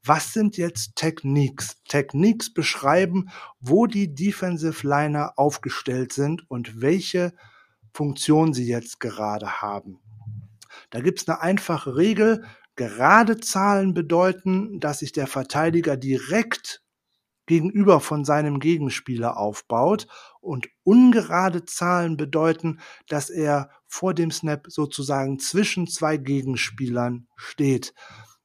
Was 0.04 0.34
sind 0.34 0.58
jetzt 0.58 0.96
Techniques? 0.96 1.82
Techniques 1.88 2.52
beschreiben, 2.52 3.30
wo 3.58 3.86
die 3.86 4.14
Defensive 4.14 4.86
Liner 4.86 5.32
aufgestellt 5.36 6.12
sind 6.12 6.44
und 6.50 6.82
welche 6.82 7.32
Funktion 7.92 8.52
sie 8.52 8.66
jetzt 8.66 9.00
gerade 9.00 9.60
haben. 9.62 9.98
Da 10.90 11.00
gibt 11.00 11.20
es 11.20 11.28
eine 11.28 11.40
einfache 11.40 11.96
Regel, 11.96 12.44
Gerade 12.80 13.38
Zahlen 13.38 13.92
bedeuten, 13.92 14.80
dass 14.80 15.00
sich 15.00 15.12
der 15.12 15.26
Verteidiger 15.26 15.98
direkt 15.98 16.82
gegenüber 17.44 18.00
von 18.00 18.24
seinem 18.24 18.58
Gegenspieler 18.58 19.36
aufbaut 19.36 20.06
und 20.40 20.70
ungerade 20.82 21.66
Zahlen 21.66 22.16
bedeuten, 22.16 22.80
dass 23.06 23.28
er 23.28 23.68
vor 23.86 24.14
dem 24.14 24.30
Snap 24.30 24.66
sozusagen 24.68 25.38
zwischen 25.38 25.88
zwei 25.88 26.16
Gegenspielern 26.16 27.26
steht. 27.36 27.92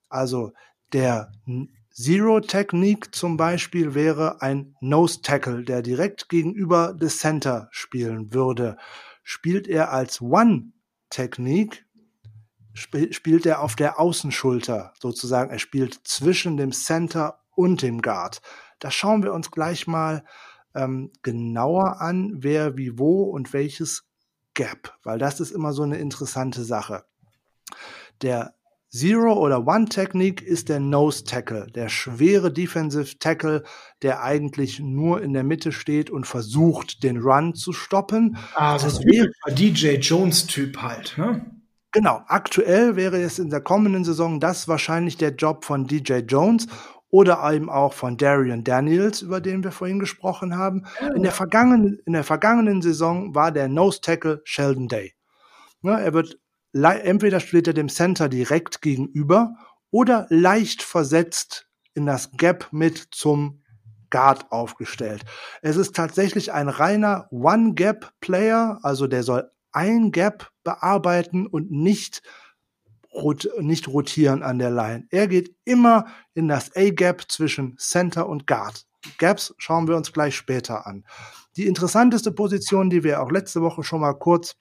Also 0.10 0.52
der 0.92 1.32
Zero-Technik 1.94 3.16
zum 3.16 3.38
Beispiel 3.38 3.94
wäre 3.94 4.42
ein 4.42 4.76
Nose-Tackle, 4.82 5.64
der 5.64 5.82
direkt 5.82 6.28
gegenüber 6.28 6.94
des 6.94 7.20
Center 7.20 7.70
spielen 7.72 8.34
würde. 8.34 8.76
Spielt 9.28 9.68
er 9.68 9.92
als 9.92 10.22
One-Technik, 10.22 11.86
spielt 12.76 13.46
er 13.48 13.62
auf 13.62 13.76
der 13.76 14.00
Außenschulter 14.00 14.94
sozusagen. 15.00 15.50
Er 15.50 15.58
spielt 15.58 16.00
zwischen 16.04 16.58
dem 16.58 16.72
Center 16.72 17.40
und 17.56 17.82
dem 17.82 18.04
Guard. 18.04 18.44
Da 18.78 18.92
schauen 18.92 19.24
wir 19.24 19.34
uns 19.34 19.50
gleich 19.50 19.88
mal 19.88 20.24
ähm, 20.76 21.12
genauer 21.24 22.02
an, 22.02 22.34
wer 22.36 22.78
wie 22.78 23.00
wo 23.00 23.24
und 23.24 23.52
welches 23.52 24.08
Gap, 24.54 24.96
weil 25.04 25.18
das 25.18 25.40
ist 25.40 25.52
immer 25.52 25.74
so 25.74 25.82
eine 25.82 25.98
interessante 25.98 26.64
Sache. 26.64 27.04
Der 28.22 28.54
Zero 28.96 29.34
oder 29.34 29.68
One 29.68 29.86
Technik 29.86 30.42
ist 30.42 30.70
der 30.70 30.80
Nose 30.80 31.26
Tackle, 31.26 31.68
der 31.76 31.90
schwere 31.90 32.50
Defensive 32.50 33.20
Tackle, 33.20 33.64
der 34.02 34.24
eigentlich 34.24 34.80
nur 34.80 35.22
in 35.22 35.34
der 35.34 35.44
Mitte 35.44 35.74
steht 35.74 36.10
und 36.10 36.26
versucht, 36.26 37.04
den 37.04 37.18
Run 37.18 37.56
zu 37.56 37.74
stoppen. 37.74 38.38
Ah, 38.54 38.78
das 38.78 39.02
wäre 39.02 39.28
DJ 39.50 39.96
Jones 39.96 40.48
Typ 40.48 40.82
halt, 40.82 41.18
ne? 41.18 41.46
Genau, 41.92 42.22
aktuell 42.28 42.96
wäre 42.96 43.22
es 43.22 43.38
in 43.38 43.50
der 43.50 43.60
kommenden 43.60 44.06
Saison 44.06 44.40
das 44.40 44.70
wahrscheinlich 44.70 45.18
der 45.18 45.36
Job 45.36 45.66
von 45.66 45.88
DJ 45.88 46.20
Jones 46.20 46.68
oder 47.10 47.44
eben 47.52 47.70
auch 47.70 47.92
von 47.92 48.16
Darian 48.16 48.64
Daniels, 48.64 49.22
über 49.22 49.42
den 49.42 49.62
wir 49.62 49.72
vorhin 49.72 50.00
gesprochen 50.00 50.58
haben. 50.58 50.86
In 51.16 51.24
der 51.24 51.34
vergangenen, 51.34 52.00
in 52.06 52.14
der 52.14 52.24
vergangenen 52.24 52.82
Saison 52.82 53.36
war 53.36 53.52
der 53.52 53.68
Nose 53.68 54.00
Tackle 54.00 54.42
Sheldon 54.46 54.88
Day. 54.88 55.16
Ja, 55.82 56.00
er 56.00 56.14
wird 56.14 56.40
entweder 56.84 57.40
steht 57.40 57.68
er 57.68 57.74
dem 57.74 57.90
Center 57.90 58.30
direkt 58.30 58.82
gegenüber 58.82 59.56
oder 59.92 60.28
leicht 60.30 60.84
versetzt 60.84 61.68
in 61.94 62.06
das 62.06 62.32
Gap 62.34 62.68
mit 62.72 63.08
zum 63.12 63.64
Guard 64.10 64.52
aufgestellt. 64.52 65.24
Es 65.62 65.78
ist 65.78 65.96
tatsächlich 65.96 66.52
ein 66.54 66.70
reiner 66.70 67.28
One-Gap-Player, 67.32 68.80
also 68.84 69.08
der 69.08 69.24
soll 69.24 69.50
ein 69.72 70.12
Gap 70.12 70.52
bearbeiten 70.64 71.48
und 71.48 71.72
nicht, 71.72 72.22
nicht 73.60 73.88
rotieren 73.88 74.44
an 74.44 74.60
der 74.60 74.72
Line. 74.72 75.08
Er 75.10 75.28
geht 75.28 75.56
immer 75.66 76.06
in 76.34 76.48
das 76.48 76.76
A-Gap 76.76 77.30
zwischen 77.30 77.78
Center 77.78 78.28
und 78.28 78.48
Guard. 78.48 78.86
Gaps 79.18 79.54
schauen 79.58 79.88
wir 79.88 79.96
uns 79.96 80.12
gleich 80.12 80.36
später 80.36 80.88
an. 80.88 81.06
Die 81.58 81.68
interessanteste 81.68 82.32
Position, 82.32 82.90
die 82.90 83.04
wir 83.04 83.22
auch 83.22 83.32
letzte 83.32 83.62
Woche 83.62 83.84
schon 83.84 84.02
mal 84.02 84.14
kurz 84.14 84.56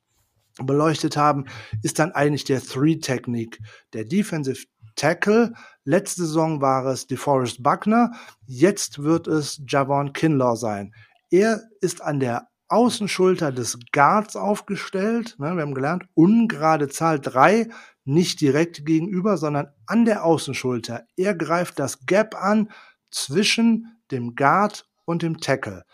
beleuchtet 0.62 1.16
haben, 1.16 1.46
ist 1.82 1.98
dann 1.98 2.12
eigentlich 2.12 2.44
der 2.44 2.62
Three-Technik. 2.62 3.58
Der 3.92 4.04
Defensive 4.04 4.64
Tackle. 4.96 5.52
Letzte 5.84 6.22
Saison 6.22 6.60
war 6.60 6.86
es 6.86 7.06
DeForest 7.06 7.62
Buckner. 7.62 8.12
Jetzt 8.46 9.02
wird 9.02 9.26
es 9.26 9.60
Javon 9.66 10.12
Kinlaw 10.12 10.56
sein. 10.56 10.94
Er 11.30 11.62
ist 11.80 12.00
an 12.00 12.20
der 12.20 12.48
Außenschulter 12.68 13.52
des 13.52 13.78
Guards 13.92 14.36
aufgestellt. 14.36 15.36
Ne, 15.38 15.54
wir 15.54 15.62
haben 15.62 15.74
gelernt, 15.74 16.04
ungerade 16.14 16.88
Zahl 16.88 17.20
drei, 17.20 17.68
nicht 18.04 18.40
direkt 18.40 18.86
gegenüber, 18.86 19.36
sondern 19.36 19.68
an 19.86 20.04
der 20.04 20.24
Außenschulter. 20.24 21.04
Er 21.16 21.34
greift 21.34 21.78
das 21.78 22.06
Gap 22.06 22.34
an 22.34 22.70
zwischen 23.10 23.98
dem 24.10 24.34
Guard 24.34 24.88
und 25.04 25.22
dem 25.22 25.38
Tackle. 25.38 25.84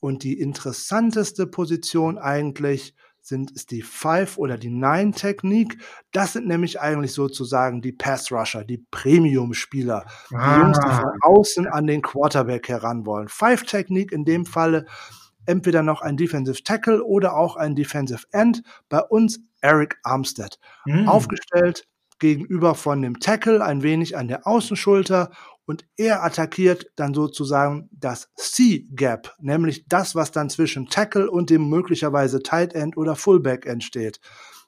Und 0.00 0.22
die 0.22 0.38
interessanteste 0.38 1.46
Position 1.46 2.18
eigentlich 2.18 2.94
sind, 3.28 3.50
ist 3.52 3.70
die 3.70 3.82
Five 3.82 4.38
oder 4.38 4.58
die 4.58 4.70
Nine 4.70 5.12
Technik. 5.12 5.78
Das 6.12 6.32
sind 6.32 6.46
nämlich 6.46 6.80
eigentlich 6.80 7.12
sozusagen 7.12 7.80
die 7.80 7.92
Pass 7.92 8.32
Rusher, 8.32 8.64
die 8.64 8.84
Premium 8.90 9.54
Spieler. 9.54 10.06
Ah. 10.34 10.54
Die 10.54 10.60
Jungs, 10.60 10.80
die 10.80 10.90
von 10.90 11.12
außen 11.22 11.66
an 11.68 11.86
den 11.86 12.02
Quarterback 12.02 12.68
heran 12.68 13.06
wollen. 13.06 13.28
Five 13.28 13.64
Technik 13.64 14.12
in 14.12 14.24
dem 14.24 14.46
Falle 14.46 14.86
entweder 15.46 15.82
noch 15.82 16.02
ein 16.02 16.16
Defensive 16.16 16.62
Tackle 16.62 17.04
oder 17.04 17.36
auch 17.36 17.56
ein 17.56 17.74
Defensive 17.74 18.24
End. 18.32 18.62
Bei 18.88 19.00
uns 19.00 19.40
Eric 19.60 19.98
Armstead. 20.02 20.58
Mhm. 20.84 21.08
Aufgestellt 21.08 21.84
gegenüber 22.18 22.74
von 22.74 23.02
dem 23.02 23.20
Tackle 23.20 23.64
ein 23.64 23.82
wenig 23.82 24.16
an 24.16 24.28
der 24.28 24.46
Außenschulter 24.46 25.30
und 25.66 25.84
er 25.96 26.24
attackiert 26.24 26.86
dann 26.96 27.12
sozusagen 27.12 27.90
das 27.92 28.30
C-Gap, 28.36 29.34
nämlich 29.38 29.86
das, 29.86 30.14
was 30.14 30.32
dann 30.32 30.48
zwischen 30.48 30.86
Tackle 30.86 31.30
und 31.30 31.50
dem 31.50 31.68
möglicherweise 31.68 32.42
Tight 32.42 32.74
End 32.74 32.96
oder 32.96 33.16
Fullback 33.16 33.66
entsteht. 33.66 34.20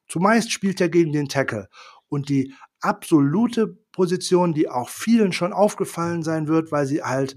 Zumeist 0.08 0.52
spielt 0.52 0.80
er 0.80 0.88
gegen 0.88 1.12
den 1.12 1.28
Tackle 1.28 1.68
und 2.08 2.28
die 2.28 2.54
absolute 2.80 3.78
Position, 3.92 4.52
die 4.52 4.68
auch 4.68 4.88
vielen 4.88 5.32
schon 5.32 5.52
aufgefallen 5.52 6.22
sein 6.22 6.48
wird, 6.48 6.70
weil 6.72 6.86
sie 6.86 7.02
halt 7.02 7.36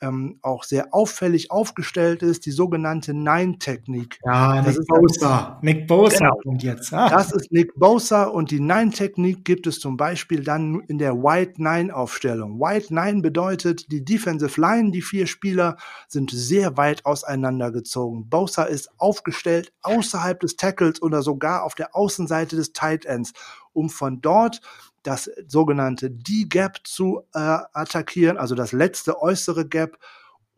ähm, 0.00 0.38
auch 0.42 0.64
sehr 0.64 0.94
auffällig 0.94 1.50
aufgestellt 1.50 2.22
ist, 2.22 2.46
die 2.46 2.50
sogenannte 2.50 3.14
Nine-Technik. 3.14 4.18
Ja, 4.24 4.56
Das 4.62 4.66
Nick 4.66 4.78
ist- 4.80 4.88
Bosa. 4.88 5.58
Nick 5.62 5.86
Bosa 5.86 6.18
Genau. 6.18 6.36
kommt 6.42 6.62
jetzt. 6.62 6.92
Ah. 6.92 7.08
Das 7.08 7.32
ist 7.32 7.50
Nick 7.52 7.74
Bosa 7.74 8.24
und 8.24 8.50
die 8.50 8.60
Nine-Technik 8.60 9.44
gibt 9.44 9.66
es 9.66 9.80
zum 9.80 9.96
Beispiel 9.96 10.42
dann 10.44 10.80
in 10.88 10.98
der 10.98 11.14
White 11.22 11.60
Nine-Aufstellung. 11.62 12.60
White 12.60 12.94
Nine 12.94 13.22
bedeutet, 13.22 13.90
die 13.90 14.04
Defensive 14.04 14.60
Line, 14.60 14.90
die 14.90 15.02
vier 15.02 15.26
Spieler, 15.26 15.76
sind 16.06 16.30
sehr 16.30 16.76
weit 16.76 17.04
auseinandergezogen. 17.04 18.28
Bosa 18.28 18.64
ist 18.64 18.90
aufgestellt 18.98 19.72
außerhalb 19.82 20.38
des 20.40 20.56
Tackles 20.56 21.02
oder 21.02 21.22
sogar 21.22 21.64
auf 21.64 21.74
der 21.74 21.96
Außenseite 21.96 22.56
des 22.56 22.72
Tight 22.72 23.04
Ends, 23.04 23.32
um 23.72 23.90
von 23.90 24.20
dort 24.20 24.60
das 25.08 25.30
sogenannte 25.46 26.10
D-Gap 26.10 26.78
zu 26.84 27.22
äh, 27.34 27.38
attackieren, 27.72 28.36
also 28.36 28.54
das 28.54 28.72
letzte 28.72 29.20
äußere 29.22 29.66
Gap, 29.66 29.98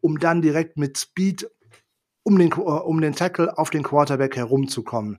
um 0.00 0.18
dann 0.18 0.42
direkt 0.42 0.76
mit 0.76 0.98
Speed 0.98 1.48
um 2.22 2.38
den, 2.38 2.52
um 2.52 3.00
den 3.00 3.14
Tackle 3.14 3.56
auf 3.56 3.70
den 3.70 3.82
Quarterback 3.82 4.36
herumzukommen. 4.36 5.18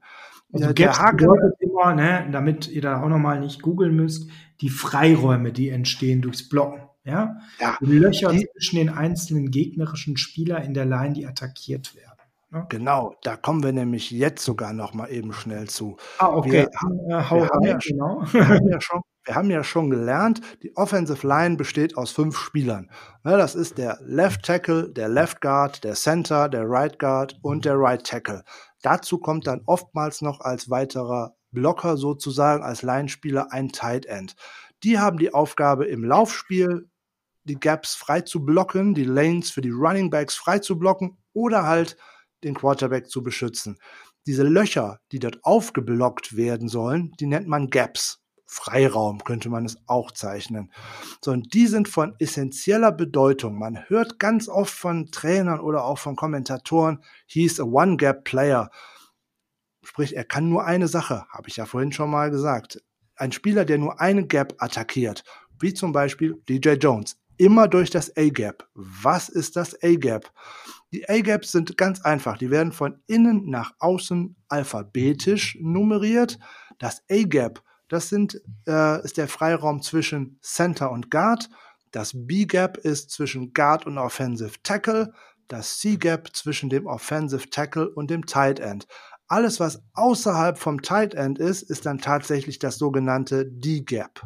Also 0.54 0.68
Ja, 0.68 0.74
der 0.74 0.98
Haken- 0.98 1.18
bedeutet 1.18 1.54
immer, 1.60 1.96
ne, 1.96 2.28
damit 2.32 2.68
ihr 2.68 2.82
da 2.82 3.02
auch 3.02 3.08
nochmal 3.08 3.40
nicht 3.40 3.62
googeln 3.62 3.96
müsst, 3.96 4.30
die 4.60 4.70
Freiräume, 4.70 5.52
die 5.52 5.70
entstehen 5.70 6.22
durchs 6.22 6.48
Blocken. 6.50 6.82
Ja? 7.04 7.38
Ja, 7.60 7.78
die 7.82 7.98
Löcher 7.98 8.32
die- 8.32 8.48
zwischen 8.54 8.76
den 8.76 8.90
einzelnen 8.90 9.50
gegnerischen 9.50 10.18
Spieler 10.18 10.62
in 10.62 10.74
der 10.74 10.86
Line, 10.86 11.14
die 11.14 11.26
attackiert 11.26 11.96
werden. 11.96 12.08
Ne? 12.52 12.66
Genau, 12.70 13.16
da 13.24 13.38
kommen 13.38 13.64
wir 13.64 13.72
nämlich 13.72 14.12
jetzt 14.12 14.44
sogar 14.44 14.74
noch 14.74 14.94
mal 14.94 15.08
eben 15.08 15.32
schnell 15.34 15.68
zu. 15.70 15.96
Ah, 16.20 16.28
okay. 16.30 16.68
Wir 17.08 17.18
äh, 17.18 17.24
hau 17.30 17.38
wir 17.42 17.50
haben 17.50 17.64
ja 17.66 17.78
genau. 17.78 18.24
Wir 18.32 18.48
haben 18.48 18.68
ja 18.68 18.80
schon, 18.82 19.02
wir 19.26 19.36
haben 19.36 19.52
ja 19.52 19.64
schon 19.64 19.90
gelernt, 19.90 20.42
die 20.64 20.76
Offensive 20.76 21.28
Line 21.28 21.56
besteht 21.56 21.96
aus 21.98 22.12
fünf 22.12 22.38
Spielern. 22.38 22.90
Ne, 23.24 23.38
das 23.38 23.56
ist 23.56 23.78
der 23.78 24.00
Left 24.02 24.44
Tackle, 24.44 24.90
der 24.90 25.10
Left 25.10 25.42
Guard, 25.42 25.84
der 25.84 25.94
Center, 25.94 26.50
der 26.50 26.68
Right 26.68 26.98
Guard 26.98 27.38
und 27.42 27.66
der 27.66 27.78
Right 27.78 28.06
Tackle. 28.06 28.44
Dazu 28.82 29.20
kommt 29.20 29.48
dann 29.48 29.62
oftmals 29.66 30.22
noch 30.22 30.42
als 30.42 30.70
weiterer 30.70 31.36
Blocker 31.52 31.98
sozusagen, 31.98 32.64
als 32.64 32.82
Linespieler 32.82 33.52
ein 33.52 33.70
Tight 33.70 34.06
End. 34.06 34.36
Die 34.84 34.98
haben 34.98 35.18
die 35.18 35.34
Aufgabe 35.34 35.86
im 35.86 36.04
Laufspiel 36.04 36.90
die 37.44 37.60
Gaps 37.60 37.96
frei 37.96 38.22
zu 38.22 38.46
blocken, 38.46 38.94
die 38.94 39.04
Lanes 39.04 39.52
für 39.52 39.62
die 39.62 39.72
Running 39.72 40.10
Backs 40.10 40.36
frei 40.36 40.60
zu 40.60 40.78
blocken 40.78 41.18
oder 41.34 41.64
halt 41.64 41.98
den 42.44 42.56
Quarterback 42.56 43.10
zu 43.10 43.24
beschützen. 43.24 43.78
Diese 44.28 44.44
Löcher, 44.44 45.00
die 45.12 45.20
dort 45.20 45.44
aufgeblockt 45.44 46.36
werden 46.36 46.68
sollen, 46.68 47.14
die 47.20 47.26
nennt 47.26 47.48
man 47.48 47.70
Gaps. 47.70 48.21
Freiraum 48.54 49.24
könnte 49.24 49.50
man 49.50 49.64
es 49.64 49.78
auch 49.88 50.12
zeichnen. 50.12 50.74
So, 51.24 51.32
und 51.32 51.54
die 51.54 51.68
sind 51.68 51.88
von 51.88 52.16
essentieller 52.20 52.92
Bedeutung. 52.92 53.58
Man 53.58 53.88
hört 53.88 54.20
ganz 54.20 54.50
oft 54.50 54.74
von 54.74 55.10
Trainern 55.10 55.62
oder 55.62 55.86
auch 55.86 55.98
von 55.98 56.18
Kommentatoren, 56.18 57.02
he's 57.28 57.62
a 57.62 57.64
One-Gap-Player. 57.64 58.70
Sprich, 59.84 60.18
er 60.18 60.26
kann 60.26 60.50
nur 60.50 60.66
eine 60.66 60.90
Sache, 60.90 61.26
habe 61.30 61.48
ich 61.48 61.56
ja 61.56 61.66
vorhin 61.66 61.94
schon 61.94 62.12
mal 62.12 62.30
gesagt. 62.30 62.84
Ein 63.16 63.32
Spieler, 63.32 63.64
der 63.64 63.78
nur 63.78 64.02
eine 64.02 64.28
Gap 64.28 64.56
attackiert, 64.58 65.24
wie 65.58 65.74
zum 65.74 65.94
Beispiel 65.94 66.42
DJ 66.50 66.72
Jones, 66.72 67.18
immer 67.38 67.70
durch 67.70 67.90
das 67.90 68.16
A-Gap. 68.18 68.68
Was 68.74 69.30
ist 69.30 69.56
das 69.56 69.82
A-Gap? 69.82 70.30
Die 70.92 71.08
A-Gaps 71.08 71.54
sind 71.54 71.78
ganz 71.78 72.02
einfach. 72.02 72.38
Die 72.38 72.52
werden 72.52 72.74
von 72.74 73.02
innen 73.08 73.50
nach 73.50 73.76
außen 73.80 74.36
alphabetisch 74.50 75.58
nummeriert. 75.62 76.38
Das 76.80 77.02
A-Gap, 77.10 77.64
das 77.92 78.08
sind, 78.08 78.42
äh, 78.68 79.04
ist 79.04 79.18
der 79.18 79.28
Freiraum 79.28 79.82
zwischen 79.82 80.40
Center 80.42 80.92
und 80.92 81.12
Guard. 81.12 81.50
Das 81.92 82.14
B-Gap 82.16 82.78
ist 82.78 83.12
zwischen 83.12 83.54
Guard 83.54 83.86
und 83.86 83.98
Offensive 83.98 84.54
Tackle. 84.64 85.14
Das 85.50 85.80
C-Gap 85.80 86.34
zwischen 86.34 86.70
dem 86.70 86.88
Offensive 86.88 87.50
Tackle 87.50 87.90
und 87.90 88.10
dem 88.10 88.26
Tight 88.26 88.62
End. 88.62 88.88
Alles, 89.28 89.60
was 89.60 89.84
außerhalb 89.92 90.58
vom 90.58 90.82
Tight 90.82 91.16
End 91.16 91.38
ist, 91.38 91.64
ist 91.64 91.86
dann 91.86 91.98
tatsächlich 91.98 92.60
das 92.60 92.78
sogenannte 92.78 93.46
D-Gap. 93.46 94.22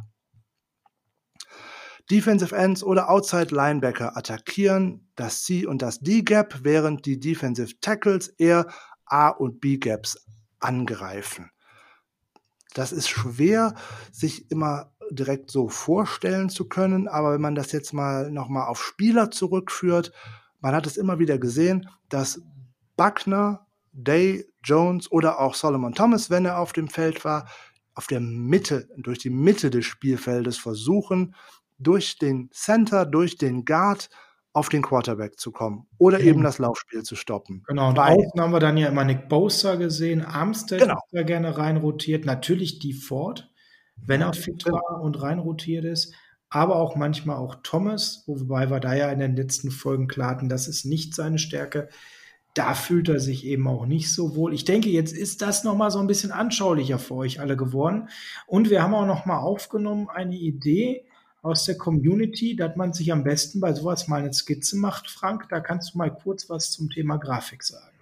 Defensive 2.11 2.55
Ends 2.55 2.83
oder 2.83 3.09
Outside 3.09 3.55
Linebacker 3.55 4.15
attackieren 4.15 5.09
das 5.15 5.41
C 5.41 5.65
und 5.65 5.81
das 5.81 6.01
D-Gap, 6.01 6.59
während 6.61 7.07
die 7.07 7.19
Defensive 7.19 7.79
Tackles 7.81 8.27
eher 8.27 8.67
A 9.07 9.29
und 9.29 9.59
B-Gaps 9.59 10.23
angreifen. 10.59 11.49
Das 12.75 12.91
ist 12.91 13.07
schwer, 13.07 13.73
sich 14.11 14.51
immer 14.51 14.91
direkt 15.09 15.49
so 15.49 15.69
vorstellen 15.69 16.49
zu 16.49 16.67
können, 16.67 17.07
aber 17.07 17.33
wenn 17.33 17.41
man 17.41 17.55
das 17.55 17.71
jetzt 17.71 17.93
mal 17.93 18.29
nochmal 18.31 18.67
auf 18.67 18.83
Spieler 18.83 19.31
zurückführt, 19.31 20.11
man 20.59 20.75
hat 20.75 20.85
es 20.85 20.97
immer 20.97 21.17
wieder 21.17 21.37
gesehen, 21.37 21.89
dass 22.09 22.41
Buckner, 22.97 23.65
Day, 23.93 24.45
Jones 24.61 25.09
oder 25.09 25.39
auch 25.39 25.55
Solomon 25.55 25.93
Thomas, 25.93 26.29
wenn 26.29 26.43
er 26.43 26.59
auf 26.59 26.73
dem 26.73 26.89
Feld 26.89 27.23
war, 27.23 27.47
auf 27.93 28.07
der 28.07 28.19
Mitte, 28.19 28.89
durch 28.97 29.19
die 29.19 29.29
Mitte 29.29 29.69
des 29.69 29.85
Spielfeldes 29.85 30.57
versuchen, 30.57 31.33
durch 31.77 32.17
den 32.17 32.49
Center, 32.51 33.05
durch 33.05 33.37
den 33.37 33.63
Guard 33.63 34.09
auf 34.55 34.69
den 34.69 34.81
Quarterback 34.81 35.39
zu 35.39 35.51
kommen 35.51 35.85
oder 35.97 36.17
Mhm. 36.19 36.25
eben 36.25 36.43
das 36.43 36.59
Laufspiel 36.59 37.03
zu 37.03 37.15
stoppen. 37.15 37.63
Genau, 37.67 37.89
und 37.89 37.99
außen 37.99 38.39
haben 38.39 38.53
wir 38.53 38.59
dann 38.59 38.77
ja 38.77 38.87
immer 38.87 39.03
Nick 39.03 39.27
Bosa 39.29 39.75
gesehen, 39.75 40.21
Armstead 40.23 40.79
Genau. 40.81 40.95
ist 40.95 41.11
da 41.11 41.23
gerne 41.23 41.57
reinrotiert, 41.57 42.25
natürlich 42.25 42.79
die 42.79 42.93
Ford, 42.93 43.51
wenn 43.97 44.21
er 44.21 44.33
fit 44.33 44.63
Genau. 44.63 44.77
war 44.77 45.01
und 45.01 45.21
reinrotiert 45.21 45.83
ist, 45.85 46.13
aber 46.49 46.77
auch 46.77 46.95
manchmal 46.95 47.35
auch 47.37 47.55
Thomas, 47.63 48.23
wobei 48.27 48.69
wir 48.69 48.79
da 48.79 48.93
ja 48.93 49.11
in 49.11 49.19
den 49.19 49.35
letzten 49.35 49.71
Folgen 49.71 50.07
klar 50.07 50.31
hatten, 50.31 50.47
das 50.49 50.67
ist 50.69 50.85
nicht 50.85 51.13
seine 51.15 51.37
Stärke. 51.37 51.89
Da 52.53 52.73
fühlt 52.75 53.09
er 53.09 53.19
sich 53.19 53.45
eben 53.45 53.67
auch 53.67 53.85
nicht 53.85 54.13
so 54.13 54.37
wohl. 54.37 54.53
Ich 54.53 54.63
denke, 54.63 54.87
jetzt 54.89 55.11
ist 55.11 55.41
das 55.41 55.65
noch 55.65 55.75
mal 55.75 55.91
so 55.91 55.99
ein 55.99 56.07
bisschen 56.07 56.31
anschaulicher 56.31 56.99
für 56.99 57.15
euch 57.15 57.41
alle 57.41 57.57
geworden. 57.57 58.07
Und 58.47 58.69
wir 58.69 58.81
haben 58.81 58.93
auch 58.95 59.05
noch 59.05 59.25
mal 59.25 59.39
aufgenommen 59.39 60.07
eine 60.09 60.37
Idee 60.37 61.03
aus 61.45 61.65
der 61.65 61.77
Community, 61.77 62.55
dass 62.55 62.75
man 62.75 62.93
sich 62.93 63.11
am 63.11 63.23
besten 63.23 63.59
bei 63.59 63.73
sowas 63.73 64.07
mal 64.07 64.21
eine 64.21 64.33
Skizze 64.33 64.77
macht. 64.77 65.09
Frank, 65.09 65.47
da 65.49 65.59
kannst 65.59 65.93
du 65.93 65.99
mal 65.99 66.13
kurz 66.13 66.49
was 66.49 66.71
zum 66.71 66.89
Thema 66.89 67.17
Grafik 67.17 67.63
sagen. 67.63 67.95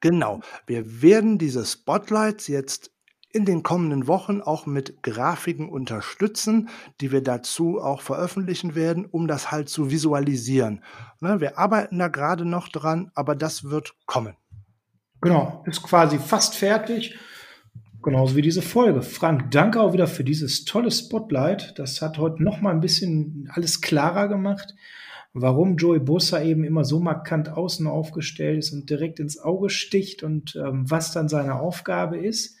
Genau. 0.00 0.40
Wir 0.66 1.02
werden 1.02 1.38
diese 1.38 1.66
Spotlights 1.66 2.46
jetzt 2.46 2.92
in 3.32 3.44
den 3.44 3.62
kommenden 3.62 4.06
Wochen 4.06 4.40
auch 4.40 4.66
mit 4.66 5.02
Grafiken 5.02 5.68
unterstützen, 5.68 6.68
die 7.00 7.12
wir 7.12 7.22
dazu 7.22 7.80
auch 7.80 8.00
veröffentlichen 8.00 8.74
werden, 8.74 9.04
um 9.04 9.28
das 9.28 9.50
halt 9.50 9.68
zu 9.68 9.90
visualisieren. 9.90 10.82
Ne, 11.20 11.40
wir 11.40 11.58
arbeiten 11.58 11.98
da 11.98 12.08
gerade 12.08 12.44
noch 12.44 12.68
dran, 12.68 13.10
aber 13.14 13.36
das 13.36 13.64
wird 13.64 13.94
kommen. 14.06 14.36
Genau, 15.20 15.62
ist 15.66 15.82
quasi 15.82 16.18
fast 16.18 16.56
fertig. 16.56 17.18
Genauso 18.02 18.34
wie 18.34 18.42
diese 18.42 18.62
Folge. 18.62 19.02
Frank, 19.02 19.50
danke 19.50 19.80
auch 19.80 19.92
wieder 19.92 20.06
für 20.06 20.24
dieses 20.24 20.64
tolle 20.64 20.90
Spotlight. 20.90 21.78
Das 21.78 22.00
hat 22.00 22.16
heute 22.16 22.42
noch 22.42 22.62
mal 22.62 22.70
ein 22.70 22.80
bisschen 22.80 23.50
alles 23.52 23.82
klarer 23.82 24.26
gemacht, 24.28 24.74
warum 25.34 25.76
Joey 25.76 25.98
Bosa 25.98 26.42
eben 26.42 26.64
immer 26.64 26.84
so 26.84 26.98
markant 26.98 27.50
außen 27.50 27.86
aufgestellt 27.86 28.60
ist 28.60 28.72
und 28.72 28.88
direkt 28.88 29.20
ins 29.20 29.38
Auge 29.38 29.68
sticht 29.68 30.22
und 30.22 30.56
ähm, 30.56 30.90
was 30.90 31.12
dann 31.12 31.28
seine 31.28 31.60
Aufgabe 31.60 32.16
ist. 32.16 32.56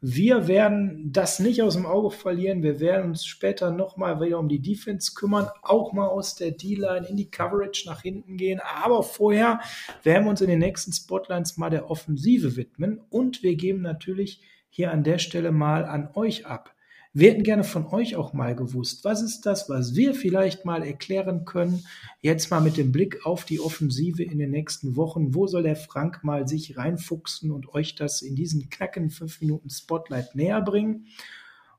Wir 0.00 0.48
werden 0.48 1.12
das 1.12 1.38
nicht 1.38 1.62
aus 1.62 1.74
dem 1.74 1.86
Auge 1.86 2.10
verlieren. 2.10 2.64
Wir 2.64 2.80
werden 2.80 3.10
uns 3.10 3.24
später 3.26 3.70
noch 3.70 3.96
mal 3.96 4.20
wieder 4.20 4.40
um 4.40 4.48
die 4.48 4.62
Defense 4.62 5.12
kümmern, 5.14 5.48
auch 5.62 5.92
mal 5.92 6.08
aus 6.08 6.34
der 6.34 6.50
D-Line 6.50 7.06
in 7.06 7.16
die 7.16 7.30
Coverage 7.30 7.86
nach 7.86 8.02
hinten 8.02 8.38
gehen. 8.38 8.60
Aber 8.82 9.04
vorher 9.04 9.60
werden 10.02 10.24
wir 10.24 10.30
uns 10.30 10.40
in 10.40 10.48
den 10.48 10.58
nächsten 10.58 10.92
Spotlines 10.92 11.58
mal 11.58 11.70
der 11.70 11.90
Offensive 11.90 12.56
widmen 12.56 13.00
und 13.10 13.44
wir 13.44 13.54
geben 13.54 13.82
natürlich 13.82 14.40
hier 14.70 14.90
an 14.90 15.04
der 15.04 15.18
Stelle 15.18 15.52
mal 15.52 15.84
an 15.84 16.08
euch 16.14 16.46
ab. 16.46 16.74
Wir 17.12 17.32
hätten 17.32 17.42
gerne 17.42 17.64
von 17.64 17.86
euch 17.86 18.14
auch 18.14 18.34
mal 18.34 18.54
gewusst, 18.54 19.04
was 19.04 19.20
ist 19.20 19.44
das, 19.44 19.68
was 19.68 19.96
wir 19.96 20.14
vielleicht 20.14 20.64
mal 20.64 20.84
erklären 20.84 21.44
können, 21.44 21.84
jetzt 22.20 22.52
mal 22.52 22.60
mit 22.60 22.76
dem 22.76 22.92
Blick 22.92 23.26
auf 23.26 23.44
die 23.44 23.58
Offensive 23.58 24.22
in 24.22 24.38
den 24.38 24.52
nächsten 24.52 24.94
Wochen. 24.94 25.34
Wo 25.34 25.48
soll 25.48 25.64
der 25.64 25.74
Frank 25.74 26.22
mal 26.22 26.46
sich 26.46 26.76
reinfuchsen 26.76 27.50
und 27.50 27.74
euch 27.74 27.96
das 27.96 28.22
in 28.22 28.36
diesen 28.36 28.70
knacken 28.70 29.10
fünf 29.10 29.40
Minuten 29.40 29.70
Spotlight 29.70 30.36
näher 30.36 30.62
bringen? 30.62 31.06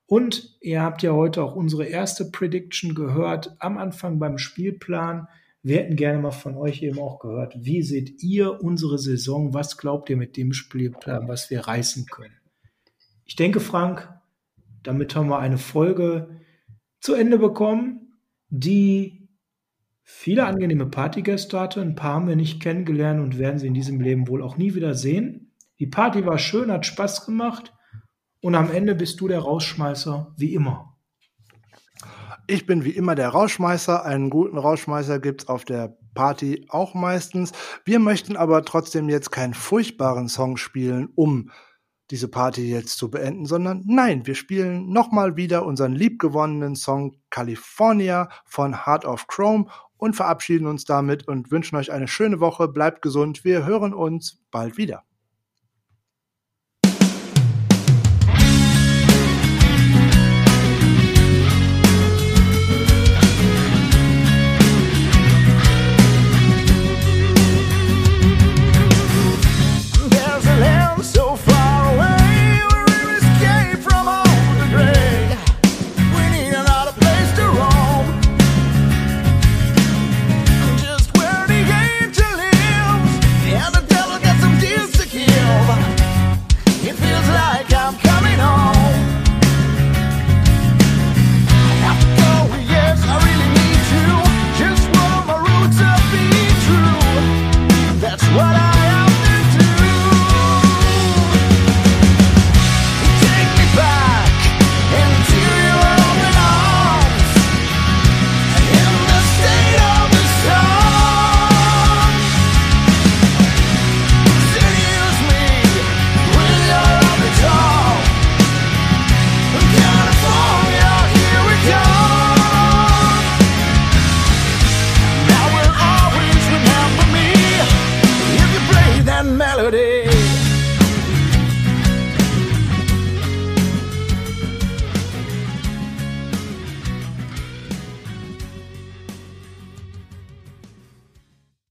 Und 0.05 0.57
ihr 0.59 0.81
habt 0.81 1.01
ja 1.01 1.13
heute 1.13 1.41
auch 1.41 1.55
unsere 1.55 1.85
erste 1.85 2.29
Prediction 2.29 2.93
gehört 2.93 3.55
am 3.59 3.77
Anfang 3.77 4.19
beim 4.19 4.37
Spielplan. 4.37 5.29
Wir 5.63 5.77
hätten 5.77 5.95
gerne 5.95 6.19
mal 6.19 6.31
von 6.31 6.57
euch 6.57 6.83
eben 6.83 6.99
auch 6.99 7.19
gehört, 7.19 7.55
wie 7.57 7.83
seht 7.83 8.21
ihr 8.21 8.61
unsere 8.61 8.97
Saison? 8.97 9.53
Was 9.53 9.77
glaubt 9.77 10.09
ihr 10.09 10.17
mit 10.17 10.35
dem 10.35 10.51
Spielplan, 10.51 11.29
was 11.29 11.49
wir 11.49 11.61
reißen 11.61 12.07
können? 12.07 12.40
Ich 13.31 13.37
denke, 13.37 13.61
Frank, 13.61 14.13
damit 14.83 15.15
haben 15.15 15.29
wir 15.29 15.39
eine 15.39 15.57
Folge 15.57 16.41
zu 16.99 17.13
Ende 17.13 17.39
bekommen, 17.39 18.17
die 18.49 19.29
viele 20.03 20.45
angenehme 20.45 20.87
Partygäste 20.87 21.57
hatte. 21.57 21.79
Ein 21.79 21.95
paar 21.95 22.15
haben 22.15 22.27
wir 22.27 22.35
nicht 22.35 22.61
kennengelernt 22.61 23.21
und 23.21 23.39
werden 23.39 23.57
sie 23.57 23.67
in 23.67 23.73
diesem 23.73 24.01
Leben 24.01 24.27
wohl 24.27 24.43
auch 24.43 24.57
nie 24.57 24.75
wieder 24.75 24.95
sehen. 24.95 25.53
Die 25.79 25.87
Party 25.87 26.25
war 26.25 26.39
schön, 26.39 26.73
hat 26.73 26.85
Spaß 26.85 27.25
gemacht 27.25 27.73
und 28.41 28.53
am 28.53 28.69
Ende 28.69 28.95
bist 28.95 29.21
du 29.21 29.29
der 29.29 29.39
Rausschmeißer, 29.39 30.33
wie 30.35 30.53
immer. 30.53 30.97
Ich 32.47 32.65
bin 32.65 32.83
wie 32.83 32.89
immer 32.89 33.15
der 33.15 33.29
Rauschmeißer. 33.29 34.03
Einen 34.03 34.29
guten 34.29 34.57
Rauschmeißer 34.57 35.19
gibt's 35.19 35.47
auf 35.47 35.63
der 35.63 35.97
Party 36.15 36.65
auch 36.67 36.95
meistens. 36.95 37.53
Wir 37.85 37.99
möchten 37.99 38.35
aber 38.35 38.65
trotzdem 38.65 39.07
jetzt 39.07 39.31
keinen 39.31 39.53
furchtbaren 39.53 40.27
Song 40.27 40.57
spielen, 40.57 41.07
um 41.15 41.49
diese 42.11 42.27
Party 42.27 42.69
jetzt 42.69 42.97
zu 42.97 43.09
beenden, 43.09 43.45
sondern 43.45 43.83
nein, 43.87 44.27
wir 44.27 44.35
spielen 44.35 44.91
nochmal 44.91 45.37
wieder 45.37 45.65
unseren 45.65 45.93
liebgewonnenen 45.93 46.75
Song 46.75 47.15
California 47.29 48.29
von 48.45 48.85
Heart 48.85 49.05
of 49.05 49.27
Chrome 49.27 49.67
und 49.97 50.15
verabschieden 50.15 50.67
uns 50.67 50.85
damit 50.85 51.27
und 51.27 51.51
wünschen 51.51 51.77
euch 51.77 51.91
eine 51.91 52.07
schöne 52.07 52.39
Woche. 52.39 52.67
Bleibt 52.67 53.01
gesund. 53.01 53.43
Wir 53.43 53.65
hören 53.65 53.93
uns 53.93 54.41
bald 54.51 54.77
wieder. 54.77 55.03